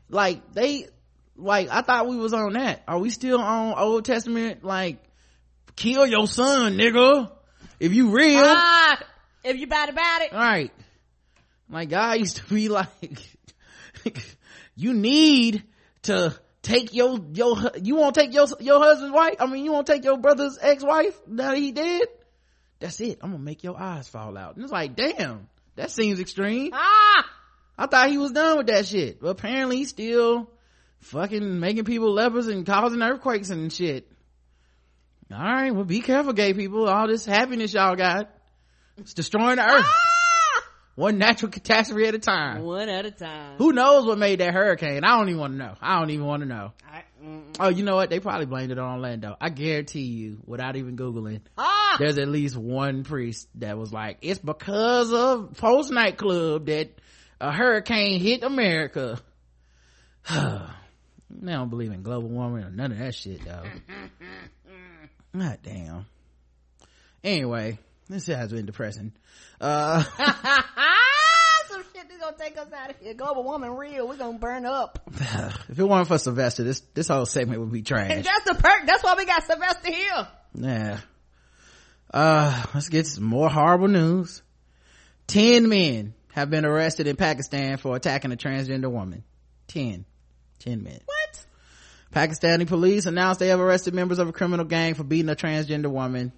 Like, 0.09 0.53
they, 0.53 0.87
like, 1.37 1.69
I 1.71 1.83
thought 1.83 2.09
we 2.09 2.17
was 2.17 2.33
on 2.33 2.55
that. 2.55 2.83
Are 2.89 2.99
we 2.99 3.11
still 3.11 3.39
on 3.41 3.75
Old 3.79 4.07
Testament? 4.07 4.65
Like, 4.65 5.03
kill 5.77 6.07
your 6.07 6.27
son, 6.27 6.79
nigga. 6.79 7.31
If 7.83 7.93
you 7.93 8.11
real. 8.11 8.39
ah, 8.45 9.03
if 9.43 9.57
you 9.59 9.67
bad 9.67 9.89
about 9.89 10.23
it. 10.23 10.33
Right. 10.33 10.71
My 11.69 11.85
guy 11.85 12.15
used 12.15 12.37
to 12.37 12.45
be 12.55 12.69
like, 12.69 13.19
you 14.77 14.95
need 14.95 15.65
to 16.03 16.33
take 16.63 16.95
your, 16.95 17.19
your, 17.33 17.57
you 17.83 17.97
won't 17.97 18.15
take 18.15 18.33
your, 18.33 18.47
your 18.61 18.79
husband's 18.79 19.13
wife? 19.13 19.35
I 19.41 19.47
mean, 19.47 19.65
you 19.65 19.73
won't 19.73 19.89
take 19.89 20.05
your 20.05 20.17
brother's 20.17 20.59
ex-wife 20.63 21.21
now 21.27 21.51
that 21.51 21.59
he 21.59 21.73
did. 21.73 22.07
That's 22.79 23.01
it. 23.01 23.19
I'm 23.21 23.33
gonna 23.33 23.43
make 23.43 23.65
your 23.65 23.77
eyes 23.77 24.07
fall 24.07 24.39
out. 24.39 24.55
And 24.55 24.63
it's 24.63 24.73
like, 24.73 24.95
damn, 24.95 25.49
that 25.75 25.91
seems 25.91 26.21
extreme. 26.21 26.71
Ah, 26.73 27.29
I 27.77 27.87
thought 27.87 28.11
he 28.11 28.19
was 28.19 28.31
done 28.31 28.59
with 28.59 28.69
that 28.69 28.87
shit. 28.87 29.21
But 29.21 29.31
apparently 29.31 29.79
he's 29.79 29.89
still 29.89 30.49
fucking 31.01 31.59
making 31.59 31.85
people 31.85 32.13
lepers 32.13 32.47
and 32.47 32.65
causing 32.65 33.03
earthquakes 33.03 33.51
and 33.51 33.73
shit. 33.73 34.12
All 35.33 35.39
right, 35.43 35.71
well 35.75 35.85
be 35.85 36.01
careful, 36.01 36.33
gay 36.33 36.53
people. 36.53 36.89
All 36.89 37.09
this 37.09 37.25
happiness 37.25 37.73
y'all 37.73 37.97
got. 37.97 38.31
It's 38.99 39.15
destroying 39.15 39.57
the 39.57 39.65
earth. 39.69 39.87
One 40.95 41.17
natural 41.17 41.51
catastrophe 41.51 42.07
at 42.07 42.15
a 42.15 42.19
time. 42.19 42.63
one 42.65 42.91
at 42.91 43.07
a 43.07 43.11
time. 43.11 43.57
Who 43.57 43.73
knows 43.73 44.05
what 44.05 44.19
made 44.19 44.41
that 44.41 44.53
hurricane? 44.53 45.05
I 45.05 45.17
don't 45.17 45.31
even 45.31 45.41
want 45.41 45.55
to 45.55 45.59
know. 45.59 45.75
I 45.81 45.99
don't 45.99 46.11
even 46.11 46.27
want 46.27 46.43
to 46.43 46.49
know. 46.49 46.73
I, 46.87 47.05
Oh, 47.61 47.69
you 47.69 47.85
know 47.85 47.95
what? 47.95 48.11
They 48.11 48.19
probably 48.21 48.47
blamed 48.47 48.73
it 48.73 48.79
on 48.79 48.95
Orlando. 48.95 49.37
I 49.41 49.49
guarantee 49.49 50.03
you, 50.03 50.39
without 50.45 50.77
even 50.77 50.97
Googling, 50.97 51.41
ah, 51.57 51.97
there's 51.99 52.19
at 52.19 52.29
least 52.29 52.57
one 52.57 53.05
priest 53.05 53.49
that 53.57 53.79
was 53.79 53.93
like, 53.93 54.19
it's 54.23 54.41
because 54.41 55.13
of 55.13 55.55
Pulse 55.57 55.91
nightclub 55.91 56.67
that 56.67 56.91
a 57.41 57.53
hurricane 57.53 58.21
hit 58.21 58.43
America. 58.43 59.21
they 60.31 61.53
don't 61.53 61.71
believe 61.71 61.93
in 61.93 62.03
global 62.03 62.29
warming 62.29 62.65
or 62.65 62.71
none 62.71 62.93
of 62.93 62.99
that 62.99 63.15
shit 63.15 63.45
though. 63.45 63.63
God 65.37 65.59
damn. 65.63 66.07
Anyway, 67.25 67.79
this 68.09 68.27
has 68.27 68.53
been 68.53 68.67
depressing. 68.67 69.13
Uh, 69.61 70.03
some 71.69 71.85
shit 71.95 72.09
that's 72.09 72.21
gonna 72.21 72.37
take 72.39 72.59
us 72.59 72.73
out 72.73 72.91
of 72.91 72.97
here. 73.01 73.15
Global 73.15 73.45
woman 73.45 73.71
real. 73.71 74.09
We're 74.09 74.17
gonna 74.17 74.39
burn 74.39 74.67
up. 74.67 74.99
if 75.69 75.79
it 75.79 75.85
weren't 75.85 76.09
for 76.09 76.19
Sylvester, 76.19 76.65
this, 76.65 76.81
this 76.95 77.09
whole 77.09 77.27
segment 77.27 77.61
would 77.61 77.73
be 77.73 77.83
trash. 77.83 78.11
And 78.11 78.25
that's 78.25 78.45
the 78.45 78.55
perk. 78.55 78.87
That's 78.87 79.03
why 79.03 79.15
we 79.17 79.25
got 79.25 79.45
Sylvester 79.45 79.93
here. 79.93 80.29
Yeah. 80.55 80.99
Uh, 82.13 82.65
let's 82.75 82.89
get 82.89 83.07
some 83.07 83.25
more 83.25 83.49
horrible 83.49 83.89
news. 83.89 84.43
Ten 85.27 85.69
men 85.69 86.15
have 86.33 86.51
been 86.51 86.67
arrested 86.67 87.07
in 87.07 87.17
Pakistan 87.17 87.79
for 87.79 87.97
attacking 87.97 88.33
a 88.33 88.37
transgender 88.37 88.91
woman. 88.91 89.25
Ten. 89.69 90.05
Ten 90.59 90.83
men. 90.83 91.01
What? 91.05 91.22
Pakistani 92.13 92.67
police 92.67 93.07
announced 93.07 93.41
they 93.41 93.49
have 93.49 93.61
arrested 93.61 93.95
members 93.95 94.19
of 94.19 94.29
a 94.29 94.33
criminal 94.33 94.65
gang 94.67 94.95
for 94.95 95.03
beating 95.05 95.31
a 95.31 95.35
transgender 95.35 95.91
woman 95.91 96.33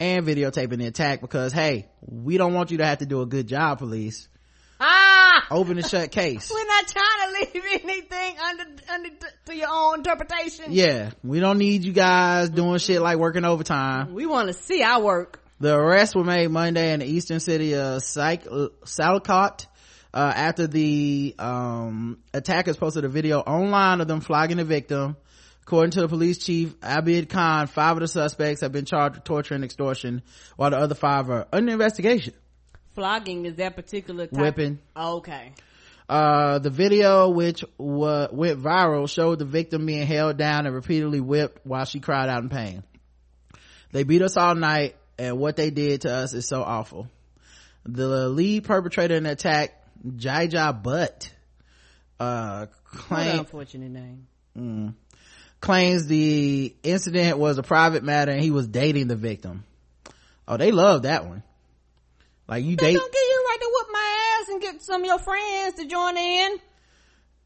and 0.00 0.24
videotaping 0.24 0.78
the 0.78 0.86
attack 0.86 1.20
because, 1.20 1.52
hey, 1.52 1.88
we 2.00 2.38
don't 2.38 2.54
want 2.54 2.70
you 2.70 2.78
to 2.78 2.86
have 2.86 2.98
to 2.98 3.06
do 3.06 3.20
a 3.20 3.26
good 3.26 3.48
job, 3.48 3.78
police. 3.78 4.28
Ah, 4.80 5.44
Open 5.50 5.76
and 5.76 5.86
shut 5.86 6.10
case. 6.12 6.52
we're 6.54 6.64
not 6.66 6.86
trying 6.86 7.34
to 7.34 7.52
leave 7.52 7.64
anything 7.82 8.36
under 8.38 8.64
under 8.92 9.08
to 9.46 9.56
your 9.56 9.66
own 9.68 9.96
interpretation. 9.98 10.66
Yeah, 10.68 11.10
we 11.24 11.40
don't 11.40 11.58
need 11.58 11.82
you 11.82 11.92
guys 11.92 12.48
doing 12.50 12.78
shit 12.78 13.02
like 13.02 13.18
working 13.18 13.44
overtime. 13.44 14.14
We 14.14 14.26
want 14.26 14.46
to 14.48 14.54
see 14.54 14.82
our 14.84 15.02
work. 15.02 15.42
The 15.58 15.74
arrests 15.74 16.14
were 16.14 16.22
made 16.22 16.48
Monday 16.52 16.92
in 16.92 17.00
the 17.00 17.06
eastern 17.06 17.40
city 17.40 17.74
of 17.74 18.00
Sialkot, 18.02 19.66
uh, 20.12 20.32
after 20.34 20.66
the, 20.66 21.34
um, 21.38 22.18
attackers 22.32 22.76
posted 22.76 23.04
a 23.04 23.08
video 23.08 23.40
online 23.40 24.00
of 24.00 24.08
them 24.08 24.20
flogging 24.20 24.56
the 24.56 24.64
victim, 24.64 25.16
According 25.68 25.90
to 25.90 26.00
the 26.00 26.08
police 26.08 26.38
chief, 26.38 26.80
Abid 26.80 27.28
Khan, 27.28 27.66
five 27.66 27.94
of 27.98 28.00
the 28.00 28.08
suspects 28.08 28.62
have 28.62 28.72
been 28.72 28.86
charged 28.86 29.16
with 29.16 29.24
torture 29.24 29.54
and 29.54 29.62
extortion, 29.62 30.22
while 30.56 30.70
the 30.70 30.78
other 30.78 30.94
five 30.94 31.28
are 31.28 31.46
under 31.52 31.72
investigation. 31.72 32.32
Flogging 32.94 33.44
is 33.44 33.56
that 33.56 33.76
particular 33.76 34.28
type? 34.28 34.40
Whipping. 34.40 34.78
Okay. 34.96 35.52
Uh, 36.08 36.58
the 36.58 36.70
video, 36.70 37.28
which 37.28 37.66
wa- 37.76 38.28
went 38.32 38.62
viral, 38.62 39.10
showed 39.10 39.40
the 39.40 39.44
victim 39.44 39.84
being 39.84 40.06
held 40.06 40.38
down 40.38 40.64
and 40.64 40.74
repeatedly 40.74 41.20
whipped 41.20 41.66
while 41.66 41.84
she 41.84 42.00
cried 42.00 42.30
out 42.30 42.42
in 42.42 42.48
pain. 42.48 42.82
They 43.92 44.04
beat 44.04 44.22
us 44.22 44.38
all 44.38 44.54
night, 44.54 44.96
and 45.18 45.38
what 45.38 45.56
they 45.56 45.68
did 45.68 46.00
to 46.00 46.10
us 46.10 46.32
is 46.32 46.48
so 46.48 46.62
awful. 46.62 47.08
The 47.84 48.30
lead 48.30 48.64
perpetrator 48.64 49.16
in 49.16 49.24
the 49.24 49.32
attack, 49.32 49.77
Jaja 50.06 50.82
Butt, 50.82 51.32
uh, 52.20 52.66
claimed, 52.84 53.40
unfortunate 53.40 53.90
name. 53.90 54.26
Mm. 54.56 54.94
claims 55.60 56.06
the 56.06 56.74
incident 56.82 57.38
was 57.38 57.58
a 57.58 57.62
private 57.62 58.02
matter 58.02 58.32
and 58.32 58.40
he 58.40 58.50
was 58.50 58.66
dating 58.66 59.08
the 59.08 59.16
victim. 59.16 59.64
Oh, 60.46 60.56
they 60.56 60.72
love 60.72 61.02
that 61.02 61.26
one. 61.26 61.42
Like 62.48 62.64
you 62.64 62.76
They 62.76 62.92
date, 62.92 62.96
gonna 62.98 63.12
give 63.12 63.14
you 63.14 63.44
right 63.48 63.58
to 63.60 63.70
whoop 63.72 63.86
my 63.92 64.38
ass 64.40 64.48
and 64.48 64.60
get 64.62 64.82
some 64.82 65.02
of 65.02 65.06
your 65.06 65.18
friends 65.18 65.74
to 65.74 65.86
join 65.86 66.16
in. 66.16 66.58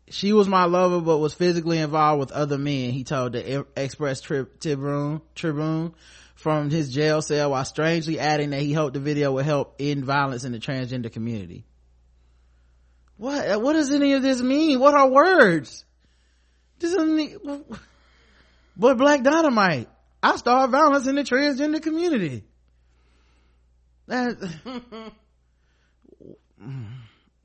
she 0.09 0.33
was 0.33 0.47
my 0.47 0.65
lover 0.65 1.01
but 1.01 1.19
was 1.19 1.35
physically 1.35 1.79
involved 1.79 2.21
with 2.21 2.33
other 2.33 2.59
men, 2.59 2.91
he 2.91 3.03
told 3.03 3.33
the 3.33 3.67
Express 3.77 4.21
Tri- 4.21 4.45
Tribune, 4.61 5.21
Tribune 5.35 5.95
from 6.35 6.71
his 6.71 6.93
jail 6.93 7.21
cell 7.23 7.51
while 7.51 7.65
strangely 7.65 8.19
adding 8.19 8.51
that 8.51 8.61
he 8.63 8.73
hoped 8.73 8.95
the 8.95 9.01
video 9.01 9.33
would 9.33 9.45
help 9.45 9.75
end 9.81 10.05
violence 10.05 10.45
in 10.45 10.53
the 10.53 10.59
transgender 10.59 11.13
community. 11.13 11.65
What, 13.23 13.63
what 13.63 13.75
does 13.75 13.93
any 13.93 14.15
of 14.15 14.23
this 14.23 14.43
mean? 14.43 14.81
What 14.81 14.95
are 14.95 15.09
words? 15.09 15.85
This 16.81 16.93
doesn't 16.93 17.71
but 18.77 18.99
Black 18.99 19.23
Dynamite, 19.23 19.89
I 20.21 20.35
start 20.35 20.71
violence 20.71 21.07
in 21.07 21.15
the 21.15 21.23
transgender 21.23 21.81
community. 21.81 22.43
That, 24.09 24.33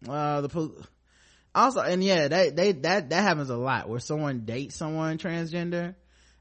uh, 0.09 0.41
the, 0.41 0.88
also 1.53 1.82
and 1.82 2.03
yeah 2.03 2.28
they 2.28 2.49
they 2.49 2.71
that 2.71 3.11
that 3.11 3.21
happens 3.21 3.51
a 3.51 3.55
lot 3.55 3.88
where 3.88 3.99
someone 3.99 4.45
dates 4.45 4.75
someone 4.75 5.19
transgender 5.19 5.93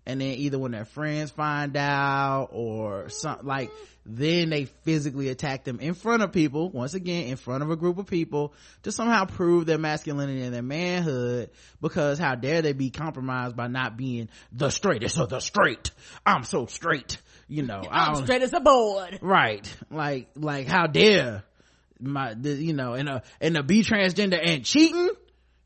and 0.07 0.23
then 0.23 0.29
either 0.29 0.59
when 0.59 0.73
their 0.73 0.87
friends 0.87 1.31
find 1.31 1.77
out 1.77 2.49
or 2.53 3.11
some 3.11 3.41
like 3.43 3.71
then 4.09 4.51
they 4.51 4.65
physically 4.67 5.29
attack 5.29 5.65
them 5.65 5.81
in 5.81 5.95
front 5.95 6.23
of 6.23 6.31
people 6.33 6.71
once 6.71 6.95
again 6.95 7.27
in 7.27 7.37
front 7.37 7.63
of 7.63 7.71
a 7.71 7.77
group 7.77 7.99
of 7.99 8.07
people 8.07 8.55
to 8.85 8.93
somehow 8.93 9.25
prove 9.25 9.67
their 9.67 9.79
masculinity 9.79 10.43
and 10.43 10.55
their 10.55 10.63
manhood 10.63 11.51
because 11.81 12.19
how 12.19 12.35
dare 12.37 12.63
they 12.63 12.73
be 12.73 12.91
compromised 12.91 13.57
by 13.57 13.67
not 13.67 13.97
being 13.97 14.29
the 14.53 14.71
straightest 14.71 15.19
of 15.19 15.29
the 15.29 15.41
straight. 15.41 15.91
I'm 16.25 16.45
so 16.45 16.67
straight 16.67 17.19
you 17.49 17.63
know 17.63 17.83
I 17.91 18.07
I'm 18.07 18.15
don't- 18.15 18.25
straight 18.25 18.43
as 18.43 18.53
a 18.53 18.61
board. 18.61 19.19
right. 19.23 19.77
Like 19.91 20.29
like 20.37 20.67
how 20.67 20.87
dare 20.87 21.45
my 22.01 22.35
the, 22.35 22.51
you 22.51 22.75
know 22.75 22.93
and 22.95 23.09
a, 23.09 23.23
and 23.41 23.55
to 23.57 23.63
be 23.63 23.83
transgender 23.83 24.39
and 24.41 24.65
cheating? 24.65 25.11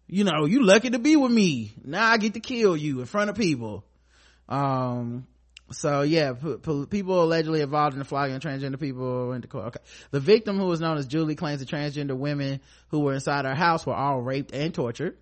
You 0.07 0.25
know 0.25 0.45
you 0.47 0.65
lucky 0.65 0.91
to 0.91 0.99
be 0.99 1.17
with 1.17 1.31
me. 1.33 1.73
Now 1.85 2.11
i 2.11 2.17
get 2.17 2.35
to 2.35 2.41
kill 2.41 2.77
you 2.77 3.01
in 3.01 3.07
front 3.07 3.31
of 3.31 3.37
people. 3.37 3.85
Um 4.49 5.27
so 5.73 6.03
yeah 6.03 6.33
p- 6.33 6.57
p- 6.57 6.87
people 6.87 7.23
allegedly 7.23 7.61
involved 7.61 7.95
in 7.95 7.99
the 7.99 8.05
flogging 8.05 8.37
of 8.37 8.43
transgender 8.43 8.79
people 8.79 9.29
went 9.29 9.43
to 9.43 9.49
court 9.49 9.67
okay 9.67 9.81
the 10.11 10.21
victim 10.21 10.59
who 10.59 10.67
was 10.67 10.81
known 10.81 10.97
as 10.97 11.07
julie 11.07 11.37
claims 11.37 11.61
the 11.61 11.67
transgender 11.67 12.17
women 12.17 12.61
who 12.89 13.01
were 13.01 13.15
inside 13.15 13.45
her 13.45 13.55
house 13.55 13.87
were 13.87 13.95
all 13.95 14.21
raped 14.21 14.53
and 14.53 14.75
tortured 14.75 15.17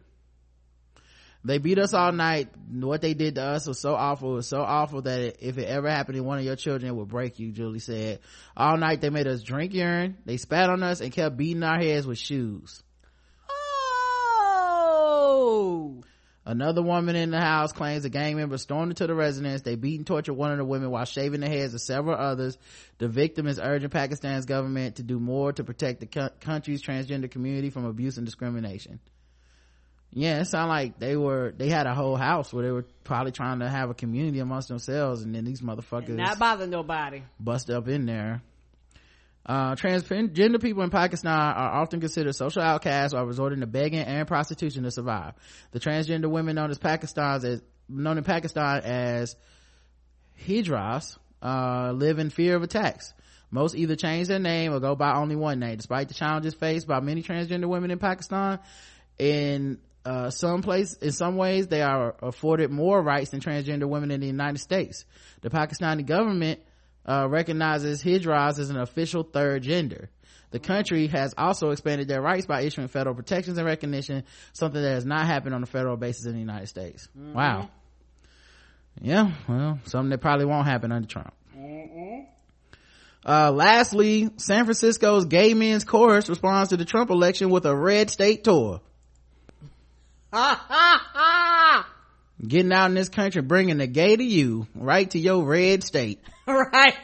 they 1.44 1.59
beat 1.59 1.78
us 1.78 1.94
all 1.94 2.11
night. 2.12 2.49
What 2.68 3.01
they 3.01 3.14
did 3.14 3.36
to 3.36 3.42
us 3.42 3.66
was 3.66 3.78
so 3.78 3.94
awful. 3.94 4.32
It 4.32 4.36
was 4.36 4.49
so 4.49 4.61
awful 4.61 5.03
that 5.03 5.36
if 5.40 5.57
it 5.57 5.66
ever 5.66 5.88
happened 5.88 6.16
to 6.16 6.22
one 6.22 6.38
of 6.38 6.44
your 6.44 6.57
children, 6.57 6.90
it 6.90 6.94
would 6.94 7.09
break 7.09 7.38
you, 7.38 7.53
Julie 7.53 7.78
said. 7.78 8.18
All 8.57 8.76
night 8.76 9.01
they 9.01 9.11
made 9.11 9.28
us 9.28 9.42
drink 9.42 9.72
urine. 9.72 10.18
They 10.26 10.36
spat 10.36 10.68
on 10.68 10.82
us 10.82 11.01
and 11.01 11.12
kept 11.12 11.36
beating 11.36 11.62
our 11.62 11.78
heads 11.78 12.07
with 12.07 12.18
shoes. 12.18 12.82
Oh. 15.09 16.03
Another 16.49 16.80
woman 16.80 17.14
in 17.14 17.30
the 17.30 17.40
house 17.40 17.72
claims 17.72 18.07
a 18.07 18.09
gang 18.09 18.36
member 18.36 18.57
stormed 18.57 18.92
into 18.92 19.07
the 19.07 19.14
residence. 19.14 19.61
They 19.61 19.74
beat 19.76 19.99
and 19.99 20.07
tortured 20.07 20.32
one 20.32 20.51
of 20.51 20.57
the 20.57 20.64
women 20.64 20.90
while 20.90 21.05
shaving 21.05 21.40
the 21.40 21.46
heads 21.46 21.74
of 21.74 21.82
several 21.82 22.16
others. 22.16 22.57
The 22.96 23.07
victim 23.07 23.46
is 23.46 23.61
urging 23.62 23.90
Pakistan's 23.90 24.46
government 24.46 24.96
to 24.96 25.03
do 25.03 25.20
more 25.20 25.53
to 25.53 25.62
protect 25.62 26.01
the 26.01 26.07
co- 26.07 26.30
country's 26.40 26.82
transgender 26.82 27.30
community 27.30 27.68
from 27.68 27.84
abuse 27.84 28.16
and 28.16 28.24
discrimination. 28.24 28.99
Yeah, 30.11 30.40
it 30.40 30.46
sounded 30.46 30.68
like 30.70 30.99
they 30.99 31.18
were, 31.18 31.53
they 31.55 31.68
had 31.68 31.86
a 31.86 31.94
whole 31.94 32.16
house 32.16 32.51
where 32.51 32.64
they 32.64 32.70
were 32.72 32.86
probably 33.05 33.32
trying 33.32 33.59
to 33.59 33.68
have 33.68 33.90
a 33.90 33.94
community 33.94 34.38
amongst 34.38 34.68
themselves 34.68 35.20
and 35.20 35.34
then 35.34 35.44
these 35.44 35.61
motherfuckers 35.61 36.16
Not 36.16 36.38
bother 36.38 36.66
nobody. 36.66 37.24
bust 37.38 37.68
up 37.68 37.88
in 37.88 38.07
there. 38.07 38.40
Uh, 39.49 39.74
transgender 39.74 40.61
people 40.61 40.82
in 40.82 40.90
Pakistan 40.90 41.32
are 41.32 41.80
often 41.80 42.01
considered 42.01 42.34
social 42.34 42.61
outcasts 42.61 43.14
or 43.14 43.24
resorting 43.24 43.61
to 43.61 43.66
begging 43.66 44.01
and 44.01 44.28
prostitution 44.28 44.82
to 44.82 44.90
survive. 44.90 45.32
The 45.70 45.80
transgender 45.80 46.30
women 46.30 46.57
known 46.57 46.70
as 46.70 46.78
Pakistan's 46.78 47.44
as 47.44 47.62
known 47.88 48.18
in 48.18 48.24
Pakistan 48.24 48.82
as 48.84 49.36
hijras 50.46 51.16
uh, 51.42 51.92
live 51.92 52.18
in 52.18 52.28
fear 52.28 52.57
of 52.57 52.62
attacks. 52.62 53.14
Most 53.51 53.74
either 53.74 53.96
change 53.96 54.28
their 54.28 54.38
name 54.38 54.74
or 54.74 54.80
go 54.80 54.94
by 54.94 55.14
only 55.14 55.34
one 55.34 55.59
name. 55.59 55.76
Despite 55.76 56.09
the 56.09 56.14
challenges 56.14 56.53
faced 56.53 56.86
by 56.86 57.01
many 57.01 57.22
transgender 57.22 57.66
women 57.66 57.90
in 57.90 57.99
Pakistan, 57.99 58.59
in 59.18 59.78
uh, 60.05 60.28
some 60.28 60.61
place, 60.61 60.92
in 60.94 61.12
some 61.12 61.36
ways, 61.36 61.68
they 61.68 61.80
are 61.80 62.14
afforded 62.20 62.70
more 62.70 63.03
rights 63.03 63.30
than 63.30 63.40
transgender 63.40 63.88
women 63.88 64.11
in 64.11 64.20
the 64.20 64.26
United 64.26 64.59
States. 64.59 65.07
The 65.40 65.49
Pakistani 65.49 66.05
government 66.05 66.61
uh, 67.09 67.26
recognizes 67.28 68.02
hijras 68.02 68.59
as 68.59 68.70
an 68.70 68.78
official 68.78 69.22
third 69.22 69.62
gender. 69.62 70.11
The 70.50 70.59
country 70.59 71.09
has 71.09 71.34
also 71.36 71.70
expanded 71.70 72.09
their 72.09 72.22
rights 72.22 72.46
by 72.46 72.62
issuing 72.62 72.88
federal 72.88 73.14
protections 73.14 73.59
and 73.59 73.66
recognition, 73.66 74.24
something 74.52 74.80
that 74.80 74.92
has 74.92 75.04
not 75.04 75.26
happened 75.26 75.54
on 75.54 75.62
a 75.62 75.66
federal 75.66 75.96
basis 75.96 76.26
in 76.26 76.32
the 76.32 76.38
United 76.38 76.68
States. 76.68 77.09
Wow. 77.14 77.70
Yeah, 79.00 79.32
well, 79.48 79.78
something 79.84 80.11
that 80.11 80.18
probably 80.18 80.46
won't 80.46 80.66
happen 80.66 80.92
under 80.92 81.06
Trump. 81.06 81.32
Uh, 83.24 83.52
lastly, 83.52 84.30
San 84.36 84.64
Francisco's 84.64 85.26
gay 85.26 85.54
men's 85.54 85.84
chorus 85.84 86.28
responds 86.28 86.70
to 86.70 86.76
the 86.76 86.84
Trump 86.84 87.11
election 87.11 87.50
with 87.50 87.66
a 87.66 87.76
red 87.76 88.11
state 88.11 88.44
tour. 88.44 88.80
Ha 90.32 90.64
ha 90.68 91.09
ha! 91.12 91.88
Getting 92.46 92.72
out 92.72 92.86
in 92.86 92.94
this 92.94 93.09
country, 93.09 93.42
bringing 93.42 93.78
the 93.78 93.86
gay 93.86 94.16
to 94.16 94.24
you, 94.24 94.66
right 94.74 95.11
to 95.11 95.18
your 95.18 95.44
red 95.44 95.82
state. 95.82 96.20
Right. 96.72 96.94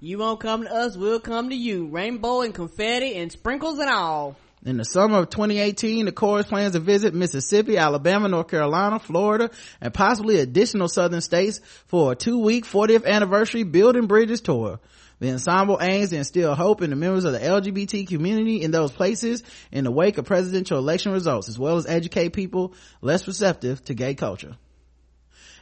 You 0.00 0.18
won't 0.18 0.40
come 0.40 0.64
to 0.64 0.74
us, 0.74 0.96
we'll 0.96 1.20
come 1.20 1.50
to 1.50 1.56
you. 1.56 1.86
Rainbow 1.86 2.40
and 2.40 2.52
confetti 2.52 3.14
and 3.14 3.30
sprinkles 3.30 3.78
and 3.78 3.88
all. 3.88 4.36
In 4.64 4.76
the 4.76 4.84
summer 4.84 5.18
of 5.18 5.30
2018, 5.30 6.06
the 6.06 6.12
chorus 6.12 6.46
plans 6.46 6.72
to 6.72 6.80
visit 6.80 7.14
Mississippi, 7.14 7.76
Alabama, 7.76 8.28
North 8.28 8.48
Carolina, 8.48 8.98
Florida, 8.98 9.50
and 9.80 9.94
possibly 9.94 10.40
additional 10.40 10.88
southern 10.88 11.20
states 11.20 11.60
for 11.86 12.12
a 12.12 12.16
two-week 12.16 12.66
40th 12.66 13.06
anniversary 13.06 13.62
Building 13.62 14.06
Bridges 14.06 14.40
tour. 14.40 14.80
The 15.20 15.30
ensemble 15.30 15.78
aims 15.80 16.10
to 16.10 16.16
instill 16.16 16.56
hope 16.56 16.82
in 16.82 16.90
the 16.90 16.96
members 16.96 17.24
of 17.24 17.32
the 17.32 17.38
LGBT 17.38 18.08
community 18.08 18.62
in 18.62 18.72
those 18.72 18.90
places 18.90 19.44
in 19.70 19.84
the 19.84 19.92
wake 19.92 20.18
of 20.18 20.24
presidential 20.24 20.78
election 20.78 21.12
results, 21.12 21.48
as 21.48 21.58
well 21.58 21.76
as 21.76 21.86
educate 21.86 22.30
people 22.32 22.74
less 23.00 23.28
receptive 23.28 23.84
to 23.84 23.94
gay 23.94 24.14
culture. 24.14 24.56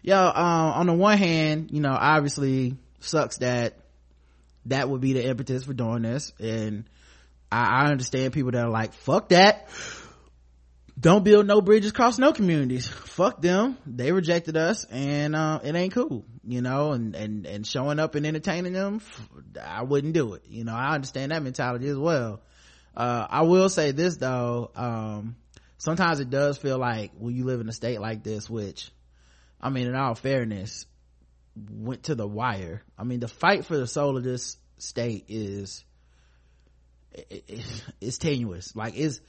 Yo, 0.02 0.18
um, 0.18 0.34
on 0.34 0.86
the 0.86 0.92
one 0.92 1.16
hand, 1.16 1.70
you 1.70 1.80
know, 1.80 1.96
obviously 1.98 2.76
sucks 3.00 3.38
that 3.38 3.78
that 4.66 4.88
would 4.88 5.00
be 5.00 5.12
the 5.12 5.24
impetus 5.24 5.64
for 5.64 5.72
doing 5.72 6.02
this, 6.02 6.32
and 6.40 6.84
I, 7.52 7.84
I 7.84 7.90
understand 7.90 8.32
people 8.32 8.52
that 8.52 8.64
are 8.64 8.70
like, 8.70 8.94
fuck 8.94 9.28
that. 9.28 9.68
Don't 10.98 11.24
build 11.24 11.46
no 11.46 11.60
bridges 11.60 11.90
across 11.90 12.18
no 12.18 12.32
communities. 12.32 12.86
Fuck 12.86 13.40
them. 13.40 13.78
They 13.86 14.12
rejected 14.12 14.56
us 14.56 14.84
and, 14.84 15.34
uh, 15.34 15.60
it 15.64 15.74
ain't 15.74 15.92
cool, 15.92 16.24
you 16.44 16.60
know, 16.60 16.92
and, 16.92 17.14
and, 17.16 17.46
and 17.46 17.66
showing 17.66 17.98
up 17.98 18.14
and 18.14 18.26
entertaining 18.26 18.72
them, 18.72 19.00
I 19.60 19.82
wouldn't 19.82 20.12
do 20.12 20.34
it. 20.34 20.42
You 20.48 20.64
know, 20.64 20.74
I 20.74 20.94
understand 20.94 21.32
that 21.32 21.42
mentality 21.42 21.88
as 21.88 21.96
well. 21.96 22.42
Uh, 22.94 23.26
I 23.28 23.42
will 23.42 23.68
say 23.68 23.92
this 23.92 24.16
though, 24.16 24.70
um, 24.76 25.36
sometimes 25.78 26.20
it 26.20 26.30
does 26.30 26.58
feel 26.58 26.78
like 26.78 27.12
when 27.18 27.34
you 27.34 27.44
live 27.44 27.60
in 27.60 27.68
a 27.68 27.72
state 27.72 28.00
like 28.00 28.22
this, 28.22 28.48
which, 28.48 28.90
I 29.62 29.70
mean, 29.70 29.86
in 29.86 29.94
all 29.94 30.14
fairness, 30.14 30.86
went 31.70 32.04
to 32.04 32.14
the 32.14 32.26
wire. 32.26 32.82
I 32.98 33.04
mean, 33.04 33.20
the 33.20 33.28
fight 33.28 33.64
for 33.64 33.76
the 33.76 33.86
soul 33.86 34.16
of 34.16 34.24
this 34.24 34.56
state 34.78 35.26
is, 35.28 35.84
it, 37.12 37.44
it, 37.48 37.84
it's 38.00 38.18
tenuous. 38.18 38.74
Like 38.74 38.96
it's, 38.96 39.20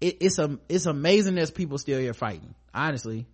it, 0.00 0.18
it's 0.20 0.38
a, 0.38 0.58
it's 0.68 0.86
amazing 0.86 1.34
there's 1.34 1.50
people 1.50 1.78
still 1.78 1.98
here 1.98 2.14
fighting, 2.14 2.54
honestly, 2.72 3.26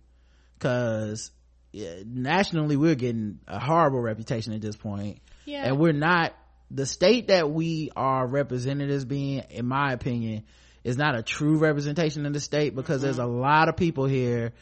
cause 0.59 1.31
yeah, 1.71 1.95
nationally 2.05 2.77
we're 2.77 2.95
getting 2.95 3.39
a 3.47 3.59
horrible 3.59 4.01
reputation 4.01 4.53
at 4.53 4.61
this 4.61 4.75
point. 4.75 5.19
Yeah. 5.45 5.65
And 5.65 5.77
we're 5.77 5.93
not, 5.93 6.33
the 6.71 6.85
state 6.85 7.27
that 7.27 7.51
we 7.51 7.91
are 7.95 8.25
represented 8.25 8.89
as 8.89 9.05
being, 9.05 9.43
in 9.51 9.67
my 9.67 9.93
opinion, 9.93 10.43
is 10.83 10.97
not 10.97 11.15
a 11.15 11.21
true 11.21 11.57
representation 11.57 12.25
of 12.25 12.33
the 12.33 12.39
state 12.39 12.75
because 12.75 13.01
there's 13.01 13.17
mm-hmm. 13.17 13.29
a 13.29 13.39
lot 13.41 13.69
of 13.69 13.77
people 13.77 14.05
here 14.05 14.53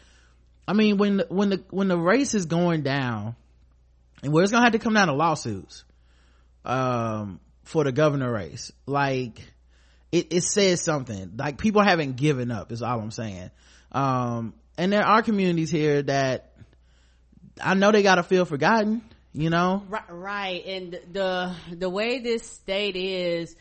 I 0.67 0.73
mean, 0.73 0.97
when 0.97 1.23
when 1.29 1.49
the 1.49 1.63
when 1.69 1.87
the 1.87 1.97
race 1.97 2.33
is 2.33 2.45
going 2.45 2.83
down, 2.83 3.35
and 4.21 4.31
where 4.31 4.43
it's 4.43 4.51
gonna 4.51 4.65
have 4.65 4.73
to 4.73 4.79
come 4.79 4.93
down 4.93 5.07
to 5.07 5.13
lawsuits, 5.13 5.83
um, 6.63 7.39
for 7.63 7.83
the 7.83 7.91
governor 7.91 8.31
race, 8.31 8.71
like 8.85 9.41
it, 10.11 10.27
it 10.31 10.43
says 10.43 10.81
something. 10.81 11.33
Like 11.37 11.57
people 11.57 11.83
haven't 11.83 12.15
given 12.15 12.51
up. 12.51 12.71
Is 12.71 12.81
all 12.81 12.99
I'm 12.99 13.11
saying. 13.11 13.51
Um, 13.91 14.53
and 14.77 14.91
there 14.91 15.05
are 15.05 15.21
communities 15.21 15.69
here 15.69 16.01
that 16.03 16.53
I 17.61 17.73
know 17.73 17.91
they 17.91 18.03
gotta 18.03 18.23
feel 18.23 18.45
forgotten. 18.45 19.01
You 19.35 19.49
know, 19.49 19.83
Right, 19.89 20.03
right. 20.09 20.65
And 20.65 20.99
the 21.11 21.55
the 21.71 21.89
way 21.89 22.19
this 22.19 22.43
state 22.45 22.95
is, 22.95 23.55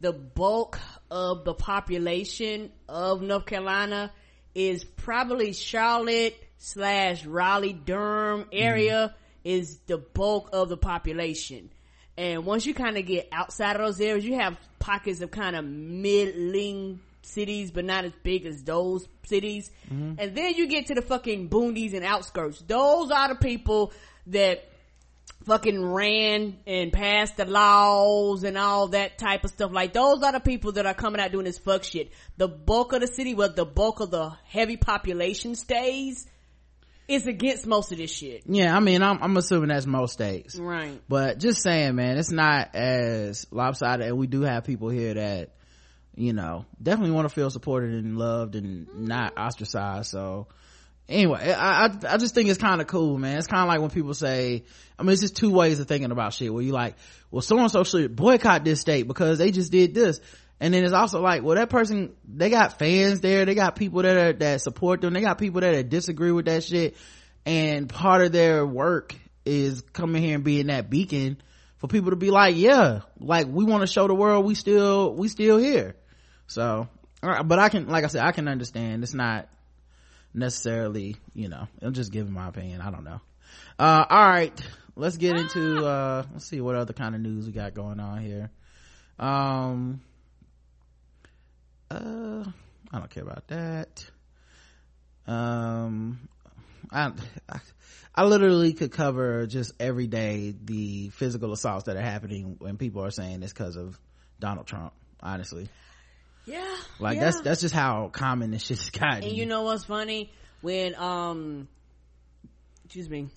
the 0.00 0.12
bulk 0.12 0.78
of 1.10 1.44
the 1.44 1.52
population 1.52 2.72
of 2.88 3.20
North 3.20 3.44
Carolina 3.44 4.10
is 4.54 4.84
probably 4.84 5.52
Charlotte 5.52 6.34
slash 6.58 7.24
Raleigh 7.24 7.72
Durham 7.72 8.46
area 8.52 9.14
mm-hmm. 9.14 9.48
is 9.48 9.78
the 9.86 9.98
bulk 9.98 10.50
of 10.52 10.68
the 10.68 10.76
population. 10.76 11.70
And 12.16 12.44
once 12.44 12.66
you 12.66 12.74
kind 12.74 12.98
of 12.98 13.06
get 13.06 13.28
outside 13.30 13.76
of 13.76 13.82
those 13.82 14.00
areas, 14.00 14.24
you 14.24 14.34
have 14.34 14.58
pockets 14.80 15.20
of 15.20 15.30
kind 15.30 15.54
of 15.54 15.64
middling 15.64 17.00
cities, 17.22 17.70
but 17.70 17.84
not 17.84 18.04
as 18.04 18.12
big 18.24 18.44
as 18.44 18.62
those 18.64 19.06
cities. 19.24 19.70
Mm-hmm. 19.86 20.14
And 20.18 20.34
then 20.34 20.54
you 20.54 20.66
get 20.66 20.86
to 20.86 20.94
the 20.94 21.02
fucking 21.02 21.48
boonies 21.48 21.94
and 21.94 22.04
outskirts. 22.04 22.60
Those 22.66 23.12
are 23.12 23.28
the 23.28 23.34
people 23.36 23.92
that 24.26 24.68
fucking 25.44 25.82
ran 25.82 26.58
and 26.66 26.92
passed 26.92 27.36
the 27.36 27.44
laws 27.44 28.42
and 28.42 28.58
all 28.58 28.88
that 28.88 29.16
type 29.16 29.44
of 29.44 29.50
stuff. 29.50 29.70
Like 29.72 29.92
those 29.92 30.22
are 30.22 30.32
the 30.32 30.40
people 30.40 30.72
that 30.72 30.86
are 30.86 30.94
coming 30.94 31.20
out 31.20 31.30
doing 31.30 31.44
this 31.44 31.58
fuck 31.58 31.84
shit. 31.84 32.10
The 32.36 32.48
bulk 32.48 32.92
of 32.92 33.00
the 33.00 33.06
city 33.06 33.34
where 33.34 33.48
the 33.48 33.64
bulk 33.64 34.00
of 34.00 34.10
the 34.10 34.30
heavy 34.44 34.76
population 34.76 35.54
stays 35.54 36.26
is 37.08 37.26
against 37.26 37.66
most 37.66 37.90
of 37.90 37.98
this 37.98 38.12
shit. 38.12 38.42
yeah. 38.46 38.76
I 38.76 38.80
mean, 38.80 39.02
I'm 39.02 39.22
I'm 39.22 39.36
assuming 39.36 39.70
that's 39.70 39.86
most 39.86 40.12
states. 40.12 40.56
Right. 40.56 41.00
but 41.08 41.38
just 41.38 41.62
saying 41.62 41.94
man 41.96 42.18
it's 42.18 42.30
not 42.30 42.74
as 42.74 43.46
lopsided 43.50 44.06
and 44.06 44.18
we 44.18 44.26
do 44.26 44.42
have 44.42 44.64
people 44.64 44.90
here 44.90 45.14
that 45.14 45.50
you 46.14 46.32
know 46.32 46.66
definitely 46.82 47.12
want 47.12 47.28
to 47.28 47.34
feel 47.34 47.50
supported 47.50 47.92
and 47.92 48.18
loved 48.18 48.56
and 48.56 48.88
not 48.94 49.34
mm-hmm. 49.34 49.46
ostracized 49.46 50.10
so 50.10 50.48
anyway 51.08 51.52
i 51.52 51.86
i, 51.86 51.90
I 52.08 52.16
just 52.18 52.34
think 52.34 52.48
it's 52.50 52.58
kind 52.58 52.80
of 52.80 52.86
cool 52.86 53.16
man 53.16 53.38
it's 53.38 53.46
kind 53.46 53.62
of 53.62 53.68
like 53.68 53.80
when 53.80 53.90
people 53.90 54.14
say 54.14 54.64
i 54.98 55.02
mean 55.02 55.12
it's 55.12 55.22
just 55.22 55.36
two 55.36 55.50
ways 55.50 55.80
of 55.80 55.86
thinking 55.86 56.10
about 56.10 56.34
shit 56.34 56.52
where 56.52 56.62
you 56.62 56.72
like 56.72 56.96
well 57.30 57.40
so 57.40 57.58
and 57.58 57.70
so 57.70 57.84
should 57.84 58.14
boycott 58.14 58.64
this 58.64 58.80
state 58.80 59.06
because 59.06 59.38
they 59.38 59.50
just 59.50 59.70
did 59.72 59.94
this 59.94 60.20
and 60.60 60.74
then 60.74 60.84
it's 60.84 60.92
also 60.92 61.20
like 61.20 61.42
well 61.42 61.56
that 61.56 61.70
person 61.70 62.14
they 62.26 62.50
got 62.50 62.78
fans 62.78 63.20
there. 63.20 63.44
They 63.44 63.54
got 63.54 63.76
people 63.76 64.02
that 64.02 64.16
are 64.16 64.32
that 64.34 64.60
support 64.60 65.00
them. 65.00 65.14
They 65.14 65.20
got 65.20 65.38
people 65.38 65.60
that, 65.60 65.88
disagree 65.88 66.32
with 66.32 66.46
that 66.46 66.64
shit. 66.64 66.96
And 67.46 67.88
part 67.88 68.22
of 68.22 68.32
their 68.32 68.66
work 68.66 69.14
is 69.44 69.82
coming 69.92 70.22
here 70.22 70.34
and 70.34 70.44
being 70.44 70.66
that 70.66 70.90
beacon 70.90 71.40
for 71.78 71.86
people 71.86 72.10
to 72.10 72.16
be 72.16 72.30
like 72.30 72.56
yeah 72.56 73.00
like 73.20 73.46
we 73.48 73.64
want 73.64 73.80
to 73.82 73.86
show 73.86 74.06
the 74.08 74.14
world 74.14 74.44
we 74.44 74.54
still 74.54 75.14
we 75.14 75.28
still 75.28 75.58
here. 75.58 75.94
So 76.48 76.88
but 77.20 77.58
i 77.58 77.68
can 77.68 77.88
like 77.88 78.04
i 78.04 78.08
said 78.08 78.22
i 78.22 78.32
can 78.32 78.48
understand. 78.48 79.04
It's 79.04 79.14
not 79.14 79.48
necessarily 80.34 81.16
you 81.34 81.48
know 81.48 81.66
i'm 81.80 81.94
just 81.94 82.12
giving 82.12 82.32
my 82.32 82.48
opinion. 82.48 82.80
I 82.80 82.90
don't 82.90 83.04
know. 83.04 83.20
Uh 83.78 84.04
all 84.10 84.28
right. 84.28 84.60
Let's 84.96 85.16
get 85.16 85.36
into 85.36 85.86
uh 85.86 86.24
let's 86.32 86.46
see 86.46 86.60
what 86.60 86.74
other 86.74 86.92
kind 86.92 87.14
of 87.14 87.20
news 87.20 87.46
we 87.46 87.52
got 87.52 87.74
going 87.74 88.00
on 88.00 88.20
here. 88.20 88.50
Um 89.20 90.00
uh 91.90 92.44
i 92.92 92.98
don't 92.98 93.10
care 93.10 93.22
about 93.22 93.46
that 93.48 94.04
um 95.26 96.28
I, 96.90 97.12
I 97.48 97.60
I 98.14 98.24
literally 98.24 98.72
could 98.72 98.90
cover 98.90 99.46
just 99.46 99.72
every 99.78 100.06
day 100.06 100.54
the 100.64 101.10
physical 101.10 101.52
assaults 101.52 101.84
that 101.84 101.96
are 101.96 102.00
happening 102.02 102.56
when 102.58 102.76
people 102.76 103.04
are 103.04 103.10
saying 103.10 103.42
it's 103.42 103.52
because 103.52 103.76
of 103.76 103.98
Donald 104.40 104.66
Trump. 104.66 104.92
Honestly, 105.20 105.68
Yeah. 106.46 106.76
like 106.98 107.16
yeah. 107.16 107.24
that's 107.24 107.40
that's 107.42 107.60
just 107.60 107.74
how 107.74 108.08
common 108.08 108.50
this 108.52 108.64
shit's 108.64 108.90
gotten. 108.90 109.24
And 109.24 109.32
you 109.36 109.46
know 109.46 109.62
what's 109.62 109.84
funny? 109.84 110.32
When 110.62 110.94
um 110.94 111.68
excuse 112.84 113.08
me, 113.10 113.28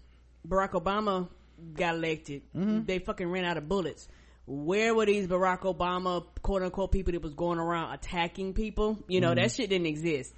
Barack 0.47 0.71
Obama 0.71 1.27
got 1.75 1.95
elected, 1.95 2.43
they 2.53 2.99
fucking 2.99 3.27
ran 3.29 3.45
out 3.45 3.57
of 3.57 3.67
bullets. 3.67 4.07
Where 4.45 4.93
were 4.93 5.05
these 5.05 5.27
Barack 5.27 5.61
Obama 5.61 6.25
quote 6.41 6.63
unquote 6.63 6.91
people 6.91 7.13
that 7.13 7.21
was 7.21 7.33
going 7.33 7.59
around 7.59 7.93
attacking 7.93 8.53
people? 8.53 8.97
You 9.07 9.21
know, 9.21 9.33
that 9.35 9.51
shit 9.51 9.69
didn't 9.69 9.87
exist. 9.87 10.33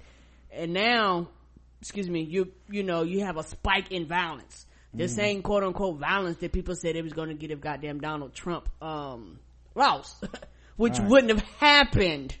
And 0.52 0.72
now, 0.72 1.28
excuse 1.80 2.08
me, 2.08 2.22
you 2.22 2.52
you 2.70 2.82
know, 2.82 3.02
you 3.02 3.24
have 3.24 3.36
a 3.36 3.42
spike 3.42 3.90
in 3.90 4.06
violence. 4.06 4.66
The 4.96 5.08
same 5.08 5.42
quote 5.42 5.64
unquote 5.64 5.98
violence 5.98 6.36
that 6.38 6.52
people 6.52 6.76
said 6.76 6.94
it 6.94 7.02
was 7.02 7.12
gonna 7.12 7.34
get 7.34 7.50
if 7.50 7.60
goddamn 7.60 7.98
Donald 8.00 8.32
Trump 8.34 8.68
um 8.80 9.40
lost. 9.74 10.22
Which 10.76 10.98
Right. 10.98 11.08
wouldn't 11.08 11.30
have 11.32 11.42
happened. 11.58 12.36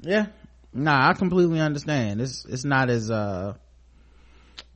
yeah, 0.00 0.26
nah, 0.74 1.08
I 1.08 1.14
completely 1.14 1.60
understand. 1.60 2.20
It's 2.20 2.44
it's 2.44 2.64
not 2.64 2.90
as 2.90 3.10
uh, 3.10 3.54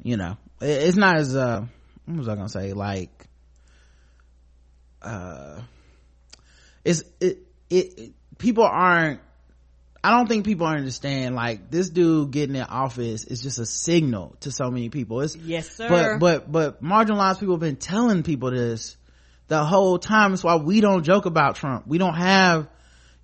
you 0.02 0.16
know, 0.16 0.36
it's 0.60 0.96
not 0.96 1.16
as 1.16 1.36
uh, 1.36 1.66
what 2.06 2.18
was 2.18 2.28
I 2.28 2.34
gonna 2.36 2.48
say? 2.48 2.72
Like, 2.72 3.26
uh, 5.04 5.60
it's 6.84 7.02
it 7.20 7.38
it, 7.70 7.98
it 7.98 8.12
people 8.38 8.64
aren't 8.64 9.20
I 10.04 10.10
don't 10.10 10.26
think 10.26 10.44
people 10.44 10.66
understand 10.66 11.36
like 11.36 11.70
this 11.70 11.88
dude 11.88 12.32
getting 12.32 12.56
in 12.56 12.62
office 12.62 13.24
is 13.24 13.40
just 13.40 13.60
a 13.60 13.66
signal 13.66 14.36
to 14.40 14.50
so 14.50 14.68
many 14.68 14.88
people. 14.88 15.20
It's 15.20 15.36
Yes, 15.36 15.70
sir. 15.70 16.18
But 16.18 16.18
but 16.18 16.52
but 16.52 16.82
marginalized 16.82 17.38
people 17.38 17.54
have 17.54 17.60
been 17.60 17.76
telling 17.76 18.24
people 18.24 18.50
this 18.50 18.96
the 19.46 19.64
whole 19.64 19.98
time. 19.98 20.34
It's 20.34 20.42
why 20.42 20.56
we 20.56 20.80
don't 20.80 21.04
joke 21.04 21.26
about 21.26 21.56
Trump. 21.56 21.86
We 21.86 21.98
don't 21.98 22.14
have 22.14 22.68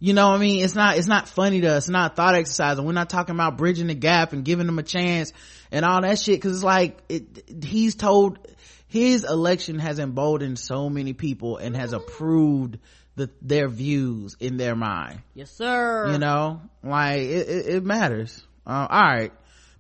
you 0.01 0.13
know 0.13 0.29
what 0.29 0.37
I 0.37 0.39
mean? 0.39 0.65
It's 0.65 0.75
not 0.75 0.97
it's 0.97 1.09
not 1.09 1.29
funny 1.29 1.61
to 1.63 1.69
us. 1.69 1.85
It's 1.85 1.89
not 1.89 2.15
thought 2.15 2.35
exercise. 2.35 2.79
And 2.79 2.87
we're 2.87 2.93
not 2.93 3.11
talking 3.11 3.35
about 3.35 3.57
bridging 3.57 3.89
the 3.89 3.95
gap 3.95 4.33
and 4.33 4.45
giving 4.45 4.67
them 4.67 4.79
a 4.79 4.83
chance 4.85 5.33
and 5.73 5.85
all 5.85 6.03
that 6.03 6.19
shit 6.19 6.37
because 6.37 6.55
it's 6.55 6.65
like 6.65 6.99
it, 7.09 7.65
he's 7.65 7.95
told 7.95 8.39
his 8.87 9.25
election 9.25 9.79
has 9.79 9.99
emboldened 9.99 10.59
so 10.59 10.89
many 10.89 11.13
people 11.13 11.59
and 11.59 11.77
has 11.77 11.93
approved 11.93 12.79
the, 13.17 13.31
their 13.43 13.69
views 13.69 14.37
in 14.39 14.57
their 14.57 14.77
mind 14.77 15.21
yes, 15.35 15.51
sir. 15.51 16.13
you 16.13 16.19
know 16.19 16.63
like 16.85 17.21
it, 17.21 17.49
it, 17.49 17.67
it 17.67 17.85
matters 17.85 18.47
uh, 18.67 18.87
all 18.89 19.01
right 19.01 19.33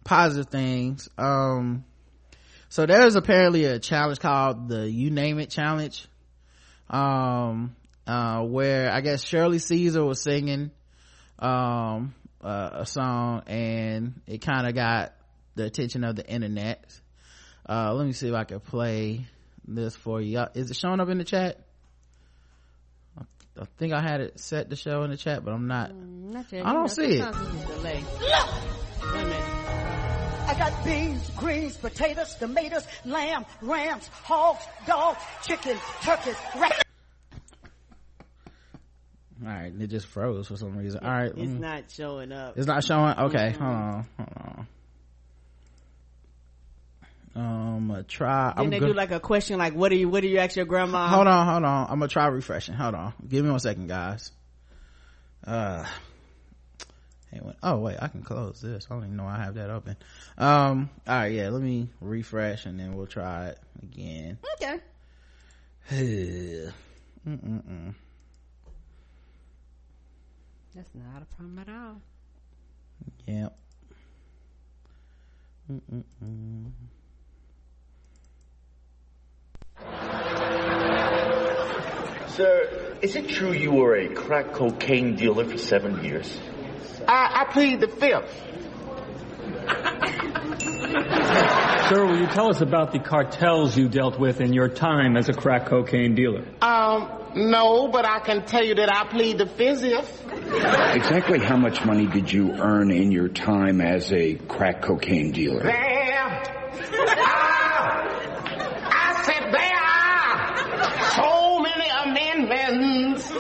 positive 0.05 0.51
things 0.51 1.09
um 1.17 1.85
so 2.69 2.85
there's 2.85 3.15
apparently 3.15 3.65
a 3.65 3.79
challenge 3.79 4.19
called 4.19 4.69
the 4.69 4.91
you 4.91 5.11
name 5.11 5.39
it 5.39 5.51
challenge 5.51 6.09
um 6.91 7.77
uh 8.09 8.43
where 8.43 8.91
i 8.91 9.01
guess 9.01 9.23
shirley 9.23 9.59
caesar 9.59 10.05
was 10.05 10.21
singing 10.21 10.71
um 11.39 12.15
uh, 12.43 12.71
a 12.73 12.87
song 12.87 13.43
and 13.47 14.21
it 14.27 14.39
kind 14.39 14.67
of 14.67 14.75
got 14.75 15.13
the 15.55 15.65
attention 15.65 16.05
of 16.05 16.17
the 16.17 16.27
internet 16.27 17.01
uh 17.69 17.93
let 17.93 18.07
me 18.07 18.13
see 18.13 18.29
if 18.29 18.35
i 18.35 18.45
can 18.45 18.61
play 18.61 19.27
this 19.67 19.95
for 19.95 20.21
you 20.21 20.45
is 20.55 20.71
it 20.71 20.77
showing 20.77 21.01
up 21.01 21.09
in 21.09 21.19
the 21.19 21.25
chat 21.25 21.61
I 23.61 23.65
think 23.77 23.93
I 23.93 24.01
had 24.01 24.21
it 24.21 24.39
set 24.39 24.71
to 24.71 24.77
show 24.77 25.03
in 25.03 25.11
the 25.11 25.17
chat, 25.17 25.45
but 25.45 25.53
I'm 25.53 25.67
not. 25.67 25.93
Not 25.93 26.53
yet. 26.53 26.65
I 26.65 26.73
don't 26.73 26.89
see 26.89 27.17
it. 27.17 27.23
sometimes 27.23 27.63
it's 27.63 27.71
a 27.71 27.75
delay. 27.75 28.05
Wait 28.15 29.21
a 29.21 29.25
minute. 29.25 29.59
I 30.49 30.55
got 30.57 30.85
beans, 30.85 31.31
greens, 31.37 31.77
potatoes, 31.77 32.35
tomatoes, 32.37 32.87
lamb, 33.05 33.45
rams, 33.61 34.09
hogs, 34.09 34.65
dogs, 34.87 35.21
chicken, 35.45 35.77
turkeys, 36.03 36.37
rat. 36.57 36.88
All 39.41 39.49
right, 39.49 39.73
it 39.79 39.87
just 39.87 40.07
froze 40.07 40.49
for 40.49 40.57
some 40.57 40.77
reason. 40.77 41.01
All 41.05 41.11
right, 41.11 41.27
It's 41.31 41.39
mm. 41.53 41.61
not 41.61 41.85
showing 41.91 42.33
up. 42.33 42.59
it's 42.59 42.67
not 42.67 42.83
showing. 42.85 43.17
Okay, 43.19 43.51
hold 43.51 43.63
on, 43.63 44.07
hold 44.17 44.29
on. 44.37 44.67
Um, 47.37 47.91
uh, 47.93 48.03
try. 48.09 48.53
Then 48.57 48.65
I'm 48.65 48.71
they 48.71 48.81
go- 48.81 48.89
do 48.89 48.95
like 48.95 49.13
a 49.13 49.21
question 49.21 49.59
like, 49.59 49.75
what 49.75 49.91
do 49.91 49.97
you, 49.97 50.09
what 50.09 50.23
do 50.23 50.29
you 50.29 50.39
ask 50.39 50.57
your 50.57 50.65
grandma? 50.65 51.07
hold 51.09 51.29
on, 51.29 51.47
hold 51.47 51.65
on. 51.65 51.85
I'm 51.89 51.99
gonna 52.01 52.09
try 52.09 52.27
refreshing. 52.27 52.75
Hold 52.75 52.97
on, 52.97 53.13
give 53.29 53.45
me 53.45 53.51
one 53.51 53.61
second, 53.61 53.87
guys. 53.87 54.33
Uh, 55.47 55.85
hey, 57.31 57.39
wait- 57.41 57.55
oh 57.63 57.77
wait, 57.79 57.97
I 58.03 58.09
can 58.09 58.23
close 58.23 58.61
this. 58.61 58.89
I 58.91 58.95
don't 58.95 59.05
even 59.05 59.17
know 59.17 59.27
I 59.27 59.37
have 59.39 59.55
that 59.55 59.71
open. 59.71 59.97
Um, 60.37 60.91
all 61.07 61.15
right, 61.17 61.31
yeah. 61.33 61.51
Let 61.51 61.63
me 61.63 61.89
refresh 62.01 62.67
and 62.67 62.81
then 62.81 62.97
we'll 62.97 63.07
try 63.07 63.51
it 63.51 63.59
again. 63.85 64.39
Okay. 64.57 64.81
Mm-mm-mm. 67.29 67.95
That's 70.79 70.95
not 70.95 71.23
a 71.23 71.25
problem 71.35 71.59
at 71.59 71.69
all. 71.69 72.01
Yep. 73.27 73.59
Mm-mm-mm. 75.73 76.71
Sir, 82.29 82.97
is 83.03 83.17
it 83.17 83.29
true 83.29 83.51
you 83.51 83.73
were 83.73 83.97
a 83.97 84.09
crack 84.15 84.53
cocaine 84.53 85.17
dealer 85.17 85.45
for 85.47 85.59
seven 85.59 86.05
years? 86.05 86.39
I, 87.09 87.41
I 87.41 87.53
plead 87.53 87.81
the 87.81 87.89
fifth. 87.89 88.45
Sir, 91.89 92.05
will 92.05 92.19
you 92.21 92.27
tell 92.27 92.51
us 92.51 92.61
about 92.61 92.93
the 92.93 92.99
cartels 92.99 93.75
you 93.75 93.89
dealt 93.89 94.19
with 94.19 94.43
in 94.43 94.53
your 94.53 94.69
time 94.69 95.17
as 95.17 95.31
a 95.31 95.33
crack 95.33 95.67
cocaine 95.67 96.15
dealer? 96.15 96.45
Um, 96.61 97.11
no, 97.35 97.89
but 97.89 98.05
I 98.05 98.19
can 98.21 98.45
tell 98.45 98.63
you 98.63 98.75
that 98.75 98.93
I 98.95 99.09
plead 99.09 99.39
the 99.39 99.47
fifth. 99.47 100.23
Exactly 100.31 101.39
how 101.39 101.57
much 101.57 101.83
money 101.87 102.07
did 102.07 102.31
you 102.31 102.53
earn 102.53 102.91
in 102.91 103.11
your 103.11 103.29
time 103.29 103.81
as 103.81 104.13
a 104.13 104.35
crack 104.35 104.83
cocaine 104.83 105.33
dealer? 105.33 105.63
There. 105.63 106.43
Ah, 107.21 108.05
I 108.85 109.23
said 109.25 109.51
there 109.51 109.81
are 109.81 111.11
so 111.17 111.61
many 111.61 111.89
amendments 112.05 113.33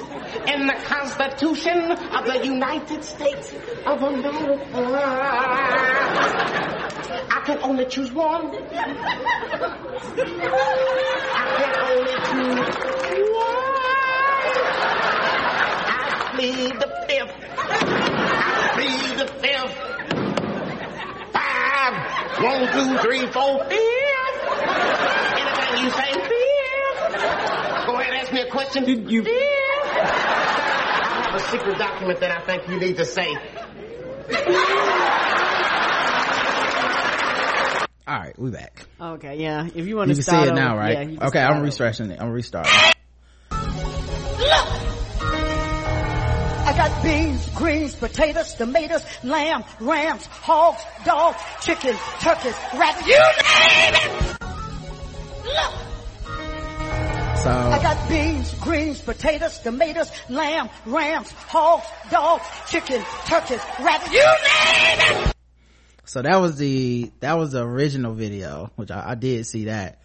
in 0.54 0.66
the 0.66 0.74
Constitution 0.84 1.90
of 1.92 2.24
the 2.24 2.40
United 2.44 3.04
States 3.04 3.52
of 3.84 4.02
America. 4.02 4.64
I 7.30 7.42
can 7.44 7.58
only 7.62 7.84
choose 7.86 8.10
one. 8.12 8.46
I 8.46 8.56
can 11.58 11.72
only 11.90 12.14
choose 12.28 12.56
one. 13.34 13.58
I 15.84 16.32
plead 16.34 16.74
the 16.80 16.90
fifth. 17.08 17.36
I 17.58 18.70
plead 18.74 19.18
the 19.18 19.26
fifth. 19.42 19.76
Five, 21.32 21.94
one, 22.42 22.62
two, 22.72 22.88
three, 23.02 23.24
four, 23.32 23.64
fifth. 23.68 24.38
Anything 25.36 25.84
you 25.84 25.90
say, 25.90 26.10
fifth. 26.12 27.12
Go 27.86 27.92
ahead, 28.00 28.14
ask 28.14 28.32
me 28.32 28.40
a 28.40 28.50
question. 28.50 28.84
Did 28.84 29.10
you? 29.10 29.22
Fifth. 29.24 29.67
I 30.00 31.30
have 31.32 31.34
a 31.34 31.40
secret 31.50 31.78
document 31.78 32.20
that 32.20 32.30
I 32.30 32.40
think 32.46 32.68
you 32.68 32.78
need 32.78 32.96
to 32.96 33.04
say. 33.04 33.28
All 38.06 38.18
right, 38.18 38.38
we 38.38 38.50
back. 38.50 38.86
Okay, 38.98 39.36
yeah. 39.36 39.66
If 39.66 39.86
you 39.86 39.96
want 39.96 40.08
You 40.08 40.14
to 40.14 40.18
can 40.20 40.24
see 40.24 40.30
start 40.30 40.48
it 40.48 40.54
now, 40.54 40.72
um, 40.72 40.78
right? 40.78 40.92
Yeah, 40.94 41.02
you 41.02 41.18
can 41.18 41.26
okay, 41.28 41.38
start 41.40 41.50
I'm 41.52 41.56
over. 41.58 41.66
refreshing 41.66 42.10
it. 42.10 42.18
I'm 42.20 42.30
restarting. 42.30 42.72
I 46.70 46.74
got 46.76 47.02
beans, 47.02 47.48
greens, 47.50 47.94
potatoes, 47.94 48.54
tomatoes, 48.54 49.04
lamb, 49.24 49.64
rams, 49.80 50.24
hogs, 50.26 50.82
dogs, 51.04 51.36
chickens, 51.60 51.98
turkeys, 52.20 52.54
rabbits. 52.74 53.06
You 53.06 53.18
name 53.18 53.94
it! 53.94 54.38
Look! 55.44 55.87
So 57.42 57.50
I 57.50 57.80
got 57.80 58.08
beans, 58.08 58.52
greens, 58.54 59.00
potatoes, 59.00 59.58
tomatoes, 59.60 60.10
lamb, 60.28 60.68
rams, 60.84 61.30
hogs, 61.30 61.86
dogs, 62.10 62.44
chickens, 62.68 63.04
turkeys, 63.26 63.60
rabbits. 63.78 64.12
You 64.12 64.18
name 64.24 65.26
it! 65.28 65.34
so 66.04 66.22
that 66.22 66.36
was 66.40 66.56
the 66.56 67.12
that 67.20 67.38
was 67.38 67.52
the 67.52 67.62
original 67.62 68.12
video, 68.12 68.72
which 68.74 68.90
I, 68.90 69.10
I 69.10 69.14
did 69.14 69.46
see 69.46 69.66
that. 69.66 70.00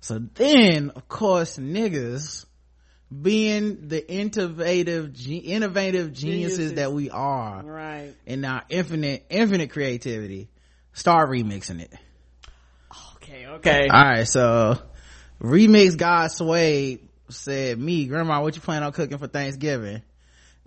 So 0.00 0.18
then, 0.34 0.90
of 0.96 1.08
course, 1.08 1.58
niggas 1.58 2.46
being 3.22 3.88
the 3.88 4.10
innovative, 4.10 5.12
ge- 5.12 5.42
innovative 5.44 6.12
geniuses, 6.14 6.56
Geniuses. 6.58 6.74
that 6.74 6.92
we 6.92 7.10
are, 7.10 7.62
Right. 7.64 8.14
in 8.26 8.44
our 8.44 8.62
infinite, 8.70 9.26
infinite 9.28 9.70
creativity, 9.70 10.48
start 10.94 11.28
remixing 11.28 11.80
it. 11.80 11.92
Okay, 13.16 13.46
okay. 13.46 13.88
All 13.88 14.02
right, 14.02 14.26
so 14.26 14.78
remix 15.40 15.96
God 15.96 16.28
Sway 16.28 17.00
said, 17.28 17.78
"Me, 17.78 18.06
Grandma, 18.06 18.42
what 18.42 18.54
you 18.54 18.62
plan 18.62 18.82
on 18.82 18.92
cooking 18.92 19.18
for 19.18 19.26
Thanksgiving?" 19.26 20.02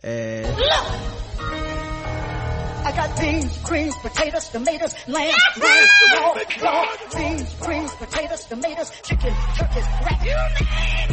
And 0.04 0.48
I 2.84 2.92
got 2.96 3.20
beans, 3.20 3.58
greens, 3.60 3.96
potatoes, 4.02 4.50
tomatoes, 4.50 4.96
lamb, 5.08 5.36
rams, 5.62 5.92
hogs, 6.18 6.58
dogs, 6.58 7.16
beans, 7.16 7.54
greens, 7.60 7.92
potatoes, 7.96 8.46
tomatoes, 8.46 8.92
chicken, 9.04 9.34
turkeys, 9.56 9.86
rabbits. 10.02 10.62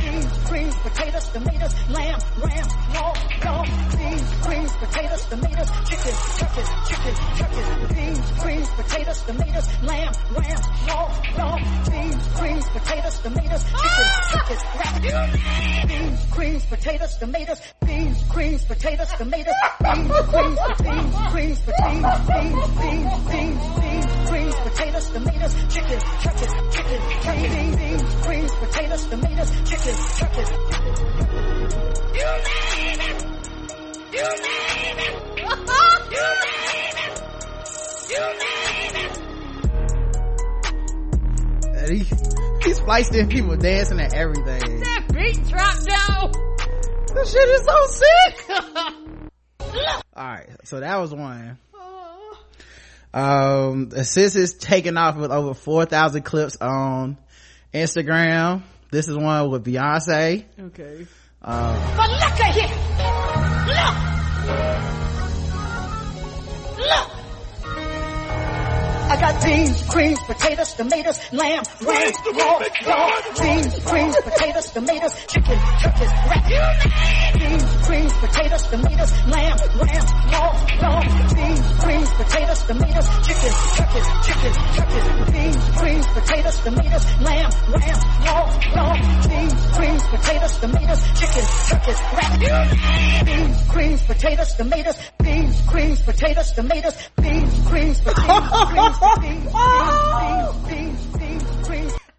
Beans, 0.01 0.49
greens, 0.49 0.75
potatoes, 0.77 1.29
tomatoes, 1.29 1.75
lamb, 1.91 2.21
rams, 2.41 2.73
hogs, 2.97 3.21
dogs, 3.45 3.71
beans, 3.97 4.33
greens, 4.47 4.73
potatoes, 4.81 5.27
tomatoes, 5.29 5.71
chicken, 5.89 6.15
turkeys, 6.39 6.71
chicken, 6.89 7.15
turkeys, 7.37 7.69
beans, 7.95 8.33
greens, 8.43 8.69
potatoes, 8.71 9.23
tomatoes, 9.23 9.69
lamb, 9.83 10.13
rams, 10.33 10.67
hogs, 10.89 11.37
dogs, 11.37 11.89
beans, 11.91 12.29
greens, 12.39 12.69
potatoes, 12.71 13.19
tomatoes, 13.21 13.65
chicken, 13.69 14.09
turkeys, 14.33 14.63
rabbits. 14.81 15.89
Beans, 15.89 16.27
greens, 16.31 16.65
potatoes, 16.65 17.17
tomatoes, 17.19 17.61
beans, 17.85 18.25
greens, 18.33 18.65
potatoes, 18.65 19.13
tomatoes, 19.19 19.55
beans, 19.83 20.09
greens, 20.31 20.59
beans, 20.83 21.33
greens, 21.33 21.58
beans, 21.67 22.07
beans, 22.29 22.69
beans, 22.79 23.13
beans, 23.29 23.63
beans, 23.79 24.07
greens, 24.29 24.55
potatoes, 24.55 25.11
tomatoes, 25.11 25.55
chicken, 25.73 26.01
turkeys, 26.23 26.53
chicken, 26.71 27.01
turkey, 27.23 27.49
beans, 27.77 28.03
greens, 28.27 28.53
potatoes, 28.55 29.05
tomatoes, 29.07 29.51
chicken, 29.69 29.95
turkeys. 30.19 30.51
You 32.15 32.29
name 32.49 33.01
it! 33.01 33.19
You 34.13 34.27
name 34.47 34.99
it! 34.99 35.15
You 36.11 36.27
name 36.45 36.97
it! 37.05 37.15
You 38.11 38.23
name 38.43 38.97
it! 38.97 39.29
he, 41.91 41.99
he 42.69 42.75
spliced 42.75 43.15
in 43.15 43.29
people 43.29 43.57
dancing 43.57 44.01
and 44.01 44.13
everything. 44.15 44.81
That 44.81 45.05
beat 45.13 45.47
drop 45.49 45.77
down. 45.85 46.33
This 47.15 47.33
shit 47.33 47.49
is 47.49 47.65
so 47.65 47.87
sick. 47.87 48.95
All 50.15 50.25
right, 50.25 50.49
so 50.65 50.81
that 50.81 50.97
was 50.99 51.15
one. 51.15 51.59
Um, 53.15 53.91
Sis 53.91 54.37
is 54.37 54.55
taking 54.55 54.97
off 54.97 55.17
with 55.17 55.31
over 55.31 55.55
4,000 55.55 56.23
clips 56.23 56.57
on 56.61 57.17
Instagram. 57.73 58.63
This 58.91 59.09
is 59.09 59.17
one 59.17 59.51
with 59.51 59.65
Beyonce. 59.65 60.45
Okay. 60.61 61.07
Um, 61.41 61.81
But 61.97 62.11
look 62.11 62.41
at 62.41 62.55
here! 62.55 62.69
Look! 66.79 66.87
Look! 66.87 67.18
I 69.09 69.17
got 69.19 69.43
beans, 69.43 69.83
greens, 69.89 70.19
potatoes, 70.27 70.75
tomatoes, 70.75 71.19
lamb, 71.33 71.65
rams, 71.81 72.17
hogs, 72.29 72.69
dogs, 72.85 73.41
beans, 73.41 73.79
greens, 73.89 74.17
potatoes, 74.21 74.71
tomatoes, 74.71 75.15
chicken, 75.27 75.59
turkeys, 75.81 76.13
rabbits. 76.29 76.85
Beans, 77.39 77.87
greens, 77.89 78.13
potatoes, 78.21 78.63
tomatoes, 78.69 79.13
lamb, 79.33 79.59
rams, 79.81 80.11
hogs, 80.29 80.61
dogs, 80.81 81.35
beans, 81.35 81.69
greens, 81.81 82.11
potatoes, 82.21 82.63
tomatoes, 82.69 83.09
chicken, 83.25 83.53
turkeys, 83.81 84.09
chicken, 84.29 84.53
turkeys, 84.77 85.07
beans, 85.33 85.63
greens, 85.81 86.07
potatoes, 86.13 86.59
tomatoes, 86.61 87.05
lamb, 87.25 87.51
rams, 87.73 88.03
hogs, 88.29 88.57
dogs, 88.77 89.27
beans, 89.29 89.57
greens, 89.79 90.03
potatoes, 90.13 90.59
tomatoes, 90.61 91.03
chicken, 91.17 91.45
turkeys, 91.65 92.01
rabbits. 92.13 93.25
Beans, 93.25 93.57
greens, 93.73 94.03
potatoes, 94.03 94.53
tomatoes, 94.55 94.99
beans, 95.25 95.61
greens, 95.63 96.01
potatoes, 96.03 96.53
tomatoes, 96.53 96.97
beans, 97.17 97.69
greens, 97.69 98.01
potatoes, 98.01 98.98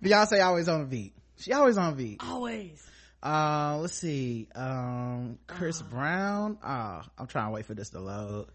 Beyonce 0.04 0.44
always 0.44 0.68
on 0.70 0.82
the 0.82 0.86
beat. 0.88 1.14
She 1.38 1.54
always 1.54 1.78
on 1.78 1.96
beat. 1.96 2.22
Always. 2.24 2.86
Uh, 3.22 3.78
let's 3.82 3.96
see. 3.96 4.48
Um, 4.56 5.38
Chris 5.48 5.82
Brown. 5.82 6.58
Ah, 6.64 7.06
I'm 7.18 7.28
trying 7.28 7.48
to 7.48 7.52
wait 7.52 7.66
for 7.66 7.74
this 7.74 7.90
to 7.90 8.00
load. 8.00 8.48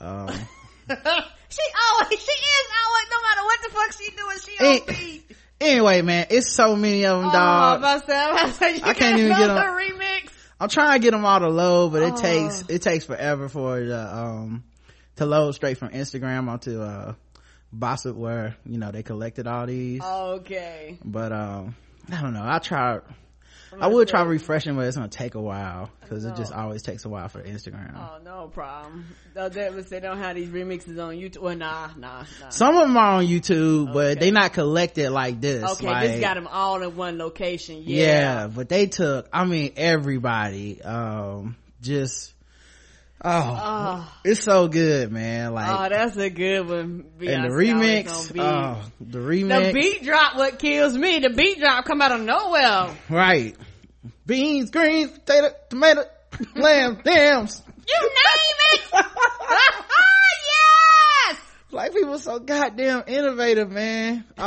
Um, 0.00 0.28
she 0.28 0.34
always, 0.88 2.20
she 2.20 2.32
is 2.32 2.66
always, 2.84 3.06
no 3.10 3.22
matter 3.22 3.44
what 3.44 3.60
the 3.62 3.70
fuck 3.70 3.92
she 3.92 4.10
doing, 4.10 4.38
she 4.44 4.56
Eh, 4.58 4.78
on 4.80 4.86
beat. 5.04 5.36
anyway, 5.60 6.02
man, 6.02 6.26
it's 6.30 6.50
so 6.50 6.74
many 6.76 7.04
of 7.06 7.20
them, 7.20 7.28
Oh, 7.28 7.32
dog. 7.32 7.72
I'm 7.74 7.78
about 7.78 8.06
say, 8.06 8.16
I'm 8.16 8.50
about 8.50 8.74
you 8.76 8.80
I 8.84 8.94
can't 8.94 9.18
even 9.18 9.30
get 9.30 9.42
another 9.42 9.68
'em. 9.68 9.76
remix. 9.76 10.30
I'm 10.60 10.68
trying 10.68 10.98
to 10.98 11.02
get 11.04 11.10
them 11.12 11.24
all 11.24 11.40
to 11.40 11.48
load, 11.48 11.92
but 11.92 12.02
it 12.02 12.14
Oh. 12.14 12.16
takes 12.20 12.64
it 12.68 12.82
takes 12.82 13.04
forever 13.04 13.48
for 13.48 13.80
the 13.80 14.16
um 14.16 14.64
to 15.16 15.26
load 15.26 15.52
straight 15.52 15.76
from 15.78 15.90
Instagram 15.90 16.48
onto 16.48 16.80
uh 16.80 17.14
Bossip 17.74 18.14
where 18.14 18.56
you 18.64 18.78
know 18.78 18.90
they 18.90 19.02
collected 19.02 19.46
all 19.46 19.66
these. 19.66 20.02
Okay. 20.02 20.98
But 21.04 21.32
um 21.32 21.76
I 22.10 22.20
don't 22.20 22.34
know. 22.34 22.44
I 22.44 22.58
try. 22.58 23.00
I 23.80 23.88
would 23.88 24.06
try 24.06 24.22
refreshing, 24.22 24.76
but 24.76 24.86
it's 24.86 24.96
gonna 24.96 25.08
take 25.08 25.34
a 25.34 25.40
while 25.40 25.90
because 26.00 26.24
it 26.24 26.36
just 26.36 26.52
always 26.52 26.82
takes 26.82 27.04
a 27.04 27.08
while 27.08 27.28
for 27.28 27.42
Instagram. 27.42 27.96
Oh, 27.96 28.18
no 28.24 28.46
problem. 28.46 29.04
No, 29.34 29.48
that 29.48 29.74
was, 29.74 29.88
they 29.88 29.98
don't 29.98 30.18
have 30.18 30.36
these 30.36 30.48
remixes 30.48 31.02
on 31.02 31.16
YouTube. 31.16 31.40
Well, 31.40 31.56
nah, 31.56 31.88
nah, 31.96 32.24
nah. 32.40 32.48
Some 32.50 32.76
of 32.76 32.82
them 32.82 32.96
are 32.96 33.16
on 33.16 33.26
YouTube, 33.26 33.92
but 33.92 34.20
they 34.20 34.30
not 34.30 34.52
collected 34.52 35.10
like 35.10 35.40
this. 35.40 35.64
Okay, 35.64 35.86
like, 35.86 36.06
this 36.08 36.20
got 36.20 36.34
them 36.34 36.46
all 36.46 36.82
in 36.82 36.94
one 36.94 37.18
location. 37.18 37.82
yeah. 37.84 38.06
Yeah. 38.06 38.46
but 38.46 38.68
they 38.68 38.86
took. 38.86 39.28
I 39.32 39.44
mean, 39.44 39.72
everybody. 39.76 40.80
Um, 40.80 41.56
just. 41.80 42.32
Oh, 43.26 43.30
Oh. 43.62 44.12
it's 44.24 44.42
so 44.42 44.68
good, 44.68 45.10
man. 45.10 45.54
Like, 45.54 45.70
oh, 45.70 45.88
that's 45.88 46.16
a 46.16 46.28
good 46.28 46.68
one. 46.68 47.06
and 47.20 47.44
the 47.44 47.48
remix, 47.48 48.08
always 48.10 48.30
on 48.30 48.34
beat. 48.34 48.42
oh, 48.42 48.82
the 49.00 49.18
remix, 49.18 49.66
The 49.66 49.72
beat 49.72 50.04
drop 50.04 50.36
what 50.36 50.58
kills 50.58 50.96
me. 50.96 51.20
The 51.20 51.30
beat 51.30 51.58
drop 51.58 51.84
come 51.86 52.02
out 52.02 52.12
of 52.12 52.20
nowhere. 52.20 52.90
right? 53.08 53.56
Beans, 54.26 54.70
greens, 54.70 55.10
potato, 55.10 55.54
tomato, 55.70 56.02
lamb, 56.54 57.00
yams. 57.06 57.62
You 57.88 58.00
name 58.00 58.58
it! 58.72 58.80
yes! 61.28 61.38
Black 61.70 61.92
people 61.92 62.18
so 62.18 62.38
goddamn 62.38 63.04
innovative, 63.06 63.70
man. 63.70 64.24
Oh, 64.38 64.42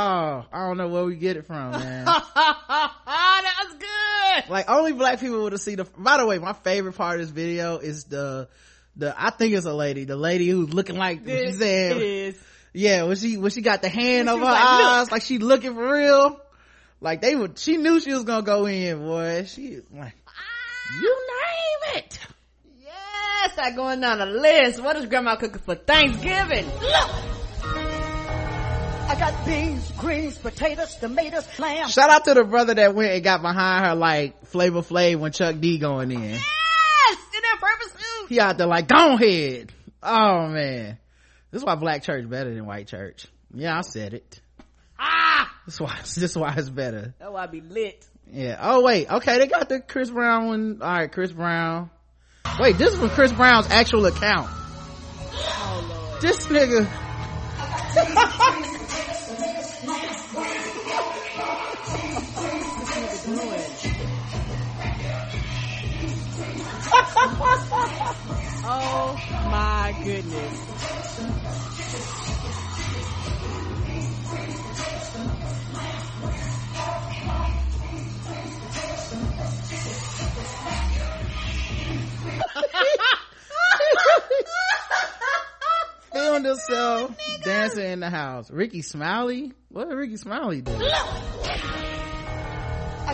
I 0.52 0.66
don't 0.66 0.76
know 0.78 0.88
where 0.88 1.04
we 1.04 1.16
get 1.16 1.36
it 1.36 1.46
from, 1.46 1.72
man. 1.72 2.04
that 2.06 3.54
was 3.64 3.74
good. 3.78 4.50
Like 4.50 4.70
only 4.70 4.92
black 4.92 5.20
people 5.20 5.42
would 5.42 5.52
have 5.52 5.60
seen 5.60 5.76
the. 5.76 5.84
By 5.96 6.18
the 6.18 6.26
way, 6.26 6.38
my 6.38 6.52
favorite 6.52 6.94
part 6.96 7.20
of 7.20 7.26
this 7.26 7.30
video 7.30 7.78
is 7.78 8.04
the 8.04 8.48
the. 8.98 9.14
I 9.16 9.30
think 9.30 9.54
it's 9.54 9.66
a 9.66 9.72
lady, 9.72 10.04
the 10.04 10.16
lady 10.16 10.48
who's 10.48 10.72
looking 10.74 10.96
like 10.96 11.24
this 11.24 11.54
she 11.54 11.58
said. 11.58 11.96
is. 11.96 12.38
Yeah, 12.74 13.04
when 13.04 13.16
she 13.16 13.36
when 13.38 13.50
she 13.50 13.62
got 13.62 13.82
the 13.82 13.88
hand 13.88 14.28
over 14.28 14.44
her 14.44 14.52
like, 14.52 14.60
"Look." 14.60 14.86
eyes, 14.86 15.10
like 15.10 15.22
she 15.22 15.38
looking 15.38 15.74
for 15.74 15.92
real. 15.94 16.40
Like 17.00 17.20
they 17.20 17.34
would. 17.34 17.58
She 17.58 17.76
knew 17.76 18.00
she 18.00 18.12
was 18.12 18.24
gonna 18.24 18.42
go 18.42 18.66
in, 18.66 18.98
boy. 18.98 19.44
She 19.46 19.80
like, 19.92 20.14
ah, 20.26 21.00
you 21.00 21.16
name 21.94 21.96
it. 21.96 22.18
Yes, 22.80 23.52
I 23.56 23.70
going 23.74 24.00
down 24.00 24.18
the 24.18 24.26
list. 24.26 24.82
What 24.82 24.96
is 24.96 25.06
grandma 25.06 25.36
cooking 25.36 25.60
for 25.60 25.74
Thanksgiving? 25.76 26.66
Look. 26.66 27.10
I 29.10 29.16
got 29.18 29.46
beans, 29.46 29.90
greens, 29.92 30.36
potatoes, 30.36 30.94
tomatoes, 30.96 31.48
lamb. 31.58 31.88
Shout 31.88 32.10
out 32.10 32.26
to 32.26 32.34
the 32.34 32.44
brother 32.44 32.74
that 32.74 32.94
went 32.94 33.12
and 33.12 33.24
got 33.24 33.40
behind 33.40 33.86
her 33.86 33.94
like 33.94 34.44
Flavor 34.48 34.82
Flav 34.82 35.18
when 35.18 35.32
Chuck 35.32 35.56
D 35.60 35.78
going 35.78 36.10
in. 36.10 36.38
That 37.50 37.58
purple 37.60 37.98
suit. 37.98 38.28
He 38.28 38.40
out 38.40 38.58
there 38.58 38.66
like, 38.66 38.88
go 38.88 39.14
ahead. 39.14 39.72
Oh 40.02 40.48
man. 40.48 40.98
This 41.50 41.62
is 41.62 41.64
why 41.66 41.74
black 41.76 42.02
church 42.02 42.28
better 42.28 42.52
than 42.54 42.66
white 42.66 42.86
church. 42.88 43.26
Yeah, 43.54 43.78
I 43.78 43.80
said 43.80 44.12
it. 44.14 44.40
Ah, 44.98 45.50
This 45.66 45.80
why 45.80 45.96
this 46.00 46.18
is 46.18 46.36
why 46.36 46.54
it's 46.56 46.68
better. 46.70 47.14
that's 47.18 47.30
why 47.32 47.44
I 47.44 47.46
be 47.46 47.60
lit. 47.60 48.06
Yeah. 48.30 48.58
Oh 48.60 48.82
wait, 48.82 49.10
okay, 49.10 49.38
they 49.38 49.46
got 49.46 49.68
the 49.68 49.80
Chris 49.80 50.10
Brown 50.10 50.46
one. 50.48 50.78
Alright, 50.82 51.10
Chris 51.12 51.32
Brown. 51.32 51.90
Wait, 52.60 52.76
this 52.76 52.92
is 52.92 52.98
from 52.98 53.10
Chris 53.10 53.32
Brown's 53.32 53.68
actual 53.70 54.04
account. 54.06 54.50
This 56.20 56.46
nigga. 56.46 56.86
Oh 68.70 69.16
my 69.50 69.94
goodness. 70.04 70.68
filmed 86.12 86.46
himself 86.46 87.16
dancing 87.42 87.84
in 87.92 88.00
the 88.00 88.10
house. 88.10 88.50
Rickey 88.50 88.82
Smiley? 88.82 89.52
What 89.68 89.88
did 89.88 89.94
Rickey 89.94 90.16
Smiley 90.16 90.62
do? 90.62 90.72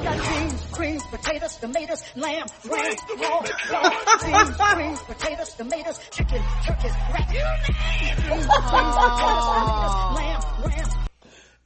I 0.06 0.16
got 0.16 0.38
beans, 0.38 0.66
greens, 0.70 1.02
potatoes, 1.04 1.56
tomatoes, 1.56 2.02
lamb, 2.14 2.46
ram, 2.68 2.94
raw, 3.18 3.42
raw, 3.70 3.90
beans, 4.22 4.56
greens, 4.74 4.98
potatoes, 5.00 5.54
tomatoes, 5.54 5.98
chicken, 6.10 6.42
turkeys, 6.66 6.92
rat. 6.92 7.28
Beans, 7.30 8.22
greens, 8.22 8.46
potatoes, 8.46 8.94
tomatoes, 8.96 9.94
lamb, 10.14 10.40
ram. 10.66 11.06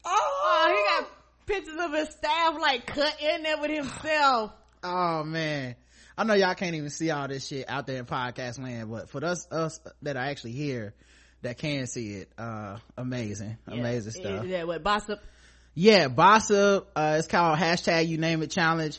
Oh, 0.04 0.66
he 0.68 1.02
got 1.02 1.10
pictures 1.46 1.76
of 1.80 1.92
his 1.92 2.10
staff 2.10 2.54
like 2.60 2.86
cut 2.86 3.20
in 3.20 3.42
there 3.42 3.58
with 3.58 3.70
himself. 3.70 4.52
Oh 4.84 5.24
man. 5.24 5.74
I 6.16 6.22
know 6.22 6.34
y'all 6.34 6.54
can't 6.54 6.76
even 6.76 6.90
see 6.90 7.10
all 7.10 7.26
this 7.26 7.48
shit 7.48 7.68
out 7.68 7.88
there 7.88 7.96
in 7.96 8.04
podcast 8.04 8.62
land, 8.62 8.88
but 8.88 9.10
for 9.10 9.24
us, 9.24 9.50
us 9.50 9.80
that 10.02 10.16
are 10.16 10.22
actually 10.22 10.52
here 10.52 10.94
that 11.42 11.58
can 11.58 11.88
see 11.88 12.12
it, 12.12 12.30
uh, 12.38 12.78
amazing, 12.96 13.58
amazing 13.66 14.12
stuff. 14.12 14.46
Yeah, 14.46 14.62
what 14.62 14.84
Bossip? 14.84 15.18
Yeah, 15.80 16.08
Bossip, 16.08 16.86
uh, 16.96 17.14
it's 17.20 17.28
called 17.28 17.56
hashtag 17.56 18.08
you 18.08 18.18
name 18.18 18.42
it 18.42 18.50
challenge. 18.50 18.98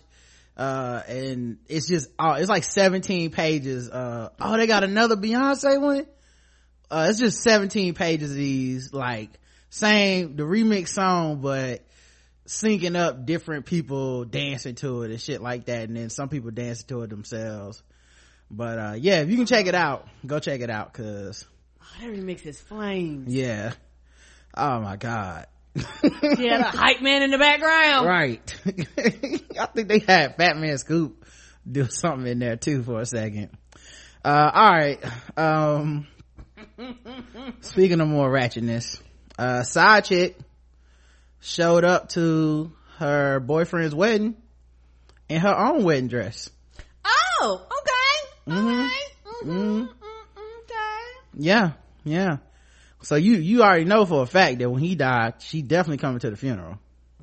Uh, 0.56 1.02
and 1.10 1.58
it's 1.68 1.90
just, 1.90 2.10
oh, 2.18 2.36
it's 2.36 2.48
like 2.48 2.64
17 2.64 3.32
pages. 3.32 3.90
Uh, 3.90 4.30
oh, 4.40 4.56
they 4.56 4.66
got 4.66 4.86
another 4.86 5.18
Beyonce 5.18 5.82
one? 5.82 6.06
Uh, 6.90 7.08
it's 7.10 7.20
just 7.20 7.42
17 7.44 7.96
pages 7.96 8.32
of 8.32 8.38
these, 8.38 8.94
like, 8.94 9.30
same, 9.70 10.38
the 10.38 10.44
remix 10.44 10.88
song, 10.88 11.42
but 11.42 11.84
syncing 12.48 12.96
up 12.96 13.26
different 13.26 13.66
people 13.66 14.24
dancing 14.24 14.76
to 14.76 15.04
it 15.04 15.12
and 15.12 15.20
shit 15.20 15.42
like 15.42 15.66
that. 15.66 15.90
And 15.90 15.98
then 15.98 16.10
some 16.10 16.30
people 16.30 16.52
dancing 16.52 16.88
to 16.88 17.02
it 17.02 17.10
themselves. 17.10 17.84
But, 18.50 18.80
uh, 18.80 18.96
yeah, 18.98 19.20
if 19.20 19.30
you 19.30 19.36
can 19.36 19.48
check 19.48 19.68
it 19.68 19.76
out, 19.76 20.08
go 20.26 20.40
check 20.40 20.62
it 20.62 20.70
out, 20.70 20.94
cause, 20.94 21.46
Oh, 21.82 21.86
that 22.00 22.10
remix 22.10 22.46
is 22.46 22.58
flames. 22.58 23.34
yeah. 23.34 23.74
Oh 24.56 24.80
my 24.80 24.96
god. 24.96 25.48
He 26.38 26.48
had 26.48 26.62
a 26.62 26.64
hype 26.64 27.02
man 27.02 27.24
in 27.24 27.32
the 27.32 27.38
background. 27.38 28.06
Right. 28.06 28.62
I 29.60 29.66
think 29.68 29.88
they 29.88 30.00
had 30.00 30.38
Fat 30.38 30.58
Man 30.58 30.78
Scoop 30.78 31.26
do 31.70 31.86
something 31.86 32.28
in 32.28 32.40
there 32.40 32.56
too 32.56 32.84
for 32.84 33.02
a 33.02 33.06
second. 33.06 33.50
Uh, 34.24 34.52
alright. 34.54 35.04
Um, 35.38 36.08
speaking 37.62 38.02
of 38.02 38.08
more 38.08 38.30
ratchetness, 38.30 39.02
uh, 39.38 39.64
side 39.64 40.06
chick 40.06 40.38
showed 41.40 41.84
up 41.84 42.10
to 42.10 42.72
her 42.98 43.40
boyfriend's 43.40 43.96
wedding 43.96 44.36
in 45.30 45.40
her 45.40 45.56
own 45.58 45.84
wedding 45.84 46.08
dress. 46.10 46.50
Oh, 47.06 47.66
okay. 47.66 48.54
Mm-hmm. 48.56 49.50
Mm-hmm. 49.50 49.86
Yeah, 51.42 51.72
yeah. 52.04 52.38
So 53.02 53.16
you, 53.16 53.36
you 53.36 53.64
already 53.64 53.86
know 53.86 54.06
for 54.06 54.24
a 54.24 54.26
fact 54.26 54.60
that 54.60 54.70
when 54.70 54.82
he 54.82 54.96
died, 54.96 55.36
she 55.40 55.62
definitely 55.62 55.98
coming 55.98 56.20
to 56.20 56.30
the 56.30 56.36
funeral. 56.38 56.78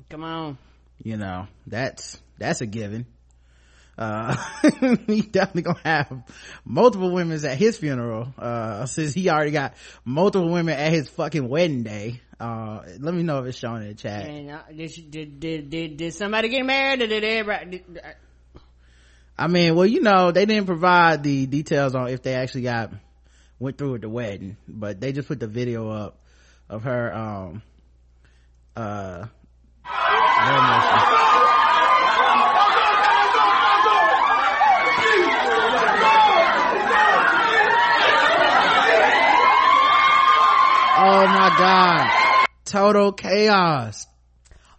Come 0.09 0.23
on. 0.23 0.57
you 1.03 1.17
know 1.17 1.47
that's 1.67 2.19
that's 2.37 2.61
a 2.61 2.65
given 2.65 3.05
uh 3.97 4.35
he 5.07 5.21
definitely 5.21 5.63
gonna 5.63 5.79
have 5.83 6.23
multiple 6.63 7.11
women 7.11 7.43
at 7.45 7.57
his 7.57 7.77
funeral 7.77 8.33
uh 8.37 8.85
since 8.85 9.13
he 9.13 9.29
already 9.29 9.51
got 9.51 9.73
multiple 10.05 10.49
women 10.51 10.77
at 10.79 10.91
his 10.93 11.09
fucking 11.09 11.49
wedding 11.49 11.83
day 11.83 12.21
uh 12.39 12.81
let 12.99 13.13
me 13.13 13.21
know 13.23 13.39
if 13.39 13.47
it's 13.47 13.57
shown 13.57 13.81
in 13.81 13.89
the 13.89 13.95
chat 13.95 14.25
And 14.27 14.51
uh, 14.51 14.61
did, 14.75 14.91
she, 14.91 15.01
did 15.01 15.39
did 15.39 15.69
did 15.69 15.97
did 15.97 16.13
somebody 16.13 16.49
get 16.49 16.63
married? 16.65 17.01
Or 17.01 17.07
did 17.07 17.23
everybody? 17.23 17.79
Did, 17.79 18.01
i 19.37 19.47
mean 19.47 19.75
well 19.75 19.85
you 19.85 20.01
know 20.01 20.31
they 20.31 20.45
didn't 20.45 20.67
provide 20.67 21.21
the 21.23 21.45
details 21.47 21.95
on 21.95 22.07
if 22.07 22.21
they 22.21 22.33
actually 22.35 22.61
got 22.63 22.91
went 23.59 23.77
through 23.77 23.93
with 23.93 24.01
the 24.01 24.09
wedding 24.09 24.57
but 24.67 24.99
they 24.99 25.11
just 25.11 25.27
put 25.27 25.39
the 25.39 25.47
video 25.47 25.89
up 25.89 26.19
of 26.69 26.83
her 26.83 27.13
um 27.13 27.61
uh 28.75 29.25
Oh 40.99 41.27
my 41.27 41.55
god. 41.57 42.47
Total 42.65 43.11
chaos. 43.11 44.07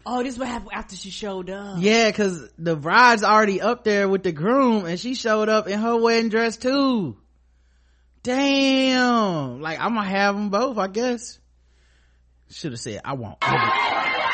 oh, 0.04 0.22
this 0.22 0.36
what 0.36 0.48
happened 0.48 0.72
after 0.74 0.96
she 0.96 1.10
showed 1.10 1.48
up. 1.48 1.76
Yeah, 1.78 2.10
cause 2.10 2.48
the 2.58 2.74
bride's 2.76 3.22
already 3.22 3.60
up 3.60 3.84
there 3.84 4.08
with 4.08 4.24
the 4.24 4.32
groom 4.32 4.84
and 4.84 4.98
she 4.98 5.14
showed 5.14 5.48
up 5.48 5.68
in 5.68 5.78
her 5.78 5.96
wedding 5.96 6.28
dress 6.28 6.56
too. 6.56 7.16
Damn. 8.22 9.60
Like 9.60 9.80
I'm 9.80 9.94
gonna 9.94 10.08
have 10.08 10.34
them 10.34 10.50
both, 10.50 10.78
I 10.78 10.88
guess. 10.88 11.38
Should 12.50 12.72
have 12.72 12.80
said 12.80 13.00
I 13.04 13.12
want. 13.14 13.38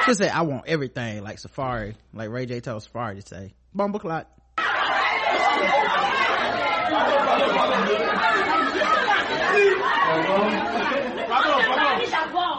Should 0.04 0.16
said 0.16 0.30
I 0.30 0.42
want 0.42 0.66
everything 0.66 1.22
like 1.22 1.38
Safari, 1.38 1.96
like 2.12 2.30
Ray 2.30 2.46
J 2.46 2.60
told 2.60 2.82
Safari 2.82 3.20
to 3.20 3.26
say. 3.26 3.54
Bumbleclot. 3.76 4.26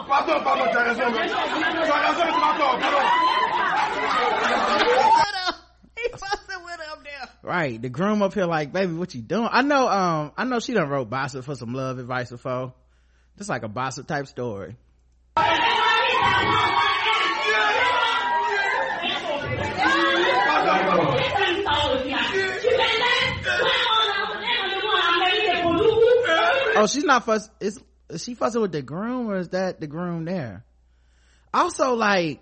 Pardon, 0.08 0.42
pardon, 0.42 0.68
t'as 0.72 0.84
raison. 0.84 1.12
raison, 1.12 1.32
pardon, 2.40 2.80
pardon. 2.80 3.04
He 5.96 6.08
fussing 6.10 6.62
with 6.64 6.80
her 6.80 6.92
up 6.92 7.02
there. 7.04 7.28
Right. 7.46 7.80
The 7.80 7.88
groom 7.88 8.22
up 8.22 8.34
here 8.34 8.44
like, 8.44 8.72
baby, 8.72 8.94
what 8.94 9.14
you 9.14 9.22
doing? 9.22 9.48
I 9.48 9.62
know, 9.62 9.88
um, 9.88 10.32
I 10.36 10.42
know 10.42 10.58
she 10.58 10.74
done 10.74 10.88
wrote 10.88 11.08
Bossip 11.08 11.44
for 11.44 11.54
some 11.54 11.74
love 11.74 12.00
advice 12.00 12.28
before. 12.28 12.74
Just 13.38 13.48
like 13.48 13.62
a 13.62 13.68
Bossip 13.68 14.08
type 14.08 14.26
story. 14.26 14.74
Oh, 26.78 26.86
she's 26.88 27.04
not 27.04 27.24
fuss. 27.24 27.48
Is, 27.60 27.80
is 28.10 28.24
she 28.24 28.34
fussing 28.34 28.60
with 28.60 28.72
the 28.72 28.82
groom 28.82 29.28
or 29.30 29.36
is 29.36 29.50
that 29.50 29.78
the 29.78 29.86
groom 29.86 30.24
there? 30.24 30.64
Also, 31.54 31.94
like, 31.94 32.40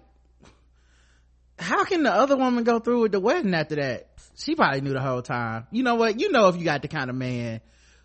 how 1.59 1.85
can 1.85 2.05
the 2.05 2.11
other 2.11 2.39
woman 2.39 2.65
go 2.65 2.79
through 2.79 3.03
with 3.03 3.13
the 3.13 3.21
wedding 3.21 3.53
after 3.53 3.77
that? 3.77 4.14
She 4.37 4.55
probably 4.55 4.81
knew 4.81 4.93
the 4.93 5.01
whole 5.01 5.23
time. 5.23 5.67
You 5.71 5.83
know 5.83 5.95
what? 5.95 6.19
You 6.19 6.31
know 6.33 6.49
if 6.49 6.57
you 6.57 6.65
got 6.65 6.83
the 6.83 6.89
kind 6.89 7.09
of 7.09 7.17
man 7.17 7.61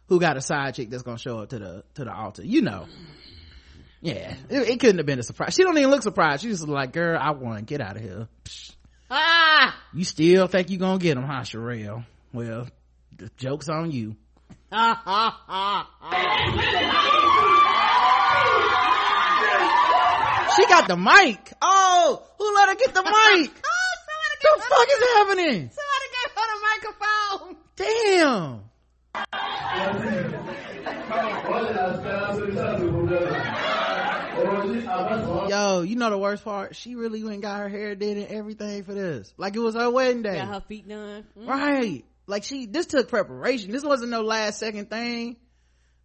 who 0.07 0.19
got 0.19 0.37
a 0.37 0.41
side 0.41 0.75
chick 0.75 0.89
that's 0.89 1.03
gonna 1.03 1.17
show 1.17 1.39
up 1.39 1.49
to 1.49 1.59
the 1.59 1.83
to 1.95 2.03
the 2.05 2.13
altar. 2.13 2.43
You 2.43 2.61
know. 2.61 2.85
Yeah, 4.01 4.33
it, 4.49 4.69
it 4.69 4.79
couldn't 4.79 4.97
have 4.97 5.05
been 5.05 5.19
a 5.19 5.23
surprise. 5.23 5.53
She 5.53 5.63
don't 5.63 5.77
even 5.77 5.89
look 5.89 6.03
surprised. 6.03 6.43
She's 6.43 6.59
just 6.59 6.69
like, 6.69 6.93
girl, 6.93 7.19
I 7.21 7.31
won. 7.31 7.63
Get 7.63 7.81
out 7.81 7.97
of 7.97 8.01
here. 8.01 8.27
Psh. 8.45 8.75
Ah! 9.11 9.75
You 9.93 10.05
still 10.05 10.47
think 10.47 10.69
you 10.69 10.77
gonna 10.77 10.99
get 10.99 11.17
him, 11.17 11.23
huh, 11.23 11.41
Sherelle? 11.41 12.05
Well, 12.31 12.67
the 13.17 13.29
joke's 13.37 13.69
on 13.69 13.91
you. 13.91 14.15
She 20.55 20.65
got 20.65 20.89
the 20.89 20.97
mic. 20.97 21.53
Oh, 21.61 22.21
who 22.37 22.53
let 22.53 22.67
her 22.69 22.75
get 22.75 22.93
the 22.93 23.01
mic? 23.03 23.13
oh, 23.13 23.93
the 24.41 24.61
fuck 24.61 24.87
is 24.89 25.03
happening 25.13 25.71
gave 26.19 26.31
her 26.35 26.47
the 26.53 26.59
microphone. 26.69 27.68
Damn. 27.79 28.63
Yo, 35.49 35.81
you 35.81 35.95
know 35.95 36.09
the 36.09 36.17
worst 36.17 36.43
part? 36.43 36.75
She 36.75 36.95
really 36.95 37.23
went 37.23 37.35
and 37.35 37.41
got 37.41 37.61
her 37.61 37.69
hair 37.69 37.95
did 37.95 38.17
and 38.17 38.27
everything 38.27 38.83
for 38.83 38.93
this. 38.93 39.33
Like 39.37 39.55
it 39.55 39.59
was 39.59 39.75
her 39.75 39.89
wedding 39.89 40.23
day. 40.23 40.35
Got 40.35 40.47
her 40.49 40.63
feet 40.67 40.89
done. 40.89 41.25
Mm. 41.37 41.47
Right. 41.47 42.03
Like 42.27 42.43
she, 42.43 42.65
this 42.65 42.85
took 42.85 43.07
preparation. 43.07 43.71
This 43.71 43.83
wasn't 43.83 44.11
no 44.11 44.23
last 44.23 44.59
second 44.59 44.89
thing. 44.89 45.37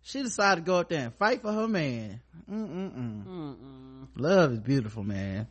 She 0.02 0.22
decided 0.22 0.64
to 0.64 0.66
go 0.66 0.78
up 0.78 0.88
there 0.90 1.06
and 1.06 1.14
fight 1.14 1.42
for 1.42 1.52
her 1.52 1.66
man. 1.66 2.20
Mm-mm-mm. 2.48 3.26
Mm-mm. 3.26 4.06
Love 4.16 4.52
is 4.52 4.60
beautiful, 4.60 5.02
man. 5.02 5.48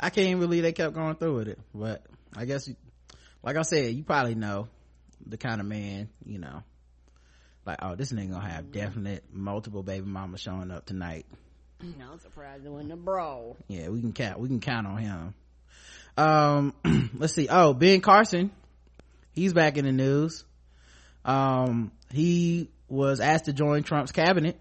I 0.00 0.10
can't 0.10 0.38
believe 0.40 0.62
they 0.62 0.72
kept 0.72 0.94
going 0.94 1.14
through 1.16 1.36
with 1.36 1.48
it, 1.48 1.58
but 1.74 2.04
I 2.36 2.44
guess, 2.44 2.68
like 3.42 3.56
I 3.56 3.62
said, 3.62 3.94
you 3.94 4.04
probably 4.04 4.34
know 4.34 4.68
the 5.26 5.38
kind 5.38 5.60
of 5.60 5.66
man, 5.66 6.10
you 6.26 6.38
know, 6.38 6.62
like, 7.64 7.78
oh, 7.80 7.94
this 7.94 8.12
nigga 8.12 8.32
gonna 8.32 8.46
have 8.48 8.70
definite 8.70 9.24
multiple 9.32 9.82
baby 9.82 10.06
mamas 10.06 10.42
showing 10.42 10.70
up 10.70 10.84
tonight. 10.84 11.24
No, 11.80 12.12
I'm 12.12 12.18
surprised 12.18 12.66
it 12.66 12.70
wasn't 12.70 12.92
a 12.92 12.96
bro. 12.96 13.56
Yeah, 13.68 13.88
we 13.88 14.00
can 14.00 14.12
count, 14.12 14.38
we 14.38 14.48
can 14.48 14.60
count 14.60 14.86
on 14.86 14.98
him. 14.98 15.34
Um, 16.16 17.10
let's 17.18 17.32
see. 17.34 17.48
Oh, 17.48 17.72
Ben 17.72 18.02
Carson, 18.02 18.50
he's 19.32 19.54
back 19.54 19.78
in 19.78 19.86
the 19.86 19.92
news. 19.92 20.44
Um, 21.24 21.92
he 22.12 22.70
was 22.88 23.20
asked 23.20 23.46
to 23.46 23.54
join 23.54 23.82
Trump's 23.84 24.12
cabinet 24.12 24.60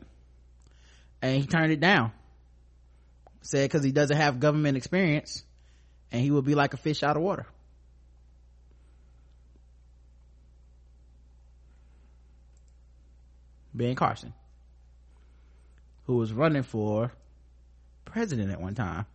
and 1.23 1.41
he 1.41 1.47
turned 1.47 1.71
it 1.71 1.79
down. 1.79 2.11
Said 3.41 3.71
cause 3.71 3.83
he 3.83 3.91
doesn't 3.93 4.17
have 4.17 4.39
government 4.41 4.75
experience 4.77 5.43
and 6.11 6.21
he 6.21 6.29
would 6.29 6.43
be 6.45 6.53
like 6.53 6.73
a 6.73 6.77
fish 6.77 7.01
out 7.01 7.15
of 7.15 7.23
water. 7.23 7.45
Ben 13.73 13.95
Carson, 13.95 14.33
who 16.05 16.17
was 16.17 16.31
running 16.31 16.63
for 16.63 17.11
president 18.05 18.51
at 18.51 18.61
one 18.61 18.75
time. 18.75 19.05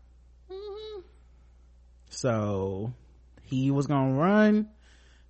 So 2.10 2.92
he 3.44 3.70
was 3.70 3.86
gonna 3.86 4.14
run 4.14 4.68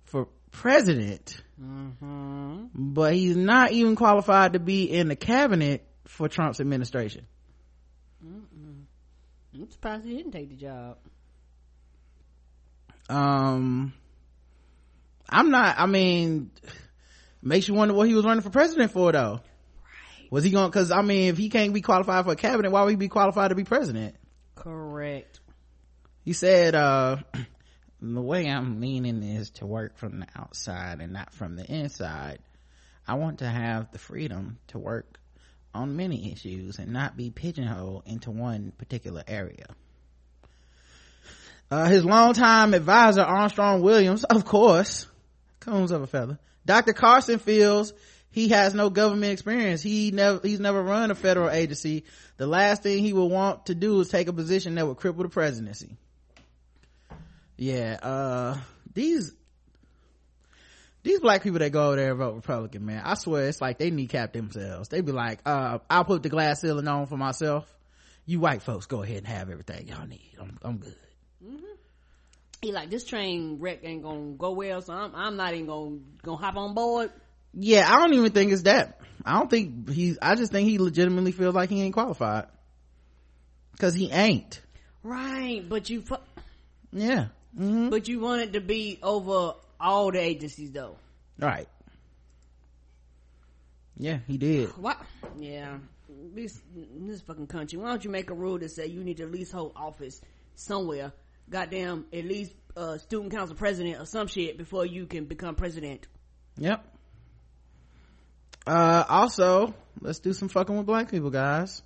for 0.05 0.27
president, 0.51 1.43
Mm-hmm. 1.61 2.67
but 2.73 3.13
he's 3.13 3.35
not 3.35 3.73
even 3.73 3.97
qualified 3.97 4.53
to 4.53 4.59
be 4.59 4.85
in 4.85 5.09
the 5.09 5.15
cabinet 5.17 5.85
for 6.09 6.27
Trump's 6.27 6.59
administration. 6.59 7.25
Mm-mm. 8.25 8.83
I'm 9.53 9.69
surprised 9.69 10.05
he 10.05 10.17
didn't 10.17 10.31
take 10.31 10.49
the 10.49 10.55
job. 10.55 10.97
Um, 13.07 13.93
I'm 15.29 15.51
not, 15.51 15.79
I 15.79 15.85
mean, 15.85 16.51
makes 17.41 17.67
you 17.67 17.73
wonder 17.73 17.93
what 17.93 18.07
he 18.07 18.15
was 18.15 18.25
running 18.25 18.41
for 18.41 18.49
president 18.49 18.91
for 18.91 19.11
though. 19.11 19.39
Right. 19.39 20.31
Was 20.31 20.43
he 20.43 20.51
going, 20.51 20.71
cause 20.71 20.91
I 20.91 21.01
mean, 21.01 21.29
if 21.29 21.37
he 21.37 21.49
can't 21.49 21.73
be 21.73 21.81
qualified 21.81 22.25
for 22.25 22.31
a 22.31 22.35
cabinet, 22.35 22.71
why 22.71 22.83
would 22.83 22.91
he 22.91 22.95
be 22.95 23.07
qualified 23.07 23.49
to 23.49 23.55
be 23.55 23.63
president? 23.63 24.15
Correct. 24.55 25.39
He 26.25 26.33
said, 26.33 26.75
uh, 26.75 27.17
the 28.01 28.21
way 28.21 28.49
I'm 28.49 28.81
leaning 28.81 29.23
is 29.23 29.51
to 29.51 29.65
work 29.65 29.97
from 29.97 30.19
the 30.19 30.27
outside 30.35 31.01
and 31.01 31.13
not 31.13 31.33
from 31.33 31.55
the 31.55 31.65
inside. 31.65 32.39
I 33.07 33.15
want 33.15 33.39
to 33.39 33.47
have 33.47 33.91
the 33.91 33.99
freedom 33.99 34.59
to 34.67 34.79
work 34.79 35.18
on 35.73 35.95
many 35.95 36.31
issues 36.31 36.79
and 36.79 36.93
not 36.93 37.15
be 37.15 37.29
pigeonholed 37.29 38.03
into 38.05 38.31
one 38.31 38.71
particular 38.77 39.23
area. 39.27 39.67
Uh, 41.71 41.85
his 41.85 42.03
longtime 42.03 42.73
advisor, 42.73 43.21
Armstrong 43.21 43.81
Williams, 43.81 44.23
of 44.23 44.43
course, 44.43 45.07
comes 45.59 45.91
of 45.91 46.01
a 46.01 46.07
feather. 46.07 46.39
Dr. 46.65 46.93
Carson 46.93 47.37
feels 47.37 47.93
he 48.31 48.49
has 48.49 48.73
no 48.73 48.89
government 48.89 49.33
experience. 49.33 49.81
He 49.81 50.11
never, 50.11 50.39
he's 50.43 50.59
never 50.59 50.81
run 50.81 51.11
a 51.11 51.15
federal 51.15 51.49
agency. 51.49 52.05
The 52.37 52.47
last 52.47 52.83
thing 52.83 53.03
he 53.03 53.13
would 53.13 53.25
want 53.25 53.67
to 53.67 53.75
do 53.75 53.99
is 53.99 54.09
take 54.09 54.27
a 54.27 54.33
position 54.33 54.75
that 54.75 54.87
would 54.87 54.97
cripple 54.97 55.23
the 55.23 55.29
presidency. 55.29 55.97
Yeah, 57.57 57.99
uh, 58.01 58.57
these, 58.93 59.33
these 61.03 61.19
black 61.19 61.43
people 61.43 61.59
that 61.59 61.71
go 61.71 61.87
over 61.87 61.95
there 61.95 62.09
and 62.09 62.19
vote 62.19 62.35
Republican, 62.35 62.85
man, 62.85 63.01
I 63.05 63.13
swear 63.13 63.47
it's 63.47 63.61
like 63.61 63.77
they 63.77 63.89
kneecap 63.89 64.33
themselves. 64.33 64.89
They 64.89 65.01
be 65.01 65.11
like, 65.11 65.39
uh, 65.45 65.79
I'll 65.89 66.03
put 66.03 66.23
the 66.23 66.29
glass 66.29 66.61
ceiling 66.61 66.87
on 66.87 67.07
for 67.07 67.17
myself. 67.17 67.65
You 68.25 68.39
white 68.39 68.61
folks 68.61 68.85
go 68.85 69.01
ahead 69.01 69.17
and 69.17 69.27
have 69.27 69.49
everything 69.49 69.87
y'all 69.87 70.05
need. 70.05 70.35
I'm, 70.39 70.59
I'm 70.61 70.77
good. 70.77 70.95
Mm-hmm. 71.43 71.65
He 72.61 72.71
like 72.73 72.89
this 72.89 73.05
train 73.05 73.57
wreck 73.59 73.79
ain't 73.83 74.03
gonna 74.03 74.33
go 74.33 74.51
well, 74.51 74.81
so 74.81 74.93
I'm 74.93 75.15
I'm 75.15 75.37
not 75.37 75.53
even 75.53 75.65
gonna 75.65 75.97
gonna 76.21 76.37
hop 76.37 76.57
on 76.57 76.73
board. 76.73 77.11
Yeah, 77.53 77.91
I 77.91 77.99
don't 77.99 78.13
even 78.13 78.31
think 78.31 78.51
it's 78.51 78.63
that. 78.63 78.99
I 79.25 79.39
don't 79.39 79.49
think 79.49 79.89
he. 79.89 80.17
I 80.21 80.35
just 80.35 80.51
think 80.51 80.67
he 80.67 80.77
legitimately 80.77 81.31
feels 81.31 81.55
like 81.55 81.69
he 81.69 81.81
ain't 81.81 81.93
qualified 81.93 82.47
because 83.71 83.93
he 83.93 84.11
ain't. 84.11 84.61
Right, 85.03 85.63
but 85.67 85.89
you. 85.89 86.01
Fu- 86.01 86.17
yeah, 86.91 87.27
mm-hmm. 87.57 87.89
but 87.89 88.09
you 88.09 88.19
want 88.19 88.41
it 88.41 88.53
to 88.53 88.61
be 88.61 88.99
over 89.01 89.53
all 89.79 90.11
the 90.11 90.19
agencies 90.19 90.71
though. 90.71 90.97
Right. 91.37 91.67
Yeah, 93.97 94.19
he 94.27 94.37
did. 94.37 94.69
What? 94.77 94.97
Yeah. 95.37 95.77
This 96.33 96.59
this 96.97 97.21
fucking 97.21 97.47
country. 97.47 97.77
Why 97.77 97.89
don't 97.89 98.03
you 98.03 98.09
make 98.09 98.29
a 98.29 98.33
rule 98.33 98.57
that 98.59 98.71
say 98.71 98.87
you 98.87 99.03
need 99.03 99.17
to 99.17 99.23
at 99.23 99.31
least 99.31 99.51
hold 99.51 99.73
office 99.75 100.21
somewhere? 100.55 101.13
Goddamn, 101.49 102.05
at 102.13 102.25
least 102.25 102.53
uh, 102.77 102.97
student 102.97 103.33
council 103.33 103.55
president 103.55 103.99
or 103.99 104.05
some 104.05 104.27
shit 104.27 104.57
before 104.57 104.85
you 104.85 105.05
can 105.05 105.25
become 105.25 105.55
president. 105.55 106.07
Yep. 106.57 106.85
Uh, 108.67 109.03
also, 109.07 109.73
let's 109.99 110.19
do 110.19 110.33
some 110.33 110.47
fucking 110.47 110.77
with 110.77 110.85
black 110.85 111.09
people, 111.09 111.29
guys. 111.29 111.81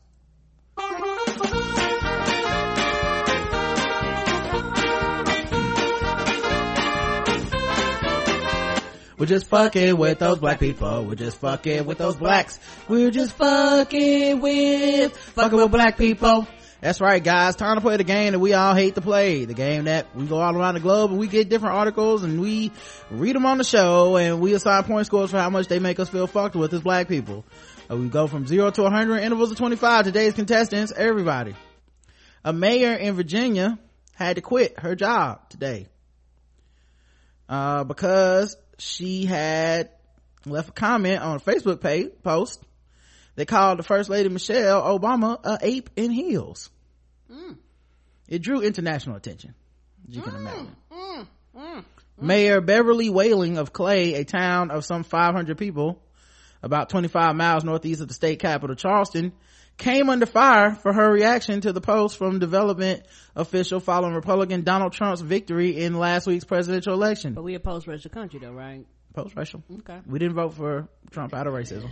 We're 9.24 9.28
just 9.28 9.48
fucking 9.48 9.95
with 9.95 10.20
those 10.20 10.40
black 10.40 10.60
people. 10.60 11.06
We're 11.06 11.16
just 11.16 11.38
fucking 11.38 11.86
with 11.86 11.98
those 11.98 12.18
blacks. 12.18 12.60
We're 12.90 13.10
just 13.10 13.32
fucking 13.32 14.41
with, 14.41 15.16
fucking 15.16 15.58
with 15.58 15.72
black 15.72 15.98
people. 15.98 16.45
That's 16.82 17.00
right, 17.00 17.24
guys. 17.24 17.56
Time 17.56 17.78
to 17.78 17.82
play 17.82 17.95
the 17.95 18.04
game 18.04 18.34
that 18.34 18.40
we 18.40 18.52
all 18.52 18.76
hate 18.76 18.95
to 18.95 19.02
play. 19.02 19.45
The 19.45 19.54
game 19.54 19.86
that 19.86 20.14
we 20.14 20.26
go 20.26 20.41
all 20.41 20.54
around 20.54 20.74
the 20.74 20.82
globe 20.82 21.12
and 21.12 21.20
we 21.22 21.28
get 21.28 21.48
different 21.48 21.74
articles 21.74 22.24
and 22.24 22.41
we 22.41 22.74
read 23.10 23.34
them 23.34 23.45
on 23.45 23.60
the 23.60 23.64
show 23.64 24.18
and 24.18 24.41
we 24.41 24.56
assign 24.56 24.84
point 24.84 25.06
scores 25.06 25.32
for 25.32 25.38
how 25.38 25.50
much 25.50 25.70
they 25.70 25.80
make 25.80 26.02
us 26.02 26.10
feel 26.10 26.28
fucked 26.28 26.58
with 26.58 26.74
as 26.74 26.82
black 26.82 27.08
people. 27.08 27.45
Uh, 27.90 27.95
we 27.95 28.10
go 28.10 28.28
from 28.28 28.45
zero 28.45 28.72
to 28.72 28.84
100 28.84 29.20
intervals 29.20 29.52
of 29.52 29.58
25. 29.58 30.04
Today's 30.04 30.34
contestants, 30.34 30.91
everybody. 30.91 31.56
A 32.44 32.52
mayor 32.52 32.94
in 32.94 33.16
Virginia 33.16 33.80
had 34.16 34.36
to 34.36 34.41
quit 34.41 34.80
her 34.80 34.95
job 34.95 35.50
today. 35.50 35.88
Uh, 37.48 37.86
because 37.86 38.58
she 38.78 39.26
had 39.26 39.90
left 40.45 40.70
a 40.70 40.74
comment 40.74 41.22
on 41.22 41.38
a 41.38 41.40
Facebook 41.40 41.80
page 41.82 42.12
post 42.24 42.62
that 43.36 43.48
called 43.48 43.80
the 43.80 43.84
first 43.84 44.10
lady 44.10 44.30
Michelle 44.30 44.82
Obama 44.82 45.40
a 45.44 45.58
ape 45.62 45.90
in 45.95 46.12
heels. 46.12 46.70
Mm. 47.32 47.58
It 48.28 48.40
drew 48.41 48.62
international 48.62 49.16
attention, 49.16 49.54
as 50.10 50.16
you 50.16 50.22
can 50.22 50.34
Mm, 50.34 50.38
imagine. 50.38 50.76
mm. 51.56 51.84
Mayor 52.20 52.62
Beverly 52.62 53.10
Whaling 53.10 53.58
of 53.58 53.74
Clay, 53.74 54.14
a 54.16 54.24
town 54.24 54.72
of 54.72 54.86
some 54.86 55.04
500 55.04 55.58
people, 55.58 56.02
about 56.62 56.90
25 56.90 57.36
miles 57.36 57.64
northeast 57.64 58.02
of 58.02 58.08
the 58.08 58.14
state 58.14 58.40
capital, 58.40 58.76
Charleston, 58.76 59.34
came 59.78 60.10
under 60.10 60.26
fire 60.26 60.76
for 60.76 60.94
her 60.94 61.12
reaction 61.12 61.62
to 61.62 61.74
the 61.74 61.82
post 61.82 62.18
from 62.18 62.40
development 62.40 63.04
official 63.36 63.80
following 63.80 64.14
Republican 64.14 64.64
Donald 64.64 64.94
Trump's 64.94 65.22
victory 65.22 65.78
in 65.84 65.98
last 65.98 66.28
week's 66.28 66.45
presidential 66.45 66.94
election. 66.94 67.34
But 67.34 67.44
we 67.44 67.56
a 67.56 67.60
post-racial 67.60 68.12
country 68.12 68.40
though, 68.40 68.52
right? 68.52 68.86
Post-racial. 69.14 69.64
Okay. 69.80 70.00
We 70.08 70.20
didn't 70.20 70.36
vote 70.36 70.54
for 70.54 70.88
Trump 71.12 71.34
out 71.34 71.48
of 71.48 71.54
racism. 71.54 71.90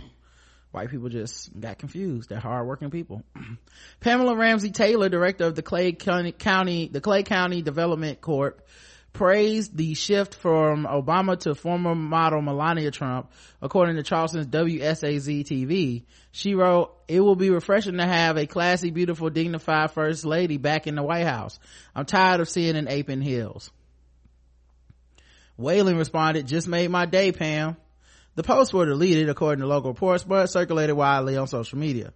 white 0.70 0.90
people 0.90 1.08
just 1.08 1.58
got 1.58 1.78
confused 1.78 2.30
they're 2.30 2.40
hardworking 2.40 2.90
people 2.90 3.22
pamela 4.00 4.34
ramsey 4.34 4.70
taylor 4.70 5.08
director 5.08 5.44
of 5.44 5.54
the 5.54 5.62
clay 5.62 5.92
county, 5.92 6.32
county 6.32 6.88
the 6.88 7.00
clay 7.00 7.22
county 7.22 7.62
development 7.62 8.20
corp 8.20 8.66
praised 9.12 9.76
the 9.76 9.94
shift 9.94 10.34
from 10.34 10.86
obama 10.86 11.38
to 11.38 11.54
former 11.54 11.94
model 11.94 12.40
melania 12.40 12.90
trump 12.90 13.30
according 13.60 13.96
to 13.96 14.02
charleston's 14.02 14.46
wsaz 14.46 15.44
tv 15.44 16.04
she 16.30 16.54
wrote 16.54 16.94
it 17.08 17.20
will 17.20 17.36
be 17.36 17.50
refreshing 17.50 17.98
to 17.98 18.06
have 18.06 18.36
a 18.36 18.46
classy 18.46 18.90
beautiful 18.90 19.28
dignified 19.28 19.90
first 19.90 20.24
lady 20.24 20.56
back 20.56 20.86
in 20.86 20.94
the 20.94 21.02
white 21.02 21.26
house 21.26 21.58
i'm 21.94 22.06
tired 22.06 22.40
of 22.40 22.48
seeing 22.48 22.76
an 22.76 22.88
ape 22.88 23.10
in 23.10 23.20
heels 23.20 23.70
Whaling 25.56 25.96
responded, 25.96 26.46
just 26.46 26.66
made 26.66 26.90
my 26.90 27.06
day, 27.06 27.32
Pam. 27.32 27.76
The 28.34 28.42
posts 28.42 28.72
were 28.72 28.86
deleted 28.86 29.28
according 29.28 29.60
to 29.60 29.66
local 29.66 29.90
reports, 29.90 30.24
but 30.24 30.46
circulated 30.46 30.96
widely 30.96 31.36
on 31.36 31.46
social 31.46 31.78
media. 31.78 32.12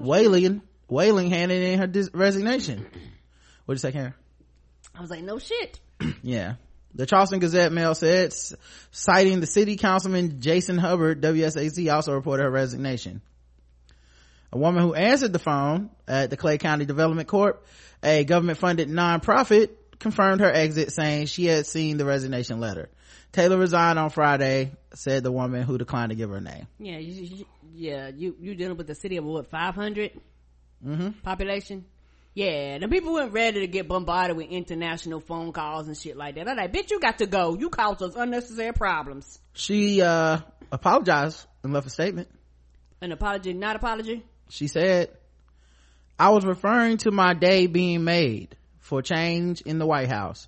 Whaling, 0.00 0.62
Whaling 0.88 1.30
handed 1.30 1.62
in 1.62 1.78
her 1.78 1.86
dis- 1.86 2.10
resignation. 2.12 2.78
What'd 3.64 3.78
you 3.82 3.88
say, 3.88 3.92
Karen? 3.92 4.14
I 4.94 5.00
was 5.00 5.10
like, 5.10 5.22
no 5.22 5.38
shit. 5.38 5.78
Yeah. 6.22 6.54
The 6.94 7.06
Charleston 7.06 7.38
Gazette 7.38 7.70
Mail 7.72 7.94
said, 7.94 8.34
citing 8.90 9.38
the 9.40 9.46
city 9.46 9.76
councilman 9.76 10.40
Jason 10.40 10.76
Hubbard, 10.76 11.22
WSAZ 11.22 11.92
also 11.94 12.12
reported 12.14 12.42
her 12.42 12.50
resignation. 12.50 13.20
A 14.52 14.58
woman 14.58 14.82
who 14.82 14.94
answered 14.94 15.32
the 15.32 15.38
phone 15.38 15.90
at 16.08 16.30
the 16.30 16.36
Clay 16.36 16.58
County 16.58 16.84
Development 16.84 17.28
Corp, 17.28 17.64
a 18.02 18.24
government 18.24 18.58
funded 18.58 18.88
nonprofit, 18.88 19.70
confirmed 20.00 20.40
her 20.40 20.50
exit 20.50 20.90
saying 20.92 21.26
she 21.26 21.44
had 21.44 21.64
seen 21.66 21.96
the 21.96 22.04
resignation 22.04 22.58
letter. 22.58 22.88
Taylor 23.30 23.56
resigned 23.56 23.98
on 24.00 24.10
Friday, 24.10 24.72
said 24.94 25.22
the 25.22 25.30
woman 25.30 25.62
who 25.62 25.78
declined 25.78 26.10
to 26.10 26.16
give 26.16 26.30
her 26.30 26.40
name. 26.40 26.66
Yeah, 26.80 26.98
you, 26.98 27.22
you, 27.22 27.46
yeah, 27.72 28.08
you 28.08 28.34
you 28.40 28.56
dealing 28.56 28.76
with 28.76 28.88
the 28.88 28.96
city 28.96 29.16
of 29.16 29.24
what 29.24 29.48
500 29.48 30.10
Mm-hmm. 30.84 31.10
population? 31.22 31.84
Yeah, 32.34 32.78
the 32.78 32.88
people 32.88 33.12
weren't 33.12 33.32
ready 33.32 33.60
to 33.60 33.66
get 33.66 33.88
bombarded 33.88 34.36
with 34.36 34.48
international 34.48 35.20
phone 35.20 35.52
calls 35.52 35.88
and 35.88 35.96
shit 35.96 36.16
like 36.16 36.36
that. 36.36 36.48
I'm 36.48 36.56
like, 36.56 36.72
bitch, 36.72 36.90
you 36.90 37.00
got 37.00 37.18
to 37.18 37.26
go. 37.26 37.56
You 37.58 37.70
caused 37.70 38.02
us 38.02 38.14
unnecessary 38.14 38.72
problems. 38.72 39.40
She, 39.52 40.00
uh, 40.00 40.38
apologized 40.70 41.44
and 41.62 41.72
left 41.72 41.86
a 41.86 41.90
statement. 41.90 42.28
An 43.00 43.12
apology, 43.12 43.52
not 43.52 43.76
apology. 43.76 44.24
She 44.48 44.68
said, 44.68 45.10
I 46.18 46.30
was 46.30 46.44
referring 46.44 46.98
to 46.98 47.10
my 47.10 47.34
day 47.34 47.66
being 47.66 48.04
made 48.04 48.56
for 48.78 49.02
change 49.02 49.62
in 49.62 49.78
the 49.78 49.86
White 49.86 50.08
House. 50.08 50.46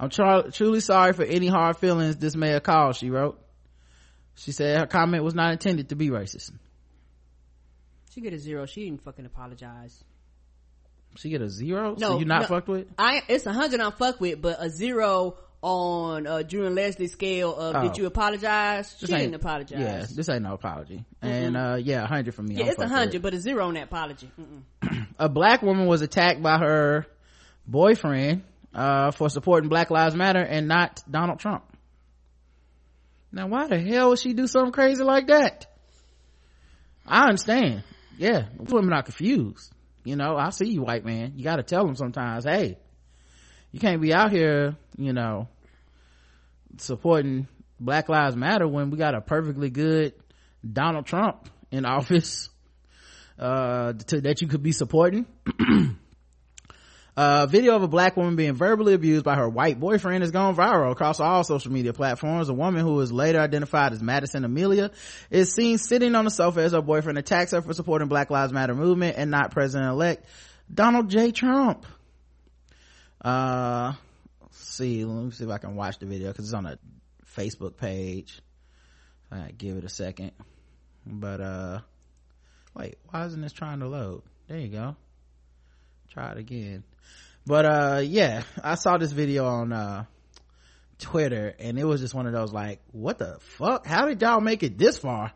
I'm 0.00 0.08
tr- 0.08 0.50
truly 0.50 0.80
sorry 0.80 1.12
for 1.12 1.24
any 1.24 1.46
hard 1.46 1.76
feelings 1.76 2.16
this 2.16 2.34
may 2.34 2.50
have 2.50 2.62
caused, 2.62 2.98
she 2.98 3.10
wrote. 3.10 3.38
She 4.34 4.52
said 4.52 4.78
her 4.78 4.86
comment 4.86 5.22
was 5.22 5.34
not 5.34 5.52
intended 5.52 5.90
to 5.90 5.96
be 5.96 6.08
racist. 6.08 6.50
She 8.10 8.20
get 8.20 8.32
a 8.32 8.38
zero. 8.38 8.66
She 8.66 8.84
didn't 8.84 9.02
fucking 9.02 9.26
apologize. 9.26 10.02
She 11.16 11.28
get 11.30 11.42
a 11.42 11.48
zero? 11.48 11.94
No, 11.98 12.12
so 12.12 12.18
you 12.18 12.24
not 12.24 12.42
no. 12.42 12.46
fucked 12.48 12.68
with? 12.68 12.86
I 12.98 13.22
it's 13.28 13.46
a 13.46 13.52
hundred 13.52 13.80
I'm 13.80 13.92
fuck 13.92 14.20
with, 14.20 14.40
but 14.40 14.56
a 14.58 14.70
zero 14.70 15.36
on 15.60 16.26
uh 16.26 16.42
Drew 16.42 16.66
and 16.66 16.74
Leslie 16.74 17.06
scale 17.06 17.54
of 17.54 17.76
Oh. 17.76 17.82
did 17.82 17.96
you 17.98 18.06
apologize? 18.06 18.96
She 18.98 19.06
didn't 19.06 19.34
apologize. 19.34 19.78
Yeah, 19.78 20.06
this 20.14 20.28
ain't 20.28 20.42
no 20.42 20.54
apology. 20.54 21.04
And, 21.20 21.56
uh, 21.56 21.76
yeah, 21.80 22.02
a 22.02 22.06
hundred 22.06 22.34
from 22.34 22.46
me. 22.46 22.56
Yeah, 22.56 22.64
I'm 22.64 22.68
it's 22.70 22.78
a 22.78 22.82
fucked 22.82 22.90
with 22.90 22.98
it. 22.98 22.98
hundred, 22.98 23.22
but 23.22 23.34
a 23.34 23.38
zero 23.40 23.68
on 23.68 23.74
that 23.74 23.84
apology. 23.84 24.30
A 25.18 25.28
black 25.28 25.62
woman 25.62 25.86
was 25.86 26.02
attacked 26.02 26.42
by 26.42 26.58
her 26.58 27.06
boyfriend 27.66 28.42
uh, 28.74 29.10
for 29.12 29.28
supporting 29.30 29.68
black 29.68 29.90
lives 29.90 30.14
matter 30.16 30.40
and 30.40 30.66
not 30.66 31.02
donald 31.10 31.38
trump 31.38 31.62
now 33.30 33.46
why 33.46 33.66
the 33.68 33.78
hell 33.78 34.10
would 34.10 34.18
she 34.18 34.32
do 34.32 34.46
something 34.46 34.72
crazy 34.72 35.02
like 35.02 35.28
that 35.28 35.66
i 37.06 37.22
understand 37.24 37.84
yeah 38.18 38.46
women 38.58 38.92
are 38.92 39.02
confused 39.02 39.71
you 40.04 40.16
know 40.16 40.36
i 40.36 40.50
see 40.50 40.66
you 40.66 40.82
white 40.82 41.04
man. 41.04 41.32
You 41.36 41.44
gotta 41.44 41.62
tell 41.62 41.84
them 41.84 41.96
sometimes 41.96 42.44
hey 42.44 42.78
you 43.70 43.80
can't 43.80 44.00
be 44.00 44.12
out 44.12 44.30
here 44.30 44.76
you 44.96 45.12
know 45.12 45.48
supporting 46.78 47.46
black 47.78 48.08
lives 48.08 48.36
matter 48.36 48.66
when 48.66 48.90
we 48.90 48.98
got 48.98 49.14
a 49.14 49.20
perfectly 49.20 49.70
good 49.70 50.14
donald 50.70 51.06
trump 51.06 51.48
in 51.70 51.84
office 51.84 52.48
uh 53.38 53.92
to, 53.92 54.20
that 54.20 54.42
you 54.42 54.48
could 54.48 54.62
be 54.62 54.72
supporting 54.72 55.26
a 57.16 57.46
video 57.46 57.76
of 57.76 57.82
a 57.82 57.88
black 57.88 58.16
woman 58.16 58.36
being 58.36 58.54
verbally 58.54 58.94
abused 58.94 59.24
by 59.24 59.34
her 59.34 59.48
white 59.48 59.78
boyfriend 59.78 60.22
has 60.22 60.30
gone 60.30 60.56
viral 60.56 60.92
across 60.92 61.20
all 61.20 61.44
social 61.44 61.70
media 61.70 61.92
platforms. 61.92 62.48
A 62.48 62.54
woman 62.54 62.80
who 62.80 62.98
is 63.00 63.12
later 63.12 63.38
identified 63.38 63.92
as 63.92 64.02
Madison 64.02 64.44
Amelia 64.44 64.90
is 65.30 65.52
seen 65.52 65.76
sitting 65.76 66.14
on 66.14 66.24
the 66.24 66.30
sofa 66.30 66.60
as 66.60 66.72
her 66.72 66.80
boyfriend 66.80 67.18
attacks 67.18 67.50
her 67.52 67.60
for 67.60 67.74
supporting 67.74 68.08
Black 68.08 68.30
Lives 68.30 68.52
Matter 68.52 68.74
movement 68.74 69.16
and 69.18 69.30
not 69.30 69.50
President-elect 69.50 70.24
Donald 70.72 71.10
J. 71.10 71.32
Trump. 71.32 71.84
Uh, 73.20 73.92
see, 74.50 75.04
let 75.04 75.24
me 75.24 75.30
see 75.32 75.44
if 75.44 75.50
I 75.50 75.58
can 75.58 75.76
watch 75.76 75.98
the 75.98 76.06
video 76.06 76.28
because 76.28 76.46
it's 76.46 76.54
on 76.54 76.66
a 76.66 76.78
Facebook 77.36 77.76
page. 77.76 78.40
I 79.30 79.50
give 79.56 79.76
it 79.76 79.84
a 79.84 79.88
second. 79.90 80.32
But, 81.06 81.40
uh, 81.40 81.80
wait, 82.74 82.96
why 83.10 83.26
isn't 83.26 83.40
this 83.40 83.52
trying 83.52 83.80
to 83.80 83.88
load? 83.88 84.22
There 84.48 84.58
you 84.58 84.68
go. 84.68 84.96
Try 86.10 86.32
it 86.32 86.38
again. 86.38 86.84
But, 87.46 87.66
uh, 87.66 88.00
yeah, 88.04 88.42
I 88.62 88.76
saw 88.76 88.98
this 88.98 89.12
video 89.12 89.44
on, 89.46 89.72
uh, 89.72 90.04
Twitter 90.98 91.52
and 91.58 91.78
it 91.80 91.84
was 91.84 92.00
just 92.00 92.14
one 92.14 92.26
of 92.26 92.32
those 92.32 92.52
like, 92.52 92.80
what 92.92 93.18
the 93.18 93.38
fuck? 93.58 93.84
How 93.86 94.06
did 94.06 94.22
y'all 94.22 94.40
make 94.40 94.62
it 94.62 94.78
this 94.78 94.98
far? 94.98 95.32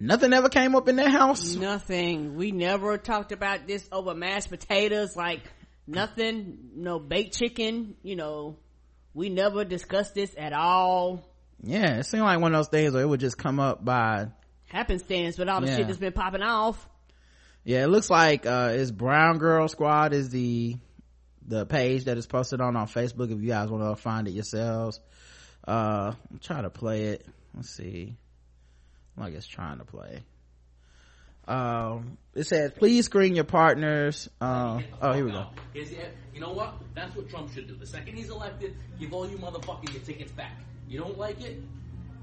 Nothing 0.00 0.32
ever 0.32 0.48
came 0.48 0.74
up 0.74 0.88
in 0.88 0.96
their 0.96 1.08
house? 1.08 1.54
Nothing. 1.54 2.34
We 2.34 2.50
never 2.50 2.98
talked 2.98 3.30
about 3.32 3.66
this 3.68 3.88
over 3.92 4.14
mashed 4.14 4.50
potatoes. 4.50 5.16
Like 5.16 5.42
nothing. 5.86 6.70
No 6.74 6.98
baked 6.98 7.38
chicken. 7.38 7.94
You 8.02 8.16
know, 8.16 8.56
we 9.14 9.28
never 9.28 9.64
discussed 9.64 10.14
this 10.14 10.34
at 10.36 10.52
all. 10.52 11.24
Yeah, 11.62 11.98
it 11.98 12.04
seemed 12.06 12.24
like 12.24 12.40
one 12.40 12.52
of 12.52 12.58
those 12.58 12.68
things 12.68 12.92
where 12.92 13.02
it 13.02 13.06
would 13.08 13.20
just 13.20 13.38
come 13.38 13.60
up 13.60 13.84
by 13.84 14.26
Happenstance 14.66 15.38
with 15.38 15.48
all 15.48 15.60
the 15.60 15.68
Yeah. 15.68 15.76
shit 15.76 15.86
that's 15.86 15.98
been 15.98 16.12
popping 16.12 16.42
off. 16.42 16.84
Yeah, 17.64 17.84
it 17.84 17.88
looks 17.88 18.10
like 18.10 18.44
uh 18.44 18.72
it's 18.74 18.90
Brown 18.90 19.38
Girl 19.38 19.68
Squad 19.68 20.12
is 20.12 20.28
the 20.30 20.76
the 21.46 21.66
page 21.66 22.04
that 22.04 22.18
is 22.18 22.26
posted 22.26 22.60
on 22.60 22.76
on 22.76 22.86
Facebook 22.86 23.30
if 23.30 23.40
you 23.40 23.48
guys 23.48 23.68
want 23.68 23.84
to 23.84 24.00
find 24.00 24.28
it 24.28 24.32
yourselves. 24.32 25.00
Uh 25.66 26.12
I'm 26.30 26.38
trying 26.40 26.64
to 26.64 26.70
play 26.70 27.04
it. 27.06 27.26
Let's 27.54 27.70
see. 27.70 28.16
Like 29.16 29.34
it's 29.34 29.46
trying 29.46 29.78
to 29.78 29.84
play. 29.84 30.22
Um 31.46 32.18
it 32.34 32.44
says 32.44 32.72
please 32.76 33.04
screen 33.06 33.34
your 33.34 33.44
partners. 33.44 34.28
Uh, 34.40 34.80
oh 35.00 35.12
here 35.12 35.24
we 35.24 35.30
go. 35.32 35.46
You 36.34 36.40
know 36.40 36.52
what? 36.52 36.74
That's 36.94 37.16
what 37.16 37.28
Trump 37.30 37.52
should 37.52 37.66
do. 37.68 37.76
The 37.76 37.86
second 37.86 38.16
he's 38.16 38.28
elected, 38.28 38.76
give 39.00 39.12
all 39.14 39.28
you 39.28 39.38
motherfuckers 39.38 39.92
your 39.92 40.02
tickets 40.02 40.32
back. 40.32 40.52
You 40.88 40.98
don't 40.98 41.16
like 41.16 41.40
it? 41.40 41.62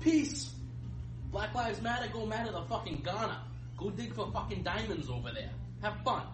Peace. 0.02 0.52
Black 1.32 1.56
Lives 1.56 1.82
Matter, 1.82 2.08
go 2.14 2.26
mad 2.26 2.46
at 2.46 2.54
the 2.54 2.62
fucking 2.66 3.02
Ghana. 3.04 3.44
Go 3.76 3.90
dig 3.90 4.14
for 4.14 4.32
fucking 4.32 4.62
diamonds 4.62 5.10
over 5.10 5.32
there. 5.34 5.50
Have 5.82 5.96
fun. 6.06 6.28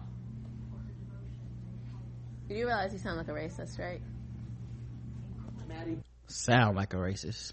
You 2.50 2.56
do 2.56 2.66
realize 2.66 2.92
you 2.92 2.98
sound 2.98 3.16
like 3.16 3.28
a 3.28 3.32
racist, 3.32 3.78
right? 3.78 4.02
Maddie. 5.68 5.98
Sound 6.26 6.76
like 6.76 6.94
a 6.94 6.96
racist. 6.96 7.52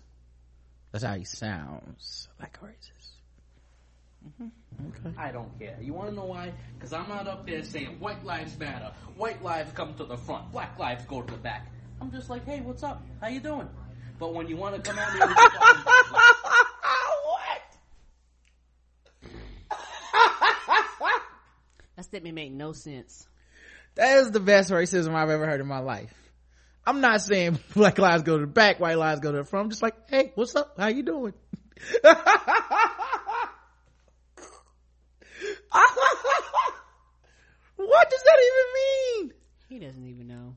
That's 0.92 1.04
how 1.04 1.14
he 1.14 1.24
sounds 1.24 2.28
like 2.40 2.58
a 2.64 2.66
racist. 2.66 3.12
Mm-hmm. 4.28 5.08
Okay. 5.08 5.16
I 5.16 5.32
don't 5.32 5.60
care. 5.60 5.78
You 5.80 5.94
want 5.94 6.10
to 6.10 6.16
know 6.16 6.26
why? 6.26 6.52
Because 6.74 6.94
I'm 6.94 7.08
not 7.08 7.28
up 7.28 7.46
there 7.46 7.62
saying 7.62 8.00
white 8.00 8.26
lives 8.26 8.58
matter, 8.58 8.92
white 9.16 9.44
lives 9.44 9.72
come 9.74 9.94
to 9.98 10.04
the 10.04 10.18
front, 10.18 10.52
black 10.52 10.80
lives 10.80 11.06
go 11.06 11.22
to 11.22 11.32
the 11.32 11.38
back. 11.38 11.72
I'm 12.02 12.12
just 12.12 12.32
like, 12.32 12.44
hey, 12.46 12.62
what's 12.62 12.82
up? 12.82 13.06
How 13.22 13.28
you 13.28 13.40
doing? 13.40 13.70
But 14.18 14.34
when 14.34 14.48
you 14.48 14.58
want 14.58 14.76
to 14.76 14.82
come 14.82 14.98
out 14.98 15.14
me 15.14 15.20
with 15.20 15.30
your 15.30 15.38
fucking 15.38 16.22
That 21.98 22.04
statement 22.04 22.34
made 22.34 22.52
no 22.52 22.72
sense. 22.74 23.28
That 23.98 24.20
is 24.20 24.32
the 24.32 24.40
best 24.40 24.70
racism 24.70 25.16
I've 25.16 25.32
ever 25.32 25.48
heard 25.48 25.60
in 25.60 25.68
my 25.68 25.80
life. 25.80 26.14
I'm 26.86 27.02
not 27.02 27.22
saying 27.22 27.58
black 27.74 27.98
lives 27.98 28.22
go 28.24 28.38
to 28.38 28.46
the 28.46 28.52
back, 28.52 28.80
white 28.80 28.98
lives 28.98 29.20
go 29.20 29.32
to 29.32 29.40
the 29.40 29.44
front. 29.44 29.66
I'm 29.66 29.70
just 29.72 29.82
like, 29.82 29.96
hey, 30.08 30.32
what's 30.36 30.56
up? 30.56 30.76
How 30.78 30.88
you 30.88 31.02
doing? 31.02 31.34
what 32.02 32.16
does 38.10 38.24
that 38.24 38.40
even 38.46 38.66
mean? 38.76 39.34
He 39.68 39.80
doesn't 39.80 40.08
even 40.08 40.28
know. 40.28 40.56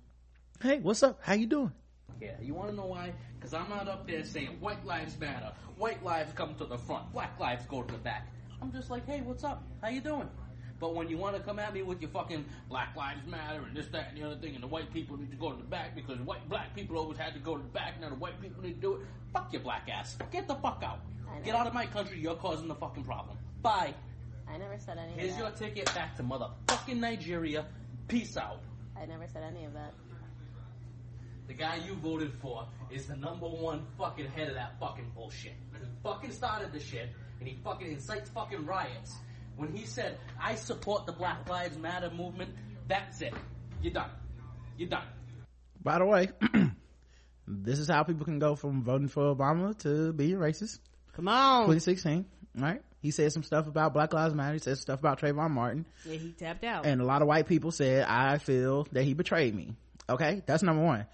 Hey, 0.63 0.79
what's 0.79 1.03
up? 1.03 1.21
How 1.23 1.33
you 1.33 1.47
doing? 1.47 1.73
Yeah, 2.21 2.35
you 2.43 2.53
want 2.53 2.69
to 2.69 2.77
know 2.77 2.87
why? 2.87 3.15
Because 3.39 3.55
I'm 3.55 3.71
not 3.71 3.89
up 3.89 4.07
there 4.07 4.23
saying 4.23 4.59
white 4.61 4.85
lives 4.85 5.19
matter, 5.19 5.53
white 5.79 6.05
lives 6.05 6.35
come 6.35 6.55
to 6.57 6.67
the 6.67 6.77
front, 6.77 7.11
black 7.15 7.41
lives 7.41 7.65
go 7.67 7.83
to 7.83 7.93
the 7.93 7.99
back. 7.99 8.29
I'm 8.61 8.71
just 8.71 8.91
like, 8.91 9.07
hey, 9.07 9.23
what's 9.23 9.45
up? 9.45 9.63
How 9.81 9.89
you 9.89 10.03
doing? 10.03 10.29
But 10.81 10.95
when 10.95 11.09
you 11.11 11.19
want 11.19 11.37
to 11.37 11.43
come 11.43 11.59
at 11.59 11.75
me 11.75 11.83
with 11.83 12.01
your 12.01 12.11
fucking 12.11 12.47
black 12.71 12.97
lives 12.97 13.21
matter 13.27 13.63
and 13.67 13.77
this, 13.77 13.87
that, 13.89 14.09
and 14.09 14.19
the 14.19 14.27
other 14.27 14.37
thing, 14.37 14.55
and 14.55 14.63
the 14.63 14.67
white 14.67 14.93
people 14.93 15.19
need 15.19 15.31
to 15.31 15.37
go 15.37 15.51
to 15.51 15.57
the 15.57 15.69
back 15.69 15.95
because 15.95 16.19
white 16.21 16.49
black 16.49 16.75
people 16.75 16.97
always 16.97 17.19
had 17.19 17.35
to 17.35 17.39
go 17.39 17.57
to 17.57 17.63
the 17.63 17.69
back, 17.69 18.01
now 18.01 18.09
the 18.09 18.15
white 18.15 18.41
people 18.41 18.63
need 18.63 18.75
to 18.77 18.81
do 18.81 18.95
it. 18.95 19.01
Fuck 19.33 19.53
your 19.53 19.63
black 19.63 19.89
ass. 19.93 20.17
Get 20.33 20.49
the 20.49 20.55
fuck 20.57 20.83
out. 20.85 21.01
Get 21.45 21.55
out 21.55 21.67
of 21.67 21.75
my 21.75 21.87
country. 21.87 22.19
You're 22.19 22.35
causing 22.35 22.67
the 22.67 22.75
fucking 22.75 23.05
problem. 23.05 23.37
Bye. 23.63 23.95
I 24.49 24.57
never 24.59 24.79
said 24.79 24.99
any 24.99 25.13
Here's 25.13 25.39
your 25.39 25.51
ticket 25.51 25.87
back 25.95 26.17
to 26.17 26.23
motherfucking 26.23 26.99
Nigeria. 26.99 27.67
Peace 28.09 28.37
out. 28.37 28.63
I 29.01 29.07
never 29.07 29.27
said 29.29 29.45
any 29.45 29.65
of 29.65 29.75
that. 29.75 29.93
The 31.47 31.55
guy 31.55 31.77
you 31.87 31.95
voted 31.95 32.33
for 32.41 32.67
is 32.91 33.07
the 33.07 33.17
number 33.17 33.47
one 33.47 33.85
fucking 33.99 34.29
head 34.31 34.49
of 34.49 34.55
that 34.55 34.79
fucking 34.81 35.13
bullshit. 35.15 35.55
He 35.73 35.87
fucking 36.03 36.33
started 36.33 36.73
the 36.73 36.81
shit, 36.81 37.11
and 37.39 37.49
he 37.49 37.59
fucking 37.63 37.91
incites 37.91 38.31
fucking 38.31 38.67
riots. 38.67 39.17
When 39.61 39.75
he 39.75 39.85
said, 39.85 40.17
I 40.43 40.55
support 40.55 41.05
the 41.05 41.13
Black 41.13 41.47
Lives 41.47 41.77
Matter 41.77 42.11
movement, 42.11 42.55
that's 42.89 43.21
it. 43.21 43.35
You're 43.83 43.93
done. 43.93 44.09
You're 44.79 44.89
done. 44.89 45.05
By 45.83 45.99
the 45.99 46.07
way, 46.07 46.31
this 47.47 47.79
is 47.79 47.87
how 47.87 48.03
people 48.05 48.25
can 48.25 48.39
go 48.39 48.55
from 48.55 48.83
voting 48.83 49.09
for 49.09 49.35
Obama 49.35 49.77
to 49.81 50.15
being 50.15 50.37
racist. 50.37 50.79
Come 51.13 51.29
on. 51.29 51.65
2016, 51.65 52.25
right? 52.57 52.81
He 53.03 53.11
said 53.11 53.35
some 53.35 53.43
stuff 53.43 53.67
about 53.67 53.93
Black 53.93 54.15
Lives 54.15 54.35
Matter. 54.35 54.55
He 54.55 54.61
said 54.61 54.79
stuff 54.79 54.99
about 54.99 55.21
Trayvon 55.21 55.51
Martin. 55.51 55.85
Yeah, 56.07 56.17
he 56.17 56.33
tapped 56.33 56.65
out. 56.65 56.87
And 56.87 57.03
a 57.03 57.05
lot 57.05 57.21
of 57.21 57.29
white 57.29 57.47
people 57.47 57.71
said, 57.71 58.07
I 58.09 58.39
feel 58.39 58.87
that 58.93 59.05
he 59.05 59.13
betrayed 59.13 59.55
me. 59.55 59.75
Okay. 60.09 60.41
That's 60.47 60.63
number 60.63 60.83
one. 60.83 61.05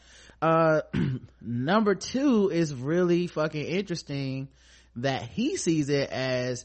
Uh, 0.41 0.83
number 1.41 1.97
two 1.97 2.49
is 2.51 2.73
really 2.73 3.27
fucking 3.27 3.67
interesting 3.67 4.47
that 4.95 5.23
he 5.23 5.57
sees 5.57 5.89
it 5.89 6.11
as 6.11 6.65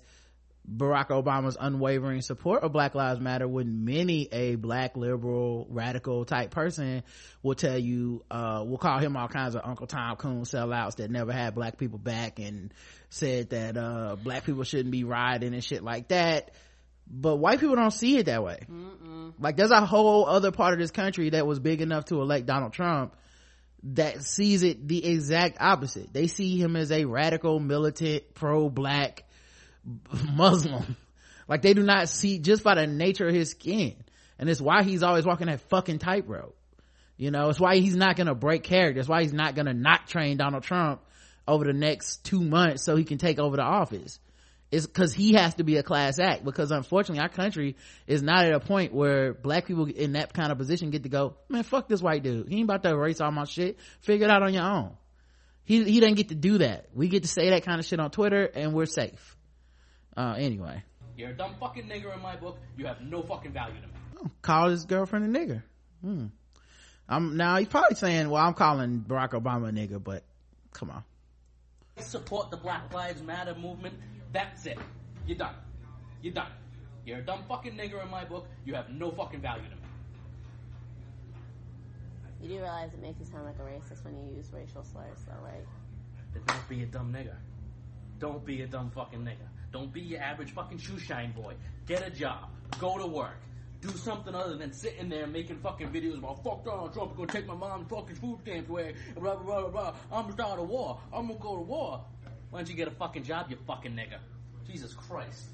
Barack 0.76 1.10
Obama's 1.10 1.58
unwavering 1.60 2.22
support 2.22 2.64
of 2.64 2.72
Black 2.72 2.96
Lives 2.96 3.20
Matter 3.20 3.48
when 3.48 3.84
many 3.84 4.28
a 4.32 4.56
black 4.56 4.96
liberal 4.96 5.68
radical 5.70 6.24
type 6.24 6.52
person 6.52 7.04
will 7.44 7.56
tell 7.56 7.78
you, 7.78 8.24
uh, 8.32 8.64
will 8.66 8.78
call 8.78 9.00
him 9.00 9.18
all 9.18 9.28
kinds 9.28 9.56
of 9.56 9.62
Uncle 9.66 9.88
Tom 9.88 10.16
Coon 10.16 10.44
sellouts 10.44 10.98
that 10.98 11.12
never 11.12 11.34
had 11.34 11.56
black 11.56 11.78
people 11.78 12.00
back 12.00 12.40
and 12.40 12.74
said 13.10 13.50
that, 13.50 13.76
uh, 13.76 14.16
black 14.16 14.46
people 14.46 14.64
shouldn't 14.64 14.92
be 14.92 15.04
rioting 15.04 15.54
and 15.54 15.64
shit 15.64 15.84
like 15.84 16.08
that. 16.08 16.52
But 17.08 17.38
white 17.38 17.60
people 17.60 17.76
don't 17.76 17.92
see 17.92 18.18
it 18.18 18.28
that 18.28 18.44
way. 18.44 18.60
Mm-mm. 18.72 19.34
Like 19.40 19.58
there's 19.58 19.72
a 19.72 19.86
whole 19.86 20.26
other 20.26 20.52
part 20.52 20.74
of 20.74 20.80
this 20.80 20.92
country 20.92 21.32
that 21.32 21.46
was 21.46 21.60
big 21.60 21.82
enough 21.82 22.06
to 22.06 22.22
elect 22.22 22.46
Donald 22.46 22.72
Trump 22.72 23.16
that 23.84 24.24
sees 24.24 24.64
it 24.64 24.88
the 24.88 25.04
exact 25.06 25.58
opposite. 25.60 26.14
They 26.14 26.28
see 26.28 26.58
him 26.58 26.76
as 26.76 26.92
a 26.92 27.06
radical, 27.06 27.60
militant, 27.60 28.34
pro-black 28.34 29.26
Muslim. 30.34 30.96
Like 31.48 31.62
they 31.62 31.74
do 31.74 31.84
not 31.84 32.10
see 32.10 32.40
just 32.40 32.64
by 32.64 32.76
the 32.76 32.88
nature 32.88 33.28
of 33.28 33.34
his 33.34 33.52
skin. 33.52 33.96
And 34.40 34.50
it's 34.50 34.62
why 34.62 34.84
he's 34.84 35.04
always 35.04 35.26
walking 35.26 35.48
that 35.48 35.62
fucking 35.70 36.00
tightrope. 36.00 36.58
You 37.18 37.30
know, 37.30 37.50
it's 37.50 37.60
why 37.60 37.78
he's 37.78 37.96
not 37.96 38.16
gonna 38.16 38.34
break 38.34 38.64
character. 38.64 39.00
It's 39.00 39.10
why 39.10 39.22
he's 39.22 39.34
not 39.34 39.54
gonna 39.54 39.74
not 39.74 40.08
train 40.08 40.38
Donald 40.38 40.64
Trump 40.64 41.02
over 41.48 41.66
the 41.66 41.74
next 41.74 42.24
two 42.24 42.42
months 42.42 42.84
so 42.84 42.96
he 42.96 43.04
can 43.04 43.18
take 43.18 43.38
over 43.38 43.56
the 43.56 43.64
office. 43.64 44.20
It's 44.72 44.86
cause 44.86 45.12
he 45.14 45.34
has 45.34 45.56
to 45.56 45.66
be 45.66 45.76
a 45.76 45.84
class 45.84 46.18
act 46.18 46.46
because 46.46 46.72
unfortunately 46.72 47.22
our 47.22 47.30
country 47.30 47.76
is 48.08 48.24
not 48.24 48.46
at 48.46 48.54
a 48.54 48.60
point 48.62 48.94
where 48.94 49.34
black 49.34 49.66
people 49.66 49.86
in 49.86 50.14
that 50.14 50.34
kind 50.34 50.52
of 50.52 50.58
position 50.58 50.92
get 50.92 51.04
to 51.04 51.10
go, 51.10 51.36
man, 51.50 51.64
fuck 51.64 51.90
this 51.90 52.02
white 52.02 52.24
dude. 52.24 52.48
He 52.48 52.56
ain't 52.56 52.64
about 52.64 52.82
to 52.84 52.90
erase 52.90 53.20
all 53.20 53.32
my 53.32 53.44
shit. 53.44 53.78
Figure 54.00 54.28
it 54.28 54.32
out 54.32 54.44
on 54.44 54.54
your 54.54 54.64
own. 54.64 54.96
He, 55.66 55.84
he 55.84 56.00
doesn't 56.00 56.16
get 56.16 56.30
to 56.30 56.36
do 56.36 56.60
that. 56.60 56.88
We 56.94 57.10
get 57.10 57.24
to 57.24 57.30
say 57.30 57.50
that 57.50 57.66
kind 57.66 57.80
of 57.80 57.86
shit 57.86 58.00
on 58.00 58.12
Twitter 58.12 58.46
and 58.46 58.74
we're 58.74 58.86
safe. 58.86 59.36
Uh, 60.16 60.36
anyway. 60.38 60.84
You're 61.18 61.30
a 61.30 61.34
dumb 61.34 61.56
fucking 61.60 61.86
nigger 61.86 62.14
in 62.14 62.22
my 62.22 62.36
book. 62.36 62.58
You 62.78 62.86
have 62.88 63.02
no 63.02 63.22
fucking 63.22 63.52
value 63.52 63.80
to 63.82 63.88
me. 63.88 64.32
Call 64.42 64.70
his 64.70 64.86
girlfriend 64.86 65.36
a 65.36 65.40
nigger. 65.40 65.64
Hmm. 66.02 66.26
I'm, 67.08 67.38
now 67.38 67.58
he's 67.58 67.68
probably 67.68 67.96
saying, 67.96 68.30
well, 68.30 68.44
I'm 68.44 68.54
calling 68.54 69.04
Barack 69.08 69.32
Obama 69.32 69.70
a 69.70 69.72
nigger, 69.72 70.02
but 70.02 70.24
come 70.74 70.90
on. 70.90 71.04
I 71.98 72.02
support 72.02 72.52
the 72.52 72.58
Black 72.58 72.94
Lives 72.94 73.22
Matter 73.22 73.56
movement. 73.56 73.96
That's 74.32 74.66
it. 74.66 74.80
You're 75.28 75.38
done. 75.38 75.56
You're 76.22 76.34
done. 76.34 76.52
You're 77.06 77.20
a 77.20 77.22
dumb 77.22 77.44
fucking 77.48 77.74
nigger 77.74 78.02
in 78.04 78.10
my 78.10 78.24
book. 78.24 78.48
You 78.66 78.76
have 78.76 78.90
no 78.90 79.12
fucking 79.12 79.42
value 79.42 79.64
to 79.64 79.76
me. 79.76 79.82
You 82.42 82.50
do 82.50 82.56
realize 82.56 82.94
it 82.94 83.02
makes 83.02 83.20
you 83.20 83.26
sound 83.26 83.46
like 83.46 83.60
a 83.60 83.62
racist 83.62 84.04
when 84.04 84.16
you 84.16 84.36
use 84.36 84.50
racial 84.52 84.84
slurs, 84.84 85.20
though, 85.28 85.44
right? 85.44 85.66
Then 86.34 86.44
don't 86.48 86.70
be 86.70 86.84
a 86.84 86.86
dumb 86.86 87.14
nigger. 87.14 87.36
Don't 88.20 88.46
be 88.46 88.62
a 88.62 88.68
dumb 88.68 88.90
fucking 88.92 89.20
nigger. 89.20 89.51
Don't 89.72 89.94
be 89.94 90.02
your 90.02 90.22
average 90.22 90.52
fucking 90.52 90.80
shoe 90.80 91.00
shine 91.00 91.32
boy. 91.32 91.56
Get 91.88 92.06
a 92.06 92.10
job. 92.10 92.50
Go 92.80 92.98
to 92.98 93.08
work. 93.08 93.38
Do 93.82 93.90
something 93.90 94.36
other 94.36 94.58
than 94.58 94.74
sitting 94.74 95.10
there 95.10 95.26
making 95.26 95.58
fucking 95.58 95.90
videos 95.90 96.20
about 96.20 96.44
fuck 96.44 96.64
Donald 96.64 96.94
Trump, 96.94 97.16
gonna 97.18 97.32
take 97.32 97.48
my 97.48 97.56
mom's 97.56 97.90
fucking 97.90 98.16
food 98.16 98.38
stamps 98.44 98.70
away, 98.70 98.94
blah 99.16 99.36
blah 99.36 99.44
blah 99.44 99.62
blah 99.62 99.70
blah. 99.70 99.96
I'm 100.12 100.24
gonna 100.24 100.34
start 100.34 100.60
a 100.60 100.64
war. 100.64 101.00
I'm 101.12 101.28
gonna 101.28 101.40
go 101.40 101.56
to 101.56 101.64
war. 101.64 102.06
Why 102.52 102.60
don't 102.60 102.70
you 102.70 102.76
get 102.76 102.88
a 102.88 102.92
fucking 102.92 103.24
job, 103.24 103.50
you 103.50 103.58
fucking 103.66 103.94
nigga? 103.94 104.20
Jesus 104.68 104.94
Christ. 104.94 105.46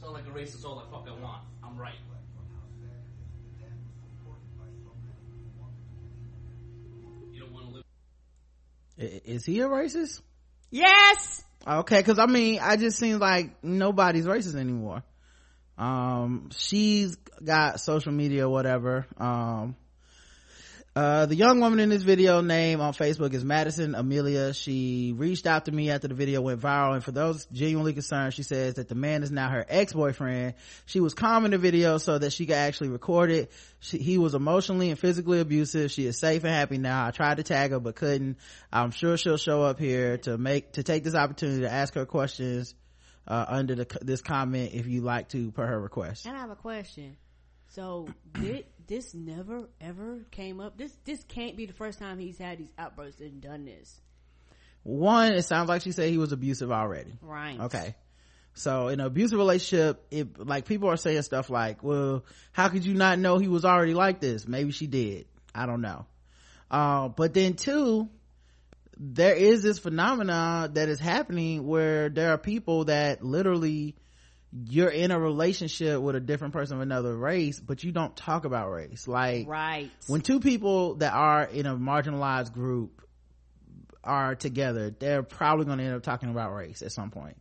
Sound 0.00 0.12
like 0.12 0.26
a 0.26 0.30
racist 0.30 0.64
all 0.64 0.78
I 0.78 0.84
fucking 0.96 1.20
want. 1.20 1.42
I'm 1.64 1.76
right. 1.76 1.94
You 7.32 7.40
don't 7.40 7.52
want 7.52 7.68
to 7.68 7.74
live. 7.74 9.22
Is 9.24 9.44
he 9.44 9.60
a 9.60 9.66
racist? 9.66 10.20
Yes! 10.70 11.42
Okay, 11.66 12.02
cause 12.02 12.18
I 12.18 12.26
mean, 12.26 12.60
I 12.62 12.76
just 12.76 12.98
seems 12.98 13.20
like 13.20 13.64
nobody's 13.64 14.26
racist 14.26 14.54
anymore. 14.54 15.02
Um, 15.76 16.50
she's 16.56 17.16
got 17.42 17.80
social 17.80 18.12
media, 18.12 18.48
whatever. 18.48 19.06
Um, 19.18 19.76
uh, 20.96 21.26
the 21.26 21.36
young 21.36 21.60
woman 21.60 21.78
in 21.78 21.90
this 21.90 22.02
video 22.02 22.40
name 22.40 22.80
on 22.80 22.94
Facebook 22.94 23.34
is 23.34 23.44
Madison 23.44 23.94
Amelia. 23.94 24.54
She 24.54 25.12
reached 25.14 25.46
out 25.46 25.66
to 25.66 25.72
me 25.72 25.90
after 25.90 26.08
the 26.08 26.14
video 26.14 26.40
went 26.40 26.58
viral. 26.58 26.94
And 26.94 27.04
for 27.04 27.12
those 27.12 27.44
genuinely 27.52 27.92
concerned, 27.92 28.32
she 28.32 28.42
says 28.42 28.76
that 28.76 28.88
the 28.88 28.94
man 28.94 29.22
is 29.22 29.30
now 29.30 29.50
her 29.50 29.62
ex-boyfriend. 29.68 30.54
She 30.86 31.00
was 31.00 31.12
calm 31.12 31.44
in 31.44 31.50
the 31.50 31.58
video 31.58 31.98
so 31.98 32.16
that 32.16 32.32
she 32.32 32.46
could 32.46 32.56
actually 32.56 32.88
record 32.88 33.30
it. 33.30 33.52
She, 33.80 33.98
he 33.98 34.16
was 34.16 34.34
emotionally 34.34 34.88
and 34.88 34.98
physically 34.98 35.38
abusive. 35.38 35.90
She 35.90 36.06
is 36.06 36.18
safe 36.18 36.44
and 36.44 36.54
happy 36.54 36.78
now. 36.78 37.06
I 37.06 37.10
tried 37.10 37.36
to 37.36 37.42
tag 37.42 37.72
her, 37.72 37.78
but 37.78 37.94
couldn't. 37.94 38.38
I'm 38.72 38.90
sure 38.90 39.18
she'll 39.18 39.36
show 39.36 39.64
up 39.64 39.78
here 39.78 40.16
to 40.16 40.38
make, 40.38 40.72
to 40.72 40.82
take 40.82 41.04
this 41.04 41.14
opportunity 41.14 41.60
to 41.60 41.70
ask 41.70 41.92
her 41.92 42.06
questions, 42.06 42.74
uh, 43.28 43.44
under 43.46 43.74
the, 43.74 43.98
this 44.00 44.22
comment 44.22 44.70
if 44.72 44.86
you 44.86 45.02
like 45.02 45.28
to 45.30 45.50
per 45.50 45.66
her 45.66 45.78
request. 45.78 46.24
And 46.24 46.34
I 46.34 46.40
have 46.40 46.50
a 46.50 46.56
question. 46.56 47.18
So 47.76 48.08
did 48.32 48.64
this 48.86 49.12
never 49.12 49.68
ever 49.82 50.24
came 50.30 50.60
up? 50.60 50.78
This 50.78 50.96
this 51.04 51.22
can't 51.24 51.58
be 51.58 51.66
the 51.66 51.74
first 51.74 51.98
time 51.98 52.18
he's 52.18 52.38
had 52.38 52.56
these 52.56 52.72
outbursts 52.78 53.20
and 53.20 53.42
done 53.42 53.66
this. 53.66 54.00
One, 54.82 55.32
it 55.32 55.42
sounds 55.42 55.68
like 55.68 55.82
she 55.82 55.92
said 55.92 56.08
he 56.08 56.16
was 56.16 56.32
abusive 56.32 56.72
already. 56.72 57.18
Right. 57.20 57.60
Okay. 57.60 57.94
So 58.54 58.88
in 58.88 59.00
an 59.00 59.06
abusive 59.06 59.36
relationship, 59.36 60.06
it 60.10 60.38
like 60.38 60.64
people 60.64 60.88
are 60.88 60.96
saying 60.96 61.20
stuff 61.20 61.50
like, 61.50 61.82
"Well, 61.82 62.24
how 62.52 62.70
could 62.70 62.86
you 62.86 62.94
not 62.94 63.18
know 63.18 63.36
he 63.36 63.48
was 63.48 63.66
already 63.66 63.92
like 63.92 64.20
this?" 64.20 64.48
Maybe 64.48 64.72
she 64.72 64.86
did. 64.86 65.26
I 65.54 65.66
don't 65.66 65.82
know. 65.82 66.06
Uh, 66.70 67.08
but 67.08 67.34
then 67.34 67.56
two, 67.56 68.08
there 68.96 69.34
is 69.34 69.62
this 69.62 69.78
phenomenon 69.78 70.72
that 70.72 70.88
is 70.88 70.98
happening 70.98 71.66
where 71.66 72.08
there 72.08 72.30
are 72.30 72.38
people 72.38 72.86
that 72.86 73.22
literally 73.22 73.96
you're 74.64 74.88
in 74.88 75.10
a 75.10 75.18
relationship 75.18 76.00
with 76.00 76.16
a 76.16 76.20
different 76.20 76.54
person 76.54 76.76
of 76.76 76.82
another 76.82 77.16
race, 77.16 77.60
but 77.60 77.84
you 77.84 77.92
don't 77.92 78.16
talk 78.16 78.44
about 78.44 78.70
race. 78.70 79.06
Like, 79.06 79.48
right. 79.48 79.90
when 80.06 80.20
two 80.20 80.40
people 80.40 80.94
that 80.96 81.12
are 81.12 81.44
in 81.44 81.66
a 81.66 81.76
marginalized 81.76 82.52
group 82.52 83.02
are 84.02 84.34
together, 84.34 84.90
they're 84.90 85.22
probably 85.22 85.66
going 85.66 85.78
to 85.78 85.84
end 85.84 85.94
up 85.94 86.02
talking 86.02 86.30
about 86.30 86.54
race 86.54 86.82
at 86.82 86.92
some 86.92 87.10
point. 87.10 87.36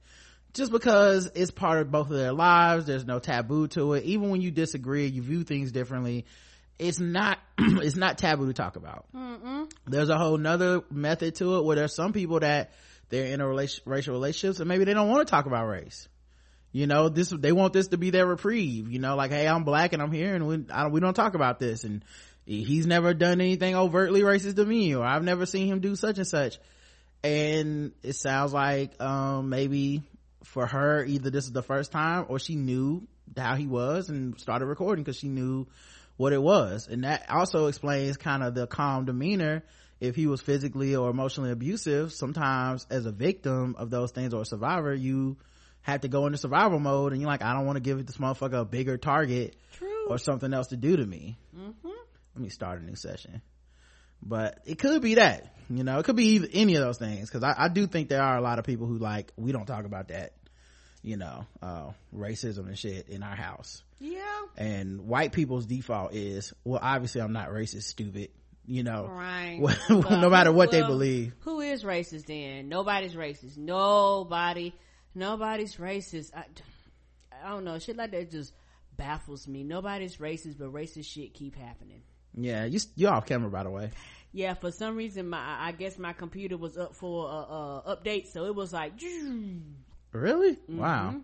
Just 0.54 0.72
because 0.72 1.30
it's 1.36 1.52
part 1.52 1.80
of 1.80 1.92
both 1.92 2.10
of 2.10 2.18
their 2.18 2.34
lives, 2.34 2.86
there's 2.86 3.06
no 3.06 3.20
taboo 3.20 3.68
to 3.70 3.94
it. 3.94 4.06
Even 4.06 4.30
when 4.30 4.42
you 4.42 4.52
disagree, 4.52 5.06
you 5.06 5.22
view 5.22 5.44
things 5.44 5.72
differently, 5.72 6.26
it's 6.80 7.00
not, 7.00 7.40
it's 7.58 7.96
not 7.96 8.18
taboo 8.18 8.48
to 8.48 8.54
talk 8.54 8.78
about. 8.78 9.06
Mm-mm. 9.14 9.72
There's 9.86 10.10
a 10.10 10.18
whole 10.18 10.38
nother 10.38 10.82
method 10.90 11.36
to 11.36 11.58
it 11.58 11.66
where 11.66 11.76
there's 11.76 11.94
some 11.94 12.14
people 12.14 12.40
that 12.40 12.72
they're 13.10 13.26
in 13.26 13.42
a 13.42 13.48
racial 13.48 14.14
relationships 14.14 14.60
and 14.60 14.68
maybe 14.68 14.86
they 14.86 14.94
don't 14.94 15.10
want 15.10 15.28
to 15.28 15.32
talk 15.32 15.46
about 15.46 15.68
race 15.68 16.08
you 16.76 16.88
know 16.88 17.07
this 17.07 17.30
they 17.30 17.53
want 17.53 17.72
this 17.72 17.88
to 17.88 17.97
be 17.97 18.10
their 18.10 18.26
reprieve 18.26 18.91
you 18.91 18.99
know 18.99 19.15
like 19.15 19.31
hey 19.31 19.47
i'm 19.47 19.64
black 19.64 19.93
and 19.93 20.02
i'm 20.02 20.11
here 20.11 20.35
and 20.35 20.45
we, 20.45 20.57
don't, 20.57 20.91
we 20.91 20.99
don't 20.99 21.14
talk 21.14 21.34
about 21.34 21.57
this. 21.57 21.85
And 21.85 22.03
he's 22.45 22.85
never 22.85 23.14
done 23.14 23.39
anything 23.39 23.76
overtly 23.76 24.23
racist 24.23 24.57
to 24.57 24.65
me 24.65 24.93
or 24.93 25.06
i've 25.06 25.23
never 25.23 25.45
seen 25.45 25.68
him 25.68 25.80
do 25.80 25.95
such 25.95 26.18
and 26.18 26.27
such. 26.27 26.57
And 27.23 27.93
it 28.03 28.18
sounds 28.18 28.52
like 28.52 29.02
um 29.02 29.47
maybe 29.47 30.03
for 30.43 30.68
her 30.68 31.06
either 31.06 31.30
this 31.30 31.45
is 31.45 31.53
the 31.53 31.64
first 31.64 31.93
time 31.93 32.26
or 32.27 32.39
she 32.39 32.56
knew 32.56 33.07
how 33.38 33.56
he 33.56 33.68
was 33.68 34.10
and 34.10 34.38
started 34.38 34.65
recording 34.65 35.06
because 35.06 35.18
she 35.18 35.30
knew 35.30 35.68
what 36.18 36.34
it 36.34 36.41
was. 36.41 36.89
And 36.89 37.06
that 37.06 37.30
also 37.30 37.68
explains 37.68 38.18
kind 38.18 38.43
of 38.43 38.53
the 38.53 38.68
calm 38.68 39.06
demeanor. 39.06 39.64
If 40.02 40.18
he 40.18 40.27
was 40.27 40.41
physically 40.41 40.93
or 40.93 41.10
emotionally 41.10 41.52
abusive 41.52 42.11
sometimes 42.11 42.85
as 42.89 43.06
a 43.06 43.14
victim 43.14 43.77
of 43.77 43.89
those 43.89 44.11
things 44.11 44.34
or 44.34 44.41
a 44.41 44.45
survivor 44.45 44.93
you 44.93 45.38
have 45.86 46.02
to 46.02 46.07
go 46.07 46.26
into 46.26 46.38
survival 46.38 46.80
mode 46.80 47.12
and 47.14 47.22
you're 47.22 47.30
like 47.30 47.41
i 47.41 47.53
don't 47.53 47.66
want 47.66 47.76
to 47.78 47.80
give 47.82 48.06
this 48.06 48.18
motherfucker 48.18 48.62
a 48.62 48.66
bigger 48.66 48.98
target 48.98 49.56
True. 49.74 50.07
or 50.10 50.18
something 50.18 50.53
else 50.53 50.68
to 50.68 50.78
do 50.78 50.98
to 50.98 51.06
me 51.06 51.38
Mm-hmm. 51.57 51.88
let 52.36 52.44
me 52.44 52.49
start 52.49 52.82
a 52.82 52.84
new 52.84 52.95
session 52.95 53.41
but 54.22 54.60
it 54.66 54.80
could 54.80 55.02
be 55.02 55.16
that 55.16 55.53
you 55.70 55.84
know 55.84 55.99
it 55.99 56.03
could 56.06 56.16
be 56.16 56.26
either, 56.36 56.48
any 56.53 56.76
of 56.76 56.84
those 56.84 56.98
things 56.98 57.30
because 57.30 57.44
I, 57.44 57.56
I 57.66 57.68
do 57.70 57.88
think 57.88 58.10
there 58.10 58.22
are 58.22 58.38
a 58.38 58.41
lot 58.41 58.60
of 58.60 58.66
people 58.66 58.88
who 58.88 58.98
like 58.98 59.32
we 59.38 59.52
don't 59.52 59.66
talk 59.66 59.86
about 59.86 60.10
that 60.10 60.34
you 61.02 61.18
know 61.18 61.45
uh 61.62 61.91
racism 62.16 62.68
and 62.68 62.78
shit 62.78 63.10
in 63.10 63.22
our 63.24 63.36
house 63.36 63.84
Yeah. 63.99 64.22
and 64.57 65.02
white 65.07 65.32
people's 65.34 65.66
default 65.66 66.14
is 66.14 66.53
well 66.64 66.80
obviously 66.82 67.22
i'm 67.22 67.34
not 67.34 67.49
racist 67.49 67.84
stupid 67.84 68.30
you 68.68 68.82
know 68.84 69.06
Right. 69.07 69.60
no 69.90 70.30
matter 70.30 70.52
what 70.52 70.72
they 70.72 70.82
believe 70.82 71.34
Who 71.41 71.60
is 71.62 71.84
racist 71.84 72.26
then? 72.26 72.68
Nobody's 72.70 73.14
racist. 73.14 73.57
Nobody, 73.57 74.74
nobody's 75.16 75.76
racist. 75.78 76.32
I, 76.36 76.44
I 77.44 77.50
don't 77.50 77.64
know. 77.66 77.80
Shit 77.80 77.96
like 77.98 78.12
that 78.12 78.30
just 78.32 78.54
baffles 78.98 79.48
me. 79.48 79.64
Nobody's 79.64 80.18
racist, 80.18 80.58
but 80.58 80.72
racist 80.74 81.06
shit 81.06 81.34
keep 81.34 81.56
happening. 81.56 82.02
yeah 82.34 82.66
you 82.66 82.80
you 82.96 83.08
off 83.08 83.26
camera 83.26 83.50
by 83.50 83.64
the 83.64 83.70
way 83.70 83.90
Yeah, 84.34 84.54
for 84.54 84.70
some 84.72 84.98
reason, 84.98 85.30
my 85.30 85.40
I 85.40 85.72
guess 85.72 85.98
my 85.98 86.12
computer 86.14 86.58
was 86.58 86.78
up 86.78 86.94
for 86.96 87.30
a, 87.30 87.96
update, 87.96 88.28
so 88.34 88.46
it 88.46 88.54
was 88.56 88.74
like, 88.74 88.92
really 90.12 90.54
Mm-hmm. 90.56 90.78
wow 90.80 91.16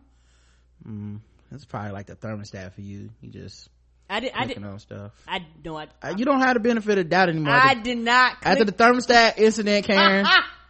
mm, 0.87 1.19
that's 1.51 1.65
probably 1.65 1.91
like 1.91 2.07
the 2.07 2.15
thermostat 2.15 2.73
for 2.73 2.81
you 2.81 3.09
you 3.21 3.29
just 3.29 3.69
I 4.09 4.19
did, 4.19 4.31
I 4.35 4.45
did, 4.45 4.63
on 4.63 4.79
stuff 4.79 5.11
I 5.27 5.45
no, 5.63 5.77
I, 5.77 5.87
Uh, 6.01 6.13
you 6.17 6.25
don't 6.25 6.41
have 6.41 6.55
the 6.55 6.59
benefit 6.59 6.97
of 6.97 7.07
doubt 7.09 7.29
anymore 7.29 7.53
I 7.53 7.75
did 7.75 7.97
not. 7.97 8.37
after 8.43 8.65
the 8.65 8.71
thermostat 8.73 9.37
incident 9.37 9.85
karen 9.85 10.25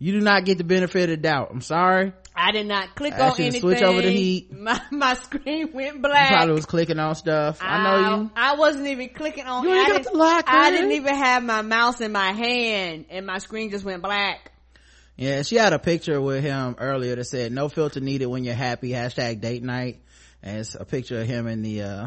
you 0.00 0.12
do 0.12 0.20
not 0.20 0.44
get 0.44 0.58
the 0.58 0.64
benefit 0.64 1.08
of 1.10 1.22
doubt 1.22 1.50
i'm 1.52 1.60
sorry 1.60 2.12
I 2.34 2.52
did 2.52 2.66
not 2.66 2.94
click 2.94 3.12
I 3.12 3.28
on 3.28 3.34
you 3.36 3.44
anything. 3.44 3.60
switch 3.60 3.82
over 3.82 4.00
the 4.00 4.08
heat. 4.10 4.50
My 4.56 4.80
my 4.90 5.14
screen 5.14 5.72
went 5.74 5.96
you 5.96 6.00
black. 6.00 6.28
probably 6.30 6.54
was 6.54 6.64
clicking 6.64 6.98
on 6.98 7.14
stuff 7.14 7.58
i 7.60 7.82
know 7.82 8.22
you 8.22 8.30
I 8.34 8.54
wasn't 8.54 8.86
even 8.86 9.10
clicking 9.10 9.44
on. 9.46 9.64
You 9.64 9.70
ain't 9.74 9.78
I 9.86 9.88
got 9.90 9.96
didn't- 9.98 10.12
the 10.12 10.18
lock, 10.18 10.44
I 10.46 10.70
didn't 10.70 10.92
even 10.92 11.14
have 11.14 11.42
my 11.42 11.60
mouse 11.62 12.00
in 12.00 12.12
my 12.12 12.32
hand, 12.32 13.06
and 13.10 13.26
my 13.26 13.38
screen 13.38 13.70
just 13.70 13.84
went 13.84 14.00
black. 14.02 14.52
Yeah, 15.16 15.42
she 15.42 15.56
had 15.56 15.74
a 15.74 15.78
picture 15.78 16.18
with 16.20 16.42
him 16.42 16.76
earlier 16.78 17.14
that 17.16 17.24
said 17.24 17.52
no 17.52 17.68
filter 17.68 18.00
needed 18.00 18.26
when 18.26 18.42
you're 18.44 18.54
happy, 18.54 18.90
hashtag 18.90 19.40
date 19.42 19.62
night. 19.62 20.00
And 20.42 20.60
it's 20.60 20.74
a 20.74 20.86
picture 20.86 21.20
of 21.20 21.26
him 21.26 21.46
and 21.46 21.62
the, 21.62 21.82
uh, 21.82 22.06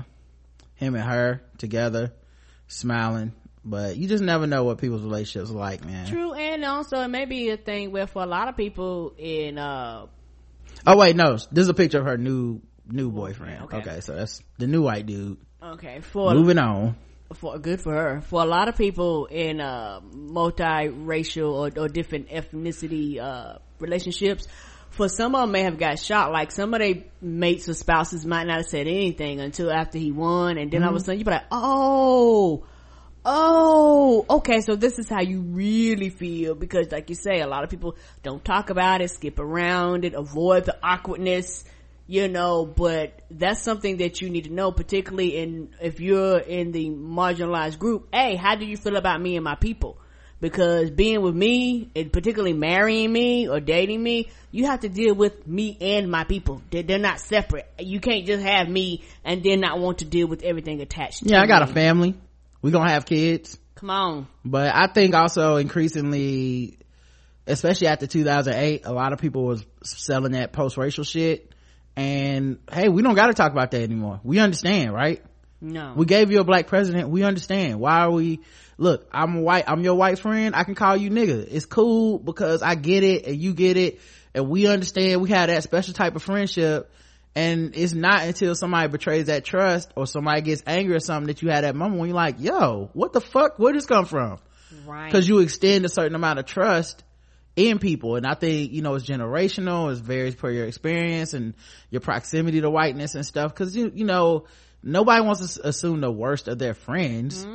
him 0.76 0.96
and 0.96 1.04
her 1.04 1.44
together, 1.60 2.12
smiling. 2.68 3.34
But 3.66 3.96
you 3.98 4.08
just 4.10 4.24
never 4.24 4.46
know 4.46 4.64
what 4.66 4.78
people's 4.80 5.04
relationships 5.04 5.50
are 5.52 5.54
like, 5.54 5.86
man. 5.86 6.06
True, 6.08 6.34
and 6.34 6.66
also 6.66 7.00
it 7.00 7.08
may 7.08 7.26
be 7.26 7.50
a 7.50 7.58
thing 7.58 7.92
where 7.92 8.08
for 8.08 8.22
a 8.22 8.26
lot 8.26 8.50
of 8.50 8.58
people 8.58 9.14
in 9.18 9.58
uh 9.58 10.08
Oh 10.86 10.98
wait, 10.98 11.16
no, 11.16 11.38
this 11.38 11.64
is 11.64 11.70
a 11.70 11.74
picture 11.74 12.00
of 12.00 12.06
her 12.06 12.18
new, 12.18 12.60
new 12.90 13.10
boyfriend. 13.10 13.64
okay. 13.64 13.78
Okay. 13.78 14.00
so 14.02 14.16
that's 14.16 14.42
the 14.58 14.68
new 14.68 14.82
white 14.82 15.06
dude. 15.06 15.38
okay 15.64 16.02
for 16.02 16.34
Moving 16.34 16.58
on. 16.58 16.96
for 17.36 17.58
good 17.58 17.80
for 17.80 17.94
her 17.94 18.22
for 18.22 18.42
a 18.42 18.46
lot 18.46 18.68
of 18.68 18.76
people 18.78 19.28
in 19.28 19.62
uh 19.62 20.02
multiracial 20.14 21.54
or, 21.54 21.82
or 21.82 21.88
different 21.88 22.30
ethnicity 22.30 23.20
uh 23.20 23.60
relationships 23.80 24.48
for 24.90 25.08
some 25.10 25.34
of 25.36 25.42
them 25.42 25.52
may 25.52 25.62
have 25.64 25.78
got 25.80 25.98
shot 26.00 26.32
like 26.32 26.52
some 26.52 26.74
of 26.74 26.80
their 26.80 26.96
mates 27.22 27.68
or 27.70 27.74
spouses 27.74 28.26
might 28.26 28.46
not 28.46 28.58
have 28.58 28.66
said 28.66 28.88
anything 28.88 29.40
until 29.40 29.72
after 29.72 29.98
he 29.98 30.12
won 30.12 30.58
and 30.58 30.70
then 30.72 30.84
all 30.84 30.90
of 30.90 30.96
a 30.96 31.00
Mhm. 31.00 31.06
sudden 31.06 31.20
you 31.20 31.26
be 31.26 31.32
like 31.32 31.46
oh 31.52 32.64
oh 33.26 34.26
okay 34.30 34.62
so 34.62 34.76
this 34.76 35.00
is 35.00 35.08
how 35.08 35.22
you 35.22 35.42
really 35.42 36.10
feel 36.10 36.56
because 36.56 36.92
like 36.92 37.10
you 37.10 37.16
say 37.16 37.40
a 37.40 37.48
lot 37.48 37.64
of 37.64 37.70
people 37.70 37.96
don't 38.22 38.44
talk 38.44 38.70
about 38.70 39.02
it 39.02 39.10
skip 39.10 39.40
around 39.40 40.04
it 40.04 40.14
avoid 40.14 40.66
the 40.66 40.78
awkwardness 40.84 41.64
you 42.06 42.28
know 42.28 42.66
but 42.66 43.22
that's 43.32 43.62
something 43.62 43.98
that 43.98 44.22
you 44.22 44.30
need 44.30 44.44
to 44.44 44.54
know 44.54 44.72
particularly 44.72 45.38
in 45.38 45.70
if 45.82 46.02
you're 46.02 46.38
in 46.38 46.72
the 46.72 46.90
marginalized 46.90 47.80
group 47.80 48.08
hey 48.12 48.36
how 48.36 48.56
do 48.56 48.66
you 48.66 48.76
feel 48.76 48.98
about 48.98 49.22
me 49.22 49.36
and 49.36 49.44
my 49.44 49.56
people? 49.56 49.98
Because 50.40 50.92
being 50.92 51.22
with 51.22 51.34
me 51.34 51.90
and 51.96 52.12
particularly 52.12 52.52
marrying 52.52 53.14
me 53.14 53.48
or 53.48 53.62
dating 53.62 54.04
me 54.04 54.30
you 54.52 54.66
have 54.66 54.82
to 54.82 54.90
deal 54.90 55.16
with 55.16 55.48
me 55.48 55.78
and 55.80 56.12
my 56.12 56.26
people. 56.26 56.62
They're, 56.70 56.84
they're 56.84 57.00
not 57.00 57.22
separate. 57.22 57.66
You 57.80 58.02
can't 58.02 58.26
just 58.26 58.44
have 58.44 58.68
me 58.68 59.04
and 59.24 59.42
then 59.42 59.62
not 59.62 59.80
want 59.80 60.00
to 60.00 60.06
deal 60.06 60.28
with 60.28 60.44
everything 60.44 60.82
attached 60.82 61.24
Yeah, 61.24 61.42
I 61.42 61.48
got 61.48 61.62
a 61.62 61.68
family. 61.68 62.16
We 62.64 62.72
gonna 62.72 62.90
have 62.90 63.06
kids. 63.06 63.60
come 63.76 63.92
on 63.92 64.28
But 64.44 64.74
I 64.74 64.88
think 64.88 65.14
also 65.14 65.58
increasingly, 65.58 66.80
especially 67.46 67.88
after 67.88 68.08
2008, 68.08 68.86
a 68.86 68.94
lot 68.94 69.14
of 69.14 69.20
people 69.20 69.44
was 69.44 69.66
selling 69.84 70.32
that 70.32 70.54
post-racial 70.54 71.04
shit. 71.04 71.54
And 71.96 72.60
hey, 72.72 72.88
we 72.88 73.04
don't 73.04 73.16
gotta 73.16 73.34
talk 73.34 73.52
about 73.52 73.72
that 73.72 73.82
anymore. 73.82 74.22
We 74.24 74.40
understand, 74.40 74.94
right? 74.94 75.22
no 75.62 75.94
We 75.96 76.06
gave 76.06 76.32
you 76.32 76.40
a 76.40 76.44
black 76.46 76.68
president. 76.68 77.10
We 77.10 77.24
understand. 77.24 77.80
Why 77.80 78.00
are 78.00 78.12
we, 78.12 78.40
look, 78.78 79.08
I'm 79.12 79.42
white, 79.42 79.66
I'm 79.68 79.82
your 79.82 79.96
white 79.96 80.20
friend. 80.20 80.56
I 80.56 80.64
can 80.64 80.74
call 80.74 80.96
you 80.96 81.10
nigga. 81.10 81.46
It's 81.52 81.66
cool 81.66 82.18
because 82.18 82.64
I 82.64 82.76
get 82.76 83.04
it 83.04 83.28
and 83.28 83.36
you 83.36 83.54
get 83.54 83.76
it 83.76 84.00
and 84.34 84.48
we 84.50 84.68
understand 84.68 85.22
we 85.22 85.30
have 85.32 85.50
that 85.50 85.64
special 85.64 85.94
type 85.94 86.16
of 86.16 86.24
friendship. 86.24 86.90
And 87.36 87.76
it's 87.76 87.94
not 87.94 88.24
until 88.24 88.54
somebody 88.54 88.90
betrays 88.90 89.26
that 89.26 89.44
trust 89.44 89.92
or 89.96 90.06
somebody 90.06 90.42
gets 90.42 90.62
angry 90.68 90.96
or 90.96 91.00
something 91.00 91.28
that 91.28 91.42
you 91.42 91.50
had 91.50 91.64
that 91.64 91.76
moment 91.76 92.00
when 92.00 92.10
you're 92.10 92.16
like, 92.16 92.36
yo, 92.40 92.90
what 92.94 93.12
the 93.12 93.22
fuck? 93.22 93.58
Where 93.58 93.74
did 93.74 93.80
this 93.80 93.88
come 93.88 94.06
from? 94.06 94.40
right. 94.86 95.06
Because 95.08 95.28
you 95.28 95.40
extend 95.40 95.86
a 95.86 95.90
certain 95.90 96.16
amount 96.16 96.40
of 96.40 96.46
trust 96.46 97.04
in 97.56 97.80
people. 97.80 98.16
And 98.16 98.26
i 98.26 98.34
think 98.34 98.72
you 98.72 98.82
know 98.82 98.96
it's 98.96 99.06
generational. 99.06 99.92
It 99.92 100.00
varies 100.00 100.36
per 100.36 100.50
your 100.50 100.66
experience 100.66 101.34
and 101.34 101.54
your 101.90 102.02
proximity 102.02 102.62
to 102.62 102.70
whiteness 102.70 103.16
and 103.16 103.26
stuff. 103.26 103.54
Because 103.54 103.76
you 103.76 103.92
you 103.94 104.06
know 104.06 104.46
nobody 104.82 105.24
wants 105.24 105.56
to 105.56 105.68
assume 105.68 106.02
the 106.02 106.12
worst 106.12 106.48
of 106.48 106.60
their 106.60 106.74
friends. 106.74 107.46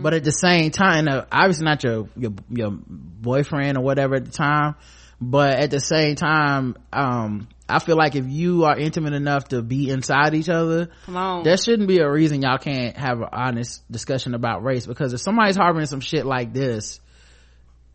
But 0.00 0.14
at 0.14 0.24
the 0.24 0.32
same 0.32 0.70
time 0.70 1.08
uh, 1.08 1.24
obviously 1.30 1.64
not 1.64 1.82
your 1.82 2.08
your 2.16 2.32
your 2.50 2.70
boyfriend 2.70 3.78
or 3.78 3.82
whatever 3.82 4.16
at 4.16 4.24
the 4.24 4.30
time 4.30 4.76
but 5.20 5.58
at 5.58 5.70
the 5.70 5.80
same 5.80 6.14
time 6.14 6.76
um 6.92 7.48
i 7.68 7.78
feel 7.78 7.96
like 7.96 8.14
if 8.14 8.26
you 8.28 8.64
are 8.64 8.78
intimate 8.78 9.12
enough 9.12 9.48
to 9.48 9.62
be 9.62 9.90
inside 9.90 10.34
each 10.34 10.48
other 10.48 10.88
come 11.06 11.16
on. 11.16 11.42
there 11.42 11.56
shouldn't 11.56 11.88
be 11.88 11.98
a 11.98 12.10
reason 12.10 12.42
y'all 12.42 12.58
can't 12.58 12.96
have 12.96 13.20
an 13.20 13.28
honest 13.32 13.90
discussion 13.90 14.34
about 14.34 14.62
race. 14.62 14.86
Because 14.86 15.12
if 15.12 15.20
somebody's 15.20 15.56
harboring 15.56 15.86
some 15.86 16.00
shit 16.00 16.24
like 16.24 16.52
this 16.52 17.00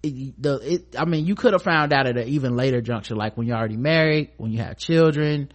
it, 0.01 0.41
the 0.41 0.59
it 0.61 0.95
i 0.97 1.05
mean 1.05 1.25
you 1.25 1.35
could 1.35 1.53
have 1.53 1.63
found 1.63 1.93
out 1.93 2.07
at 2.07 2.17
an 2.17 2.27
even 2.27 2.55
later 2.55 2.81
juncture 2.81 3.15
like 3.15 3.37
when 3.37 3.47
you're 3.47 3.57
already 3.57 3.77
married 3.77 4.31
when 4.37 4.51
you 4.51 4.59
have 4.59 4.77
children. 4.77 5.51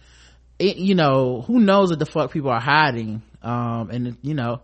It, 0.57 0.75
you 0.75 0.93
know 0.93 1.41
who 1.41 1.59
knows 1.59 1.89
what 1.89 1.99
the 1.99 2.05
fuck 2.05 2.31
people 2.31 2.49
are 2.49 2.59
hiding 2.59 3.21
um 3.41 3.89
and 3.91 4.17
you 4.21 4.33
know 4.33 4.61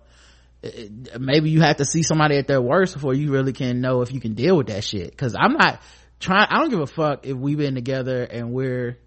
maybe 1.20 1.52
you 1.52 1.62
have 1.62 1.78
to 1.78 1.86
see 1.86 2.02
somebody 2.02 2.38
at 2.38 2.48
their 2.48 2.62
worst 2.62 2.96
before 2.96 3.14
you 3.14 3.32
really 3.32 3.54
can 3.54 3.80
know 3.80 4.02
if 4.02 4.12
you 4.12 4.20
can 4.20 4.34
deal 4.34 4.58
with 4.58 4.68
that 4.68 4.84
shit. 4.84 5.12
Because 5.12 5.36
i'm 5.40 5.54
not 5.54 5.80
trying 6.20 6.48
i 6.50 6.60
don't 6.60 6.70
give 6.70 6.80
a 6.80 6.88
fuck 6.88 7.26
if 7.26 7.36
we've 7.36 7.58
been 7.58 7.76
together 7.76 8.24
and 8.24 8.52
we're 8.52 8.98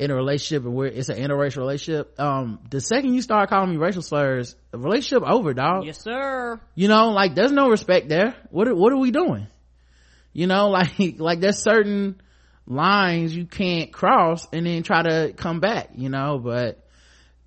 in 0.00 0.10
a 0.10 0.14
relationship 0.14 0.64
and 0.64 0.74
we're 0.74 0.86
it's 0.86 1.10
an 1.10 1.18
interracial 1.18 1.58
relationship. 1.58 2.18
Um 2.18 2.58
the 2.70 2.80
second 2.80 3.12
you 3.12 3.20
start 3.20 3.50
calling 3.50 3.70
me 3.70 3.76
racial 3.76 4.00
slurs 4.00 4.56
the 4.70 4.78
relationship 4.78 5.28
over 5.28 5.52
dog 5.52 5.84
yes 5.84 6.02
sir. 6.02 6.58
You 6.74 6.88
know 6.88 7.10
like 7.10 7.34
there's 7.34 7.52
no 7.52 7.68
respect 7.68 8.08
there. 8.08 8.34
What 8.50 8.66
are, 8.66 8.74
what 8.74 8.94
are 8.94 8.96
we 8.96 9.10
doing? 9.10 9.46
You 10.32 10.46
know 10.46 10.68
like 10.78 11.18
like 11.18 11.40
there's 11.40 11.58
certain 11.58 12.18
lines 12.66 13.36
you 13.36 13.44
can't 13.44 13.92
cross 13.92 14.48
and 14.54 14.64
then 14.64 14.82
try 14.82 15.02
to 15.02 15.34
come 15.36 15.60
back 15.60 15.90
you 15.96 16.08
know 16.08 16.38
but 16.38 16.86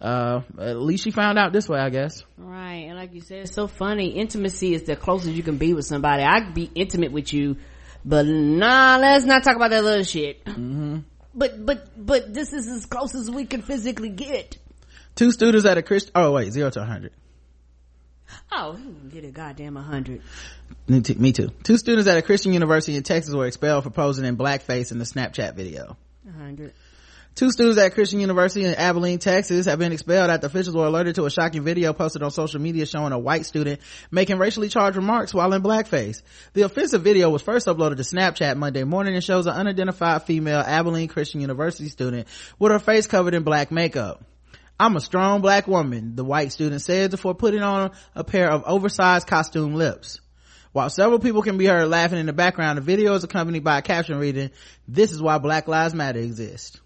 uh 0.01 0.41
at 0.59 0.77
least 0.77 1.05
she 1.05 1.11
found 1.11 1.39
out 1.39 1.53
this 1.53 1.67
way 1.67 1.79
i 1.79 1.89
guess. 1.89 2.23
Right, 2.37 2.85
and 2.87 2.97
like 2.97 3.15
you 3.15 3.21
said, 3.21 3.39
it's 3.39 3.53
so 3.53 3.67
funny. 3.67 4.09
Intimacy 4.09 4.75
is 4.75 4.83
the 4.83 4.95
closest 4.95 5.33
you 5.33 5.43
can 5.43 5.57
be 5.57 5.73
with 5.73 5.85
somebody. 5.85 6.23
I 6.23 6.41
could 6.41 6.53
be 6.53 6.69
intimate 6.75 7.11
with 7.11 7.33
you, 7.33 7.57
but 8.05 8.25
nah, 8.25 8.97
let's 8.99 9.25
not 9.25 9.43
talk 9.43 9.55
about 9.55 9.71
that 9.71 9.83
little 9.83 10.03
shit. 10.03 10.43
mm-hmm. 10.45 10.99
But 11.35 11.65
but 11.65 11.87
but 12.05 12.33
this 12.33 12.53
is 12.53 12.67
as 12.67 12.85
close 12.85 13.15
as 13.15 13.29
we 13.31 13.45
can 13.45 13.61
physically 13.63 14.09
get. 14.09 14.57
two 15.15 15.31
students 15.31 15.65
at 15.65 15.77
a 15.77 15.81
christian 15.81 16.11
oh 16.15 16.31
wait 16.31 16.51
zero 16.51 16.69
to 16.69 16.79
100 16.79 17.11
Oh, 18.51 18.75
you 18.77 18.83
can 18.83 19.09
get 19.09 19.25
a 19.25 19.31
goddamn 19.31 19.77
a 19.77 19.81
hundred. 19.81 20.21
me 20.87 21.01
too, 21.01 21.15
me 21.15 21.31
too 21.31 21.49
two 21.63 21.77
students 21.77 22.07
at 22.07 22.17
a 22.17 22.21
christian 22.21 22.53
university 22.53 22.95
in 22.97 23.03
texas 23.03 23.33
were 23.33 23.45
expelled 23.47 23.83
for 23.83 23.89
posing 23.89 24.25
in 24.25 24.37
blackface 24.37 24.91
in 24.91 24.97
the 24.99 25.05
snapchat 25.05 25.55
video 25.55 25.97
A 26.27 26.31
hundred. 26.37 26.73
Two 27.35 27.49
students 27.49 27.79
at 27.79 27.95
Christian 27.95 28.19
University 28.19 28.63
in 28.63 28.75
Abilene, 28.75 29.17
Texas 29.17 29.65
have 29.65 29.79
been 29.79 29.91
expelled 29.91 30.29
after 30.29 30.45
officials 30.45 30.75
were 30.75 30.85
alerted 30.85 31.15
to 31.15 31.25
a 31.25 31.31
shocking 31.31 31.63
video 31.63 31.91
posted 31.91 32.21
on 32.21 32.29
social 32.29 32.61
media 32.61 32.85
showing 32.85 33.11
a 33.11 33.17
white 33.17 33.47
student 33.47 33.81
making 34.11 34.37
racially 34.37 34.69
charged 34.69 34.97
remarks 34.97 35.33
while 35.33 35.51
in 35.51 35.63
blackface. 35.63 36.21
The 36.53 36.61
offensive 36.61 37.01
video 37.01 37.31
was 37.31 37.41
first 37.41 37.65
uploaded 37.65 37.97
to 37.97 38.03
Snapchat 38.03 38.55
Monday 38.55 38.83
morning 38.83 39.15
and 39.15 39.23
shows 39.23 39.47
an 39.47 39.53
unidentified 39.53 40.21
female 40.23 40.59
Abilene 40.59 41.07
Christian 41.07 41.41
University 41.41 41.89
student 41.89 42.27
with 42.59 42.71
her 42.71 42.77
face 42.77 43.07
covered 43.07 43.33
in 43.33 43.41
black 43.41 43.71
makeup. 43.71 44.23
I'm 44.79 44.95
a 44.95 45.01
strong 45.01 45.41
black 45.41 45.67
woman, 45.67 46.15
the 46.15 46.23
white 46.23 46.51
student 46.51 46.81
said 46.81 47.09
before 47.09 47.33
putting 47.33 47.63
on 47.63 47.93
a 48.13 48.23
pair 48.23 48.51
of 48.51 48.63
oversized 48.67 49.25
costume 49.25 49.73
lips. 49.73 50.21
While 50.71 50.91
several 50.91 51.17
people 51.17 51.41
can 51.41 51.57
be 51.57 51.65
heard 51.65 51.87
laughing 51.87 52.19
in 52.19 52.27
the 52.27 52.33
background, 52.33 52.77
the 52.77 52.83
video 52.83 53.15
is 53.15 53.23
accompanied 53.23 53.63
by 53.63 53.79
a 53.79 53.81
caption 53.81 54.19
reading, 54.19 54.51
this 54.87 55.11
is 55.11 55.19
why 55.19 55.39
Black 55.39 55.67
Lives 55.67 55.95
Matter 55.95 56.19
exists. 56.19 56.79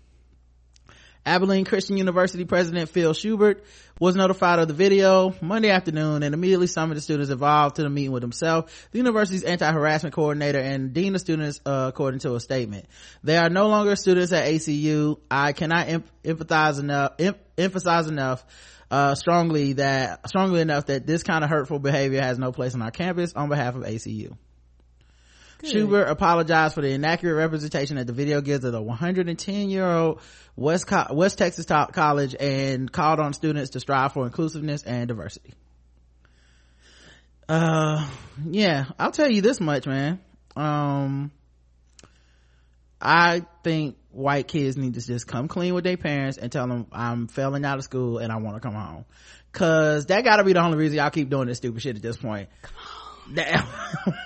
Abilene 1.27 1.65
Christian 1.65 1.97
University 1.97 2.45
President 2.45 2.89
Phil 2.89 3.13
Schubert 3.13 3.63
was 3.99 4.15
notified 4.15 4.59
of 4.59 4.67
the 4.67 4.73
video 4.73 5.35
Monday 5.41 5.69
afternoon 5.69 6.23
and 6.23 6.33
immediately 6.33 6.67
summoned 6.67 6.97
the 6.97 7.01
students 7.01 7.29
involved 7.29 7.75
to 7.75 7.83
the 7.83 7.89
meeting 7.89 8.11
with 8.11 8.23
himself, 8.23 8.87
the 8.91 8.97
university's 8.97 9.43
anti-harassment 9.43 10.15
coordinator, 10.15 10.59
and 10.59 10.93
dean 10.93 11.15
of 11.15 11.21
students, 11.21 11.59
uh, 11.65 11.85
according 11.89 12.21
to 12.21 12.33
a 12.35 12.39
statement. 12.39 12.85
They 13.23 13.37
are 13.37 13.49
no 13.49 13.67
longer 13.67 13.95
students 13.97 14.31
at 14.31 14.45
ACU. 14.45 15.19
I 15.29 15.51
cannot 15.51 15.89
em- 15.89 16.03
empathize 16.23 16.79
enough, 16.79 17.13
em- 17.19 17.35
emphasize 17.57 18.07
enough 18.07 18.45
uh, 18.89 19.15
strongly 19.15 19.73
that 19.73 20.27
strongly 20.29 20.61
enough 20.61 20.85
that 20.85 21.05
this 21.05 21.23
kind 21.23 21.43
of 21.43 21.49
hurtful 21.49 21.79
behavior 21.79 22.21
has 22.21 22.39
no 22.39 22.53
place 22.53 22.73
on 22.73 22.81
our 22.81 22.91
campus 22.91 23.33
on 23.33 23.49
behalf 23.49 23.75
of 23.75 23.83
ACU. 23.83 24.37
Good. 25.59 25.71
Schubert 25.71 26.07
apologized 26.07 26.75
for 26.75 26.81
the 26.81 26.91
inaccurate 26.91 27.35
representation 27.35 27.97
that 27.97 28.05
the 28.05 28.13
video 28.13 28.41
gives 28.41 28.63
of 28.63 28.73
the 28.73 28.81
110 28.81 29.69
year 29.69 29.85
old 29.85 30.21
West, 30.55 30.85
Co- 30.87 31.07
West 31.11 31.37
Texas 31.37 31.65
College 31.65 32.35
and 32.39 32.91
called 32.91 33.19
on 33.19 33.33
students 33.33 33.71
to 33.71 33.79
strive 33.79 34.13
for 34.13 34.25
inclusiveness 34.25 34.83
and 34.83 35.07
diversity. 35.07 35.53
Uh, 37.49 38.07
yeah, 38.45 38.85
I'll 38.99 39.11
tell 39.11 39.29
you 39.29 39.41
this 39.41 39.59
much, 39.59 39.87
man. 39.87 40.19
Um, 40.55 41.31
I 43.01 43.45
think 43.63 43.97
white 44.11 44.47
kids 44.47 44.75
need 44.77 44.95
to 44.95 45.05
just 45.05 45.27
come 45.27 45.47
clean 45.47 45.73
with 45.73 45.83
their 45.83 45.97
parents 45.97 46.37
and 46.37 46.51
tell 46.51 46.67
them 46.67 46.87
I'm 46.91 47.27
failing 47.27 47.63
out 47.63 47.77
of 47.77 47.83
school 47.83 48.17
and 48.17 48.31
I 48.31 48.37
want 48.37 48.57
to 48.57 48.61
come 48.61 48.73
home. 48.73 49.05
Cause 49.51 50.07
that 50.07 50.23
gotta 50.23 50.43
be 50.43 50.53
the 50.53 50.61
only 50.61 50.77
reason 50.77 50.97
y'all 50.97 51.09
keep 51.09 51.29
doing 51.29 51.47
this 51.47 51.57
stupid 51.57 51.81
shit 51.81 51.95
at 51.95 52.01
this 52.01 52.17
point. 52.17 52.49
Damn. 53.33 53.65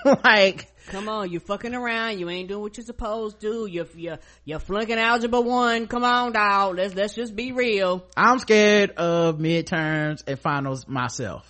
like, 0.24 0.71
Come 0.88 1.08
on, 1.08 1.30
you 1.30 1.40
fucking 1.40 1.74
around. 1.74 2.18
You 2.18 2.28
ain't 2.28 2.48
doing 2.48 2.60
what 2.60 2.76
you're 2.76 2.84
supposed 2.84 3.40
to. 3.40 3.66
You're, 3.66 3.86
you're, 3.94 4.18
you're 4.44 4.58
flunking 4.58 4.98
algebra 4.98 5.40
one. 5.40 5.86
Come 5.86 6.04
on, 6.04 6.32
dog. 6.32 6.76
Let's, 6.76 6.94
let's 6.94 7.14
just 7.14 7.34
be 7.36 7.52
real. 7.52 8.04
I'm 8.16 8.38
scared 8.38 8.90
of 8.92 9.38
midterms 9.38 10.22
and 10.26 10.38
finals 10.38 10.86
myself. 10.86 11.48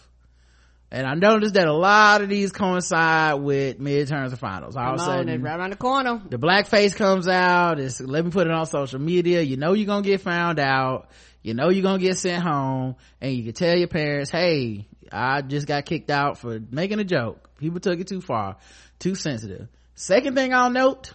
And 0.91 1.07
I 1.07 1.15
noticed 1.15 1.55
that 1.55 1.67
a 1.67 1.73
lot 1.73 2.21
of 2.21 2.29
these 2.29 2.53
coincide 2.53 3.41
with 3.41 3.81
midterms 3.81 4.29
and 4.29 4.39
finals. 4.39 4.77
All 4.77 4.85
Come 4.85 4.95
of 4.95 5.01
a 5.01 5.03
on, 5.03 5.09
sudden, 5.09 5.29
it's 5.31 5.43
right 5.43 5.59
around 5.59 5.71
the 5.71 5.77
corner. 5.77 6.23
the 6.29 6.37
blackface 6.37 6.95
comes 6.95 7.27
out. 7.29 7.81
It's, 7.81 7.99
let 7.99 8.25
me 8.25 8.31
put 8.31 8.47
it 8.47 8.53
on 8.53 8.67
social 8.67 9.01
media. 9.01 9.41
You 9.41 9.57
know 9.57 9.73
you're 9.73 9.87
gonna 9.87 10.03
get 10.03 10.21
found 10.21 10.59
out. 10.59 11.09
You 11.43 11.55
know 11.55 11.71
you're 11.71 11.83
gonna 11.83 11.99
get 11.99 12.19
sent 12.19 12.43
home. 12.43 12.97
And 13.23 13.33
you 13.33 13.43
can 13.43 13.55
tell 13.55 13.75
your 13.75 13.89
parents, 13.89 14.31
hey, 14.31 14.87
I 15.11 15.41
just 15.41 15.67
got 15.67 15.87
kicked 15.87 16.11
out 16.11 16.37
for 16.37 16.61
making 16.71 16.99
a 17.01 17.05
joke. 17.05 17.49
People 17.59 17.81
took 17.81 17.99
it 17.99 18.07
too 18.07 18.21
far. 18.21 18.57
Too 19.03 19.17
sensitive. 19.17 19.67
Second 19.97 20.37
thing 20.37 20.55
I'll 20.55 20.71
note, 20.71 21.13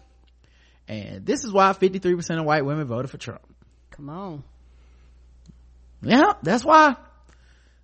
and 0.89 1.25
this 1.25 1.45
is 1.45 1.53
why 1.53 1.71
53% 1.71 2.37
of 2.37 2.43
white 2.43 2.65
women 2.65 2.85
voted 2.85 3.09
for 3.09 3.17
Trump. 3.17 3.41
Come 3.91 4.09
on. 4.09 4.43
Yeah, 6.01 6.33
that's 6.43 6.65
why. 6.65 6.97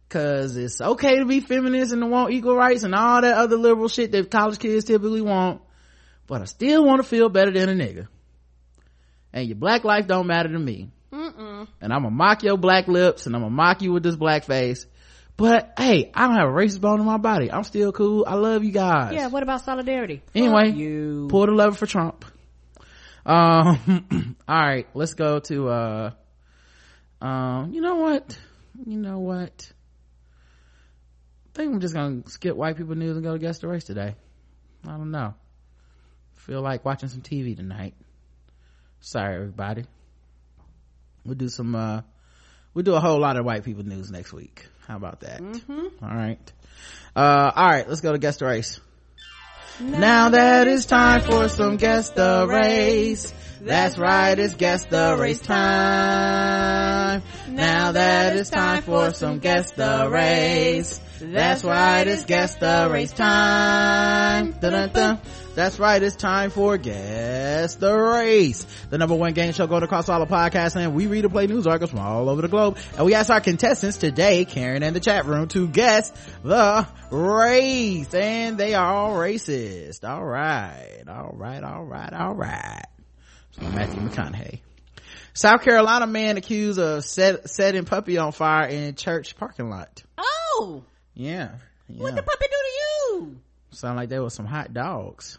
Cause 0.10 0.58
it's 0.58 0.82
okay 0.82 1.20
to 1.20 1.26
be 1.26 1.40
feminist 1.40 1.94
and 1.94 2.02
to 2.02 2.08
want 2.10 2.34
equal 2.34 2.54
rights 2.54 2.84
and 2.84 2.94
all 2.94 3.22
that 3.22 3.38
other 3.38 3.56
liberal 3.56 3.88
shit 3.88 4.12
that 4.12 4.30
college 4.30 4.60
kids 4.60 4.84
typically 4.84 5.22
want. 5.22 5.62
But 6.28 6.42
I 6.42 6.46
still 6.46 6.84
want 6.84 7.02
to 7.02 7.08
feel 7.08 7.30
better 7.30 7.52
than 7.52 7.70
a 7.70 7.74
nigga. 7.74 8.10
And 9.32 9.48
your 9.48 9.56
black 9.56 9.86
life 9.86 10.06
don't 10.06 10.28
matter 10.28 10.50
to 10.50 10.60
me. 10.60 10.92
Mm-mm. 11.14 11.66
And 11.80 11.94
I'm 11.94 12.04
gonna 12.04 12.14
mock 12.14 12.44
your 12.44 12.58
black 12.58 12.90
lips 12.90 13.26
and 13.26 13.38
I'm 13.38 13.42
gonna 13.42 13.56
mock 13.56 13.82
you 13.82 13.94
with 13.94 14.04
this 14.04 14.18
black 14.18 14.44
face. 14.44 14.86
But 15.36 15.74
hey, 15.78 16.12
I 16.14 16.28
don't 16.28 16.36
have 16.38 16.50
a 16.50 16.52
racist 16.52 16.82
bone 16.82 17.00
in 17.00 17.06
my 17.06 17.18
body. 17.18 17.52
I'm 17.52 17.64
still 17.64 17.92
cool. 17.92 18.24
I 18.28 18.36
love 18.36 18.64
you 18.64 18.72
guys. 18.72 19.14
Yeah, 19.14 19.28
what 19.28 19.42
about 19.44 19.66
solidarity? 19.66 20.22
Anyway, 20.36 20.70
Fuck 20.70 20.78
you. 20.78 21.28
pull 21.30 21.46
the 21.48 21.52
lever 21.54 21.76
for 21.76 21.88
Trump. 21.88 22.24
Um, 23.26 24.36
all 24.48 24.60
right, 24.62 24.88
let's 24.94 25.14
go 25.14 25.40
to, 25.40 25.70
uh, 25.70 26.12
um, 27.22 27.72
you 27.74 27.82
know 27.82 27.96
what? 27.96 28.38
You 28.86 28.98
know 28.98 29.20
what? 29.20 29.72
I 31.48 31.58
think 31.58 31.74
I'm 31.74 31.80
just 31.80 31.94
gonna 31.94 32.24
skip 32.28 32.56
white 32.56 32.78
people 32.78 32.96
news 32.96 33.16
and 33.16 33.24
go 33.24 33.34
to 33.34 33.40
guess 33.40 33.60
the 33.60 33.68
race 33.68 33.86
today. 33.86 34.16
I 34.86 34.92
don't 34.92 35.12
know. 35.12 35.34
Feel 36.36 36.62
like 36.62 36.84
watching 36.84 37.10
some 37.10 37.22
TV 37.22 37.56
tonight. 37.56 37.94
Sorry, 39.00 39.36
everybody. 39.36 39.86
We'll 41.26 41.36
do 41.36 41.48
some, 41.48 41.74
uh, 41.76 42.02
we'll 42.74 42.84
do 42.84 42.96
a 42.96 43.00
whole 43.00 43.20
lot 43.20 43.38
of 43.38 43.46
white 43.46 43.64
people 43.64 43.84
news 43.84 44.12
next 44.12 44.34
week. 44.34 44.66
How 44.88 44.98
about 44.98 45.22
that? 45.22 45.42
Mm-hmm. 45.42 46.06
All 46.06 46.16
right. 46.16 46.52
Uh, 47.16 47.52
all 47.56 47.70
right, 47.70 47.88
let's 47.88 48.02
go 48.02 48.12
to 48.12 48.18
guess 48.18 48.38
the 48.38 48.46
race. 48.46 48.80
Now 49.80 50.30
that 50.30 50.68
it's 50.68 50.86
time 50.86 51.22
for 51.22 51.48
some 51.50 51.78
guess 51.78 52.10
the 52.12 52.46
race. 52.48 53.34
That's 53.62 53.98
right, 53.98 54.38
it's 54.38 54.56
guess 54.56 54.86
the 54.86 55.16
race 55.18 55.40
time. 55.40 57.24
Now 57.50 57.92
that 57.94 58.36
it's 58.36 58.50
time 58.50 58.84
for 58.84 59.12
some 59.12 59.40
guess 59.40 59.72
the 59.72 60.10
race. 60.12 61.00
That's 61.22 61.64
right, 61.64 62.06
it's 62.06 62.26
guess 62.26 62.56
the 62.56 62.90
race 62.92 63.14
time. 63.14 64.52
Dun-dun-dun. 64.52 65.22
That's 65.56 65.78
right, 65.78 66.02
it's 66.02 66.16
time 66.16 66.50
for 66.50 66.78
Guess 66.80 67.76
the 67.76 67.96
Race. 67.96 68.66
The 68.90 68.98
number 68.98 69.14
one 69.14 69.34
game 69.34 69.54
show 69.54 69.68
going 69.68 69.84
across 69.84 70.10
all 70.10 70.20
the 70.20 70.26
podcasts 70.26 70.76
and 70.76 70.96
we 70.96 71.06
read 71.06 71.26
and 71.26 71.32
play 71.32 71.46
news 71.46 71.68
articles 71.68 71.92
from 71.92 72.00
all 72.00 72.28
over 72.28 72.42
the 72.42 72.48
globe. 72.48 72.80
And 72.98 73.06
we 73.06 73.14
ask 73.14 73.30
our 73.30 73.40
contestants 73.40 73.98
today, 73.98 74.46
Karen 74.46 74.82
and 74.82 74.96
the 74.96 75.00
chat 75.00 75.26
room, 75.26 75.48
to 75.50 75.68
guess 75.68 76.12
the 76.44 76.88
race. 77.12 78.12
And 78.16 78.58
they 78.58 78.74
are 78.74 78.84
all 78.96 79.14
racist. 79.14 80.04
All 80.04 80.24
right. 80.26 81.04
All 81.08 81.34
right. 81.36 81.64
All 81.64 81.84
right. 81.84 82.14
All 82.14 82.34
right. 82.34 82.86
So 83.52 83.62
Matthew 83.70 84.02
McConaughey. 84.02 84.60
South 85.36 85.62
Carolina 85.62 86.08
man 86.08 86.38
accused 86.38 86.80
of 86.80 87.06
set, 87.06 87.48
setting 87.48 87.86
puppy 87.86 88.18
on 88.18 88.32
fire 88.32 88.68
in 88.68 88.96
church 88.96 89.36
parking 89.38 89.70
lot. 89.70 90.02
Oh, 90.18 90.84
Yeah. 91.14 91.52
yeah. 91.88 92.02
what 92.04 92.16
the 92.16 92.24
puppy 92.24 92.46
do 92.46 92.50
to 92.50 92.72
you? 93.28 93.38
Sound 93.70 93.98
like 93.98 94.10
there 94.10 94.24
was 94.24 94.34
some 94.34 94.46
hot 94.48 94.74
dogs. 94.74 95.38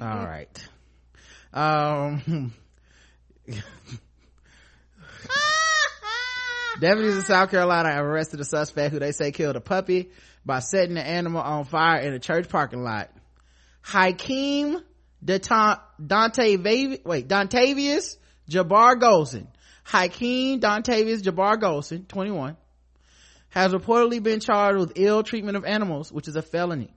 right. 0.00 0.68
Um, 1.52 2.52
deputies 6.80 7.16
in 7.16 7.22
South 7.22 7.50
Carolina 7.50 7.90
have 7.92 8.04
arrested 8.04 8.40
a 8.40 8.44
suspect 8.44 8.92
who 8.92 9.00
they 9.00 9.12
say 9.12 9.32
killed 9.32 9.56
a 9.56 9.60
puppy 9.60 10.10
by 10.44 10.60
setting 10.60 10.94
the 10.94 11.06
animal 11.06 11.40
on 11.42 11.64
fire 11.64 12.00
in 12.00 12.12
a 12.14 12.18
church 12.18 12.48
parking 12.48 12.82
lot. 12.82 13.10
Hakeem 13.82 14.78
Dante, 15.24 15.80
Dante 16.04 16.56
wait, 16.56 17.28
Dontavius 17.28 18.16
Jabbar 18.48 18.96
Golson. 19.00 19.46
Hakeem 19.84 20.60
Dontavius 20.60 21.22
Jabbar 21.22 21.56
Golson, 21.56 22.06
21, 22.06 22.56
has 23.50 23.72
reportedly 23.72 24.22
been 24.22 24.40
charged 24.40 24.78
with 24.78 24.92
ill 24.96 25.22
treatment 25.22 25.56
of 25.56 25.64
animals, 25.64 26.12
which 26.12 26.28
is 26.28 26.36
a 26.36 26.42
felony. 26.42 26.94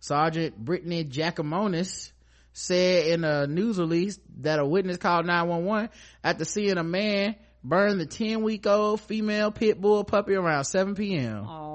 Sergeant 0.00 0.56
Brittany 0.56 1.04
Giacomonis 1.04 2.12
said 2.52 3.06
in 3.06 3.24
a 3.24 3.46
news 3.46 3.78
release 3.78 4.18
that 4.40 4.58
a 4.58 4.66
witness 4.66 4.98
called 4.98 5.26
911 5.26 5.90
after 6.22 6.44
seeing 6.44 6.76
a 6.76 6.84
man 6.84 7.36
burn 7.64 7.98
the 7.98 8.06
10 8.06 8.42
week 8.42 8.66
old 8.66 9.00
female 9.00 9.50
pit 9.50 9.80
bull 9.80 10.04
puppy 10.04 10.34
around 10.34 10.64
7 10.64 10.94
p.m. 10.94 11.46
Oh. 11.48 11.72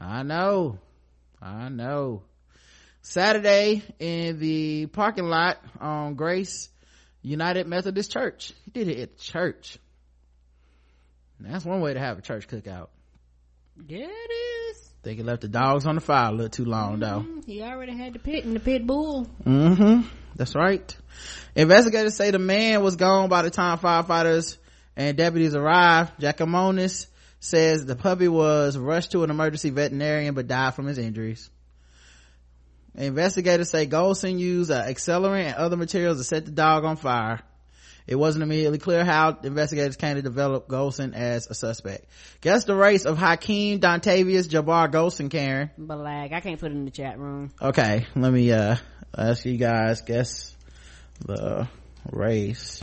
I 0.00 0.22
know. 0.22 0.78
I 1.40 1.68
know. 1.68 2.22
Saturday 3.02 3.82
in 3.98 4.38
the 4.38 4.86
parking 4.86 5.24
lot 5.24 5.58
on 5.80 6.14
Grace 6.14 6.68
United 7.22 7.66
Methodist 7.66 8.10
Church. 8.12 8.52
He 8.64 8.70
did 8.70 8.88
it 8.88 8.98
at 8.98 9.18
church. 9.18 9.78
That's 11.40 11.64
one 11.64 11.80
way 11.80 11.94
to 11.94 12.00
have 12.00 12.18
a 12.18 12.22
church 12.22 12.46
cookout. 12.46 12.88
Yeah, 13.88 14.06
it 14.06 14.32
is. 14.70 14.92
Think 15.02 15.18
he 15.18 15.24
left 15.24 15.42
the 15.42 15.48
dogs 15.48 15.86
on 15.86 15.96
the 15.96 16.00
fire 16.00 16.28
a 16.28 16.32
little 16.32 16.48
too 16.48 16.64
long 16.64 17.00
though. 17.00 17.26
He 17.46 17.62
already 17.62 17.96
had 17.96 18.12
the 18.12 18.20
pit 18.20 18.44
and 18.44 18.54
the 18.54 18.60
pit 18.60 18.86
bull. 18.86 19.26
Mm-hmm. 19.44 20.08
That's 20.36 20.54
right. 20.54 20.96
Investigators 21.56 22.14
say 22.14 22.30
the 22.30 22.38
man 22.38 22.82
was 22.82 22.96
gone 22.96 23.28
by 23.28 23.42
the 23.42 23.50
time 23.50 23.78
firefighters 23.78 24.56
and 24.96 25.16
deputies 25.16 25.54
arrived. 25.54 26.20
Giacomonis 26.20 27.08
says 27.40 27.84
the 27.84 27.96
puppy 27.96 28.28
was 28.28 28.78
rushed 28.78 29.12
to 29.12 29.24
an 29.24 29.30
emergency 29.30 29.70
veterinarian 29.70 30.34
but 30.34 30.46
died 30.46 30.74
from 30.74 30.86
his 30.86 30.98
injuries. 30.98 31.50
Investigators 32.94 33.70
say 33.70 33.86
Golson 33.86 34.38
used 34.38 34.70
uh, 34.70 34.84
accelerant 34.84 35.46
and 35.46 35.54
other 35.56 35.76
materials 35.76 36.18
to 36.18 36.24
set 36.24 36.44
the 36.44 36.52
dog 36.52 36.84
on 36.84 36.96
fire. 36.96 37.40
It 38.06 38.16
wasn't 38.16 38.42
immediately 38.42 38.78
clear 38.78 39.04
how 39.04 39.38
investigators 39.42 39.96
came 39.96 40.16
to 40.16 40.22
develop 40.22 40.68
Golson 40.68 41.14
as 41.14 41.46
a 41.48 41.54
suspect. 41.54 42.06
Guess 42.40 42.64
the 42.64 42.74
race 42.74 43.04
of 43.04 43.16
Hakeem 43.18 43.80
Dontavius 43.80 44.48
Jabbar 44.48 44.90
Golson, 44.90 45.30
Karen. 45.30 45.70
Black. 45.78 46.32
I 46.32 46.40
can't 46.40 46.58
put 46.58 46.72
it 46.72 46.74
in 46.74 46.84
the 46.84 46.90
chat 46.90 47.18
room. 47.18 47.50
Okay, 47.60 48.06
let 48.16 48.32
me 48.32 48.50
uh 48.52 48.76
ask 49.16 49.44
you 49.44 49.56
guys 49.56 50.00
guess 50.02 50.56
the 51.24 51.68
race 52.10 52.82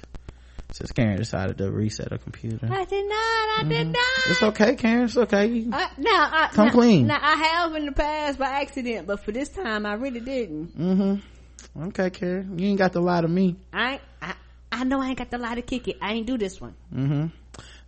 Since 0.72 0.92
Karen 0.94 1.18
decided 1.18 1.58
to 1.58 1.70
reset 1.72 2.12
her 2.12 2.18
computer. 2.20 2.68
I 2.72 2.86
did 2.86 3.10
not. 3.10 3.16
I 3.60 3.66
did 3.68 3.88
Mm-hmm. 3.88 3.92
not. 3.92 4.28
It's 4.30 4.44
okay, 4.44 4.76
Karen. 4.76 5.06
It's 5.06 5.18
okay. 5.18 5.48
You- 5.48 5.72
I, 5.74 5.90
now, 5.98 6.30
I, 6.32 6.50
Come 6.54 6.68
now, 6.68 6.72
clean. 6.72 7.08
Now 7.08 7.20
I 7.22 7.36
have 7.36 7.76
in 7.76 7.86
the 7.88 7.92
past 7.92 8.38
by 8.40 8.46
accident, 8.62 9.08
but 9.08 9.24
for 9.26 9.32
this 9.32 9.50
time 9.50 9.86
I 9.86 9.94
really 9.96 10.20
didn't. 10.22 10.78
Mm-hmm. 10.80 11.84
Okay, 11.88 12.10
Karen. 12.12 12.58
You 12.60 12.68
ain't 12.70 12.78
got 12.78 12.94
to 12.94 13.00
lie 13.02 13.20
to 13.22 13.28
me. 13.28 13.56
I, 13.74 14.00
I, 14.22 14.36
I 14.80 14.86
know 14.86 15.02
I 15.02 15.10
ain't 15.10 15.18
got 15.18 15.30
the 15.30 15.38
lie 15.38 15.56
to 15.56 15.62
kick 15.62 15.90
it. 15.90 15.98
I 16.02 16.14
ain't 16.14 16.26
do 16.26 16.38
this 16.38 16.62
one. 16.62 16.74
Mm-hmm. 16.94 17.26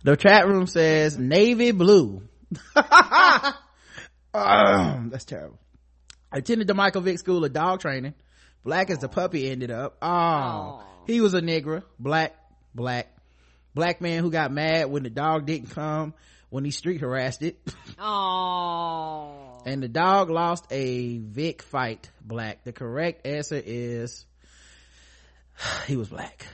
The 0.04 0.14
chat 0.14 0.46
room 0.46 0.66
says 0.66 1.18
navy 1.18 1.70
blue. 1.70 2.20
Um, 2.76 3.54
that's 5.10 5.24
terrible. 5.24 5.58
I 6.30 6.38
attended 6.38 6.66
the 6.66 6.74
Michael 6.74 7.00
Vick 7.00 7.18
School 7.18 7.42
of 7.46 7.52
Dog 7.54 7.80
Training. 7.80 8.12
Black 8.62 8.90
as 8.90 8.98
the 8.98 9.08
puppy 9.08 9.50
ended 9.50 9.70
up. 9.70 9.96
Oh, 10.02 10.84
he 11.06 11.22
was 11.22 11.32
a 11.32 11.40
nigger. 11.40 11.82
Black, 11.98 12.36
black, 12.74 13.08
black 13.74 14.02
man 14.02 14.22
who 14.22 14.30
got 14.30 14.52
mad 14.52 14.90
when 14.90 15.02
the 15.02 15.10
dog 15.10 15.46
didn't 15.46 15.70
come 15.70 16.12
when 16.50 16.66
he 16.66 16.70
street 16.70 17.00
harassed 17.00 17.42
it. 17.42 17.58
Oh. 18.04 19.62
and 19.64 19.80
the 19.80 19.88
dog 19.88 20.28
lost 20.28 20.66
a 20.70 21.18
Vick 21.18 21.62
fight. 21.62 22.10
Black. 22.20 22.64
The 22.64 22.72
correct 22.72 23.26
answer 23.26 23.62
is 23.64 24.26
he 25.86 25.96
was 25.96 26.08
black. 26.08 26.46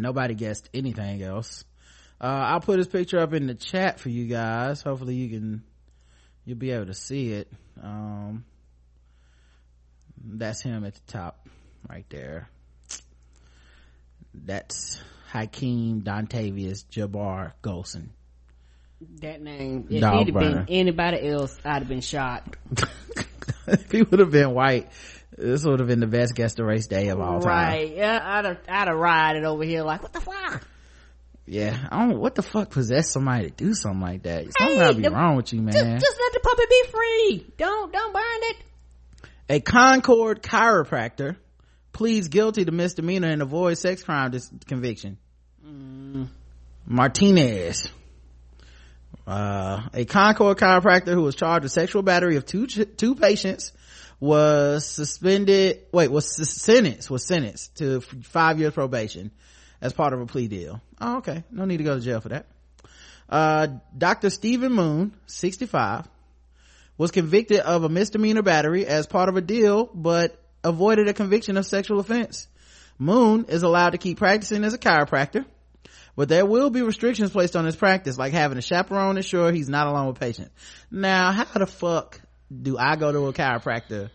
And 0.00 0.04
nobody 0.04 0.34
guessed 0.34 0.70
anything 0.72 1.22
else. 1.22 1.62
Uh, 2.18 2.24
I'll 2.24 2.60
put 2.60 2.78
his 2.78 2.88
picture 2.88 3.18
up 3.18 3.34
in 3.34 3.46
the 3.46 3.54
chat 3.54 4.00
for 4.00 4.08
you 4.08 4.26
guys. 4.26 4.80
Hopefully 4.80 5.14
you 5.14 5.28
can, 5.28 5.62
you'll 6.46 6.56
be 6.56 6.70
able 6.70 6.86
to 6.86 6.94
see 6.94 7.32
it. 7.32 7.52
Um, 7.82 8.46
that's 10.24 10.62
him 10.62 10.86
at 10.86 10.94
the 10.94 11.12
top 11.12 11.46
right 11.86 12.06
there. 12.08 12.48
That's 14.32 14.98
Hakeem 15.32 16.00
Dontavius 16.00 16.86
Jabbar 16.86 17.52
Golson. 17.62 18.08
That 19.20 19.42
name. 19.42 19.86
If 19.90 20.00
Dog 20.00 20.26
he'd 20.26 20.34
have 20.34 20.42
been 20.42 20.66
anybody 20.68 21.28
else, 21.28 21.58
I'd 21.62 21.80
have 21.80 21.88
been 21.88 22.00
shot. 22.00 22.56
if 23.66 23.90
he 23.92 24.02
would 24.02 24.20
have 24.20 24.30
been 24.30 24.54
white, 24.54 24.88
this 25.40 25.64
would 25.64 25.80
have 25.80 25.88
been 25.88 26.00
the 26.00 26.06
best 26.06 26.34
guest 26.34 26.56
to 26.56 26.64
race 26.64 26.86
day 26.86 27.08
of 27.08 27.20
all 27.20 27.40
time. 27.40 27.48
Right. 27.48 27.96
Yeah, 27.96 28.20
I'd 28.22 28.44
have, 28.44 28.58
I'd 28.68 28.88
have 28.88 28.96
rided 28.96 29.44
over 29.44 29.64
here 29.64 29.82
like, 29.82 30.02
what 30.02 30.12
the 30.12 30.20
fuck? 30.20 30.66
Yeah, 31.46 31.76
I 31.90 32.06
don't. 32.06 32.18
What 32.20 32.34
the 32.36 32.42
fuck 32.42 32.70
possessed 32.70 33.12
somebody 33.12 33.46
to 33.46 33.50
do 33.50 33.74
something 33.74 34.00
like 34.00 34.22
that? 34.22 34.44
Something 34.56 34.78
gotta 34.78 34.94
be 34.98 35.08
wrong 35.08 35.36
with 35.36 35.52
you, 35.52 35.60
man. 35.62 35.72
Just, 35.72 36.04
just 36.06 36.20
let 36.20 36.32
the 36.32 36.40
puppy 36.40 36.62
be 36.68 36.84
free. 36.90 37.52
Don't, 37.56 37.92
don't 37.92 38.12
burn 38.12 38.22
it. 38.24 38.56
a 39.48 39.60
Concord 39.60 40.42
chiropractor 40.42 41.36
pleads 41.92 42.28
guilty 42.28 42.64
to 42.64 42.70
misdemeanor 42.70 43.28
and 43.28 43.42
avoids 43.42 43.80
sex 43.80 44.02
crime 44.04 44.30
dis- 44.30 44.50
conviction. 44.68 45.18
Martinez. 46.86 47.88
Uh, 49.26 49.82
a 49.92 50.04
Concord 50.04 50.56
chiropractor 50.58 51.12
who 51.14 51.22
was 51.22 51.34
charged 51.34 51.64
with 51.64 51.72
sexual 51.72 52.02
battery 52.02 52.36
of 52.36 52.46
two, 52.46 52.66
ch- 52.66 52.86
two 52.96 53.14
patients 53.14 53.72
was 54.20 54.86
suspended, 54.86 55.80
wait, 55.92 56.10
was 56.10 56.36
sentenced, 56.62 57.10
was 57.10 57.26
sentenced 57.26 57.76
to 57.78 58.00
five 58.00 58.60
years 58.60 58.74
probation 58.74 59.30
as 59.80 59.94
part 59.94 60.12
of 60.12 60.20
a 60.20 60.26
plea 60.26 60.46
deal. 60.46 60.80
Oh, 61.00 61.18
okay. 61.18 61.42
No 61.50 61.64
need 61.64 61.78
to 61.78 61.84
go 61.84 61.94
to 61.94 62.00
jail 62.00 62.20
for 62.20 62.28
that. 62.28 62.46
Uh, 63.28 63.68
Dr. 63.96 64.28
Stephen 64.28 64.72
Moon, 64.72 65.14
65, 65.26 66.06
was 66.98 67.10
convicted 67.10 67.60
of 67.60 67.84
a 67.84 67.88
misdemeanor 67.88 68.42
battery 68.42 68.84
as 68.84 69.06
part 69.06 69.30
of 69.30 69.36
a 69.36 69.40
deal, 69.40 69.86
but 69.94 70.38
avoided 70.62 71.08
a 71.08 71.14
conviction 71.14 71.56
of 71.56 71.64
sexual 71.64 72.00
offense. 72.00 72.46
Moon 72.98 73.46
is 73.48 73.62
allowed 73.62 73.90
to 73.90 73.98
keep 73.98 74.18
practicing 74.18 74.64
as 74.64 74.74
a 74.74 74.78
chiropractor, 74.78 75.46
but 76.14 76.28
there 76.28 76.44
will 76.44 76.68
be 76.68 76.82
restrictions 76.82 77.30
placed 77.30 77.56
on 77.56 77.64
his 77.64 77.76
practice, 77.76 78.18
like 78.18 78.34
having 78.34 78.58
a 78.58 78.62
chaperone 78.62 79.16
ensure 79.16 79.50
he's 79.50 79.70
not 79.70 79.86
alone 79.86 80.08
with 80.08 80.20
patients. 80.20 80.50
Now, 80.90 81.32
how 81.32 81.44
the 81.58 81.66
fuck 81.66 82.20
do 82.50 82.76
I 82.78 82.96
go 82.96 83.12
to 83.12 83.26
a 83.26 83.32
chiropractor, 83.32 84.10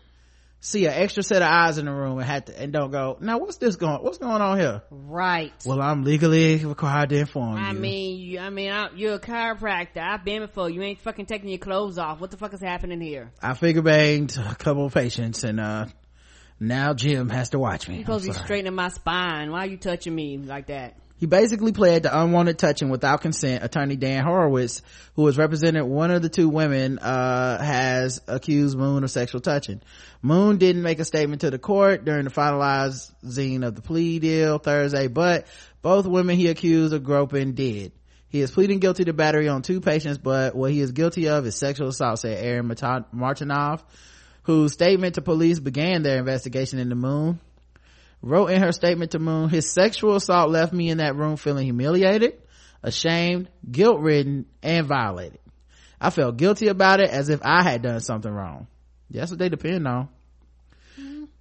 see 0.60 0.86
an 0.86 0.92
extra 0.92 1.22
set 1.22 1.42
of 1.42 1.48
eyes 1.48 1.78
in 1.78 1.86
the 1.86 1.92
room 1.92 2.18
and 2.18 2.26
have 2.26 2.46
to, 2.46 2.60
and 2.60 2.72
don't 2.72 2.90
go, 2.90 3.16
now 3.20 3.38
what's 3.38 3.56
this 3.56 3.76
going, 3.76 4.02
what's 4.02 4.18
going 4.18 4.42
on 4.42 4.58
here? 4.58 4.82
Right. 4.90 5.52
Well, 5.64 5.80
I'm 5.80 6.04
legally 6.04 6.64
required 6.64 7.10
to 7.10 7.18
inform 7.18 7.56
I 7.56 7.72
you. 7.72 7.78
mean, 7.78 8.18
you, 8.18 8.38
I 8.40 8.50
mean, 8.50 8.70
I, 8.70 8.88
you're 8.94 9.14
a 9.14 9.20
chiropractor. 9.20 9.98
I've 9.98 10.24
been 10.24 10.42
before. 10.42 10.68
You 10.68 10.82
ain't 10.82 11.00
fucking 11.00 11.26
taking 11.26 11.48
your 11.48 11.58
clothes 11.58 11.98
off. 11.98 12.20
What 12.20 12.30
the 12.30 12.36
fuck 12.36 12.52
is 12.52 12.60
happening 12.60 13.00
here? 13.00 13.30
I 13.42 13.54
figure 13.54 13.82
banged 13.82 14.36
a 14.36 14.54
couple 14.54 14.86
of 14.86 14.94
patients 14.94 15.44
and, 15.44 15.60
uh, 15.60 15.86
now 16.58 16.94
Jim 16.94 17.28
has 17.28 17.50
to 17.50 17.58
watch 17.58 17.86
me. 17.86 17.96
You 17.96 18.00
supposed 18.04 18.24
to 18.24 18.32
be 18.32 18.38
straightening 18.38 18.74
my 18.74 18.88
spine. 18.88 19.50
Why 19.50 19.60
are 19.60 19.66
you 19.66 19.76
touching 19.76 20.14
me 20.14 20.38
like 20.38 20.68
that? 20.68 20.96
He 21.18 21.24
basically 21.24 21.72
pled 21.72 22.02
to 22.02 22.22
unwanted 22.22 22.58
touching 22.58 22.90
without 22.90 23.22
consent. 23.22 23.64
Attorney 23.64 23.96
Dan 23.96 24.22
Horowitz, 24.22 24.82
who 25.14 25.24
has 25.26 25.38
represented 25.38 25.84
one 25.84 26.10
of 26.10 26.20
the 26.20 26.28
two 26.28 26.48
women, 26.48 26.98
uh, 26.98 27.62
has 27.62 28.20
accused 28.26 28.76
Moon 28.76 29.02
of 29.02 29.10
sexual 29.10 29.40
touching. 29.40 29.80
Moon 30.20 30.58
didn't 30.58 30.82
make 30.82 30.98
a 30.98 31.04
statement 31.06 31.40
to 31.40 31.50
the 31.50 31.58
court 31.58 32.04
during 32.04 32.24
the 32.24 32.30
finalizing 32.30 33.66
of 33.66 33.74
the 33.74 33.82
plea 33.82 34.18
deal 34.18 34.58
Thursday, 34.58 35.08
but 35.08 35.46
both 35.80 36.06
women 36.06 36.36
he 36.36 36.48
accused 36.48 36.92
of 36.92 37.02
groping 37.02 37.54
did. 37.54 37.92
He 38.28 38.42
is 38.42 38.50
pleading 38.50 38.80
guilty 38.80 39.04
to 39.04 39.14
battery 39.14 39.48
on 39.48 39.62
two 39.62 39.80
patients, 39.80 40.18
but 40.18 40.54
what 40.54 40.70
he 40.70 40.80
is 40.80 40.92
guilty 40.92 41.28
of 41.28 41.46
is 41.46 41.56
sexual 41.56 41.88
assault, 41.88 42.18
said 42.18 42.44
Erin 42.44 42.68
Martinov, 42.68 43.82
whose 44.42 44.74
statement 44.74 45.14
to 45.14 45.22
police 45.22 45.60
began 45.60 46.02
their 46.02 46.18
investigation 46.18 46.78
into 46.78 46.94
Moon 46.94 47.40
wrote 48.22 48.48
in 48.48 48.62
her 48.62 48.72
statement 48.72 49.12
to 49.12 49.18
Moon, 49.18 49.48
his 49.48 49.70
sexual 49.70 50.16
assault 50.16 50.50
left 50.50 50.72
me 50.72 50.90
in 50.90 50.98
that 50.98 51.16
room 51.16 51.36
feeling 51.36 51.64
humiliated, 51.64 52.34
ashamed, 52.82 53.48
guilt 53.70 54.00
ridden, 54.00 54.46
and 54.62 54.86
violated. 54.86 55.38
I 56.00 56.10
felt 56.10 56.36
guilty 56.36 56.68
about 56.68 57.00
it 57.00 57.10
as 57.10 57.28
if 57.28 57.40
I 57.42 57.62
had 57.62 57.82
done 57.82 58.00
something 58.00 58.30
wrong. 58.30 58.66
That's 59.10 59.30
what 59.30 59.38
they 59.38 59.48
depend 59.48 59.86
on. 59.86 60.08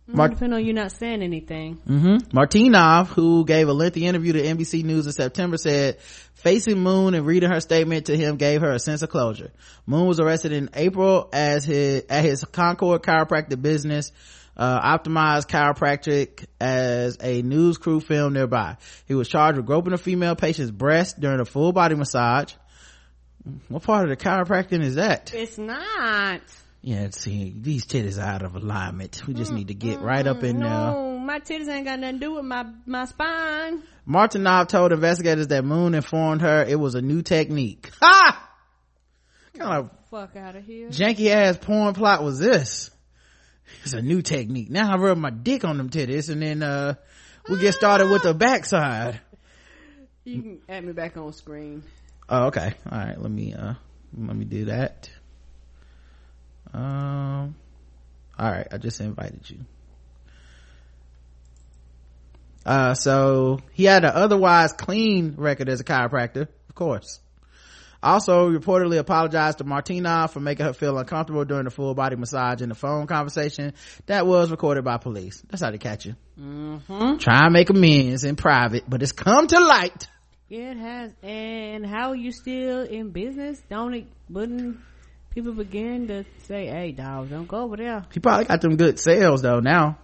Mar- 0.07 0.29
Depending 0.29 0.59
on 0.59 0.65
you 0.65 0.73
not 0.73 0.91
saying 0.91 1.23
anything. 1.23 1.77
Mm-hmm. 1.77 2.37
Martinov, 2.37 3.07
who 3.07 3.43
gave 3.43 3.67
a 3.67 3.73
lengthy 3.73 4.05
interview 4.05 4.33
to 4.33 4.41
NBC 4.41 4.83
News 4.83 5.07
in 5.07 5.13
September, 5.13 5.57
said 5.57 5.99
facing 6.33 6.79
Moon 6.79 7.15
and 7.15 7.25
reading 7.25 7.49
her 7.49 7.59
statement 7.59 8.05
to 8.05 8.15
him 8.15 8.35
gave 8.35 8.61
her 8.61 8.69
a 8.69 8.79
sense 8.79 9.01
of 9.01 9.09
closure. 9.09 9.51
Moon 9.87 10.05
was 10.05 10.19
arrested 10.19 10.51
in 10.51 10.69
April 10.75 11.27
as 11.33 11.65
his 11.65 12.03
at 12.07 12.23
his 12.23 12.43
Concord 12.43 13.01
chiropractic 13.01 13.59
business, 13.59 14.11
uh, 14.57 14.97
optimized 14.97 15.47
chiropractic 15.47 16.45
as 16.59 17.17
a 17.21 17.41
news 17.41 17.77
crew 17.77 17.99
filmed 17.99 18.33
nearby. 18.35 18.77
He 19.05 19.13
was 19.13 19.27
charged 19.27 19.57
with 19.57 19.65
groping 19.65 19.93
a 19.93 19.97
female 19.97 20.35
patient's 20.35 20.71
breast 20.71 21.19
during 21.19 21.39
a 21.39 21.45
full 21.45 21.71
body 21.73 21.95
massage. 21.95 22.53
What 23.67 23.83
part 23.83 24.09
of 24.09 24.09
the 24.09 24.17
chiropractic 24.23 24.81
is 24.81 24.95
that? 24.95 25.33
It's 25.33 25.57
not. 25.57 26.41
Yeah, 26.81 27.09
see, 27.09 27.53
these 27.55 27.85
titties 27.85 28.19
are 28.19 28.25
out 28.27 28.43
of 28.43 28.55
alignment. 28.55 29.25
We 29.27 29.33
just 29.33 29.51
need 29.51 29.69
to 29.69 29.73
get 29.73 30.01
right 30.01 30.25
up 30.25 30.43
in 30.43 30.59
there. 30.59 30.69
No, 30.69 31.17
my 31.17 31.39
titties 31.39 31.67
ain't 31.67 31.85
got 31.85 31.99
nothing 31.99 32.19
to 32.19 32.25
do 32.25 32.33
with 32.35 32.45
my, 32.45 32.65
my 32.85 33.05
spine. 33.05 33.81
Martinov 34.07 34.67
told 34.67 34.91
investigators 34.91 35.47
that 35.47 35.65
Moon 35.65 35.95
informed 35.95 36.41
her 36.41 36.63
it 36.63 36.79
was 36.79 36.93
a 36.93 37.01
new 37.01 37.23
technique. 37.23 37.89
Ha! 38.01 38.49
Kind 39.57 39.73
of 39.73 39.89
Fuck 40.11 40.35
out 40.35 40.55
of 40.55 40.63
here. 40.63 40.89
janky 40.89 41.29
ass 41.29 41.57
porn 41.57 41.93
plot 41.95 42.23
was 42.23 42.37
this? 42.39 42.91
It's 43.83 43.93
a 43.93 44.01
new 44.01 44.21
technique. 44.21 44.69
Now 44.69 44.91
I 44.93 44.97
rub 44.97 45.17
my 45.17 45.29
dick 45.29 45.63
on 45.63 45.77
them 45.77 45.89
titties 45.89 46.29
and 46.29 46.41
then, 46.41 46.63
uh, 46.63 46.95
we 47.49 47.59
get 47.59 47.73
started 47.75 48.09
with 48.09 48.23
the 48.23 48.33
backside. 48.33 49.21
You 50.23 50.41
can 50.41 50.61
add 50.67 50.83
me 50.83 50.93
back 50.93 51.17
on 51.17 51.31
screen. 51.33 51.83
Oh, 52.27 52.47
okay. 52.47 52.73
All 52.91 52.97
right. 52.97 53.21
Let 53.21 53.31
me, 53.31 53.53
uh, 53.53 53.75
let 54.17 54.35
me 54.35 54.45
do 54.45 54.65
that. 54.65 55.09
Um, 56.73 57.55
all 58.39 58.51
right. 58.51 58.67
I 58.71 58.77
just 58.77 58.99
invited 58.99 59.47
you. 59.49 59.59
Uh, 62.65 62.95
so 62.95 63.59
he 63.73 63.83
had 63.83 64.03
an 64.03 64.11
otherwise 64.15 64.73
clean 64.73 65.35
record 65.37 65.69
as 65.69 65.79
a 65.79 65.83
chiropractor, 65.83 66.47
of 66.69 66.73
course. 66.73 67.19
Also 68.05 68.51
reportedly 68.51 68.99
apologized 68.99 69.57
to 69.57 69.63
Martina 69.63 70.27
for 70.27 70.39
making 70.39 70.63
her 70.67 70.73
feel 70.73 70.95
uncomfortable 70.99 71.43
during 71.43 71.63
the 71.63 71.71
full 71.71 71.95
body 71.95 72.15
massage 72.15 72.61
and 72.61 72.69
the 72.69 72.75
phone 72.75 73.07
conversation 73.07 73.73
that 74.05 74.27
was 74.27 74.51
recorded 74.51 74.83
by 74.83 74.97
police. 74.97 75.41
That's 75.49 75.63
how 75.63 75.71
they 75.71 75.79
catch 75.79 76.05
you. 76.05 76.15
Mm-hmm. 76.39 77.17
Try 77.17 77.45
and 77.45 77.53
make 77.53 77.71
amends 77.71 78.23
in 78.23 78.35
private, 78.35 78.83
but 78.87 79.01
it's 79.01 79.11
come 79.11 79.47
to 79.47 79.59
light. 79.59 80.07
It 80.51 80.77
has. 80.77 81.13
And 81.23 81.83
how 81.83 82.09
are 82.09 82.15
you 82.15 82.31
still 82.31 82.83
in 82.83 83.09
business? 83.09 83.59
Don't 83.71 83.95
it, 83.95 84.05
wouldn't 84.29 84.77
people 85.31 85.53
begin 85.53 86.07
to 86.09 86.25
say, 86.43 86.67
hey, 86.67 86.91
dog, 86.91 87.31
don't 87.31 87.47
go 87.47 87.61
over 87.61 87.75
there? 87.77 88.05
He 88.13 88.19
probably 88.19 88.45
got 88.45 88.61
them 88.61 88.75
good 88.77 88.99
sales 88.99 89.41
though 89.41 89.61
now. 89.61 89.97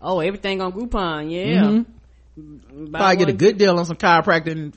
Oh, 0.00 0.20
everything 0.20 0.62
on 0.62 0.72
Groupon, 0.72 1.30
yeah. 1.30 1.82
Mhm. 2.38 2.90
Buy 2.90 2.98
Probably 2.98 3.16
get 3.16 3.28
a 3.28 3.32
good 3.34 3.58
deal 3.58 3.78
on 3.78 3.84
some 3.84 3.96
chiropractic 3.96 4.72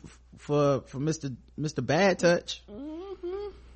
for 0.46 0.82
for 0.86 1.00
mr 1.00 1.36
mr 1.60 1.86
bad 1.86 2.20
touch 2.20 2.64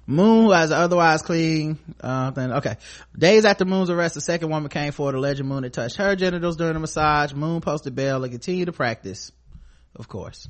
Moon, 0.05 0.45
who 0.45 0.51
has 0.51 0.71
otherwise 0.71 1.21
clean, 1.21 1.77
uh, 2.01 2.31
thing. 2.31 2.51
Okay. 2.51 2.77
Days 3.15 3.45
after 3.45 3.63
Moon's 3.63 3.91
arrest, 3.91 4.15
the 4.15 4.21
second 4.21 4.49
woman 4.49 4.67
came 4.67 4.91
forward 4.91 5.13
alleging 5.13 5.45
Moon 5.45 5.61
had 5.61 5.71
touched 5.71 5.97
her 5.97 6.15
genitals 6.15 6.57
during 6.57 6.75
a 6.75 6.79
massage. 6.79 7.31
Moon 7.31 7.61
posted 7.61 7.93
bail 7.93 8.23
and 8.23 8.31
continued 8.31 8.65
to 8.65 8.71
practice. 8.71 9.31
Of 9.95 10.07
course. 10.07 10.49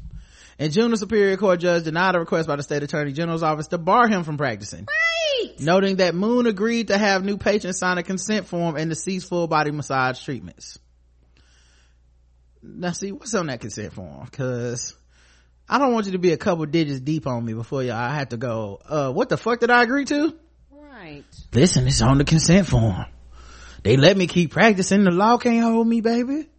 In 0.60 0.72
June, 0.72 0.92
the 0.92 0.98
Superior 0.98 1.36
Court 1.36 1.60
judge 1.60 1.84
denied 1.84 2.16
a 2.16 2.20
request 2.20 2.48
by 2.48 2.56
the 2.56 2.64
state 2.64 2.84
attorney 2.84 3.12
general's 3.12 3.44
office 3.44 3.68
to 3.68 3.78
bar 3.78 4.08
him 4.08 4.24
from 4.24 4.38
practicing. 4.38 4.88
Right. 4.88 5.60
Noting 5.60 5.98
that 5.98 6.16
Moon 6.16 6.48
agreed 6.48 6.88
to 6.88 6.98
have 6.98 7.26
new 7.26 7.38
patients 7.38 7.80
sign 7.80 7.98
a 7.98 8.04
consent 8.04 8.48
form 8.48 8.78
and 8.78 8.90
to 8.90 8.96
cease 8.96 9.26
full 9.26 9.48
body 9.48 9.72
massage 9.72 10.24
treatments. 10.24 10.80
Now 12.64 12.92
see, 12.92 13.12
what's 13.12 13.36
on 13.36 13.48
that 13.48 13.60
consent 13.60 13.92
form? 13.92 14.26
Cause 14.28 14.96
I 15.70 15.78
don't 15.78 15.94
want 15.94 16.08
you 16.08 16.14
to 16.14 16.18
be 16.18 16.32
a 16.32 16.38
couple 16.38 16.66
digits 16.66 17.00
deep 17.00 17.28
on 17.28 17.46
me 17.46 17.54
before 17.54 17.84
y'all. 17.84 17.96
I 17.96 18.16
have 18.16 18.30
to 18.30 18.38
go, 18.38 18.80
uh, 18.88 19.12
what 19.12 19.30
the 19.30 19.38
fuck 19.38 19.60
did 19.60 19.70
I 19.70 19.84
agree 19.84 20.06
to? 20.06 20.36
Right. 20.72 21.24
Listen, 21.54 21.86
it's 21.86 22.02
on 22.02 22.18
the 22.18 22.26
consent 22.26 22.68
form. 22.68 23.06
They 23.84 23.96
let 23.96 24.18
me 24.18 24.26
keep 24.26 24.52
practicing. 24.52 25.04
The 25.04 25.12
law 25.12 25.38
can't 25.38 25.64
hold 25.64 25.88
me, 25.88 26.02
baby. 26.02 26.50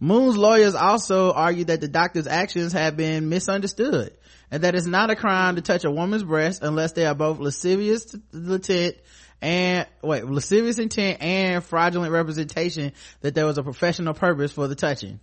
Moon's 0.00 0.36
lawyers 0.36 0.74
also 0.74 1.32
argue 1.32 1.64
that 1.66 1.80
the 1.80 1.86
doctor's 1.86 2.26
actions 2.26 2.72
have 2.72 2.96
been 2.96 3.28
misunderstood 3.28 4.16
and 4.50 4.64
that 4.64 4.74
it's 4.74 4.86
not 4.86 5.10
a 5.10 5.16
crime 5.16 5.54
to 5.54 5.62
touch 5.62 5.84
a 5.84 5.90
woman's 5.90 6.24
breast 6.24 6.62
unless 6.62 6.92
they 6.92 7.06
are 7.06 7.14
both 7.14 7.38
lascivious 7.38 8.14
intent 8.32 8.96
and 9.40 9.86
wait, 10.02 10.24
lascivious 10.24 10.78
intent 10.78 11.22
and 11.22 11.62
fraudulent 11.62 12.12
representation 12.12 12.92
that 13.20 13.34
there 13.34 13.46
was 13.46 13.58
a 13.58 13.62
professional 13.62 14.12
purpose 14.12 14.50
for 14.52 14.66
the 14.66 14.74
touching. 14.74 15.20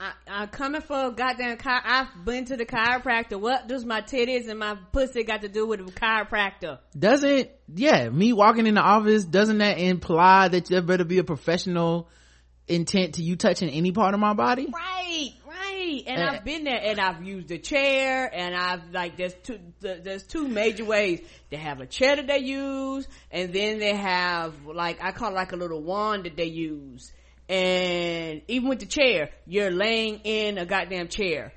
I, 0.00 0.12
I'm 0.26 0.48
coming 0.48 0.80
for 0.80 1.08
a 1.08 1.10
goddamn 1.10 1.58
chi- 1.58 1.82
I've 1.84 2.24
been 2.24 2.46
to 2.46 2.56
the 2.56 2.64
chiropractor. 2.64 3.38
What 3.38 3.68
does 3.68 3.84
my 3.84 4.00
titties 4.00 4.48
and 4.48 4.58
my 4.58 4.78
pussy 4.92 5.24
got 5.24 5.42
to 5.42 5.48
do 5.48 5.66
with 5.66 5.84
the 5.84 5.92
chiropractor? 5.92 6.78
Doesn't, 6.98 7.50
yeah, 7.74 8.08
me 8.08 8.32
walking 8.32 8.66
in 8.66 8.74
the 8.76 8.80
office, 8.80 9.24
doesn't 9.24 9.58
that 9.58 9.78
imply 9.78 10.48
that 10.48 10.64
there 10.66 10.80
better 10.80 11.04
be 11.04 11.18
a 11.18 11.24
professional 11.24 12.08
intent 12.66 13.16
to 13.16 13.22
you 13.22 13.36
touching 13.36 13.68
any 13.68 13.92
part 13.92 14.14
of 14.14 14.20
my 14.20 14.32
body? 14.32 14.68
Right, 14.72 15.32
right. 15.46 16.02
And 16.06 16.22
Uh, 16.22 16.32
I've 16.32 16.44
been 16.44 16.64
there 16.64 16.80
and 16.82 16.98
I've 16.98 17.22
used 17.22 17.50
a 17.50 17.58
chair 17.58 18.30
and 18.32 18.54
I've 18.54 18.90
like 18.92 19.16
there's 19.18 19.34
two 19.42 19.58
there's 19.80 20.22
two 20.22 20.48
major 20.48 20.84
ways. 20.84 21.20
They 21.50 21.56
have 21.58 21.80
a 21.80 21.86
chair 21.86 22.16
that 22.16 22.26
they 22.26 22.38
use 22.38 23.06
and 23.30 23.52
then 23.52 23.78
they 23.80 23.94
have 23.96 24.54
like 24.64 25.02
I 25.02 25.10
call 25.12 25.30
it 25.32 25.34
like 25.34 25.52
a 25.52 25.56
little 25.56 25.82
wand 25.82 26.24
that 26.24 26.36
they 26.36 26.44
use. 26.46 27.12
And 27.50 28.42
even 28.46 28.68
with 28.68 28.78
the 28.78 28.86
chair, 28.86 29.30
you're 29.44 29.72
laying 29.72 30.20
in 30.22 30.56
a 30.56 30.64
goddamn 30.64 31.08
chair. 31.08 31.52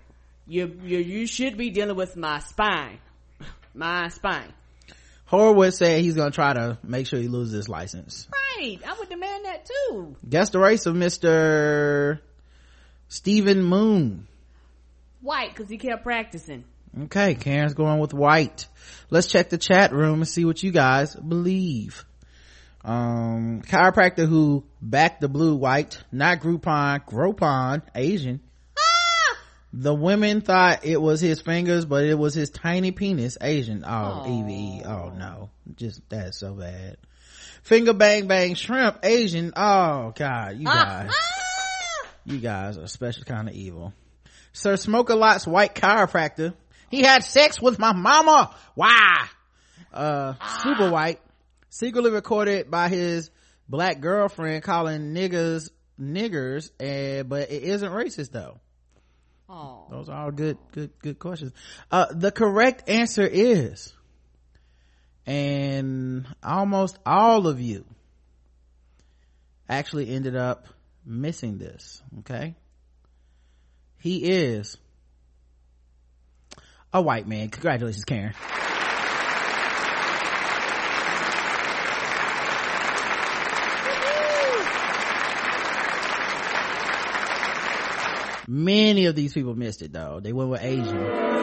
You 0.47 0.79
you 0.83 0.97
you 0.97 1.27
should 1.27 1.55
be 1.55 1.69
dealing 1.69 1.95
with 1.95 2.17
my 2.17 2.39
spine. 2.39 2.97
My 3.75 4.07
spine. 4.09 4.53
Horowitz 5.25 5.77
said 5.77 6.01
he's 6.01 6.15
gonna 6.15 6.31
try 6.31 6.53
to 6.53 6.79
make 6.83 7.05
sure 7.05 7.19
he 7.19 7.27
loses 7.27 7.53
his 7.53 7.69
license. 7.69 8.27
Right. 8.57 8.79
I 8.85 8.95
would 8.97 9.09
demand 9.09 9.45
that 9.45 9.65
too. 9.65 10.15
Guess 10.27 10.49
the 10.49 10.59
race 10.59 10.87
of 10.87 10.95
Mr. 10.95 12.19
Stephen 13.07 13.63
Moon. 13.63 14.27
White, 15.21 15.55
cause 15.55 15.69
he 15.69 15.77
kept 15.77 16.03
practicing. 16.03 16.63
Okay, 17.03 17.35
Karen's 17.35 17.73
going 17.75 17.99
with 17.99 18.13
white. 18.13 18.67
Let's 19.09 19.27
check 19.27 19.49
the 19.49 19.57
chat 19.59 19.93
room 19.93 20.21
and 20.21 20.27
see 20.27 20.43
what 20.43 20.61
you 20.61 20.71
guys 20.71 21.15
believe. 21.15 22.03
Um, 22.83 23.61
chiropractor 23.65 24.27
who 24.27 24.65
backed 24.81 25.21
the 25.21 25.29
blue 25.29 25.55
white, 25.55 25.97
not 26.11 26.41
Groupon, 26.41 27.05
Groupon, 27.05 27.81
Asian. 27.95 28.41
The 29.75 29.93
women 29.93 30.41
thought 30.41 30.85
it 30.85 31.01
was 31.01 31.19
his 31.19 31.41
fingers, 31.41 31.85
but 31.85 32.03
it 32.05 32.13
was 32.13 32.35
his 32.35 32.51
tiny 32.51 32.91
penis, 32.91 33.39
Asian. 33.41 33.83
Oh, 33.87 34.23
EVE. 34.27 34.85
Oh 34.85 35.09
no. 35.17 35.49
Just, 35.75 36.07
that's 36.09 36.37
so 36.37 36.53
bad. 36.53 36.97
Finger 37.63 37.93
bang 37.93 38.27
bang 38.27 38.53
shrimp, 38.53 38.99
Asian. 39.03 39.53
Oh 39.55 40.13
god, 40.15 40.57
you 40.57 40.65
guys. 40.65 41.11
You 42.25 42.37
guys 42.37 42.77
are 42.77 42.83
a 42.83 42.87
special 42.87 43.23
kind 43.23 43.49
of 43.49 43.55
evil. 43.55 43.93
Sir 44.51 44.75
Smoke 44.75 45.09
a 45.09 45.15
Lot's 45.15 45.47
white 45.47 45.73
chiropractor. 45.73 46.53
He 46.91 47.01
had 47.01 47.23
sex 47.23 47.59
with 47.59 47.79
my 47.79 47.93
mama. 47.93 48.55
Why? 48.75 49.27
Uh, 49.91 50.33
super 50.61 50.91
white. 50.91 51.19
Secretly 51.73 52.11
recorded 52.11 52.69
by 52.69 52.87
his 52.87 53.31
black 53.67 53.99
girlfriend 53.99 54.61
calling 54.61 55.15
niggas 55.15 55.71
niggers, 55.99 56.69
and, 56.79 57.27
but 57.27 57.49
it 57.49 57.63
isn't 57.63 57.91
racist 57.91 58.29
though. 58.29 58.59
Oh. 59.49 59.87
Those 59.89 60.07
are 60.07 60.25
all 60.25 60.31
good, 60.31 60.59
good, 60.71 60.91
good 60.99 61.17
questions. 61.17 61.51
Uh, 61.89 62.05
the 62.11 62.31
correct 62.31 62.87
answer 62.89 63.25
is, 63.25 63.91
and 65.25 66.27
almost 66.43 66.99
all 67.07 67.47
of 67.47 67.59
you 67.59 67.85
actually 69.67 70.13
ended 70.13 70.35
up 70.35 70.67
missing 71.03 71.57
this. 71.57 72.03
Okay. 72.19 72.53
He 73.99 74.17
is 74.25 74.77
a 76.93 77.01
white 77.01 77.27
man. 77.27 77.49
Congratulations, 77.49 78.05
Karen. 78.05 78.35
Many 88.47 89.05
of 89.05 89.15
these 89.15 89.33
people 89.33 89.55
missed 89.55 89.81
it 89.81 89.93
though. 89.93 90.19
They 90.21 90.33
went 90.33 90.49
with 90.49 90.61
Asian. 90.61 91.33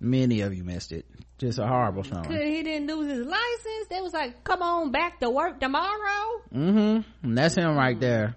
Many 0.00 0.40
of 0.42 0.54
you 0.54 0.64
missed 0.64 0.92
it. 0.92 1.06
Just 1.38 1.58
a 1.58 1.66
horrible 1.66 2.02
showing. 2.02 2.24
he 2.30 2.62
didn't 2.62 2.86
lose 2.88 3.10
his 3.10 3.26
license. 3.26 3.88
They 3.90 4.00
was 4.00 4.12
like, 4.12 4.42
come 4.44 4.62
on 4.62 4.90
back 4.90 5.20
to 5.20 5.30
work 5.30 5.60
tomorrow. 5.60 6.42
Mm-hmm. 6.54 7.00
And 7.26 7.38
that's 7.38 7.56
him 7.56 7.76
right 7.76 7.98
there. 7.98 8.36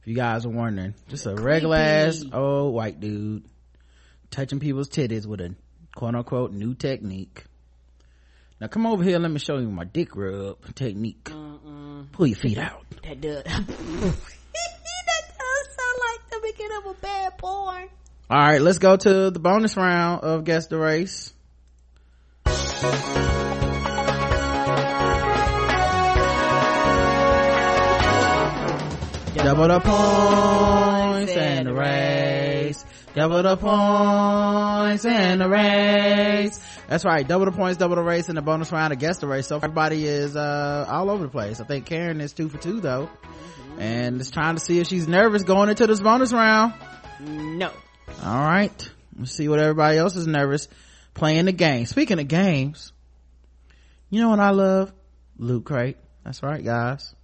If 0.00 0.06
you 0.06 0.14
guys 0.14 0.46
are 0.46 0.50
wondering. 0.50 0.94
Just 1.08 1.26
a 1.26 1.34
regular 1.34 1.76
ass 1.76 2.24
old 2.32 2.74
white 2.74 3.00
dude 3.00 3.44
touching 4.30 4.60
people's 4.60 4.88
titties 4.88 5.26
with 5.26 5.40
a 5.40 5.54
quote 5.94 6.14
unquote 6.14 6.52
new 6.52 6.74
technique. 6.74 7.44
Now 8.60 8.66
come 8.66 8.86
over 8.86 9.04
here, 9.04 9.20
let 9.20 9.30
me 9.30 9.38
show 9.38 9.58
you 9.58 9.68
my 9.70 9.84
dick 9.84 10.16
rub 10.16 10.74
technique. 10.74 11.30
Pull 12.12 12.26
your 12.26 12.36
feet 12.36 12.58
out. 12.58 12.84
That 13.04 13.20
does. 13.20 13.44
that 13.44 13.54
does 13.54 14.12
sound 15.76 15.98
like 16.00 16.30
the 16.30 16.40
beginning 16.52 16.78
of 16.78 16.86
a 16.86 16.94
bad 17.00 17.38
porn. 17.38 17.88
Alright, 18.28 18.60
let's 18.60 18.78
go 18.78 18.96
to 18.96 19.30
the 19.30 19.38
bonus 19.38 19.76
round 19.76 20.22
of 20.22 20.44
Guess 20.44 20.66
the 20.66 20.78
Race. 20.78 21.32
Double 29.36 29.68
the 29.68 29.80
points 29.80 31.32
and 31.32 31.68
the 31.68 31.74
race. 31.74 32.84
Double 33.14 33.42
the 33.42 33.56
points 33.56 35.04
and 35.04 35.40
the 35.40 35.48
race. 35.48 36.60
That's 36.88 37.04
right. 37.04 37.28
Double 37.28 37.44
the 37.44 37.52
points, 37.52 37.76
double 37.76 37.96
the 37.96 38.02
race, 38.02 38.28
and 38.28 38.38
the 38.38 38.42
bonus 38.42 38.72
round 38.72 38.94
against 38.94 39.20
the 39.20 39.26
race. 39.28 39.46
So 39.46 39.56
everybody 39.56 40.06
is 40.06 40.34
uh 40.36 40.86
all 40.88 41.10
over 41.10 41.24
the 41.24 41.28
place. 41.28 41.60
I 41.60 41.64
think 41.64 41.84
Karen 41.84 42.20
is 42.20 42.32
two 42.32 42.48
for 42.48 42.56
two 42.56 42.80
though, 42.80 43.10
and 43.78 44.20
is 44.20 44.30
trying 44.30 44.54
to 44.54 44.60
see 44.60 44.80
if 44.80 44.86
she's 44.86 45.06
nervous 45.06 45.42
going 45.42 45.68
into 45.68 45.86
this 45.86 46.00
bonus 46.00 46.32
round. 46.32 46.72
No. 47.20 47.70
All 48.24 48.40
right. 48.40 48.90
Let's 49.18 49.32
see 49.32 49.48
what 49.48 49.58
everybody 49.58 49.98
else 49.98 50.16
is 50.16 50.26
nervous 50.26 50.68
playing 51.12 51.44
the 51.44 51.52
game. 51.52 51.84
Speaking 51.84 52.18
of 52.20 52.28
games, 52.28 52.92
you 54.08 54.22
know 54.22 54.30
what 54.30 54.40
I 54.40 54.50
love? 54.50 54.92
Loot 55.36 55.64
Crate. 55.64 55.98
That's 56.24 56.42
right, 56.42 56.64
guys. 56.64 57.14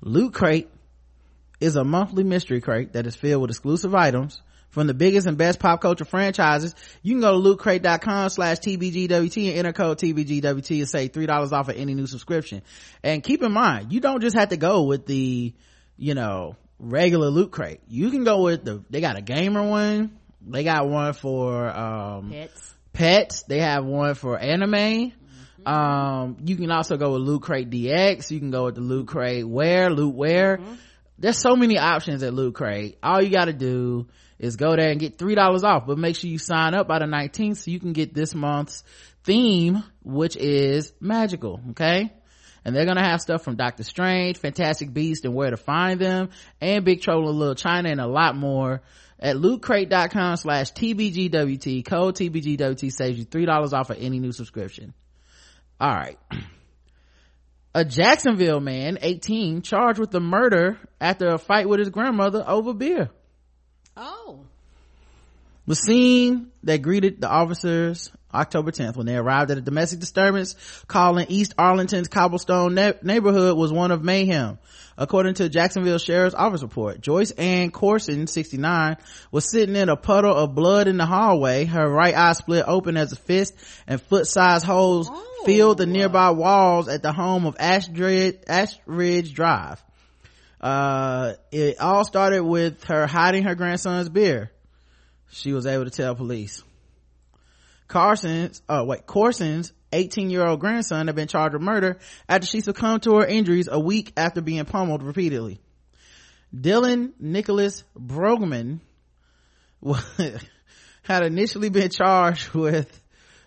Loot 0.00 0.32
Crate 0.32 0.68
is 1.58 1.74
a 1.74 1.82
monthly 1.82 2.22
mystery 2.22 2.60
crate 2.60 2.92
that 2.92 3.06
is 3.06 3.16
filled 3.16 3.42
with 3.42 3.50
exclusive 3.50 3.94
items 3.94 4.42
from 4.76 4.86
the 4.86 4.92
biggest 4.92 5.26
and 5.26 5.38
best 5.38 5.58
pop 5.58 5.80
culture 5.80 6.04
franchises. 6.04 6.74
You 7.02 7.14
can 7.14 7.22
go 7.22 7.32
to 7.32 7.48
lootcrate.com 7.48 8.28
slash 8.28 8.58
TBGWT 8.58 9.48
and 9.48 9.58
enter 9.60 9.72
code 9.72 9.96
TBGWT 9.96 10.80
and 10.80 10.86
save 10.86 11.12
$3 11.12 11.52
off 11.52 11.70
of 11.70 11.76
any 11.76 11.94
new 11.94 12.06
subscription. 12.06 12.60
And 13.02 13.22
keep 13.22 13.42
in 13.42 13.52
mind, 13.52 13.90
you 13.90 14.00
don't 14.00 14.20
just 14.20 14.36
have 14.36 14.50
to 14.50 14.58
go 14.58 14.82
with 14.82 15.06
the, 15.06 15.54
you 15.96 16.14
know, 16.14 16.56
regular 16.78 17.28
loot 17.28 17.52
crate. 17.52 17.80
You 17.88 18.10
can 18.10 18.24
go 18.24 18.42
with 18.42 18.66
the, 18.66 18.84
they 18.90 19.00
got 19.00 19.16
a 19.16 19.22
gamer 19.22 19.66
one. 19.66 20.18
They 20.46 20.62
got 20.62 20.86
one 20.86 21.14
for, 21.14 21.70
um, 21.70 22.32
Pets. 22.32 22.74
pets. 22.92 23.42
They 23.44 23.60
have 23.60 23.82
one 23.86 24.14
for 24.14 24.38
anime. 24.38 25.10
Um, 25.64 26.36
you 26.44 26.54
can 26.56 26.70
also 26.70 26.98
go 26.98 27.12
with 27.14 27.22
Loot 27.22 27.40
Crate 27.40 27.70
DX. 27.70 28.30
You 28.30 28.40
can 28.40 28.50
go 28.50 28.66
with 28.66 28.74
the 28.74 28.82
Loot 28.82 29.08
Crate 29.08 29.48
Wear, 29.48 29.88
Loot 29.88 30.14
Wear. 30.14 30.60
There's 31.18 31.38
so 31.38 31.56
many 31.56 31.78
options 31.78 32.22
at 32.22 32.34
Loot 32.34 32.54
Crate. 32.54 32.98
All 33.02 33.22
you 33.22 33.30
gotta 33.30 33.54
do 33.54 34.06
is 34.38 34.56
go 34.56 34.76
there 34.76 34.90
and 34.90 35.00
get 35.00 35.18
$3 35.18 35.62
off, 35.64 35.86
but 35.86 35.98
make 35.98 36.16
sure 36.16 36.28
you 36.30 36.38
sign 36.38 36.74
up 36.74 36.86
by 36.86 36.98
the 36.98 37.06
19th 37.06 37.56
so 37.58 37.70
you 37.70 37.80
can 37.80 37.92
get 37.92 38.12
this 38.14 38.34
month's 38.34 38.84
theme, 39.24 39.82
which 40.02 40.36
is 40.36 40.92
magical. 41.00 41.60
Okay. 41.70 42.12
and 42.64 42.74
they're 42.74 42.84
gonna 42.84 43.02
have 43.04 43.20
stuff 43.20 43.44
from 43.44 43.54
Doctor 43.56 43.84
Strange, 43.84 44.38
Fantastic 44.38 44.92
Beast, 44.92 45.24
and 45.24 45.34
Where 45.34 45.50
to 45.50 45.56
Find 45.56 46.00
Them, 46.00 46.30
and 46.60 46.84
Big 46.84 47.00
Trouble 47.00 47.30
in 47.30 47.38
Little 47.38 47.54
China, 47.54 47.90
and 47.90 48.00
a 48.00 48.08
lot 48.08 48.36
more 48.36 48.82
at 49.20 49.36
lootcrate.com 49.36 50.36
slash 50.36 50.72
tbgwt. 50.72 51.86
Code 51.86 52.16
tbgwt 52.16 52.92
saves 52.92 53.18
you 53.18 53.24
$3 53.24 53.72
off 53.72 53.90
of 53.90 53.96
any 54.00 54.18
new 54.18 54.32
subscription. 54.32 54.94
All 55.80 55.94
right. 55.94 56.18
A 57.74 57.84
Jacksonville 57.84 58.60
man, 58.60 58.98
18, 59.00 59.62
charged 59.62 60.00
with 60.00 60.10
the 60.10 60.20
murder 60.20 60.78
after 61.00 61.28
a 61.28 61.38
fight 61.38 61.68
with 61.68 61.78
his 61.78 61.90
grandmother 61.90 62.42
over 62.46 62.72
beer. 62.74 63.10
Oh. 63.96 64.40
The 65.66 65.74
scene 65.74 66.52
that 66.62 66.82
greeted 66.82 67.20
the 67.20 67.28
officers 67.28 68.12
October 68.32 68.70
10th 68.70 68.96
when 68.96 69.06
they 69.06 69.16
arrived 69.16 69.50
at 69.50 69.58
a 69.58 69.62
domestic 69.62 69.98
disturbance 69.98 70.54
calling 70.86 71.26
East 71.28 71.54
Arlington's 71.58 72.08
Cobblestone 72.08 72.74
ne- 72.74 72.94
neighborhood 73.02 73.56
was 73.56 73.72
one 73.72 73.90
of 73.90 74.04
mayhem. 74.04 74.58
According 74.98 75.34
to 75.34 75.48
Jacksonville 75.48 75.98
Sheriff's 75.98 76.34
Office 76.34 76.62
report, 76.62 77.00
Joyce 77.00 77.30
Ann 77.32 77.70
Corson, 77.70 78.26
69, 78.26 78.96
was 79.30 79.50
sitting 79.50 79.76
in 79.76 79.88
a 79.88 79.96
puddle 79.96 80.34
of 80.34 80.54
blood 80.54 80.88
in 80.88 80.96
the 80.96 81.06
hallway. 81.06 81.64
Her 81.64 81.88
right 81.88 82.14
eye 82.14 82.32
split 82.32 82.64
open 82.66 82.96
as 82.96 83.12
a 83.12 83.16
fist 83.16 83.54
and 83.86 84.00
foot-sized 84.00 84.64
holes 84.64 85.10
filled 85.44 85.78
the 85.78 85.84
oh. 85.84 85.86
nearby 85.86 86.30
walls 86.30 86.88
at 86.88 87.02
the 87.02 87.12
home 87.12 87.44
of 87.44 87.56
Ashridge, 87.56 88.44
Ashridge 88.46 89.34
Drive. 89.34 89.82
Uh, 90.66 91.34
it 91.52 91.78
all 91.78 92.04
started 92.04 92.42
with 92.42 92.82
her 92.82 93.06
hiding 93.06 93.44
her 93.44 93.54
grandson's 93.54 94.08
beer. 94.08 94.50
She 95.30 95.52
was 95.52 95.64
able 95.64 95.84
to 95.84 95.92
tell 95.92 96.16
police. 96.16 96.64
Carson's, 97.86 98.62
oh 98.68 98.82
wait, 98.84 99.06
Corson's 99.06 99.72
18 99.92 100.28
year 100.28 100.44
old 100.44 100.58
grandson 100.58 101.06
had 101.06 101.14
been 101.14 101.28
charged 101.28 101.52
with 101.52 101.62
murder 101.62 102.00
after 102.28 102.48
she 102.48 102.62
succumbed 102.62 103.04
to 103.04 103.14
her 103.14 103.24
injuries 103.24 103.68
a 103.70 103.78
week 103.78 104.12
after 104.16 104.40
being 104.40 104.64
pummeled 104.64 105.04
repeatedly. 105.04 105.60
Dylan 106.52 107.12
Nicholas 107.20 107.84
Brogman 107.96 108.80
had 111.02 111.22
initially 111.22 111.68
been 111.68 111.90
charged 111.90 112.54
with 112.54 113.00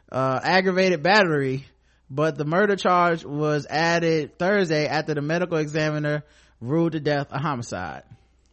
uh, 0.10 0.40
aggravated 0.42 1.04
battery, 1.04 1.66
but 2.10 2.38
the 2.38 2.46
murder 2.46 2.78
charge 2.78 3.26
was 3.26 3.68
added 3.70 4.40
Thursday 4.40 4.88
after 4.88 5.16
the 5.16 5.22
medical 5.22 5.58
examiner 5.58 6.24
ruled 6.62 6.94
to 6.94 7.00
death 7.00 7.28
a 7.32 7.40
homicide. 7.40 8.04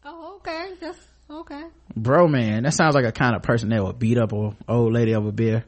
Oh, 0.04 0.36
okay. 0.36 0.74
That's 0.80 0.98
okay. 1.30 1.64
Bro, 1.94 2.28
man, 2.28 2.62
that 2.64 2.74
sounds 2.74 2.94
like 2.94 3.04
a 3.04 3.12
kind 3.12 3.34
of 3.34 3.42
person 3.42 3.70
that 3.70 3.82
would 3.82 3.98
beat 3.98 4.18
up 4.18 4.32
an 4.32 4.56
old 4.68 4.92
lady 4.92 5.14
over 5.14 5.32
beer. 5.32 5.64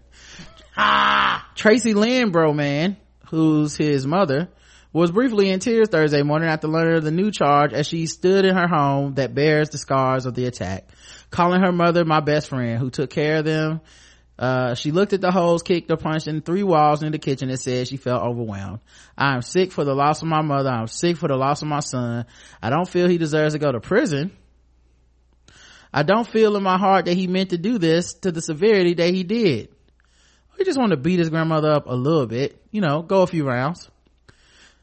Ah! 0.76 1.50
Tracy 1.54 1.94
Lynn, 1.94 2.30
bro, 2.30 2.52
man, 2.52 2.96
who's 3.30 3.76
his 3.76 4.06
mother, 4.06 4.48
was 4.92 5.10
briefly 5.10 5.50
in 5.50 5.60
tears 5.60 5.88
Thursday 5.88 6.22
morning 6.22 6.48
after 6.48 6.68
learning 6.68 6.98
of 6.98 7.04
the 7.04 7.10
new 7.10 7.30
charge 7.30 7.72
as 7.72 7.86
she 7.86 8.06
stood 8.06 8.44
in 8.44 8.56
her 8.56 8.68
home 8.68 9.14
that 9.14 9.34
bears 9.34 9.70
the 9.70 9.78
scars 9.78 10.24
of 10.24 10.34
the 10.34 10.46
attack, 10.46 10.88
calling 11.30 11.60
her 11.60 11.72
mother 11.72 12.04
my 12.04 12.20
best 12.20 12.48
friend 12.48 12.78
who 12.78 12.90
took 12.90 13.10
care 13.10 13.38
of 13.38 13.44
them. 13.44 13.80
Uh, 14.38 14.74
she 14.74 14.92
looked 14.92 15.12
at 15.12 15.20
the 15.20 15.32
holes 15.32 15.62
kicked 15.62 15.90
or 15.90 15.96
punched 15.96 16.28
in 16.28 16.40
three 16.42 16.62
walls 16.62 17.02
in 17.02 17.10
the 17.10 17.18
kitchen 17.18 17.50
and 17.50 17.58
said 17.58 17.88
she 17.88 17.96
felt 17.96 18.22
overwhelmed. 18.22 18.78
I 19.16 19.34
am 19.34 19.42
sick 19.42 19.72
for 19.72 19.84
the 19.84 19.94
loss 19.94 20.22
of 20.22 20.28
my 20.28 20.42
mother. 20.42 20.70
I'm 20.70 20.86
sick 20.86 21.16
for 21.16 21.26
the 21.26 21.36
loss 21.36 21.62
of 21.62 21.68
my 21.68 21.80
son. 21.80 22.24
I 22.62 22.70
don't 22.70 22.88
feel 22.88 23.08
he 23.08 23.18
deserves 23.18 23.54
to 23.54 23.58
go 23.58 23.72
to 23.72 23.80
prison. 23.80 24.30
I 25.92 26.04
don't 26.04 26.28
feel 26.28 26.56
in 26.56 26.62
my 26.62 26.78
heart 26.78 27.06
that 27.06 27.14
he 27.14 27.26
meant 27.26 27.50
to 27.50 27.58
do 27.58 27.78
this 27.78 28.14
to 28.14 28.30
the 28.30 28.42
severity 28.42 28.94
that 28.94 29.12
he 29.12 29.24
did. 29.24 29.70
He 30.56 30.64
just 30.64 30.78
wanted 30.78 30.96
to 30.96 31.02
beat 31.02 31.18
his 31.18 31.30
grandmother 31.30 31.70
up 31.70 31.86
a 31.86 31.94
little 31.94 32.26
bit, 32.26 32.60
you 32.70 32.80
know, 32.80 33.02
go 33.02 33.22
a 33.22 33.26
few 33.26 33.46
rounds. 33.46 33.88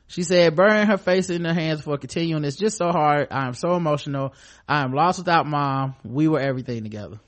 She 0.07 0.23
said, 0.23 0.55
burying 0.55 0.87
her 0.87 0.97
face 0.97 1.29
in 1.29 1.45
her 1.45 1.53
hands 1.53 1.81
for 1.81 1.97
continuing 1.97 2.43
it's 2.43 2.57
just 2.57 2.77
so 2.77 2.89
hard. 2.91 3.27
I 3.31 3.47
am 3.47 3.53
so 3.53 3.75
emotional. 3.75 4.33
I 4.67 4.83
am 4.83 4.93
lost 4.93 5.19
without 5.19 5.47
mom. 5.47 5.95
We 6.03 6.27
were 6.27 6.39
everything 6.39 6.83
together. 6.83 7.19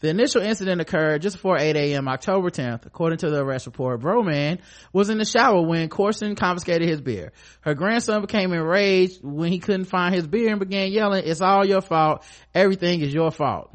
The 0.00 0.08
initial 0.08 0.42
incident 0.42 0.80
occurred 0.80 1.22
just 1.22 1.36
before 1.36 1.58
8 1.58 1.74
a.m. 1.74 2.06
October 2.06 2.50
10th. 2.50 2.84
According 2.84 3.18
to 3.18 3.30
the 3.30 3.42
arrest 3.42 3.66
report, 3.66 4.00
Broman 4.00 4.60
was 4.92 5.08
in 5.08 5.16
the 5.16 5.24
shower 5.24 5.62
when 5.62 5.88
Corson 5.88 6.34
confiscated 6.34 6.86
his 6.86 7.00
beer. 7.00 7.32
Her 7.62 7.74
grandson 7.74 8.20
became 8.20 8.52
enraged 8.52 9.22
when 9.22 9.52
he 9.52 9.58
couldn't 9.58 9.86
find 9.86 10.14
his 10.14 10.26
beer 10.26 10.50
and 10.50 10.60
began 10.60 10.92
yelling, 10.92 11.24
it's 11.26 11.40
all 11.40 11.64
your 11.64 11.80
fault. 11.80 12.24
Everything 12.54 13.00
is 13.00 13.14
your 13.14 13.30
fault. 13.30 13.74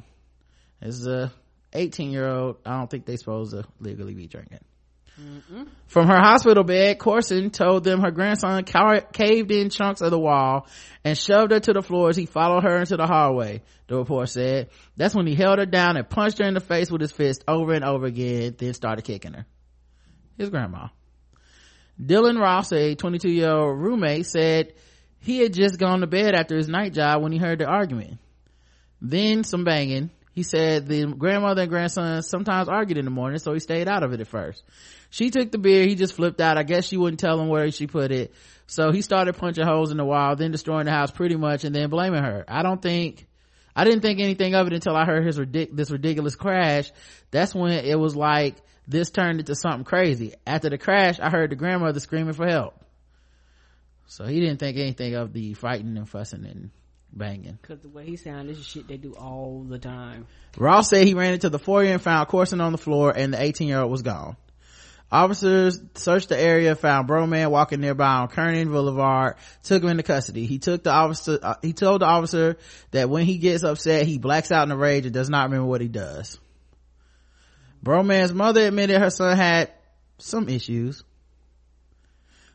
As 0.79 1.07
a 1.07 1.31
18 1.73 2.11
year 2.11 2.27
old, 2.27 2.57
I 2.65 2.77
don't 2.77 2.89
think 2.89 3.05
they 3.05 3.15
supposed 3.15 3.51
to 3.51 3.65
legally 3.79 4.13
be 4.13 4.27
drinking. 4.27 4.59
Mm-hmm. 5.19 5.63
From 5.87 6.07
her 6.07 6.17
hospital 6.17 6.63
bed, 6.63 6.97
Corson 6.97 7.49
told 7.49 7.83
them 7.83 8.01
her 8.01 8.11
grandson 8.11 8.63
ca- 8.63 9.01
caved 9.11 9.51
in 9.51 9.69
chunks 9.69 10.01
of 10.01 10.09
the 10.11 10.19
wall 10.19 10.67
and 11.03 11.17
shoved 11.17 11.51
her 11.51 11.59
to 11.59 11.73
the 11.73 11.81
floor 11.81 12.09
as 12.09 12.17
he 12.17 12.25
followed 12.25 12.63
her 12.63 12.77
into 12.77 12.97
the 12.97 13.05
hallway, 13.05 13.61
the 13.87 13.97
report 13.97 14.29
said. 14.29 14.69
That's 14.95 15.13
when 15.13 15.27
he 15.27 15.35
held 15.35 15.59
her 15.59 15.65
down 15.65 15.97
and 15.97 16.09
punched 16.09 16.39
her 16.39 16.45
in 16.45 16.53
the 16.53 16.59
face 16.59 16.89
with 16.89 17.01
his 17.01 17.11
fist 17.11 17.43
over 17.47 17.73
and 17.73 17.83
over 17.83 18.05
again, 18.05 18.55
then 18.57 18.73
started 18.73 19.03
kicking 19.03 19.33
her. 19.33 19.45
His 20.37 20.49
grandma. 20.49 20.87
Dylan 22.01 22.39
Ross, 22.39 22.71
a 22.71 22.95
22 22.95 23.29
year 23.29 23.51
old 23.51 23.77
roommate, 23.79 24.25
said 24.25 24.73
he 25.19 25.39
had 25.39 25.53
just 25.53 25.77
gone 25.77 25.99
to 25.99 26.07
bed 26.07 26.33
after 26.33 26.55
his 26.55 26.67
night 26.67 26.93
job 26.93 27.21
when 27.21 27.31
he 27.31 27.37
heard 27.37 27.59
the 27.59 27.65
argument. 27.65 28.17
Then 29.01 29.43
some 29.43 29.63
banging. 29.63 30.09
He 30.33 30.43
said 30.43 30.87
the 30.87 31.05
grandmother 31.05 31.63
and 31.63 31.69
grandson 31.69 32.21
sometimes 32.23 32.69
argued 32.69 32.97
in 32.97 33.05
the 33.05 33.11
morning, 33.11 33.39
so 33.39 33.53
he 33.53 33.59
stayed 33.59 33.89
out 33.89 34.03
of 34.03 34.13
it 34.13 34.21
at 34.21 34.27
first. 34.27 34.63
She 35.11 35.29
took 35.29 35.51
the 35.51 35.57
beer, 35.57 35.85
he 35.85 35.95
just 35.95 36.13
flipped 36.13 36.39
out. 36.39 36.57
I 36.57 36.63
guess 36.63 36.87
she 36.87 36.95
wouldn't 36.95 37.19
tell 37.19 37.39
him 37.39 37.49
where 37.49 37.69
she 37.69 37.85
put 37.85 38.11
it. 38.11 38.33
So 38.65 38.91
he 38.91 39.01
started 39.01 39.35
punching 39.35 39.65
holes 39.65 39.91
in 39.91 39.97
the 39.97 40.05
wall, 40.05 40.37
then 40.37 40.51
destroying 40.51 40.85
the 40.85 40.91
house 40.91 41.11
pretty 41.11 41.35
much, 41.35 41.65
and 41.65 41.75
then 41.75 41.89
blaming 41.89 42.23
her. 42.23 42.45
I 42.47 42.63
don't 42.63 42.81
think, 42.81 43.27
I 43.75 43.83
didn't 43.83 44.01
think 44.01 44.21
anything 44.21 44.55
of 44.55 44.67
it 44.67 44.73
until 44.73 44.95
I 44.95 45.03
heard 45.05 45.25
his 45.25 45.37
ridic- 45.37 45.75
this 45.75 45.91
ridiculous 45.91 46.35
crash. 46.35 46.91
That's 47.29 47.53
when 47.53 47.73
it 47.73 47.99
was 47.99 48.15
like, 48.15 48.55
this 48.87 49.09
turned 49.09 49.41
into 49.41 49.53
something 49.53 49.83
crazy. 49.83 50.33
After 50.47 50.69
the 50.69 50.77
crash, 50.77 51.19
I 51.19 51.29
heard 51.29 51.51
the 51.51 51.57
grandmother 51.57 51.99
screaming 51.99 52.33
for 52.33 52.47
help. 52.47 52.73
So 54.07 54.25
he 54.25 54.39
didn't 54.39 54.59
think 54.59 54.77
anything 54.77 55.15
of 55.15 55.33
the 55.33 55.53
fighting 55.55 55.97
and 55.97 56.07
fussing 56.07 56.45
and 56.45 56.71
banging. 57.11 57.59
Cause 57.63 57.79
the 57.81 57.89
way 57.89 58.05
he 58.05 58.15
sounded, 58.15 58.49
this 58.49 58.59
is 58.59 58.65
shit 58.65 58.87
they 58.87 58.97
do 58.97 59.13
all 59.13 59.65
the 59.67 59.79
time. 59.79 60.25
Ross 60.57 60.89
said 60.89 61.05
he 61.05 61.13
ran 61.13 61.33
into 61.33 61.49
the 61.49 61.59
foyer 61.59 61.91
and 61.91 62.01
found 62.01 62.29
Corson 62.29 62.61
on 62.61 62.71
the 62.71 62.77
floor 62.77 63.11
and 63.15 63.33
the 63.33 63.41
18 63.41 63.67
year 63.67 63.81
old 63.81 63.91
was 63.91 64.01
gone. 64.01 64.37
Officers 65.11 65.81
searched 65.95 66.29
the 66.29 66.39
area, 66.39 66.73
found 66.73 67.07
Broman 67.09 67.51
walking 67.51 67.81
nearby 67.81 68.07
on 68.07 68.29
Kernan 68.29 68.69
Boulevard, 68.69 69.35
took 69.61 69.83
him 69.83 69.89
into 69.89 70.03
custody. 70.03 70.45
He 70.45 70.57
took 70.57 70.83
the 70.83 70.91
officer, 70.91 71.37
uh, 71.41 71.55
he 71.61 71.73
told 71.73 72.01
the 72.01 72.05
officer 72.05 72.57
that 72.91 73.09
when 73.09 73.25
he 73.25 73.37
gets 73.37 73.63
upset, 73.63 74.05
he 74.05 74.17
blacks 74.17 74.53
out 74.53 74.67
in 74.67 74.71
a 74.71 74.77
rage 74.77 75.05
and 75.05 75.13
does 75.13 75.29
not 75.29 75.49
remember 75.49 75.67
what 75.67 75.81
he 75.81 75.89
does. 75.89 76.39
Broman's 77.83 78.31
mother 78.31 78.67
admitted 78.67 79.01
her 79.01 79.09
son 79.09 79.35
had 79.35 79.71
some 80.17 80.47
issues. 80.47 81.03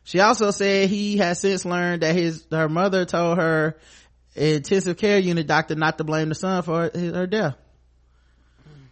She 0.03 0.19
also 0.19 0.49
said 0.49 0.89
he 0.89 1.17
has 1.17 1.39
since 1.39 1.63
learned 1.63 2.01
that 2.01 2.15
his, 2.15 2.47
her 2.49 2.69
mother 2.69 3.05
told 3.05 3.37
her 3.37 3.77
intensive 4.35 4.97
care 4.97 5.19
unit 5.19 5.45
doctor 5.45 5.75
not 5.75 5.97
to 5.99 6.03
blame 6.03 6.29
the 6.29 6.35
son 6.35 6.63
for 6.63 6.89
his, 6.91 7.13
her 7.13 7.27
death. 7.27 7.55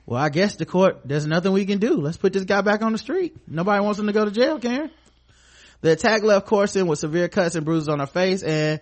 Well, 0.06 0.22
I 0.22 0.30
guess 0.30 0.56
the 0.56 0.66
court, 0.66 1.02
there's 1.06 1.26
nothing 1.26 1.52
we 1.52 1.66
can 1.66 1.80
do. 1.80 1.96
Let's 1.96 2.18
put 2.18 2.34
this 2.34 2.44
guy 2.44 2.62
back 2.62 2.84
on 2.84 2.92
the 2.92 2.98
street. 2.98 3.36
Nobody 3.48 3.84
wants 3.84 4.00
him 4.00 4.08
to 4.08 4.14
go 4.14 4.26
to 4.26 4.32
jail, 4.32 4.60
Karen. 4.60 4.92
The 5.82 5.92
attack 5.92 6.24
left 6.24 6.46
Corson 6.46 6.88
with 6.88 7.00
severe 7.00 7.28
cuts 7.28 7.56
and 7.56 7.66
bruises 7.66 7.90
on 7.90 8.00
her 8.00 8.06
face 8.06 8.44
and 8.44 8.80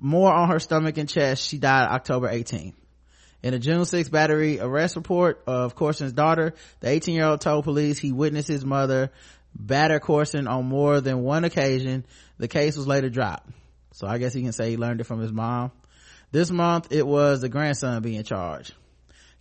more 0.00 0.32
on 0.32 0.50
her 0.50 0.58
stomach 0.58 0.98
and 0.98 1.08
chest. 1.08 1.48
She 1.48 1.58
died 1.58 1.88
October 1.88 2.28
18th. 2.28 2.74
In 3.42 3.54
a 3.54 3.58
June 3.58 3.84
6 3.84 4.08
battery 4.08 4.58
arrest 4.58 4.96
report 4.96 5.42
of 5.46 5.74
Corson's 5.74 6.12
daughter, 6.12 6.54
the 6.80 6.88
18 6.88 7.14
year 7.14 7.26
old 7.26 7.40
told 7.40 7.64
police 7.64 7.98
he 7.98 8.10
witnessed 8.10 8.48
his 8.48 8.64
mother 8.64 9.10
batter 9.54 10.00
Corson 10.00 10.48
on 10.48 10.64
more 10.64 11.00
than 11.00 11.22
one 11.22 11.44
occasion. 11.44 12.04
The 12.38 12.48
case 12.48 12.76
was 12.76 12.86
later 12.86 13.10
dropped. 13.10 13.48
So 13.92 14.06
I 14.06 14.18
guess 14.18 14.32
he 14.32 14.42
can 14.42 14.52
say 14.52 14.70
he 14.70 14.76
learned 14.76 15.00
it 15.00 15.04
from 15.04 15.20
his 15.20 15.30
mom. 15.30 15.72
This 16.32 16.50
month 16.50 16.88
it 16.90 17.06
was 17.06 17.42
the 17.42 17.48
grandson 17.48 18.02
being 18.02 18.22
charged. 18.24 18.74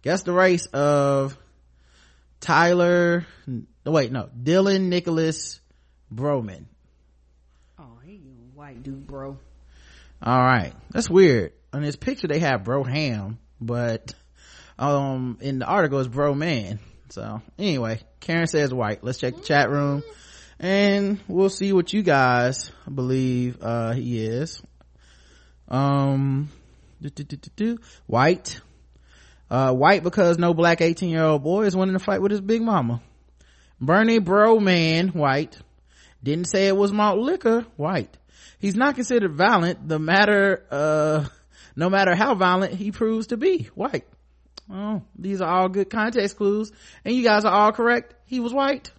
Guess 0.04 0.24
the 0.24 0.34
race 0.34 0.66
of 0.68 1.38
Tyler, 2.42 3.26
wait, 3.86 4.12
no, 4.12 4.30
Dylan 4.38 4.90
Nicholas 4.90 5.62
Broman. 6.14 6.66
Oh, 7.80 8.00
he 8.04 8.16
a 8.16 8.58
white 8.58 8.84
dude, 8.84 9.08
bro. 9.08 9.38
All 10.22 10.44
right. 10.44 10.74
That's 10.92 11.10
weird. 11.10 11.54
On 11.72 11.82
this 11.82 11.96
picture 11.96 12.28
they 12.28 12.40
have 12.40 12.66
bro 12.66 12.84
ham, 12.84 13.40
but 13.62 14.14
um 14.78 15.38
in 15.40 15.60
the 15.60 15.66
article 15.66 16.00
it's 16.00 16.10
bro 16.10 16.34
man. 16.36 16.80
So 17.10 17.42
anyway, 17.58 18.02
Karen 18.20 18.48
says 18.48 18.74
white. 18.74 19.06
Let's 19.06 19.20
check 19.20 19.38
the 19.38 19.42
chat 19.42 19.70
room 19.70 20.04
and 20.60 21.20
we'll 21.30 21.50
see 21.50 21.72
what 21.72 21.94
you 21.94 22.04
guys 22.04 22.72
believe 22.94 23.58
uh 23.62 23.94
he 23.94 24.26
is. 24.26 24.62
Um 25.70 26.50
do, 27.02 27.10
do, 27.10 27.24
do, 27.24 27.38
do, 27.38 27.50
do. 27.56 27.78
white. 28.06 28.60
Uh 29.54 29.72
white 29.72 30.02
because 30.02 30.40
no 30.40 30.56
black 30.56 30.82
18 30.82 31.12
year 31.12 31.22
old 31.22 31.44
boy 31.44 31.66
is 31.66 31.76
winning 31.76 31.94
a 31.94 32.00
fight 32.00 32.24
with 32.24 32.32
his 32.32 32.42
big 32.42 32.64
mama. 32.64 33.04
Bernie 33.80 34.18
bro 34.18 34.60
man 34.60 35.10
white. 35.10 35.56
Didn't 36.24 36.46
say 36.46 36.68
it 36.68 36.76
was 36.76 36.92
malt 36.92 37.20
liquor, 37.20 37.64
white. 37.78 38.18
He's 38.58 38.76
not 38.76 38.96
considered 38.96 39.32
violent, 39.34 39.88
the 39.88 40.00
matter, 40.00 40.66
uh, 40.72 41.26
no 41.76 41.92
matter 41.92 42.16
how 42.16 42.34
violent 42.34 42.74
he 42.74 42.92
proves 42.92 43.28
to 43.28 43.38
be, 43.38 43.70
white. 43.76 44.08
Oh, 44.72 45.04
these 45.20 45.40
are 45.40 45.48
all 45.48 45.70
good 45.70 45.92
context 45.92 46.38
clues, 46.38 46.72
and 47.06 47.14
you 47.14 47.24
guys 47.24 47.46
are 47.46 47.54
all 47.54 47.74
correct. 47.74 48.16
He 48.26 48.40
was 48.40 48.54
white. 48.54 48.90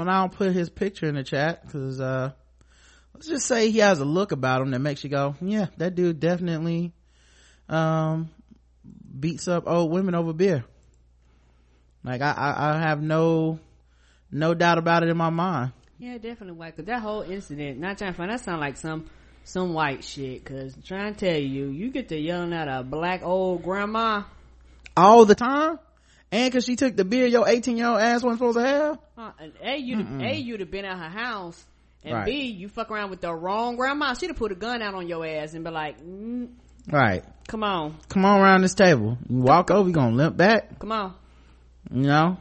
Um, 0.00 0.08
and 0.08 0.16
I 0.16 0.20
don't 0.20 0.32
put 0.32 0.52
his 0.52 0.70
picture 0.70 1.06
in 1.06 1.14
the 1.14 1.22
chat 1.22 1.62
because, 1.62 2.00
uh, 2.00 2.32
let's 3.12 3.28
just 3.28 3.46
say 3.46 3.70
he 3.70 3.80
has 3.80 4.00
a 4.00 4.04
look 4.04 4.32
about 4.32 4.62
him 4.62 4.70
that 4.70 4.78
makes 4.78 5.04
you 5.04 5.10
go, 5.10 5.34
yeah, 5.42 5.66
that 5.76 5.94
dude 5.94 6.20
definitely, 6.20 6.92
um, 7.68 8.30
beats 9.18 9.46
up 9.46 9.64
old 9.66 9.90
women 9.90 10.14
over 10.14 10.32
beer. 10.32 10.64
Like 12.02 12.22
I, 12.22 12.32
I, 12.32 12.76
I 12.76 12.78
have 12.78 13.02
no, 13.02 13.58
no 14.32 14.54
doubt 14.54 14.78
about 14.78 15.02
it 15.02 15.10
in 15.10 15.16
my 15.18 15.28
mind. 15.28 15.72
Yeah, 15.98 16.14
definitely 16.14 16.52
white. 16.52 16.76
Cause 16.76 16.86
that 16.86 17.02
whole 17.02 17.20
incident, 17.20 17.78
not 17.78 17.98
trying 17.98 18.12
to 18.12 18.16
find, 18.16 18.30
that 18.30 18.40
sound 18.40 18.60
like 18.60 18.78
some, 18.78 19.10
some 19.44 19.74
white 19.74 20.02
shit. 20.02 20.42
Cause 20.46 20.74
I'm 20.76 20.82
trying 20.82 21.14
to 21.14 21.20
tell 21.20 21.38
you, 21.38 21.66
you 21.66 21.90
get 21.90 22.08
to 22.08 22.18
yelling 22.18 22.54
at 22.54 22.68
a 22.68 22.82
black 22.82 23.22
old 23.22 23.62
grandma. 23.62 24.22
All 24.96 25.26
the 25.26 25.34
time? 25.34 25.78
And 26.32 26.52
cause 26.52 26.64
she 26.64 26.76
took 26.76 26.96
the 26.96 27.04
beer 27.04 27.26
your 27.26 27.48
18 27.48 27.76
year 27.76 27.86
old 27.88 28.00
ass 28.00 28.22
wasn't 28.22 28.38
supposed 28.38 28.58
to 28.58 28.64
have? 28.64 28.98
Uh, 29.18 29.32
and 29.40 29.52
A, 29.62 29.76
you'd, 29.78 30.22
A, 30.22 30.36
you'd 30.36 30.60
have 30.60 30.70
been 30.70 30.84
at 30.84 30.96
her 30.96 31.08
house. 31.08 31.64
And 32.04 32.14
Right. 32.14 32.24
B, 32.26 32.42
you 32.46 32.68
fuck 32.68 32.90
around 32.90 33.10
with 33.10 33.20
the 33.20 33.34
wrong 33.34 33.76
grandma. 33.76 34.14
She'd 34.14 34.28
have 34.28 34.36
put 34.36 34.52
a 34.52 34.54
gun 34.54 34.80
out 34.80 34.94
on 34.94 35.08
your 35.08 35.26
ass 35.26 35.54
and 35.54 35.64
be 35.64 35.70
like, 35.70 36.00
mm, 36.00 36.48
Right. 36.90 37.24
come 37.48 37.62
on, 37.64 37.96
Come 38.08 38.24
on 38.24 38.40
around 38.40 38.62
this 38.62 38.74
table. 38.74 39.18
You 39.28 39.40
walk 39.40 39.70
over, 39.70 39.88
you 39.88 39.94
gonna 39.94 40.14
limp 40.16 40.36
back, 40.36 40.78
come 40.78 40.92
on. 40.92 41.14
you 41.92 42.02
know? 42.02 42.38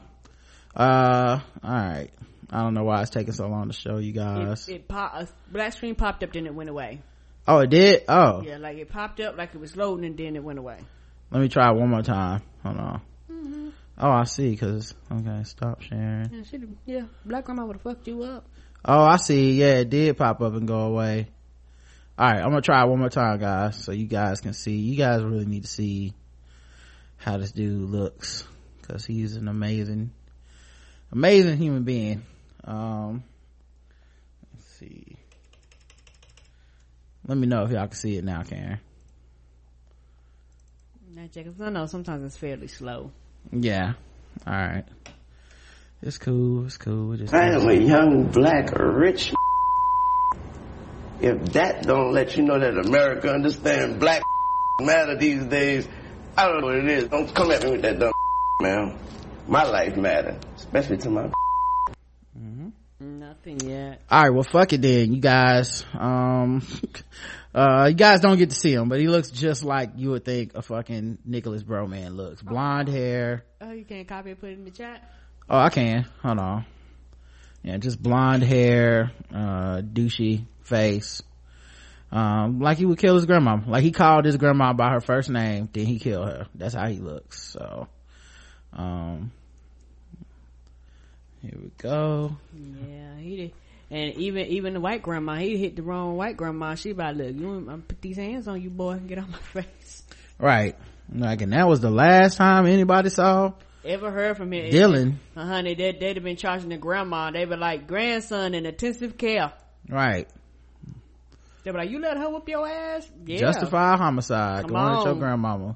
Uh, 0.76 1.40
alright. 1.64 2.12
I 2.52 2.62
don't 2.64 2.74
know 2.74 2.84
why 2.84 3.02
it's 3.02 3.10
taking 3.12 3.34
so 3.34 3.48
long 3.48 3.68
to 3.68 3.74
show 3.74 3.98
you 3.98 4.12
guys. 4.12 4.68
It, 4.70 4.76
it 4.76 4.88
pop, 4.88 5.14
a 5.16 5.28
black 5.52 5.74
screen 5.74 5.96
popped 5.96 6.24
up, 6.24 6.32
then 6.34 6.46
it 6.48 6.54
went 6.56 6.70
away. 6.70 7.02
oh, 7.48 7.60
it 7.60 7.70
did? 7.70 8.04
Oh. 8.08 8.42
Yeah, 8.44 8.58
like 8.58 8.78
it 8.78 8.90
popped 8.90 9.20
up 9.20 9.36
like 9.38 9.54
it 9.54 9.60
was 9.60 9.76
loading 9.76 10.06
and 10.06 10.18
then 10.18 10.36
it 10.36 10.44
went 10.44 10.58
away. 10.60 10.78
Let 11.32 11.42
me 11.42 11.50
try 11.50 11.70
it 11.70 11.76
one 11.76 11.90
more 11.90 12.02
time. 12.02 12.42
Hold 12.64 12.78
on. 12.78 13.02
Oh, 14.00 14.10
I 14.12 14.24
see, 14.24 14.56
cause, 14.56 14.94
okay, 15.12 15.44
stop 15.44 15.82
sharing. 15.82 16.30
Yeah, 16.34 16.44
she'd 16.44 16.78
yeah, 16.86 17.04
black 17.26 17.46
grandma 17.46 17.66
would 17.66 17.76
have 17.76 17.82
fucked 17.82 18.08
you 18.08 18.24
up. 18.24 18.46
Oh, 18.86 19.04
I 19.04 19.18
see. 19.18 19.60
Yeah, 19.60 19.80
it 19.80 19.90
did 19.90 20.18
pop 20.18 20.42
up 20.42 20.54
and 20.54 20.66
go 20.66 20.80
away. 20.84 21.28
All 22.18 22.32
right, 22.32 22.42
I'm 22.42 22.50
gonna 22.50 22.62
try 22.62 22.82
it 22.84 22.88
one 22.88 23.00
more 23.00 23.10
time, 23.10 23.40
guys, 23.40 23.76
so 23.76 23.92
you 23.92 24.08
guys 24.08 24.40
can 24.40 24.54
see. 24.54 24.78
You 24.78 24.96
guys 24.96 25.22
really 25.22 25.46
need 25.46 25.64
to 25.64 25.70
see 25.70 26.14
how 27.18 27.38
this 27.38 27.52
dude 27.52 27.90
looks, 27.90 28.48
cause 28.84 29.06
he's 29.06 29.36
an 29.36 29.50
amazing, 29.50 30.12
amazing 31.12 31.58
human 31.58 31.84
being. 31.84 32.24
Um, 32.64 33.24
let's 34.54 34.66
see. 34.78 35.18
Let 37.28 37.38
me 37.38 37.48
know 37.48 37.64
if 37.64 37.72
y'all 37.72 37.88
can 37.88 37.98
see 37.98 38.16
it 38.18 38.24
now, 38.24 38.44
Karen. 38.44 38.80
Check, 41.34 41.46
'cause 41.46 41.60
I 41.60 41.70
know 41.70 41.86
sometimes 41.86 42.24
it's 42.24 42.38
fairly 42.38 42.68
slow. 42.68 43.12
Yeah. 43.52 43.94
All 44.48 44.54
right. 44.54 44.86
It's 46.02 46.18
cool. 46.18 46.66
It's 46.66 46.78
cool. 46.78 47.14
It 47.14 47.18
just 47.18 47.34
I 47.34 47.52
am 47.54 47.68
a 47.68 47.74
young, 47.74 48.28
black, 48.32 48.72
rich. 48.74 49.34
If 51.22 51.52
that 51.54 51.84
don't 51.84 52.14
let 52.14 52.38
you 52.38 52.44
know 52.44 52.58
that 52.58 52.78
America 52.78 53.30
understands 53.34 53.98
black 53.98 54.22
matter 54.82 55.18
these 55.18 55.44
days, 55.46 55.88
I 56.38 56.48
don't 56.48 56.62
know 56.62 56.68
what 56.68 56.78
it 56.78 56.88
is. 56.90 57.08
Don't 57.10 57.34
come 57.36 57.52
at 57.52 57.64
me 57.64 57.72
with 57.72 57.82
that 57.82 58.00
dumb 58.00 58.14
man. 58.62 58.98
My 59.48 59.64
life 59.64 59.98
matter, 59.98 60.38
especially 60.56 60.98
to 61.00 61.10
my. 61.10 61.24
Mm-hmm. 62.40 62.70
Nothing 63.02 63.60
yet. 63.62 64.02
all 64.12 64.24
right 64.24 64.30
well 64.30 64.44
fuck 64.44 64.74
it 64.74 64.82
then 64.82 65.14
you 65.14 65.22
guys 65.22 65.86
um 65.94 66.62
uh 67.54 67.88
you 67.90 67.96
guys 67.96 68.20
don't 68.20 68.38
get 68.38 68.50
to 68.52 68.56
see 68.56 68.74
him 68.74 68.90
but 68.90 69.00
he 69.00 69.08
looks 69.08 69.32
just 69.32 69.64
like 69.64 69.92
you 69.96 70.12
would 70.12 70.24
think 70.24 70.54
a 70.56 70.62
fucking 70.62 71.18
nicholas 71.26 71.64
bro 71.64 71.88
man 71.88 72.16
looks. 72.16 72.42
Blonde 72.42 72.90
hair. 72.90 73.44
Oh, 73.60 73.72
you 73.72 73.86
can't 73.86 74.08
copy 74.08 74.32
and 74.32 74.40
put 74.40 74.50
it 74.50 74.54
in 74.54 74.66
the 74.66 74.72
chat? 74.72 75.10
oh 75.50 75.58
i 75.58 75.70
can. 75.70 76.06
Hold 76.22 76.40
on. 76.40 76.66
Yeah 77.64 77.78
just 77.78 78.02
blonde 78.02 78.44
hair 78.44 79.12
uh 79.34 79.82
douchey 79.82 80.46
face. 80.64 81.24
Um 82.12 82.60
like 82.60 82.78
he 82.78 82.86
would 82.86 83.00
kill 83.00 83.16
his 83.16 83.26
grandma. 83.26 83.58
Like 83.66 83.84
he 83.84 83.92
called 83.92 84.26
his 84.26 84.38
grandma 84.38 84.74
by 84.74 84.92
her 84.92 85.02
first 85.02 85.30
name 85.30 85.70
then 85.74 85.86
he 85.86 86.00
killed 86.00 86.28
her. 86.28 86.48
That's 86.56 86.76
how 86.76 86.88
he 86.88 87.00
looks 87.00 87.42
so 87.52 87.88
um 88.74 89.32
here 91.42 91.58
we 91.62 91.72
go. 91.78 92.36
Yeah, 92.54 93.18
he 93.18 93.38
did. 93.38 93.54
And 93.92 94.16
even 94.18 94.46
even 94.48 94.74
the 94.76 94.80
white 94.80 95.02
grandma, 95.02 95.36
he 95.36 95.58
hit 95.58 95.76
the 95.76 95.82
wrong 95.82 96.16
white 96.16 96.38
grandma. 96.38 96.76
She 96.76 96.92
about 96.92 97.18
look, 97.18 97.34
you 97.36 97.66
to 97.66 97.78
put 97.78 98.02
these 98.02 98.18
hands 98.18 98.48
on 98.48 98.62
you, 98.62 98.70
boy, 98.70 98.98
get 99.00 99.18
out 99.18 99.30
my 99.30 99.38
face. 99.62 100.04
right 100.38 100.76
like 101.12 101.42
and 101.42 101.54
that 101.54 101.68
was 101.68 101.80
the 101.82 101.90
last 101.90 102.38
time 102.38 102.68
anybody 102.68 103.10
saw 103.10 103.54
Ever 103.84 104.12
heard 104.12 104.38
from 104.38 104.52
him? 104.54 104.72
Dylan. 104.72 105.16
Uh, 105.36 105.46
honey, 105.46 105.74
they, 105.74 105.94
they'd 105.94 106.18
have 106.18 106.24
been 106.24 106.36
charging 106.36 106.70
the 106.70 106.78
grandma. 106.78 107.32
They 107.32 107.46
were 107.46 107.56
like, 107.58 107.88
grandson 107.88 108.54
in 108.54 108.66
intensive 108.66 109.18
care. 109.18 109.54
right 109.90 110.28
They 111.64 111.72
were 111.72 111.80
like, 111.80 111.90
you 111.90 112.00
let 112.00 112.18
her 112.18 112.30
whoop 112.30 112.48
your 112.48 112.68
ass? 112.68 113.10
Yeah. 113.26 113.40
justify 113.40 113.96
homicide 113.98 114.64
Come 114.66 114.72
going 114.74 114.86
at 114.86 115.04
your 115.06 115.14
on. 115.14 115.20
grandmama 115.20 115.76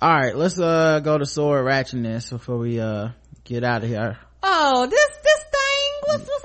all 0.00 0.10
right 0.14 0.34
let's 0.36 0.58
uh 0.58 1.00
go 1.00 1.18
to 1.18 1.26
sword 1.26 1.64
ratchetness 1.66 2.30
before 2.30 2.58
we 2.58 2.80
uh 2.80 3.10
get 3.44 3.62
out 3.64 3.82
of 3.84 3.88
here 3.88 4.16
Oh, 4.42 4.86
this, 4.86 5.06
this 5.22 5.42
thing? 5.42 5.90
What's, 6.06 6.28
what's 6.28 6.44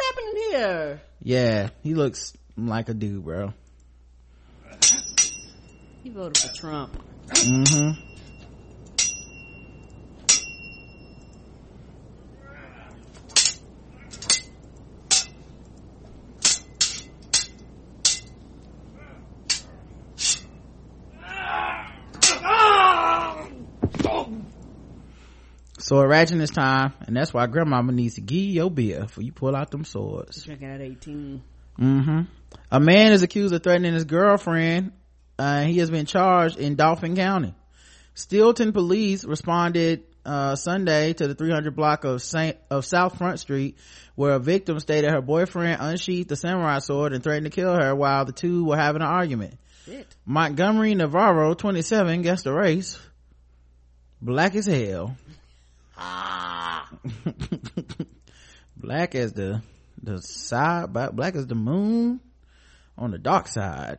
here? 0.57 1.01
yeah 1.21 1.69
he 1.81 1.93
looks 1.95 2.33
like 2.57 2.89
a 2.89 2.93
dude 2.93 3.23
bro 3.23 3.53
He 6.03 6.09
voted 6.09 6.37
for 6.37 6.53
Trump. 6.53 7.01
mm-hmm 7.29 8.12
Sword 25.83 26.09
ratchetness 26.09 26.53
time, 26.53 26.93
and 27.01 27.13
that's 27.17 27.33
why 27.33 27.45
grandmama 27.47 27.91
needs 27.91 28.15
to 28.15 28.21
give 28.21 28.37
you 28.37 28.53
your 28.53 28.71
beer 28.71 29.01
before 29.01 29.21
you 29.21 29.33
pull 29.33 29.53
out 29.53 29.69
them 29.69 29.83
swords. 29.83 30.43
Drinking 30.45 30.69
at 30.69 30.79
18. 30.79 31.43
hmm 31.75 32.21
A 32.71 32.79
man 32.79 33.11
is 33.11 33.21
accused 33.21 33.53
of 33.53 33.63
threatening 33.63 33.93
his 33.93 34.05
girlfriend. 34.05 34.93
Uh, 35.37 35.63
he 35.63 35.79
has 35.79 35.89
been 35.91 36.05
charged 36.05 36.57
in 36.57 36.75
Dauphin 36.75 37.17
County. 37.17 37.53
Steelton 38.15 38.71
police 38.71 39.25
responded 39.25 40.03
uh, 40.25 40.55
Sunday 40.55 41.11
to 41.11 41.27
the 41.27 41.35
300 41.35 41.75
block 41.75 42.05
of 42.05 42.21
Saint 42.21 42.55
of 42.69 42.85
South 42.85 43.17
Front 43.17 43.41
Street, 43.41 43.77
where 44.15 44.35
a 44.35 44.39
victim 44.39 44.79
stated 44.79 45.11
her 45.11 45.21
boyfriend 45.21 45.81
unsheathed 45.81 46.29
the 46.29 46.37
samurai 46.37 46.79
sword 46.79 47.11
and 47.11 47.21
threatened 47.21 47.45
to 47.45 47.49
kill 47.49 47.73
her 47.73 47.93
while 47.93 48.23
the 48.23 48.31
two 48.31 48.63
were 48.63 48.77
having 48.77 49.01
an 49.01 49.07
argument. 49.09 49.55
Shit. 49.85 50.07
Montgomery 50.25 50.95
Navarro, 50.95 51.53
27, 51.55 52.21
guessed 52.21 52.45
the 52.45 52.53
race. 52.53 52.97
Black 54.21 54.55
as 54.55 54.65
hell. 54.65 55.17
black 58.77 59.15
as 59.15 59.33
the 59.33 59.61
the 60.01 60.19
side 60.21 60.91
black 60.93 61.35
as 61.35 61.47
the 61.47 61.55
moon 61.55 62.19
on 62.97 63.11
the 63.11 63.17
dark 63.17 63.47
side 63.47 63.97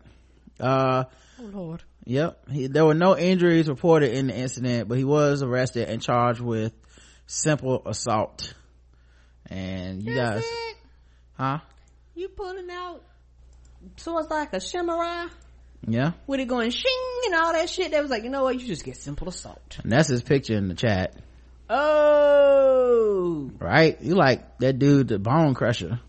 uh 0.61 1.05
Oh, 1.41 1.45
Lord. 1.47 1.83
yep 2.05 2.49
he, 2.49 2.69
there 2.69 2.85
were 2.85 2.95
no 2.95 3.19
injuries 3.19 3.69
reported 3.69 4.13
in 4.13 4.29
the 4.29 4.37
incident 4.37 4.89
but 4.89 4.97
he 4.99 5.05
was 5.05 5.43
arrested 5.43 5.89
and 5.89 6.01
charged 6.01 6.41
with 6.41 6.73
simple 7.27 7.83
assault 7.87 8.55
and 9.51 10.01
you 10.03 10.15
That's 10.15 10.37
guys 10.37 10.45
it? 10.45 10.77
huh 11.37 11.59
You 12.15 12.29
pulling 12.29 12.71
out 12.71 13.03
swords 13.97 14.31
like 14.31 14.53
a 14.53 14.61
samurai? 14.61 15.27
yeah 15.89 16.13
With 16.29 16.39
it 16.41 16.47
going 16.47 16.71
shing 16.71 17.21
and 17.27 17.35
all 17.35 17.53
that 17.53 17.69
shit. 17.69 17.91
that 17.91 18.01
was 18.03 18.11
like, 18.11 18.23
you 18.23 18.31
know 18.31 18.45
what? 18.45 18.61
You 18.61 18.67
just 18.67 18.85
get 18.85 18.97
simple 18.97 19.29
assault. 19.29 19.79
and 19.83 19.91
that's 19.91 20.09
his 20.09 20.23
picture 20.23 20.55
in 20.57 20.69
the 20.69 20.75
chat 20.75 21.17
Oh. 21.69 23.51
right 23.59 24.01
you 24.03 24.15
like 24.15 24.59
that 24.59 24.79
dude 24.79 25.09
the 25.09 25.19
bone 25.19 25.55
crusher 25.55 26.01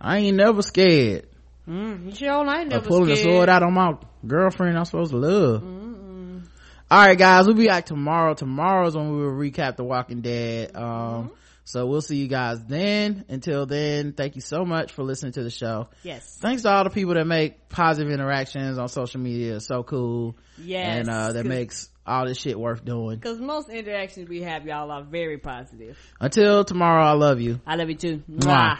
i 0.00 0.18
ain't 0.18 0.36
never 0.36 0.62
scared 0.62 1.26
Mm, 1.68 2.06
you 2.06 2.14
sure 2.16 2.28
I 2.48 2.62
of 2.62 2.68
never 2.68 2.88
pulling 2.88 3.12
a 3.12 3.16
scared. 3.16 3.34
sword 3.36 3.48
out 3.48 3.62
on 3.62 3.72
my 3.72 3.92
girlfriend 4.26 4.76
I'm 4.76 4.84
supposed 4.84 5.12
to 5.12 5.16
love. 5.16 5.62
All 5.62 7.06
right, 7.06 7.16
guys, 7.16 7.46
we'll 7.46 7.54
be 7.54 7.68
back 7.68 7.86
tomorrow. 7.86 8.34
Tomorrow's 8.34 8.96
when 8.96 9.12
we 9.16 9.22
will 9.24 9.30
recap 9.32 9.76
The 9.76 9.84
Walking 9.84 10.22
Dead. 10.22 10.74
Um, 10.74 11.30
so 11.62 11.86
we'll 11.86 12.00
see 12.00 12.16
you 12.16 12.26
guys 12.26 12.58
then 12.64 13.24
until 13.28 13.64
then 13.64 14.12
thank 14.12 14.34
you 14.34 14.40
so 14.40 14.64
much 14.64 14.90
for 14.90 15.04
listening 15.04 15.34
to 15.34 15.44
the 15.44 15.50
show 15.50 15.86
Yes. 16.02 16.36
thanks 16.40 16.62
to 16.62 16.68
all 16.72 16.82
the 16.82 16.90
people 16.90 17.14
that 17.14 17.28
make 17.28 17.68
positive 17.68 18.12
interactions 18.12 18.76
on 18.76 18.88
social 18.88 19.20
media 19.20 19.54
it's 19.54 19.66
so 19.68 19.84
cool 19.84 20.36
Yes, 20.58 20.98
and 20.98 21.08
uh 21.08 21.32
that 21.32 21.46
makes 21.46 21.88
all 22.06 22.26
this 22.26 22.38
shit 22.38 22.58
worth 22.58 22.84
doing 22.84 23.16
Because 23.16 23.38
most 23.38 23.68
interactions 23.68 24.28
we 24.28 24.42
have, 24.42 24.66
y'all 24.66 24.90
are 24.90 25.02
very 25.02 25.38
positive. 25.38 25.96
until 26.20 26.64
tomorrow 26.64 27.04
i 27.04 27.12
love 27.12 27.40
you 27.40 27.60
I 27.66 27.76
love 27.76 27.88
you 27.88 27.94
too. 27.96 28.22
Mwah. 28.30 28.44
Mwah. 28.44 28.78